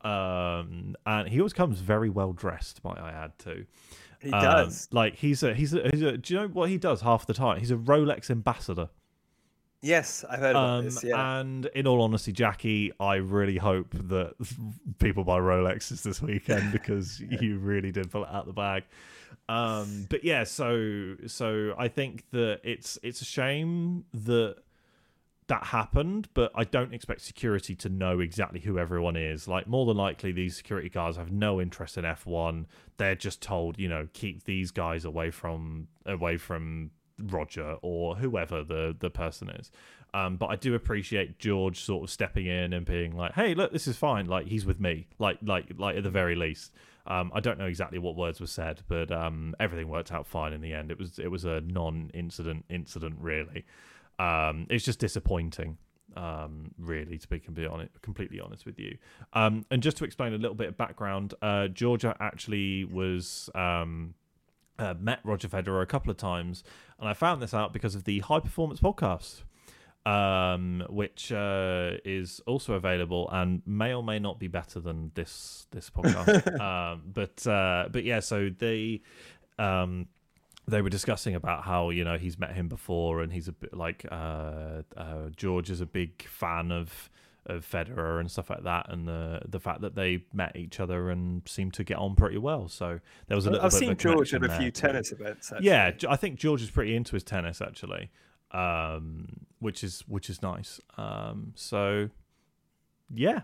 Um, 0.02 0.96
and 1.04 1.28
he 1.28 1.40
always 1.40 1.52
comes 1.52 1.80
very 1.80 2.08
well 2.08 2.32
dressed, 2.32 2.82
might 2.84 2.98
I 2.98 3.10
add 3.10 3.38
too. 3.38 3.66
He 4.20 4.32
Um, 4.32 4.42
does. 4.42 4.88
Like 4.92 5.14
he's 5.16 5.42
a 5.42 5.54
he's 5.54 5.74
a, 5.74 5.88
he's 5.90 6.02
a 6.02 6.16
do 6.18 6.34
you 6.34 6.40
know 6.40 6.48
what 6.48 6.68
he 6.70 6.78
does 6.78 7.00
half 7.02 7.26
the 7.26 7.34
time? 7.34 7.58
He's 7.58 7.70
a 7.70 7.76
Rolex 7.76 8.30
ambassador. 8.30 8.88
Yes, 9.82 10.26
I've 10.28 10.40
heard 10.40 10.50
about 10.50 10.78
Um, 10.78 10.84
this. 10.84 11.02
Yeah. 11.02 11.40
And 11.40 11.64
in 11.74 11.86
all 11.86 12.02
honesty, 12.02 12.32
Jackie, 12.32 12.92
I 13.00 13.14
really 13.16 13.56
hope 13.56 13.88
that 13.94 14.34
people 14.98 15.24
buy 15.24 15.38
Rolexes 15.38 16.02
this 16.02 16.20
weekend 16.20 16.70
because 16.72 17.18
you 17.20 17.58
really 17.58 17.90
did 17.90 18.10
pull 18.10 18.24
it 18.24 18.30
out 18.30 18.46
the 18.46 18.52
bag. 18.52 18.84
Um, 19.48 20.06
but 20.10 20.22
yeah, 20.22 20.44
so 20.44 21.16
so 21.26 21.74
I 21.78 21.88
think 21.88 22.24
that 22.32 22.60
it's 22.62 22.98
it's 23.02 23.20
a 23.22 23.24
shame 23.24 24.04
that 24.12 24.56
that 25.50 25.64
happened, 25.64 26.28
but 26.32 26.52
I 26.54 26.62
don't 26.62 26.94
expect 26.94 27.22
security 27.22 27.74
to 27.74 27.88
know 27.88 28.20
exactly 28.20 28.60
who 28.60 28.78
everyone 28.78 29.16
is. 29.16 29.48
Like 29.48 29.66
more 29.66 29.84
than 29.84 29.96
likely, 29.96 30.30
these 30.30 30.56
security 30.56 30.88
guards 30.88 31.16
have 31.16 31.32
no 31.32 31.60
interest 31.60 31.98
in 31.98 32.04
F 32.04 32.24
one. 32.24 32.68
They're 32.98 33.16
just 33.16 33.42
told, 33.42 33.76
you 33.76 33.88
know, 33.88 34.06
keep 34.12 34.44
these 34.44 34.70
guys 34.70 35.04
away 35.04 35.32
from 35.32 35.88
away 36.06 36.36
from 36.36 36.92
Roger 37.18 37.76
or 37.82 38.14
whoever 38.14 38.62
the 38.62 38.96
the 38.96 39.10
person 39.10 39.50
is. 39.50 39.72
Um, 40.14 40.36
but 40.36 40.46
I 40.46 40.56
do 40.56 40.76
appreciate 40.76 41.40
George 41.40 41.80
sort 41.80 42.04
of 42.04 42.10
stepping 42.10 42.46
in 42.46 42.72
and 42.72 42.86
being 42.86 43.16
like, 43.16 43.32
"Hey, 43.32 43.54
look, 43.54 43.72
this 43.72 43.88
is 43.88 43.96
fine. 43.96 44.26
Like 44.26 44.46
he's 44.46 44.64
with 44.64 44.78
me. 44.78 45.08
Like 45.18 45.38
like 45.42 45.72
like 45.76 45.96
at 45.96 46.04
the 46.04 46.10
very 46.10 46.36
least." 46.36 46.72
Um, 47.06 47.32
I 47.34 47.40
don't 47.40 47.58
know 47.58 47.66
exactly 47.66 47.98
what 47.98 48.14
words 48.14 48.40
were 48.40 48.46
said, 48.46 48.82
but 48.86 49.10
um, 49.10 49.56
everything 49.58 49.88
worked 49.88 50.12
out 50.12 50.28
fine 50.28 50.52
in 50.52 50.60
the 50.60 50.72
end. 50.72 50.92
It 50.92 50.98
was 50.98 51.18
it 51.18 51.28
was 51.28 51.44
a 51.44 51.60
non-incident 51.62 52.66
incident, 52.68 53.16
really. 53.18 53.64
Um, 54.20 54.66
it's 54.68 54.84
just 54.84 54.98
disappointing, 54.98 55.78
um, 56.14 56.72
really, 56.78 57.16
to 57.16 57.26
be 57.26 57.40
completely 57.40 57.72
honest, 57.72 58.02
completely 58.02 58.38
honest 58.38 58.66
with 58.66 58.78
you. 58.78 58.98
Um, 59.32 59.64
and 59.70 59.82
just 59.82 59.96
to 59.96 60.04
explain 60.04 60.34
a 60.34 60.36
little 60.36 60.54
bit 60.54 60.68
of 60.68 60.76
background, 60.76 61.32
uh, 61.40 61.68
Georgia 61.68 62.14
actually 62.20 62.84
was 62.84 63.48
um, 63.54 64.12
uh, 64.78 64.94
met 65.00 65.20
Roger 65.24 65.48
Federer 65.48 65.82
a 65.82 65.86
couple 65.86 66.10
of 66.10 66.18
times, 66.18 66.62
and 66.98 67.08
I 67.08 67.14
found 67.14 67.40
this 67.40 67.54
out 67.54 67.72
because 67.72 67.94
of 67.94 68.04
the 68.04 68.18
High 68.18 68.40
Performance 68.40 68.80
Podcast, 68.80 69.42
um, 70.04 70.84
which 70.90 71.32
uh, 71.32 71.92
is 72.04 72.42
also 72.46 72.74
available 72.74 73.26
and 73.32 73.62
may 73.64 73.94
or 73.94 74.02
may 74.02 74.18
not 74.18 74.38
be 74.38 74.48
better 74.48 74.80
than 74.80 75.12
this 75.14 75.66
this 75.70 75.88
podcast. 75.88 76.60
um, 76.60 77.04
but 77.06 77.46
uh, 77.46 77.88
but 77.90 78.04
yeah, 78.04 78.20
so 78.20 78.50
they. 78.50 79.00
Um, 79.58 80.08
they 80.70 80.82
were 80.82 80.90
discussing 80.90 81.34
about 81.34 81.64
how 81.64 81.90
you 81.90 82.04
know 82.04 82.16
he's 82.16 82.38
met 82.38 82.54
him 82.54 82.68
before 82.68 83.20
and 83.20 83.32
he's 83.32 83.48
a 83.48 83.52
bit 83.52 83.76
like 83.76 84.06
uh, 84.10 84.82
uh, 84.96 85.28
George 85.36 85.70
is 85.70 85.80
a 85.80 85.86
big 85.86 86.26
fan 86.28 86.70
of 86.72 87.10
of 87.46 87.68
Federer 87.68 88.20
and 88.20 88.30
stuff 88.30 88.50
like 88.50 88.64
that, 88.64 88.86
and 88.90 89.08
the 89.08 89.42
the 89.48 89.60
fact 89.60 89.80
that 89.80 89.94
they 89.94 90.24
met 90.32 90.56
each 90.56 90.80
other 90.80 91.10
and 91.10 91.42
seemed 91.46 91.74
to 91.74 91.84
get 91.84 91.98
on 91.98 92.14
pretty 92.14 92.38
well. 92.38 92.68
So 92.68 93.00
there 93.26 93.36
was 93.36 93.46
a 93.46 93.50
little. 93.50 93.64
I've 93.64 93.72
bit 93.72 93.78
seen 93.78 93.90
of 93.90 93.98
a 93.98 94.02
George 94.02 94.34
at 94.34 94.44
a 94.44 94.48
few 94.48 94.58
there 94.58 94.70
tennis 94.70 95.12
events. 95.12 95.52
Actually. 95.52 95.66
Yeah, 95.66 95.92
I 96.08 96.16
think 96.16 96.38
George 96.38 96.62
is 96.62 96.70
pretty 96.70 96.94
into 96.94 97.12
his 97.12 97.24
tennis 97.24 97.60
actually, 97.60 98.10
um, 98.52 99.46
which 99.58 99.82
is 99.82 100.02
which 100.06 100.30
is 100.30 100.42
nice. 100.42 100.80
Um, 100.96 101.52
so 101.56 102.10
yeah, 103.12 103.40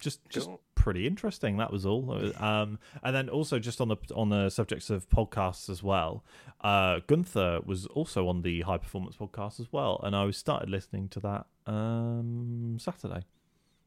just 0.00 0.28
just 0.28 0.46
Cool. 0.46 0.60
Pretty 0.78 1.06
interesting. 1.06 1.56
That 1.58 1.72
was 1.72 1.84
all. 1.84 2.10
Um, 2.42 2.78
and 3.02 3.14
then 3.14 3.28
also 3.28 3.58
just 3.58 3.80
on 3.80 3.88
the 3.88 3.96
on 4.14 4.28
the 4.30 4.48
subjects 4.50 4.88
of 4.90 5.08
podcasts 5.10 5.68
as 5.68 5.82
well, 5.82 6.24
uh, 6.62 7.00
Gunther 7.06 7.60
was 7.66 7.86
also 7.86 8.28
on 8.28 8.42
the 8.42 8.60
High 8.62 8.78
Performance 8.78 9.16
podcast 9.16 9.60
as 9.60 9.72
well, 9.72 10.00
and 10.02 10.14
I 10.16 10.30
started 10.30 10.70
listening 10.70 11.08
to 11.10 11.20
that 11.20 11.46
um, 11.66 12.76
Saturday. 12.80 13.24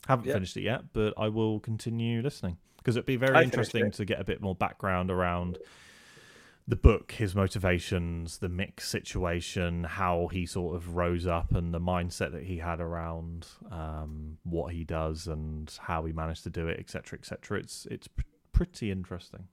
Haven't 0.07 0.25
Yeah. 0.27 0.33
finished 0.33 0.57
it 0.57 0.61
yet, 0.63 0.93
but 0.93 1.13
I 1.17 1.27
will 1.29 1.59
continue 1.59 2.21
listening 2.21 2.57
because 2.77 2.95
it'd 2.95 3.05
be 3.05 3.15
very 3.15 3.35
I 3.37 3.43
interesting 3.43 3.91
to 3.91 4.05
get 4.05 4.19
a 4.19 4.23
bit 4.23 4.41
more 4.41 4.55
background 4.55 5.11
around 5.11 5.59
the 6.71 6.75
book, 6.77 7.11
his 7.11 7.35
motivations, 7.35 8.37
the 8.37 8.47
Mick's 8.47 8.87
situation, 8.87 9.83
how 9.83 10.29
he 10.31 10.45
sort 10.45 10.73
of 10.77 10.95
rose 10.95 11.27
up, 11.27 11.51
and 11.53 11.73
the 11.73 11.81
mindset 11.81 12.31
that 12.31 12.43
he 12.43 12.59
had 12.59 12.79
around 12.79 13.45
um, 13.69 14.37
what 14.43 14.73
he 14.73 14.85
does 14.85 15.27
and 15.27 15.77
how 15.81 16.05
he 16.05 16.13
managed 16.13 16.43
to 16.43 16.49
do 16.49 16.69
it, 16.69 16.79
etc., 16.79 17.19
etc. 17.19 17.59
It's 17.59 17.85
it's 17.91 18.07
pr- 18.07 18.23
pretty 18.53 18.89
interesting. 18.89 19.49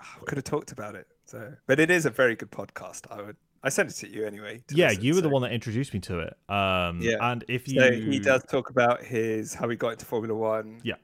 I 0.00 0.04
could 0.24 0.38
have 0.38 0.44
talked 0.44 0.72
about 0.72 0.96
it. 0.96 1.06
So, 1.24 1.52
but 1.68 1.78
it 1.78 1.88
is 1.88 2.04
a 2.04 2.10
very 2.10 2.34
good 2.34 2.50
podcast. 2.50 3.06
I 3.12 3.22
would. 3.22 3.36
I 3.62 3.68
sent 3.68 3.90
it 3.90 3.94
to 3.98 4.08
you 4.08 4.26
anyway. 4.26 4.60
to 4.66 4.74
Yeah, 4.74 4.88
listen, 4.88 5.04
you 5.04 5.14
were 5.14 5.20
the 5.20 5.28
one 5.28 5.42
that 5.42 5.52
introduced 5.52 5.94
me 5.94 6.00
to 6.00 6.18
it. 6.18 6.36
Um, 6.48 6.98
Yeah. 7.00 7.18
and 7.20 7.44
if 7.46 7.68
you, 7.68 7.78
So 7.80 7.92
he 7.92 8.18
does 8.18 8.42
talk 8.42 8.70
about 8.70 9.04
his 9.04 9.54
how 9.54 9.68
he 9.68 9.76
got 9.76 9.90
into 9.90 10.04
Formula 10.04 10.34
One. 10.36 10.80
Yeah. 10.82 10.94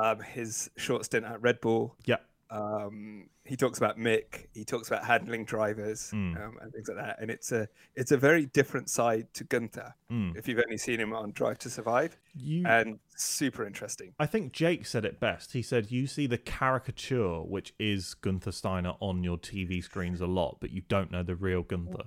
Um, 0.00 0.20
his 0.20 0.70
short 0.76 1.04
stint 1.06 1.24
at 1.26 1.42
Red 1.42 1.60
Bull. 1.60 1.96
Yeah. 2.04 2.18
Um, 2.52 3.28
he 3.44 3.56
talks 3.56 3.78
about 3.78 3.98
Mick. 3.98 4.46
He 4.52 4.64
talks 4.64 4.86
about 4.88 5.04
handling 5.04 5.44
drivers 5.44 6.10
Mm. 6.12 6.36
um, 6.36 6.58
and 6.60 6.72
things 6.72 6.86
like 6.88 6.98
that. 6.98 7.16
And 7.20 7.30
it's 7.30 7.50
a 7.50 7.66
it's 7.96 8.12
a 8.12 8.16
very 8.16 8.46
different 8.46 8.90
side 8.90 9.32
to 9.34 9.44
Gunther. 9.44 9.94
Mm. 10.10 10.36
If 10.36 10.46
you've 10.46 10.58
only 10.64 10.76
seen 10.76 11.00
him 11.00 11.12
on 11.14 11.32
Drive 11.32 11.58
to 11.60 11.70
Survive, 11.70 12.16
you, 12.34 12.64
and 12.66 12.98
super 13.16 13.64
interesting. 13.66 14.12
I 14.18 14.26
think 14.26 14.52
Jake 14.52 14.86
said 14.86 15.04
it 15.04 15.18
best. 15.18 15.52
He 15.52 15.62
said, 15.62 15.90
"You 15.90 16.06
see 16.06 16.26
the 16.26 16.38
caricature, 16.38 17.40
which 17.42 17.74
is 17.78 18.14
Gunther 18.14 18.52
Steiner, 18.52 18.94
on 19.00 19.24
your 19.24 19.38
TV 19.38 19.82
screens 19.82 20.20
a 20.20 20.26
lot, 20.26 20.58
but 20.60 20.70
you 20.70 20.82
don't 20.88 21.10
know 21.10 21.22
the 21.22 21.34
real 21.36 21.62
Gunther." 21.62 22.04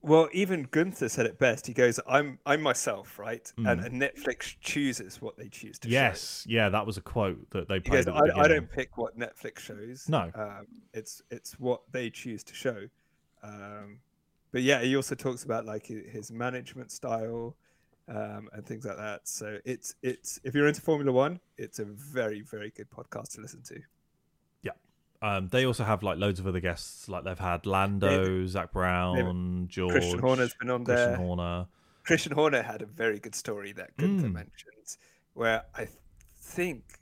Well, 0.00 0.28
even 0.32 0.62
Gunther 0.70 1.08
said 1.08 1.26
it 1.26 1.38
best. 1.38 1.66
He 1.66 1.72
goes, 1.74 1.98
"I'm 2.06 2.38
I'm 2.46 2.62
myself, 2.62 3.18
right? 3.18 3.52
And, 3.56 3.80
Mm. 3.80 3.84
and 3.86 4.00
Netflix 4.02 4.56
chooses 4.60 5.20
what 5.20 5.36
they 5.36 5.48
choose 5.48 5.78
to 5.80 5.88
show." 5.88 5.92
Yes, 5.92 6.44
yeah, 6.48 6.68
that 6.68 6.86
was 6.86 6.96
a 6.96 7.00
quote 7.00 7.50
that 7.50 7.68
they 7.68 7.76
He 7.76 7.90
goes, 7.90 8.04
the 8.04 8.12
I, 8.12 8.44
I 8.44 8.48
don't 8.48 8.70
pick 8.70 8.96
what 8.96 9.18
Netflix 9.18 9.58
shows. 9.58 10.08
No. 10.08 10.30
um, 10.34 10.66
it's 10.94 11.22
it's 11.30 11.58
what 11.58 11.82
they 11.90 12.10
choose 12.10 12.44
to 12.44 12.54
show. 12.54 12.88
Um, 13.42 14.00
but 14.52 14.62
yeah, 14.62 14.80
he 14.82 14.94
also 14.96 15.14
talks 15.14 15.44
about 15.44 15.64
like 15.66 15.86
his 15.86 16.30
management 16.30 16.90
style 16.92 17.56
um, 18.08 18.48
and 18.52 18.64
things 18.64 18.84
like 18.84 18.96
that. 18.96 19.26
So 19.28 19.58
it's 19.64 19.94
it's 20.02 20.38
if 20.44 20.54
you're 20.54 20.68
into 20.68 20.80
Formula 20.80 21.10
One, 21.12 21.40
it's 21.56 21.80
a 21.80 21.84
very 21.84 22.42
very 22.42 22.70
good 22.70 22.88
podcast 22.88 23.32
to 23.34 23.40
listen 23.40 23.62
to. 23.64 23.80
Um, 25.20 25.48
they 25.48 25.66
also 25.66 25.82
have 25.84 26.02
like 26.02 26.18
loads 26.18 26.38
of 26.38 26.46
other 26.46 26.60
guests. 26.60 27.08
Like 27.08 27.24
they've 27.24 27.38
had 27.38 27.66
Lando, 27.66 28.46
Zak 28.46 28.72
Brown, 28.72 29.66
George, 29.68 29.92
Christian 29.92 30.18
Horner's 30.20 30.54
been 30.54 30.70
on 30.70 30.84
Christian 30.84 31.08
there. 31.10 31.16
Horner. 31.16 31.66
Christian 32.04 32.32
Horner 32.32 32.62
had 32.62 32.82
a 32.82 32.86
very 32.86 33.18
good 33.18 33.34
story 33.34 33.72
that 33.72 33.96
Gunther 33.96 34.28
Mm. 34.28 34.32
mentions, 34.32 34.98
where 35.34 35.64
I 35.74 35.88
think 36.40 37.00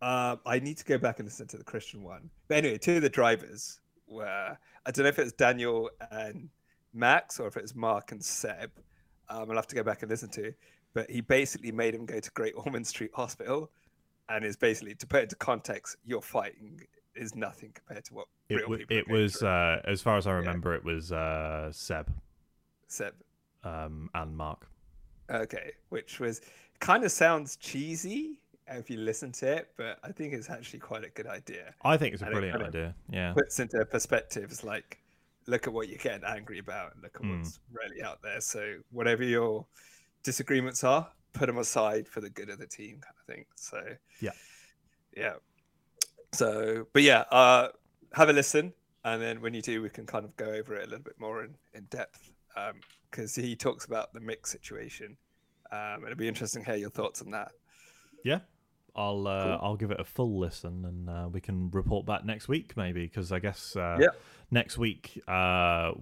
uh, 0.00 0.36
I 0.46 0.60
need 0.60 0.78
to 0.78 0.84
go 0.84 0.96
back 0.96 1.18
and 1.18 1.26
listen 1.28 1.46
to 1.48 1.58
the 1.58 1.64
Christian 1.64 2.02
one. 2.02 2.30
But 2.48 2.58
anyway, 2.58 2.78
two 2.78 2.96
of 2.96 3.02
the 3.02 3.10
drivers 3.10 3.80
were 4.06 4.56
I 4.86 4.90
don't 4.90 5.02
know 5.04 5.08
if 5.10 5.18
it 5.18 5.24
was 5.24 5.32
Daniel 5.34 5.90
and 6.10 6.48
Max 6.94 7.38
or 7.38 7.46
if 7.48 7.56
it 7.56 7.62
was 7.62 7.74
Mark 7.74 8.12
and 8.12 8.24
Seb. 8.24 8.70
Um, 9.28 9.50
I'll 9.50 9.56
have 9.56 9.66
to 9.68 9.76
go 9.76 9.82
back 9.82 10.02
and 10.02 10.10
listen 10.10 10.30
to. 10.30 10.52
But 10.94 11.10
he 11.10 11.20
basically 11.20 11.70
made 11.70 11.94
him 11.94 12.06
go 12.06 12.18
to 12.18 12.30
Great 12.32 12.54
Ormond 12.56 12.86
Street 12.86 13.10
Hospital, 13.14 13.70
and 14.28 14.44
is 14.44 14.56
basically 14.56 14.94
to 14.94 15.06
put 15.06 15.20
it 15.20 15.22
into 15.24 15.36
context, 15.36 15.96
you're 16.04 16.22
fighting 16.22 16.80
is 17.20 17.34
nothing 17.36 17.70
compared 17.74 18.04
to 18.06 18.14
what 18.14 18.26
It, 18.48 18.56
real 18.56 18.66
w- 18.66 18.86
people. 18.86 18.96
it 18.96 19.08
was, 19.08 19.42
uh, 19.42 19.80
as 19.84 20.00
far 20.02 20.16
as 20.16 20.26
I 20.26 20.32
remember, 20.32 20.74
it 20.74 20.84
was 20.84 21.12
uh, 21.12 21.70
Seb 21.72 22.10
Seb. 22.88 23.14
um, 23.64 24.10
and 24.14 24.36
Mark. 24.36 24.66
Okay, 25.30 25.72
which 25.90 26.18
was 26.18 26.40
kind 26.80 27.04
of 27.04 27.12
sounds 27.12 27.56
cheesy 27.56 28.40
if 28.66 28.88
you 28.90 28.96
listen 28.98 29.30
to 29.32 29.46
it, 29.58 29.70
but 29.76 29.98
I 30.02 30.12
think 30.12 30.32
it's 30.32 30.48
actually 30.50 30.78
quite 30.80 31.04
a 31.04 31.10
good 31.10 31.26
idea. 31.26 31.74
I 31.84 31.96
think 31.96 32.14
it's 32.14 32.22
a 32.22 32.26
And 32.26 32.32
it 32.34 32.36
brilliant 32.36 32.62
kinda 32.62 32.78
idea. 32.78 32.94
Yeah, 33.10 33.32
Puts 33.34 33.60
into 33.60 33.84
perspectives 33.84 34.64
like 34.64 34.98
look 35.46 35.66
at 35.66 35.72
what 35.72 35.88
you're 35.88 35.98
getting 35.98 36.24
angry 36.24 36.58
about 36.58 36.94
and 36.94 37.02
look 37.02 37.16
at 37.16 37.22
Mm. 37.22 37.38
what's 37.38 37.58
really 37.72 38.02
out 38.02 38.22
there. 38.22 38.40
So 38.40 38.76
whatever 38.90 39.24
your 39.24 39.66
disagreements 40.22 40.84
are, 40.84 41.10
put 41.32 41.46
them 41.46 41.58
aside 41.58 42.06
for 42.08 42.20
the 42.20 42.30
good 42.30 42.50
of 42.50 42.58
the 42.58 42.66
team, 42.66 43.00
kind 43.00 43.14
of 43.18 43.24
thing. 43.26 43.44
So 43.56 43.96
Yeah. 44.20 44.32
yeah. 45.16 45.34
So, 46.32 46.86
but 46.92 47.02
yeah, 47.02 47.20
uh, 47.30 47.68
have 48.12 48.28
a 48.28 48.32
listen, 48.32 48.72
and 49.04 49.20
then 49.20 49.40
when 49.40 49.54
you 49.54 49.62
do, 49.62 49.82
we 49.82 49.90
can 49.90 50.06
kind 50.06 50.24
of 50.24 50.36
go 50.36 50.46
over 50.46 50.74
it 50.76 50.82
a 50.86 50.90
little 50.90 51.04
bit 51.04 51.18
more 51.18 51.42
in, 51.44 51.54
in 51.74 51.84
depth 51.84 52.30
because 53.10 53.34
he 53.34 53.56
talks 53.56 53.84
about 53.84 54.12
the 54.12 54.20
Mick's 54.20 54.50
situation. 54.50 55.16
Um, 55.72 56.04
it'll 56.04 56.16
be 56.16 56.28
interesting 56.28 56.64
to 56.64 56.70
hear 56.70 56.78
your 56.80 56.90
thoughts 56.90 57.22
on 57.22 57.30
that. 57.32 57.52
yeah. 58.24 58.40
I'll 58.96 59.28
uh, 59.28 59.44
Cool. 59.44 59.58
I'll 59.62 59.76
give 59.76 59.92
it 59.92 60.00
a 60.00 60.04
full 60.04 60.40
listen, 60.40 60.84
and 60.84 61.08
uh, 61.08 61.28
we 61.30 61.40
can 61.40 61.70
report 61.70 62.06
back 62.06 62.24
next 62.24 62.48
week, 62.48 62.76
maybe, 62.76 63.04
because 63.06 63.30
I 63.30 63.38
guess 63.38 63.76
uh, 63.76 63.96
Yeah. 64.00 64.08
next 64.50 64.78
week, 64.78 65.22
uh, 65.28 65.92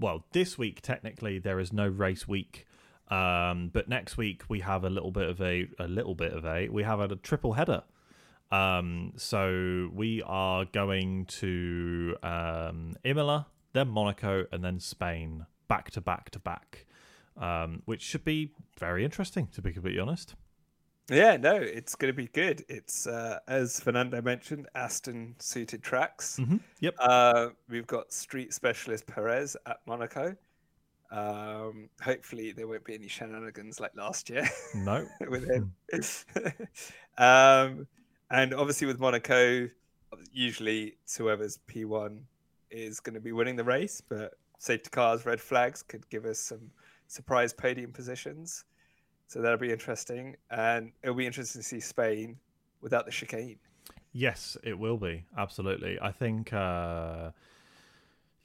well, 0.00 0.24
this 0.32 0.58
week 0.58 0.80
technically 0.80 1.38
there 1.38 1.60
is 1.60 1.72
no 1.72 1.86
race 1.86 2.26
week, 2.26 2.66
um, 3.12 3.70
but 3.72 3.88
next 3.88 4.16
week 4.16 4.42
we 4.48 4.58
have 4.58 4.82
a 4.82 4.90
little 4.90 5.12
bit 5.12 5.30
of 5.30 5.40
a 5.40 5.68
a 5.78 5.86
little 5.86 6.16
bit 6.16 6.32
of 6.32 6.44
a 6.44 6.68
we 6.68 6.82
have 6.82 6.98
a, 6.98 7.14
triple 7.14 7.52
header. 7.52 7.84
Um, 8.52 9.14
so 9.16 9.88
we 9.94 10.22
are 10.26 10.66
going 10.66 11.24
to 11.26 12.16
um, 12.22 12.94
Imola, 13.02 13.46
then 13.72 13.88
Monaco, 13.88 14.44
and 14.52 14.62
then 14.62 14.78
Spain, 14.78 15.46
back 15.68 15.90
to 15.92 16.00
back 16.02 16.30
to 16.30 16.38
back, 16.38 16.86
um, 17.38 17.82
which 17.86 18.02
should 18.02 18.24
be 18.24 18.52
very 18.78 19.04
interesting, 19.04 19.48
to 19.54 19.62
be 19.62 19.72
completely 19.72 20.00
honest. 20.00 20.34
Yeah, 21.10 21.36
no, 21.36 21.56
it's 21.56 21.94
going 21.94 22.12
to 22.12 22.16
be 22.16 22.28
good. 22.28 22.64
It's 22.68 23.06
uh, 23.06 23.38
as 23.48 23.80
Fernando 23.80 24.20
mentioned, 24.22 24.68
Aston 24.74 25.34
suited 25.38 25.82
tracks. 25.82 26.38
Mm-hmm. 26.38 26.58
Yep. 26.80 26.94
Uh, 26.98 27.48
we've 27.68 27.86
got 27.86 28.12
street 28.12 28.52
specialist 28.52 29.06
Perez 29.06 29.56
at 29.66 29.78
Monaco. 29.86 30.36
Um, 31.10 31.90
hopefully, 32.02 32.52
there 32.52 32.68
won't 32.68 32.84
be 32.84 32.94
any 32.94 33.08
shenanigans 33.08 33.80
like 33.80 33.94
last 33.96 34.30
year 34.30 34.48
No. 34.74 35.06
with 35.28 35.46
him. 35.48 35.74
um, 37.18 37.86
and 38.32 38.54
obviously, 38.54 38.86
with 38.86 38.98
Monaco, 38.98 39.68
usually 40.32 40.96
whoever's 41.16 41.58
P1 41.68 42.20
is 42.70 42.98
going 43.00 43.14
to 43.14 43.20
be 43.20 43.32
winning 43.32 43.56
the 43.56 43.64
race, 43.64 44.00
but 44.00 44.34
safety 44.58 44.90
cars, 44.90 45.26
red 45.26 45.40
flags 45.40 45.82
could 45.82 46.08
give 46.08 46.24
us 46.24 46.38
some 46.38 46.70
surprise 47.08 47.52
podium 47.52 47.92
positions. 47.92 48.64
So 49.28 49.40
that'll 49.40 49.58
be 49.58 49.72
interesting. 49.72 50.36
And 50.50 50.92
it'll 51.02 51.14
be 51.14 51.26
interesting 51.26 51.60
to 51.60 51.66
see 51.66 51.80
Spain 51.80 52.36
without 52.80 53.04
the 53.04 53.12
chicane. 53.12 53.58
Yes, 54.12 54.56
it 54.62 54.78
will 54.78 54.98
be. 54.98 55.24
Absolutely. 55.36 55.98
I 56.00 56.12
think, 56.12 56.52
uh, 56.52 57.30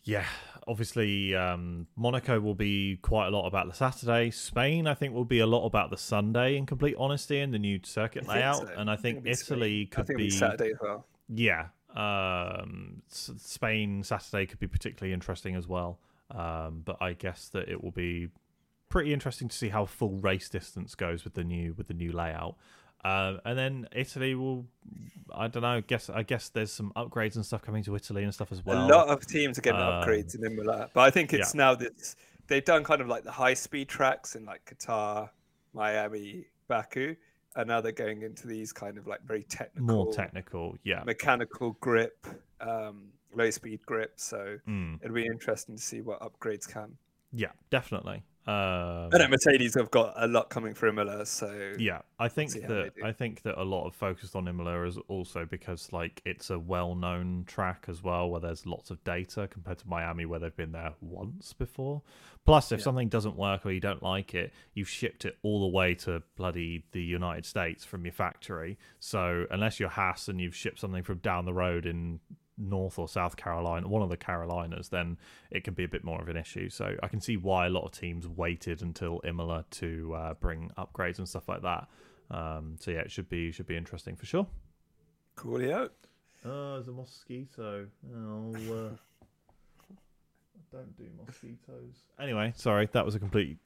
yeah, 0.08 0.26
obviously, 0.68 1.36
um, 1.36 1.86
Monaco 1.98 2.40
will 2.40 2.56
be 2.56 2.98
quite 3.02 3.28
a 3.28 3.30
lot 3.30 3.46
about 3.46 3.68
the 3.68 3.74
Saturday. 3.74 4.32
Spain, 4.32 4.88
I 4.88 4.94
think, 4.94 5.14
will 5.14 5.26
be 5.26 5.40
a 5.40 5.46
lot 5.48 5.66
about 5.66 5.90
the 5.90 5.98
Sunday, 5.98 6.56
in 6.56 6.66
complete 6.66 6.96
honesty, 6.98 7.40
and 7.40 7.54
the 7.54 7.60
new 7.60 7.80
circuit 7.84 8.24
I 8.28 8.36
layout. 8.36 8.68
so. 8.68 8.74
And 8.78 8.90
I 8.90 8.94
I 8.94 8.96
think 8.96 9.24
think 9.24 9.38
Italy 9.38 9.90
I 9.92 9.96
could 9.96 10.08
think 10.08 10.18
be. 10.18 10.24
be 10.26 10.30
Saturday 10.30 10.72
as 10.72 10.78
well. 10.82 11.06
Yeah. 11.28 11.68
Um, 11.94 13.02
Spain 13.10 14.04
Saturday 14.04 14.46
could 14.46 14.60
be 14.60 14.68
particularly 14.68 15.14
interesting 15.14 15.56
as 15.56 15.68
well. 15.68 16.00
Um, 16.32 16.84
but 16.86 17.02
I 17.02 17.14
guess 17.14 17.50
that 17.50 17.68
it 17.68 17.84
will 17.84 17.92
be 17.92 18.30
pretty 18.90 19.14
interesting 19.14 19.50
to 19.50 19.56
see 19.56 19.70
how 19.70 19.86
full 19.86 20.18
race 20.20 20.48
distance 20.48 20.96
goes 20.96 21.26
with 21.26 21.34
the 21.34 21.44
new 21.44 21.74
with 21.78 21.88
the 21.88 21.94
new 21.94 22.14
layout. 22.14 22.56
Um, 23.06 23.40
and 23.46 23.58
then 23.58 23.88
Italy 23.96 24.36
will, 24.36 24.66
I 25.34 25.48
don't 25.48 25.62
know. 25.64 25.82
Guess 25.82 26.10
I 26.10 26.24
guess 26.24 26.50
there's 26.50 26.72
some 26.72 26.92
upgrades 26.96 27.36
and 27.36 27.46
stuff 27.46 27.62
coming 27.62 27.84
to 27.84 27.96
Italy 27.96 28.24
and 28.24 28.34
stuff 28.34 28.52
as 28.52 28.66
well. 28.66 28.86
a 28.86 28.90
lot 28.90 29.08
of 29.08 29.26
teams 29.26 29.58
are 29.58 29.62
getting 29.62 29.80
um, 29.82 30.04
upgrades 30.04 30.36
in 30.36 30.44
Imola, 30.44 30.90
but 30.94 31.02
I 31.02 31.10
think 31.12 31.34
it's 31.34 31.54
now 31.54 31.76
that 31.76 32.16
they've 32.48 32.66
done 32.66 32.84
kind 32.84 33.02
of 33.02 33.08
like 33.08 33.24
the 33.24 33.32
high 33.32 33.54
speed 33.54 33.88
tracks 33.88 34.36
in 34.36 34.46
like 34.46 34.66
Qatar, 34.66 35.30
Miami, 35.74 36.46
Baku, 36.68 37.16
and 37.56 37.68
now 37.68 37.82
they're 37.82 37.92
going 37.92 38.24
into 38.24 38.48
these 38.48 38.74
kind 38.74 38.98
of 38.98 39.08
like 39.08 39.22
very 39.24 39.44
technical, 39.44 39.86
More 40.06 40.12
technical, 40.14 40.76
yeah. 40.84 41.04
mechanical 41.06 41.78
grip, 41.80 42.26
um, 42.62 43.10
low 43.34 43.50
speed 43.52 43.80
grip. 43.86 44.14
So 44.16 44.58
Mm, 44.68 45.00
it'll 45.04 45.14
be 45.16 45.26
interesting 45.26 45.76
to 45.76 45.82
see 45.82 46.02
what 46.02 46.20
upgrades 46.22 46.68
come. 46.68 46.98
yeah, 47.32 47.52
definitely. 47.70 48.24
Um, 48.48 49.10
I 49.14 49.18
know 49.18 49.28
Mercedes 49.28 49.76
have 49.76 49.92
got 49.92 50.14
a 50.16 50.26
lot 50.26 50.50
coming 50.50 50.74
for 50.74 50.88
Imola, 50.88 51.26
so 51.26 51.74
Yeah, 51.78 52.00
I 52.18 52.30
think 52.30 52.52
see 52.52 52.62
how 52.62 52.70
they 52.70 52.74
that. 52.76 52.94
I 53.04 53.12
think 53.12 53.42
that 53.42 53.62
a 53.62 53.64
lot 53.64 53.86
of 53.86 53.94
focus 53.94 54.36
on 54.36 54.48
Imola 54.48 54.86
is 54.86 54.98
also 55.10 55.46
because 55.46 55.92
like 55.92 56.22
it's 56.26 56.50
a 56.50 56.58
well-known 56.58 57.44
track 57.46 57.86
as 57.90 58.02
well, 58.02 58.30
where 58.30 58.40
there's 58.40 58.66
lots 58.66 58.90
of 58.90 59.04
data 59.04 59.50
compared 59.50 59.80
to 59.80 59.88
Miami, 59.90 60.26
where 60.26 60.40
they've 60.40 60.56
been 60.56 60.72
there 60.72 60.94
once 61.02 61.52
before. 61.52 62.02
Plus, 62.46 62.72
if 62.72 62.80
Yeah. 62.80 62.84
something 62.86 63.10
doesn't 63.10 63.36
work 63.36 63.66
or 63.66 63.72
you 63.72 63.82
don't 63.82 64.02
like 64.02 64.34
it, 64.34 64.54
you've 64.74 64.88
shipped 64.88 65.26
it 65.26 65.38
all 65.44 65.60
the 65.60 65.76
way 65.76 65.94
to 65.96 66.24
bloody 66.38 66.86
the 66.94 67.02
United 67.04 67.46
States 67.46 67.84
from 67.84 68.06
your 68.06 68.14
factory. 68.14 68.78
So 69.00 69.46
unless 69.52 69.78
you're 69.78 69.90
Haas 69.90 70.30
and 70.30 70.40
you've 70.40 70.56
shipped 70.56 70.80
something 70.80 71.04
from 71.04 71.18
down 71.18 71.44
the 71.44 71.54
road 71.54 71.86
in 71.86 72.22
North 72.58 72.98
or 72.98 73.08
South 73.08 73.38
Carolina, 73.38 73.88
one 73.88 74.02
of 74.02 74.10
the 74.10 74.18
Carolinas, 74.18 74.90
then 74.90 75.18
it 75.52 75.64
can 75.64 75.74
be 75.74 75.84
a 75.84 75.88
bit 75.88 76.04
more 76.04 76.22
of 76.22 76.28
an 76.28 76.38
issue. 76.38 76.70
So 76.70 76.96
I 77.04 77.08
can 77.08 77.22
see 77.22 77.38
why 77.38 77.68
a 77.68 77.70
lot 77.70 77.86
of 77.86 77.92
teams 77.92 78.28
waited 78.28 78.82
until 78.82 79.22
Imola 79.24 79.66
to 79.72 80.14
uh, 80.16 80.34
bring 80.36 80.72
upgrades 80.78 81.20
and 81.20 81.28
stuff 81.28 81.48
like 81.48 81.62
that. 81.62 81.88
Um, 82.30 82.76
so 82.80 82.92
yeah, 82.92 83.00
it 83.00 83.12
should 83.12 83.30
be 83.30 83.52
should 83.52 83.68
be 83.68 83.78
interesting 83.78 84.16
for 84.16 84.26
sure. 84.26 84.48
coolio. 85.36 85.90
Oh, 86.46 86.74
there's 86.76 86.88
a 86.88 86.92
mosquito. 86.92 87.88
Oh, 88.16 88.54
uh, 88.56 88.90
don't 90.72 90.98
do 90.98 91.06
mosquitoes. 91.26 91.96
Anyway, 92.20 92.54
sorry, 92.56 92.90
that 92.92 93.06
was 93.06 93.16
a 93.16 93.20
complete, 93.20 93.58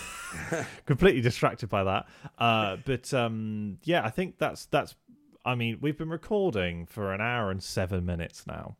completely 0.86 1.20
distracted 1.20 1.68
by 1.68 1.84
that. 1.84 2.06
Uh, 2.38 2.76
but 2.84 3.12
um, 3.14 3.78
yeah, 3.84 4.04
I 4.04 4.10
think 4.10 4.38
that's 4.38 4.66
that's. 4.66 4.94
I 5.44 5.54
mean, 5.54 5.78
we've 5.80 5.96
been 5.96 6.10
recording 6.10 6.86
for 6.86 7.12
an 7.12 7.20
hour 7.20 7.50
and 7.50 7.62
seven 7.62 8.04
minutes 8.04 8.46
now. 8.46 8.76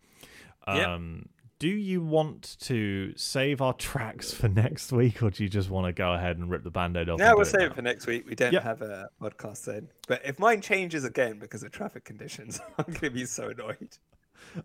Yep. 0.69 0.87
Um, 0.89 1.29
Do 1.59 1.69
you 1.69 2.03
want 2.03 2.57
to 2.61 3.13
save 3.17 3.61
our 3.61 3.73
tracks 3.75 4.33
for 4.33 4.49
next 4.49 4.93
week, 4.93 5.23
or 5.23 5.31
do 5.31 5.43
you 5.43 5.49
just 5.49 5.69
want 5.71 5.87
to 5.87 5.93
go 5.93 6.13
ahead 6.15 6.37
and 6.39 6.51
rip 6.51 6.63
the 6.65 6.71
band-aid 6.71 7.09
off? 7.09 7.19
No, 7.19 7.35
we'll 7.37 7.45
save 7.45 7.61
now? 7.61 7.67
it 7.67 7.75
for 7.75 7.83
next 7.83 8.07
week. 8.07 8.27
We 8.29 8.35
don't 8.35 8.53
Yep. 8.53 8.63
have 8.63 8.83
a 8.83 9.09
podcast 9.21 9.65
then. 9.65 9.89
But 10.09 10.23
if 10.25 10.39
mine 10.39 10.61
changes 10.63 11.05
again 11.05 11.39
because 11.39 11.63
of 11.63 11.71
traffic 11.73 12.05
conditions, 12.05 12.61
I'm 12.79 12.85
going 12.87 13.01
to 13.01 13.11
be 13.11 13.25
so 13.27 13.49
annoyed. 13.51 13.97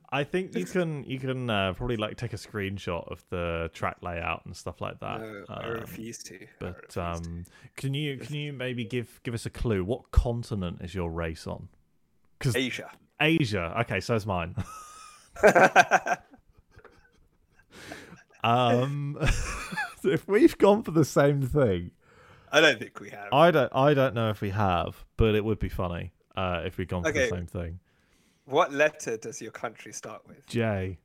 I 0.10 0.24
think 0.24 0.56
you 0.56 0.66
can 0.76 1.04
you 1.04 1.20
can 1.20 1.50
uh, 1.50 1.74
probably 1.74 1.98
like 1.98 2.16
take 2.16 2.32
a 2.32 2.38
screenshot 2.38 3.12
of 3.12 3.26
the 3.30 3.70
track 3.74 3.98
layout 4.02 4.46
and 4.46 4.56
stuff 4.56 4.80
like 4.80 5.00
that. 5.02 5.20
No, 5.20 5.44
I 5.50 5.64
Um, 5.66 5.72
refuse 5.82 6.20
to. 6.24 6.40
But 6.60 6.76
refuse 6.76 6.94
to. 6.94 7.04
um, 7.04 7.46
can 7.76 7.94
you 7.94 8.18
can 8.18 8.36
you 8.42 8.54
maybe 8.54 8.86
give 8.86 9.20
give 9.24 9.34
us 9.34 9.46
a 9.46 9.50
clue? 9.50 9.84
What 9.84 10.12
continent 10.12 10.80
is 10.82 10.96
your 10.96 11.12
race 11.12 11.46
on? 11.46 11.68
Because 12.46 12.56
Asia. 12.56 12.92
Asia. 13.20 13.76
Okay, 13.82 14.00
so 14.00 14.16
is 14.16 14.26
mine. 14.26 14.56
Um, 18.44 19.18
if 20.04 20.28
we've 20.28 20.56
gone 20.60 20.84
for 20.84 20.92
the 20.92 21.04
same 21.06 21.42
thing, 21.42 21.90
I 22.52 22.62
don't 22.62 22.78
think 22.78 23.00
we 23.00 23.10
have. 23.10 23.30
I 23.34 23.50
don't 23.50 23.72
I 23.76 23.96
don't 23.96 24.14
know 24.14 24.30
if 24.30 24.40
we 24.40 24.52
have, 24.52 25.04
but 25.18 25.34
it 25.34 25.44
would 25.44 25.58
be 25.58 25.68
funny 25.70 26.14
uh, 26.36 26.62
if 26.64 26.78
we'd 26.78 26.88
gone 26.90 27.02
for 27.02 27.10
Okay. 27.10 27.24
the 27.28 27.36
same 27.36 27.48
thing. 27.48 27.80
What 28.46 28.72
letter 28.72 29.18
does 29.18 29.42
your 29.42 29.50
country 29.52 29.92
start 29.94 30.22
with? 30.28 30.46
J. 30.46 31.00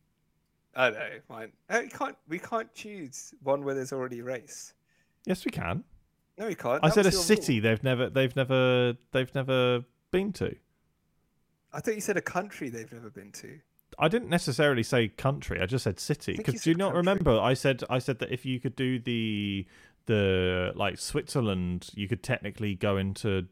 I 0.76 0.90
know. 0.90 1.08
Mine. 1.30 1.52
No, 1.70 1.80
we 1.80 1.88
can't. 1.88 2.16
We 2.28 2.38
can't 2.38 2.74
choose 2.74 3.32
one 3.42 3.64
where 3.64 3.74
there's 3.74 3.94
already 3.94 4.18
a 4.18 4.24
race. 4.24 4.74
Yes, 5.24 5.44
we 5.46 5.50
can. 5.50 5.82
No, 6.36 6.46
we 6.46 6.54
can't. 6.54 6.84
I 6.84 6.88
That 6.88 6.94
said 6.94 7.06
a 7.06 7.08
was 7.08 7.14
your 7.14 7.22
city 7.22 7.54
rule. 7.60 7.70
they've 7.70 7.82
never 7.82 8.10
they've 8.10 8.36
never 8.36 8.96
they've 9.12 9.34
never 9.34 9.82
been 10.10 10.32
to. 10.34 10.54
I 11.72 11.80
thought 11.80 11.94
you 11.94 12.00
said 12.00 12.16
a 12.16 12.22
country 12.22 12.68
they've 12.68 12.92
never 12.92 13.10
been 13.10 13.32
to. 13.32 13.58
I 13.98 14.08
didn't 14.08 14.28
necessarily 14.28 14.82
say 14.82 15.08
country. 15.08 15.60
I 15.60 15.66
just 15.66 15.84
said 15.84 16.00
city. 16.00 16.34
Because 16.36 16.62
do 16.62 16.70
you 16.70 16.76
not 16.76 16.94
country. 16.94 16.98
remember? 16.98 17.40
I 17.40 17.54
said 17.54 17.84
I 17.90 17.98
said 17.98 18.18
that 18.20 18.32
if 18.32 18.46
you 18.46 18.60
could 18.60 18.76
do 18.76 18.98
the 18.98 19.66
the 20.06 20.72
like 20.74 20.98
Switzerland, 20.98 21.90
you 21.94 22.08
could 22.08 22.22
technically 22.22 22.74
go 22.74 22.96
into. 22.96 23.46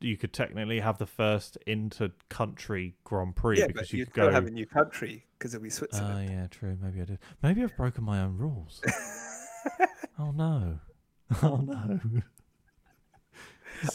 You 0.00 0.16
could 0.16 0.32
technically 0.32 0.78
have 0.78 0.98
the 0.98 1.06
first 1.06 1.58
inter-country 1.66 2.94
Grand 3.02 3.34
Prix 3.34 3.58
yeah, 3.58 3.66
because 3.66 3.92
you 3.92 4.04
could 4.04 4.14
go. 4.14 4.30
have 4.30 4.46
a 4.46 4.50
new 4.50 4.64
country 4.64 5.26
because 5.36 5.54
it'll 5.54 5.64
be 5.64 5.70
Switzerland. 5.70 6.12
Oh 6.12 6.18
Switzerland. 6.18 6.40
yeah, 6.40 6.58
true. 6.58 6.78
Maybe 6.80 7.00
I 7.00 7.04
did. 7.04 7.18
Maybe 7.42 7.64
I've 7.64 7.76
broken 7.76 8.04
my 8.04 8.20
own 8.20 8.38
rules. 8.38 8.80
oh 10.18 10.30
no. 10.30 10.78
Oh 11.42 11.56
no. 11.56 12.00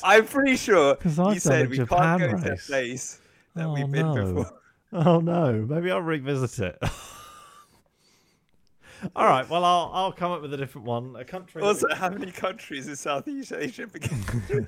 I'm 0.03 0.27
pretty 0.27 0.55
sure 0.55 0.97
you 1.03 1.39
said 1.39 1.69
we 1.69 1.77
Japan 1.77 2.19
can't 2.19 2.31
go 2.31 2.47
to 2.47 2.53
a 2.53 2.57
place 2.57 3.19
that 3.55 3.65
Oh, 3.65 3.73
we've 3.73 3.91
been 3.91 4.13
no. 4.13 4.33
before. 4.33 4.51
Oh 4.95 5.19
no. 5.19 5.65
Maybe 5.67 5.89
I'll 5.89 6.01
revisit 6.01 6.59
it. 6.59 6.77
All 9.15 9.25
right. 9.25 9.49
Well, 9.49 9.65
I'll 9.65 9.89
I'll 9.93 10.11
come 10.11 10.31
up 10.31 10.41
with 10.43 10.53
a 10.53 10.57
different 10.57 10.85
one. 10.85 11.15
A 11.15 11.25
country. 11.25 11.61
Also, 11.63 11.87
we- 11.89 11.95
how 11.95 12.09
many 12.09 12.31
countries 12.31 12.87
in 12.87 12.95
Southeast 12.95 13.51
Asia 13.53 13.87
begin? 13.87 14.23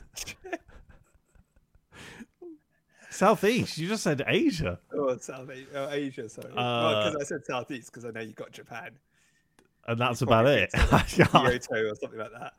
Southeast. 3.10 3.78
You 3.78 3.88
just 3.88 4.04
said 4.04 4.24
Asia. 4.28 4.80
oh, 4.94 5.16
South 5.18 5.50
Asia, 5.50 5.68
oh, 5.76 5.90
Asia 5.92 6.28
sorry. 6.28 6.52
Uh, 6.56 7.06
because 7.12 7.16
I 7.22 7.24
said 7.24 7.46
Southeast 7.46 7.92
because 7.92 8.04
I 8.06 8.12
know 8.12 8.22
you 8.22 8.34
got 8.34 8.52
Japan, 8.52 8.90
And 9.88 10.00
that's 10.00 10.22
You 10.22 10.28
about 10.28 10.48
it. 10.48 10.72
Kyoto 10.74 11.90
or 11.92 11.96
something 11.96 12.20
like 12.20 12.32
that. 12.32 12.54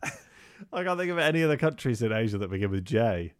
I 0.72 0.82
can't 0.84 0.98
think 0.98 1.10
of 1.10 1.18
any 1.18 1.42
other 1.42 1.58
countries 1.58 2.00
in 2.00 2.12
Asia 2.12 2.38
that 2.38 2.48
begin 2.48 2.70
with 2.70 2.84
J. 2.84 3.34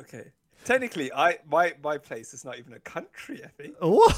okay. 0.00 0.32
Technically, 0.66 1.12
I 1.12 1.38
my 1.48 1.74
my 1.82 1.96
place 1.96 2.34
is 2.34 2.44
not 2.44 2.58
even 2.58 2.72
a 2.74 2.80
country. 2.80 3.40
I 3.44 3.48
think 3.48 3.76
What? 3.80 4.16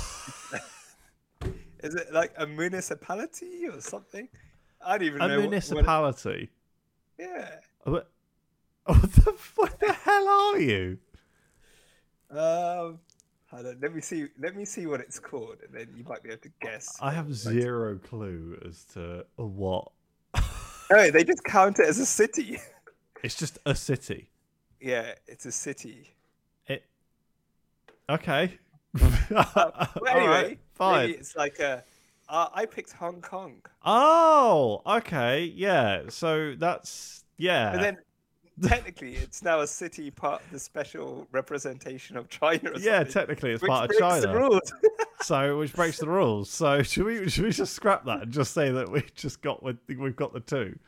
is 1.85 1.95
it 1.95 2.13
like 2.13 2.33
a 2.39 2.47
municipality 2.47 3.69
or 3.71 3.81
something? 3.81 4.29
I 4.85 4.99
don't 4.99 5.07
even 5.07 5.21
A 5.23 5.29
know. 5.29 5.35
what- 5.37 5.43
municipality. 5.51 6.49
What, 7.17 7.29
yeah. 7.29 7.51
What, 7.85 8.11
what, 8.87 9.03
the, 9.13 9.35
what 9.57 9.79
the 9.81 9.93
hell 9.93 10.29
are 10.29 10.59
you? 10.59 10.99
Um. 12.31 12.99
Hold 13.51 13.65
on, 13.65 13.79
let 13.81 13.95
me 13.95 14.03
see. 14.03 14.27
Let 14.39 14.55
me 14.57 14.67
see 14.67 14.87
what 14.87 15.01
it's 15.01 15.19
called, 15.19 15.57
and 15.65 15.73
then 15.73 15.89
you 15.97 16.05
might 16.05 16.23
be 16.23 16.29
able 16.31 16.43
to 16.43 16.51
guess. 16.61 16.97
I 17.01 17.11
have 17.13 17.29
Like- 17.29 17.35
zero 17.37 17.97
clue 17.99 18.59
as 18.67 18.85
to 18.95 19.25
what. 19.37 19.91
No, 20.91 21.11
they 21.11 21.23
just 21.23 21.45
count 21.45 21.79
it 21.81 21.87
as 21.87 21.99
a 21.99 22.07
city. 22.07 22.59
It's 23.23 23.35
just 23.35 23.59
a 23.67 23.75
city. 23.75 24.31
yeah, 24.81 25.13
it's 25.27 25.45
a 25.45 25.53
city. 25.53 26.15
Okay. 28.09 28.59
Well, 29.31 29.89
anyway, 30.09 30.27
right, 30.27 30.59
fine. 30.75 31.11
it's 31.11 31.37
like 31.37 31.59
a. 31.59 31.85
Uh, 32.29 32.49
I 32.53 32.67
picked 32.67 32.93
Hong 32.93 33.23
Kong, 33.23 33.63
Oh, 33.85 34.83
okay. 34.87 35.45
Yeah. 35.45 36.03
So 36.09 36.55
that's 36.59 37.25
yeah. 37.39 37.73
but 37.73 37.81
then 37.81 37.99
technically 38.63 39.17
it's 39.17 39.43
now 39.43 39.61
a 39.61 39.67
city 39.67 40.11
part 40.11 40.43
of 40.43 40.51
the 40.51 40.59
special 40.59 41.27
representation 41.33 42.17
of 42.17 42.29
China. 42.29 42.73
Yeah, 42.79 43.05
technically 43.05 43.53
it's 43.53 43.65
part 43.65 43.91
of 43.91 43.99
China. 43.99 44.61
So 45.21 45.59
which 45.59 45.73
breaks 45.73 45.99
the 45.99 46.09
rules. 46.09 46.49
So 46.49 46.81
should 46.85 47.05
we 47.05 47.29
should 47.29 47.45
we 47.45 47.51
just 47.51 47.73
scrap 47.73 48.05
that 48.05 48.23
and 48.23 48.33
just 48.33 48.55
say 48.55 48.71
that 48.71 48.89
we 48.89 49.03
just 49.17 49.43
got 49.43 49.63
we've 49.63 50.15
got 50.15 50.33
the 50.33 50.41
two? 50.41 50.79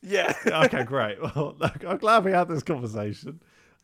yeah. 0.00 0.32
Okay, 0.46 0.84
great. 0.84 1.20
Well, 1.20 1.54
look, 1.58 1.84
I'm 1.86 1.98
glad 1.98 2.24
we 2.24 2.32
had 2.32 2.48
this 2.48 2.62
conversation. 2.62 3.40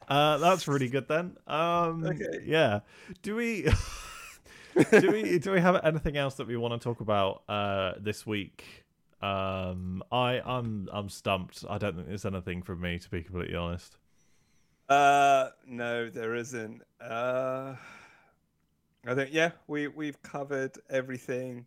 Uh, 0.09 0.39
that's 0.39 0.67
really 0.67 0.89
good 0.89 1.07
then. 1.09 1.37
Um, 1.47 2.05
Okay. 2.05 2.41
Yeah. 2.45 2.81
Do 3.23 3.37
we? 3.37 3.69
do 4.91 5.11
we 5.11 5.39
do 5.39 5.53
we 5.53 5.61
have 5.61 5.85
anything 5.85 6.17
else 6.17 6.35
that 6.37 6.47
we 6.47 6.57
want 6.57 6.81
to 6.81 6.83
talk 6.83 7.01
about 7.01 7.43
uh, 7.49 7.93
this 8.01 8.27
week? 8.27 8.85
Um, 9.23 10.03
I 10.11 10.41
I'm 10.45 10.89
I'm 10.93 11.09
stumped. 11.09 11.65
I 11.69 11.79
don't 11.79 11.95
think 11.95 12.09
there's 12.09 12.25
anything 12.25 12.63
from 12.63 12.81
me 12.81 12.99
to 12.99 13.11
be 13.11 13.23
completely 13.23 13.57
honest. 13.57 13.97
Uh, 14.89 15.51
no, 15.67 16.09
there 16.11 16.35
isn't. 16.35 16.83
Uh, 17.01 17.75
I 19.07 19.15
think 19.15 19.31
yeah, 19.33 19.53
we 19.67 19.89
we've 19.89 20.21
covered 20.23 20.77
everything, 20.89 21.67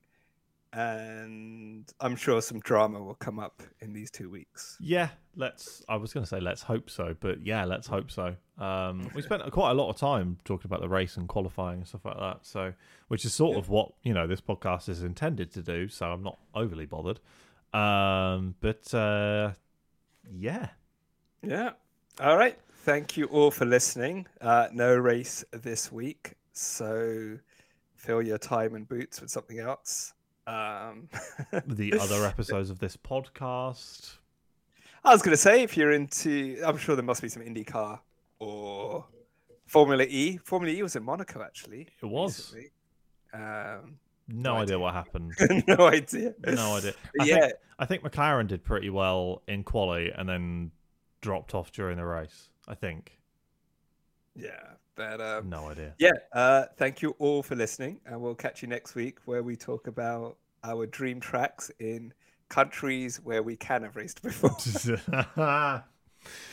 and 0.73 1.91
I'm 1.99 2.15
sure 2.15 2.41
some 2.41 2.59
drama 2.59 3.01
will 3.01 3.15
come 3.15 3.39
up 3.39 3.61
in 3.79 3.93
these 3.93 4.09
two 4.11 4.29
weeks. 4.29 4.77
Yeah, 4.79 5.09
let's. 5.35 5.83
I 5.87 5.95
was 5.95 6.13
going 6.13 6.23
to 6.23 6.27
say 6.29 6.39
let's 6.39 6.61
hope 6.63 6.89
so, 6.89 7.15
but 7.19 7.45
yeah, 7.45 7.65
let's 7.65 7.87
hope 7.87 8.11
so. 8.11 8.35
Um, 8.57 9.09
we 9.15 9.21
spent 9.21 9.49
quite 9.51 9.71
a 9.71 9.73
lot 9.73 9.89
of 9.89 9.97
time 9.97 10.37
talking 10.45 10.67
about 10.67 10.81
the 10.81 10.89
race 10.89 11.17
and 11.17 11.27
qualifying 11.27 11.79
and 11.79 11.87
stuff 11.87 12.05
like 12.05 12.17
that. 12.17 12.39
So, 12.41 12.73
which 13.07 13.25
is 13.25 13.33
sort 13.33 13.53
Yeah. 13.53 13.59
of 13.59 13.69
what 13.69 13.93
you 14.03 14.13
know 14.13 14.27
this 14.27 14.41
podcast 14.41 14.89
is 14.89 15.03
intended 15.03 15.51
to 15.53 15.61
do. 15.61 15.87
So 15.87 16.07
I'm 16.07 16.23
not 16.23 16.37
overly 16.53 16.85
bothered. 16.85 17.19
Um, 17.73 18.55
but 18.59 18.93
uh, 18.93 19.53
yeah, 20.31 20.69
Yeah. 21.41 21.71
All 22.19 22.37
right. 22.37 22.57
Thank 22.85 23.15
you 23.17 23.25
all 23.27 23.49
for 23.49 23.65
listening. 23.65 24.27
Uh, 24.41 24.67
no 24.73 24.95
race 24.95 25.43
this 25.51 25.91
week, 25.91 26.33
so 26.51 27.39
fill 27.95 28.21
your 28.21 28.37
time 28.37 28.75
and 28.75 28.87
boots 28.87 29.21
with 29.21 29.31
something 29.31 29.57
else. 29.59 30.13
Um, 30.45 31.09
the 31.67 31.97
other 31.99 32.25
episodes 32.25 32.69
of 32.69 32.79
this 32.79 32.97
podcast. 32.97 34.17
I 35.05 35.11
was 35.11 35.21
going 35.21 35.31
to 35.33 35.37
say, 35.41 35.63
if 35.63 35.75
you're 35.77 35.91
into, 35.91 36.61
I'm 36.65 36.77
sure 36.77 36.95
there 36.95 37.03
must 37.03 37.21
be 37.21 37.29
some 37.29 37.43
IndyCar 37.43 37.99
or 38.39 39.05
Formula 39.65 40.03
E. 40.03 40.37
Formula 40.43 40.73
E 40.75 40.81
was 40.83 40.95
in 40.95 41.03
Monaco, 41.03 41.41
actually. 41.41 41.87
It 42.01 42.05
was. 42.05 42.55
Um, 43.33 43.97
No 44.27 44.53
No 44.53 44.53
idea 44.55 44.61
idea. 44.63 44.79
what 44.79 44.93
happened. 44.93 45.33
no 45.67 45.87
idea. 45.87 46.33
No 46.45 46.75
idea. 46.77 46.93
I 47.21 47.25
yeah, 47.25 47.39
think 47.41 47.53
I 47.79 47.85
think 47.85 48.03
McLaren 48.03 48.47
did 48.47 48.63
pretty 48.63 48.89
well 48.89 49.41
in 49.47 49.63
quali 49.63 50.11
and 50.11 50.27
then 50.29 50.71
dropped 51.21 51.53
off 51.55 51.71
during 51.71 51.97
the 51.97 52.05
race. 52.05 52.49
I 52.67 52.75
think. 52.75 53.17
yeah, 54.35 54.73
but 54.95 55.19
um, 55.21 55.49
No 55.49 55.69
idea. 55.69 55.93
yeah. 55.99 56.11
Uh, 56.31 56.65
thank 56.77 57.01
you 57.01 57.15
all 57.19 57.43
for 57.43 57.55
listening, 57.55 57.99
and 58.05 58.21
we'll 58.21 58.35
catch 58.35 58.61
you 58.61 58.67
next 58.67 58.95
week 58.95 59.17
where 59.25 59.43
we 59.43 59.55
talk 59.55 59.87
about 59.87 60.37
our 60.63 60.85
dream 60.85 61.19
tracks 61.19 61.71
in 61.79 62.13
countries 62.49 63.17
where 63.23 63.43
we 63.43 63.55
can 63.55 63.83
have 63.83 63.95
raced 63.95 64.21
before. 64.21 64.51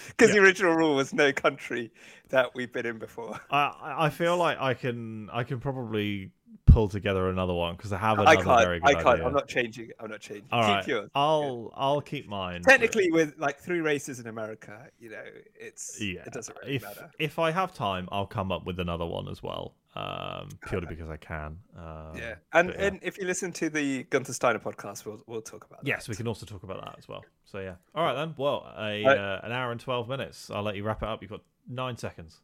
Because 0.09 0.33
the 0.33 0.41
original 0.41 0.75
rule 0.75 0.97
was 0.97 1.15
no 1.15 1.33
country 1.33 1.93
that 2.31 2.57
we've 2.57 2.73
been 2.73 2.87
in 2.87 2.99
before. 2.99 3.39
I 3.53 3.95
I 3.99 4.11
feel 4.11 4.37
like 4.37 4.59
I 4.59 4.75
can 4.75 5.31
I 5.33 5.45
can 5.45 5.61
probably 5.61 6.33
pull 6.67 6.89
together 6.89 7.29
another 7.31 7.53
one 7.53 7.75
because 7.77 7.93
I 7.93 7.99
have 7.99 8.19
another 8.19 8.31
I 8.39 8.43
can't. 8.43 8.61
very 8.65 8.81
good 8.81 8.89
I 8.89 8.95
can't. 8.95 9.07
idea. 9.09 9.27
I'm 9.27 9.33
not 9.33 9.49
changing. 9.49 9.91
I'm 9.99 10.11
not 10.11 10.21
changing. 10.21 10.47
All 10.53 10.63
Keep 10.63 10.69
right, 10.71 10.87
yours. 10.87 11.11
I'll 11.15 11.73
I'll 11.75 12.01
keep 12.01 12.29
mine. 12.29 12.63
but- 12.65 12.71
Technically, 12.71 13.11
with 13.11 13.35
like 13.39 13.59
three 13.59 13.81
races 13.81 14.21
in 14.21 14.27
America, 14.29 14.87
you 14.99 15.11
know, 15.11 15.25
it's 15.55 16.01
yeah. 16.01 16.21
it 16.27 16.33
doesn't 16.33 16.57
really 16.63 16.77
if 16.77 16.83
matter. 16.83 17.11
if 17.19 17.39
I 17.39 17.51
have 17.51 17.75
time, 17.75 18.09
I'll 18.13 18.27
come 18.27 18.53
up 18.53 18.65
with 18.67 18.79
another 18.79 19.07
one 19.07 19.29
as 19.29 19.43
well. 19.43 19.75
Um, 19.97 20.49
purely 20.69 20.87
because 20.87 21.11
I 21.11 21.17
can. 21.17 21.59
Um, 21.77 22.13
Yeah, 22.17 22.35
and 22.53 22.69
yeah. 22.71 22.85
and 22.87 23.01
if 23.03 23.19
you 23.19 23.27
listen 23.27 23.51
to 23.55 23.69
the 23.69 24.05
Gunther 24.05 24.33
Steiner 24.33 24.61
podcast, 24.61 25.05
we'll 25.05 25.21
we'll 25.27 25.43
talk 25.43 25.67
about 25.69 25.81
Yes, 25.83 26.07
that. 26.07 26.13
we 26.13 26.17
can 26.17 26.29
also 26.29 26.47
talk 26.47 26.63
about 26.63 26.85
that 26.85 26.95
as 26.97 27.09
well. 27.09 27.25
So 27.45 27.59
yeah. 27.59 27.75
All 27.97 28.05
right 28.05 28.15
then. 28.15 28.35
Well, 28.39 28.73
a 28.79 29.05
Right. 29.05 29.19
uh, 29.19 29.41
an 29.43 29.51
hour 29.51 29.73
and 29.73 29.81
twelve 29.81 30.09
minutes. 30.09 30.49
I'll 30.51 30.63
let 30.63 30.77
you 30.77 30.85
wrap 30.85 31.03
it 31.03 31.09
up. 31.09 31.21
You've 31.23 31.33
got 31.33 31.43
nine 31.69 31.97
seconds. 31.97 32.39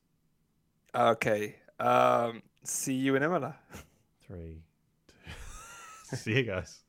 Okay. 0.95 1.57
Um. 1.79 2.43
See 2.65 2.95
you 2.95 3.15
in 3.15 3.23
Imola. 3.23 3.55
Three. 4.27 4.63
Two. 5.09 6.17
See 6.17 6.37
you 6.37 6.43
guys. 6.43 6.81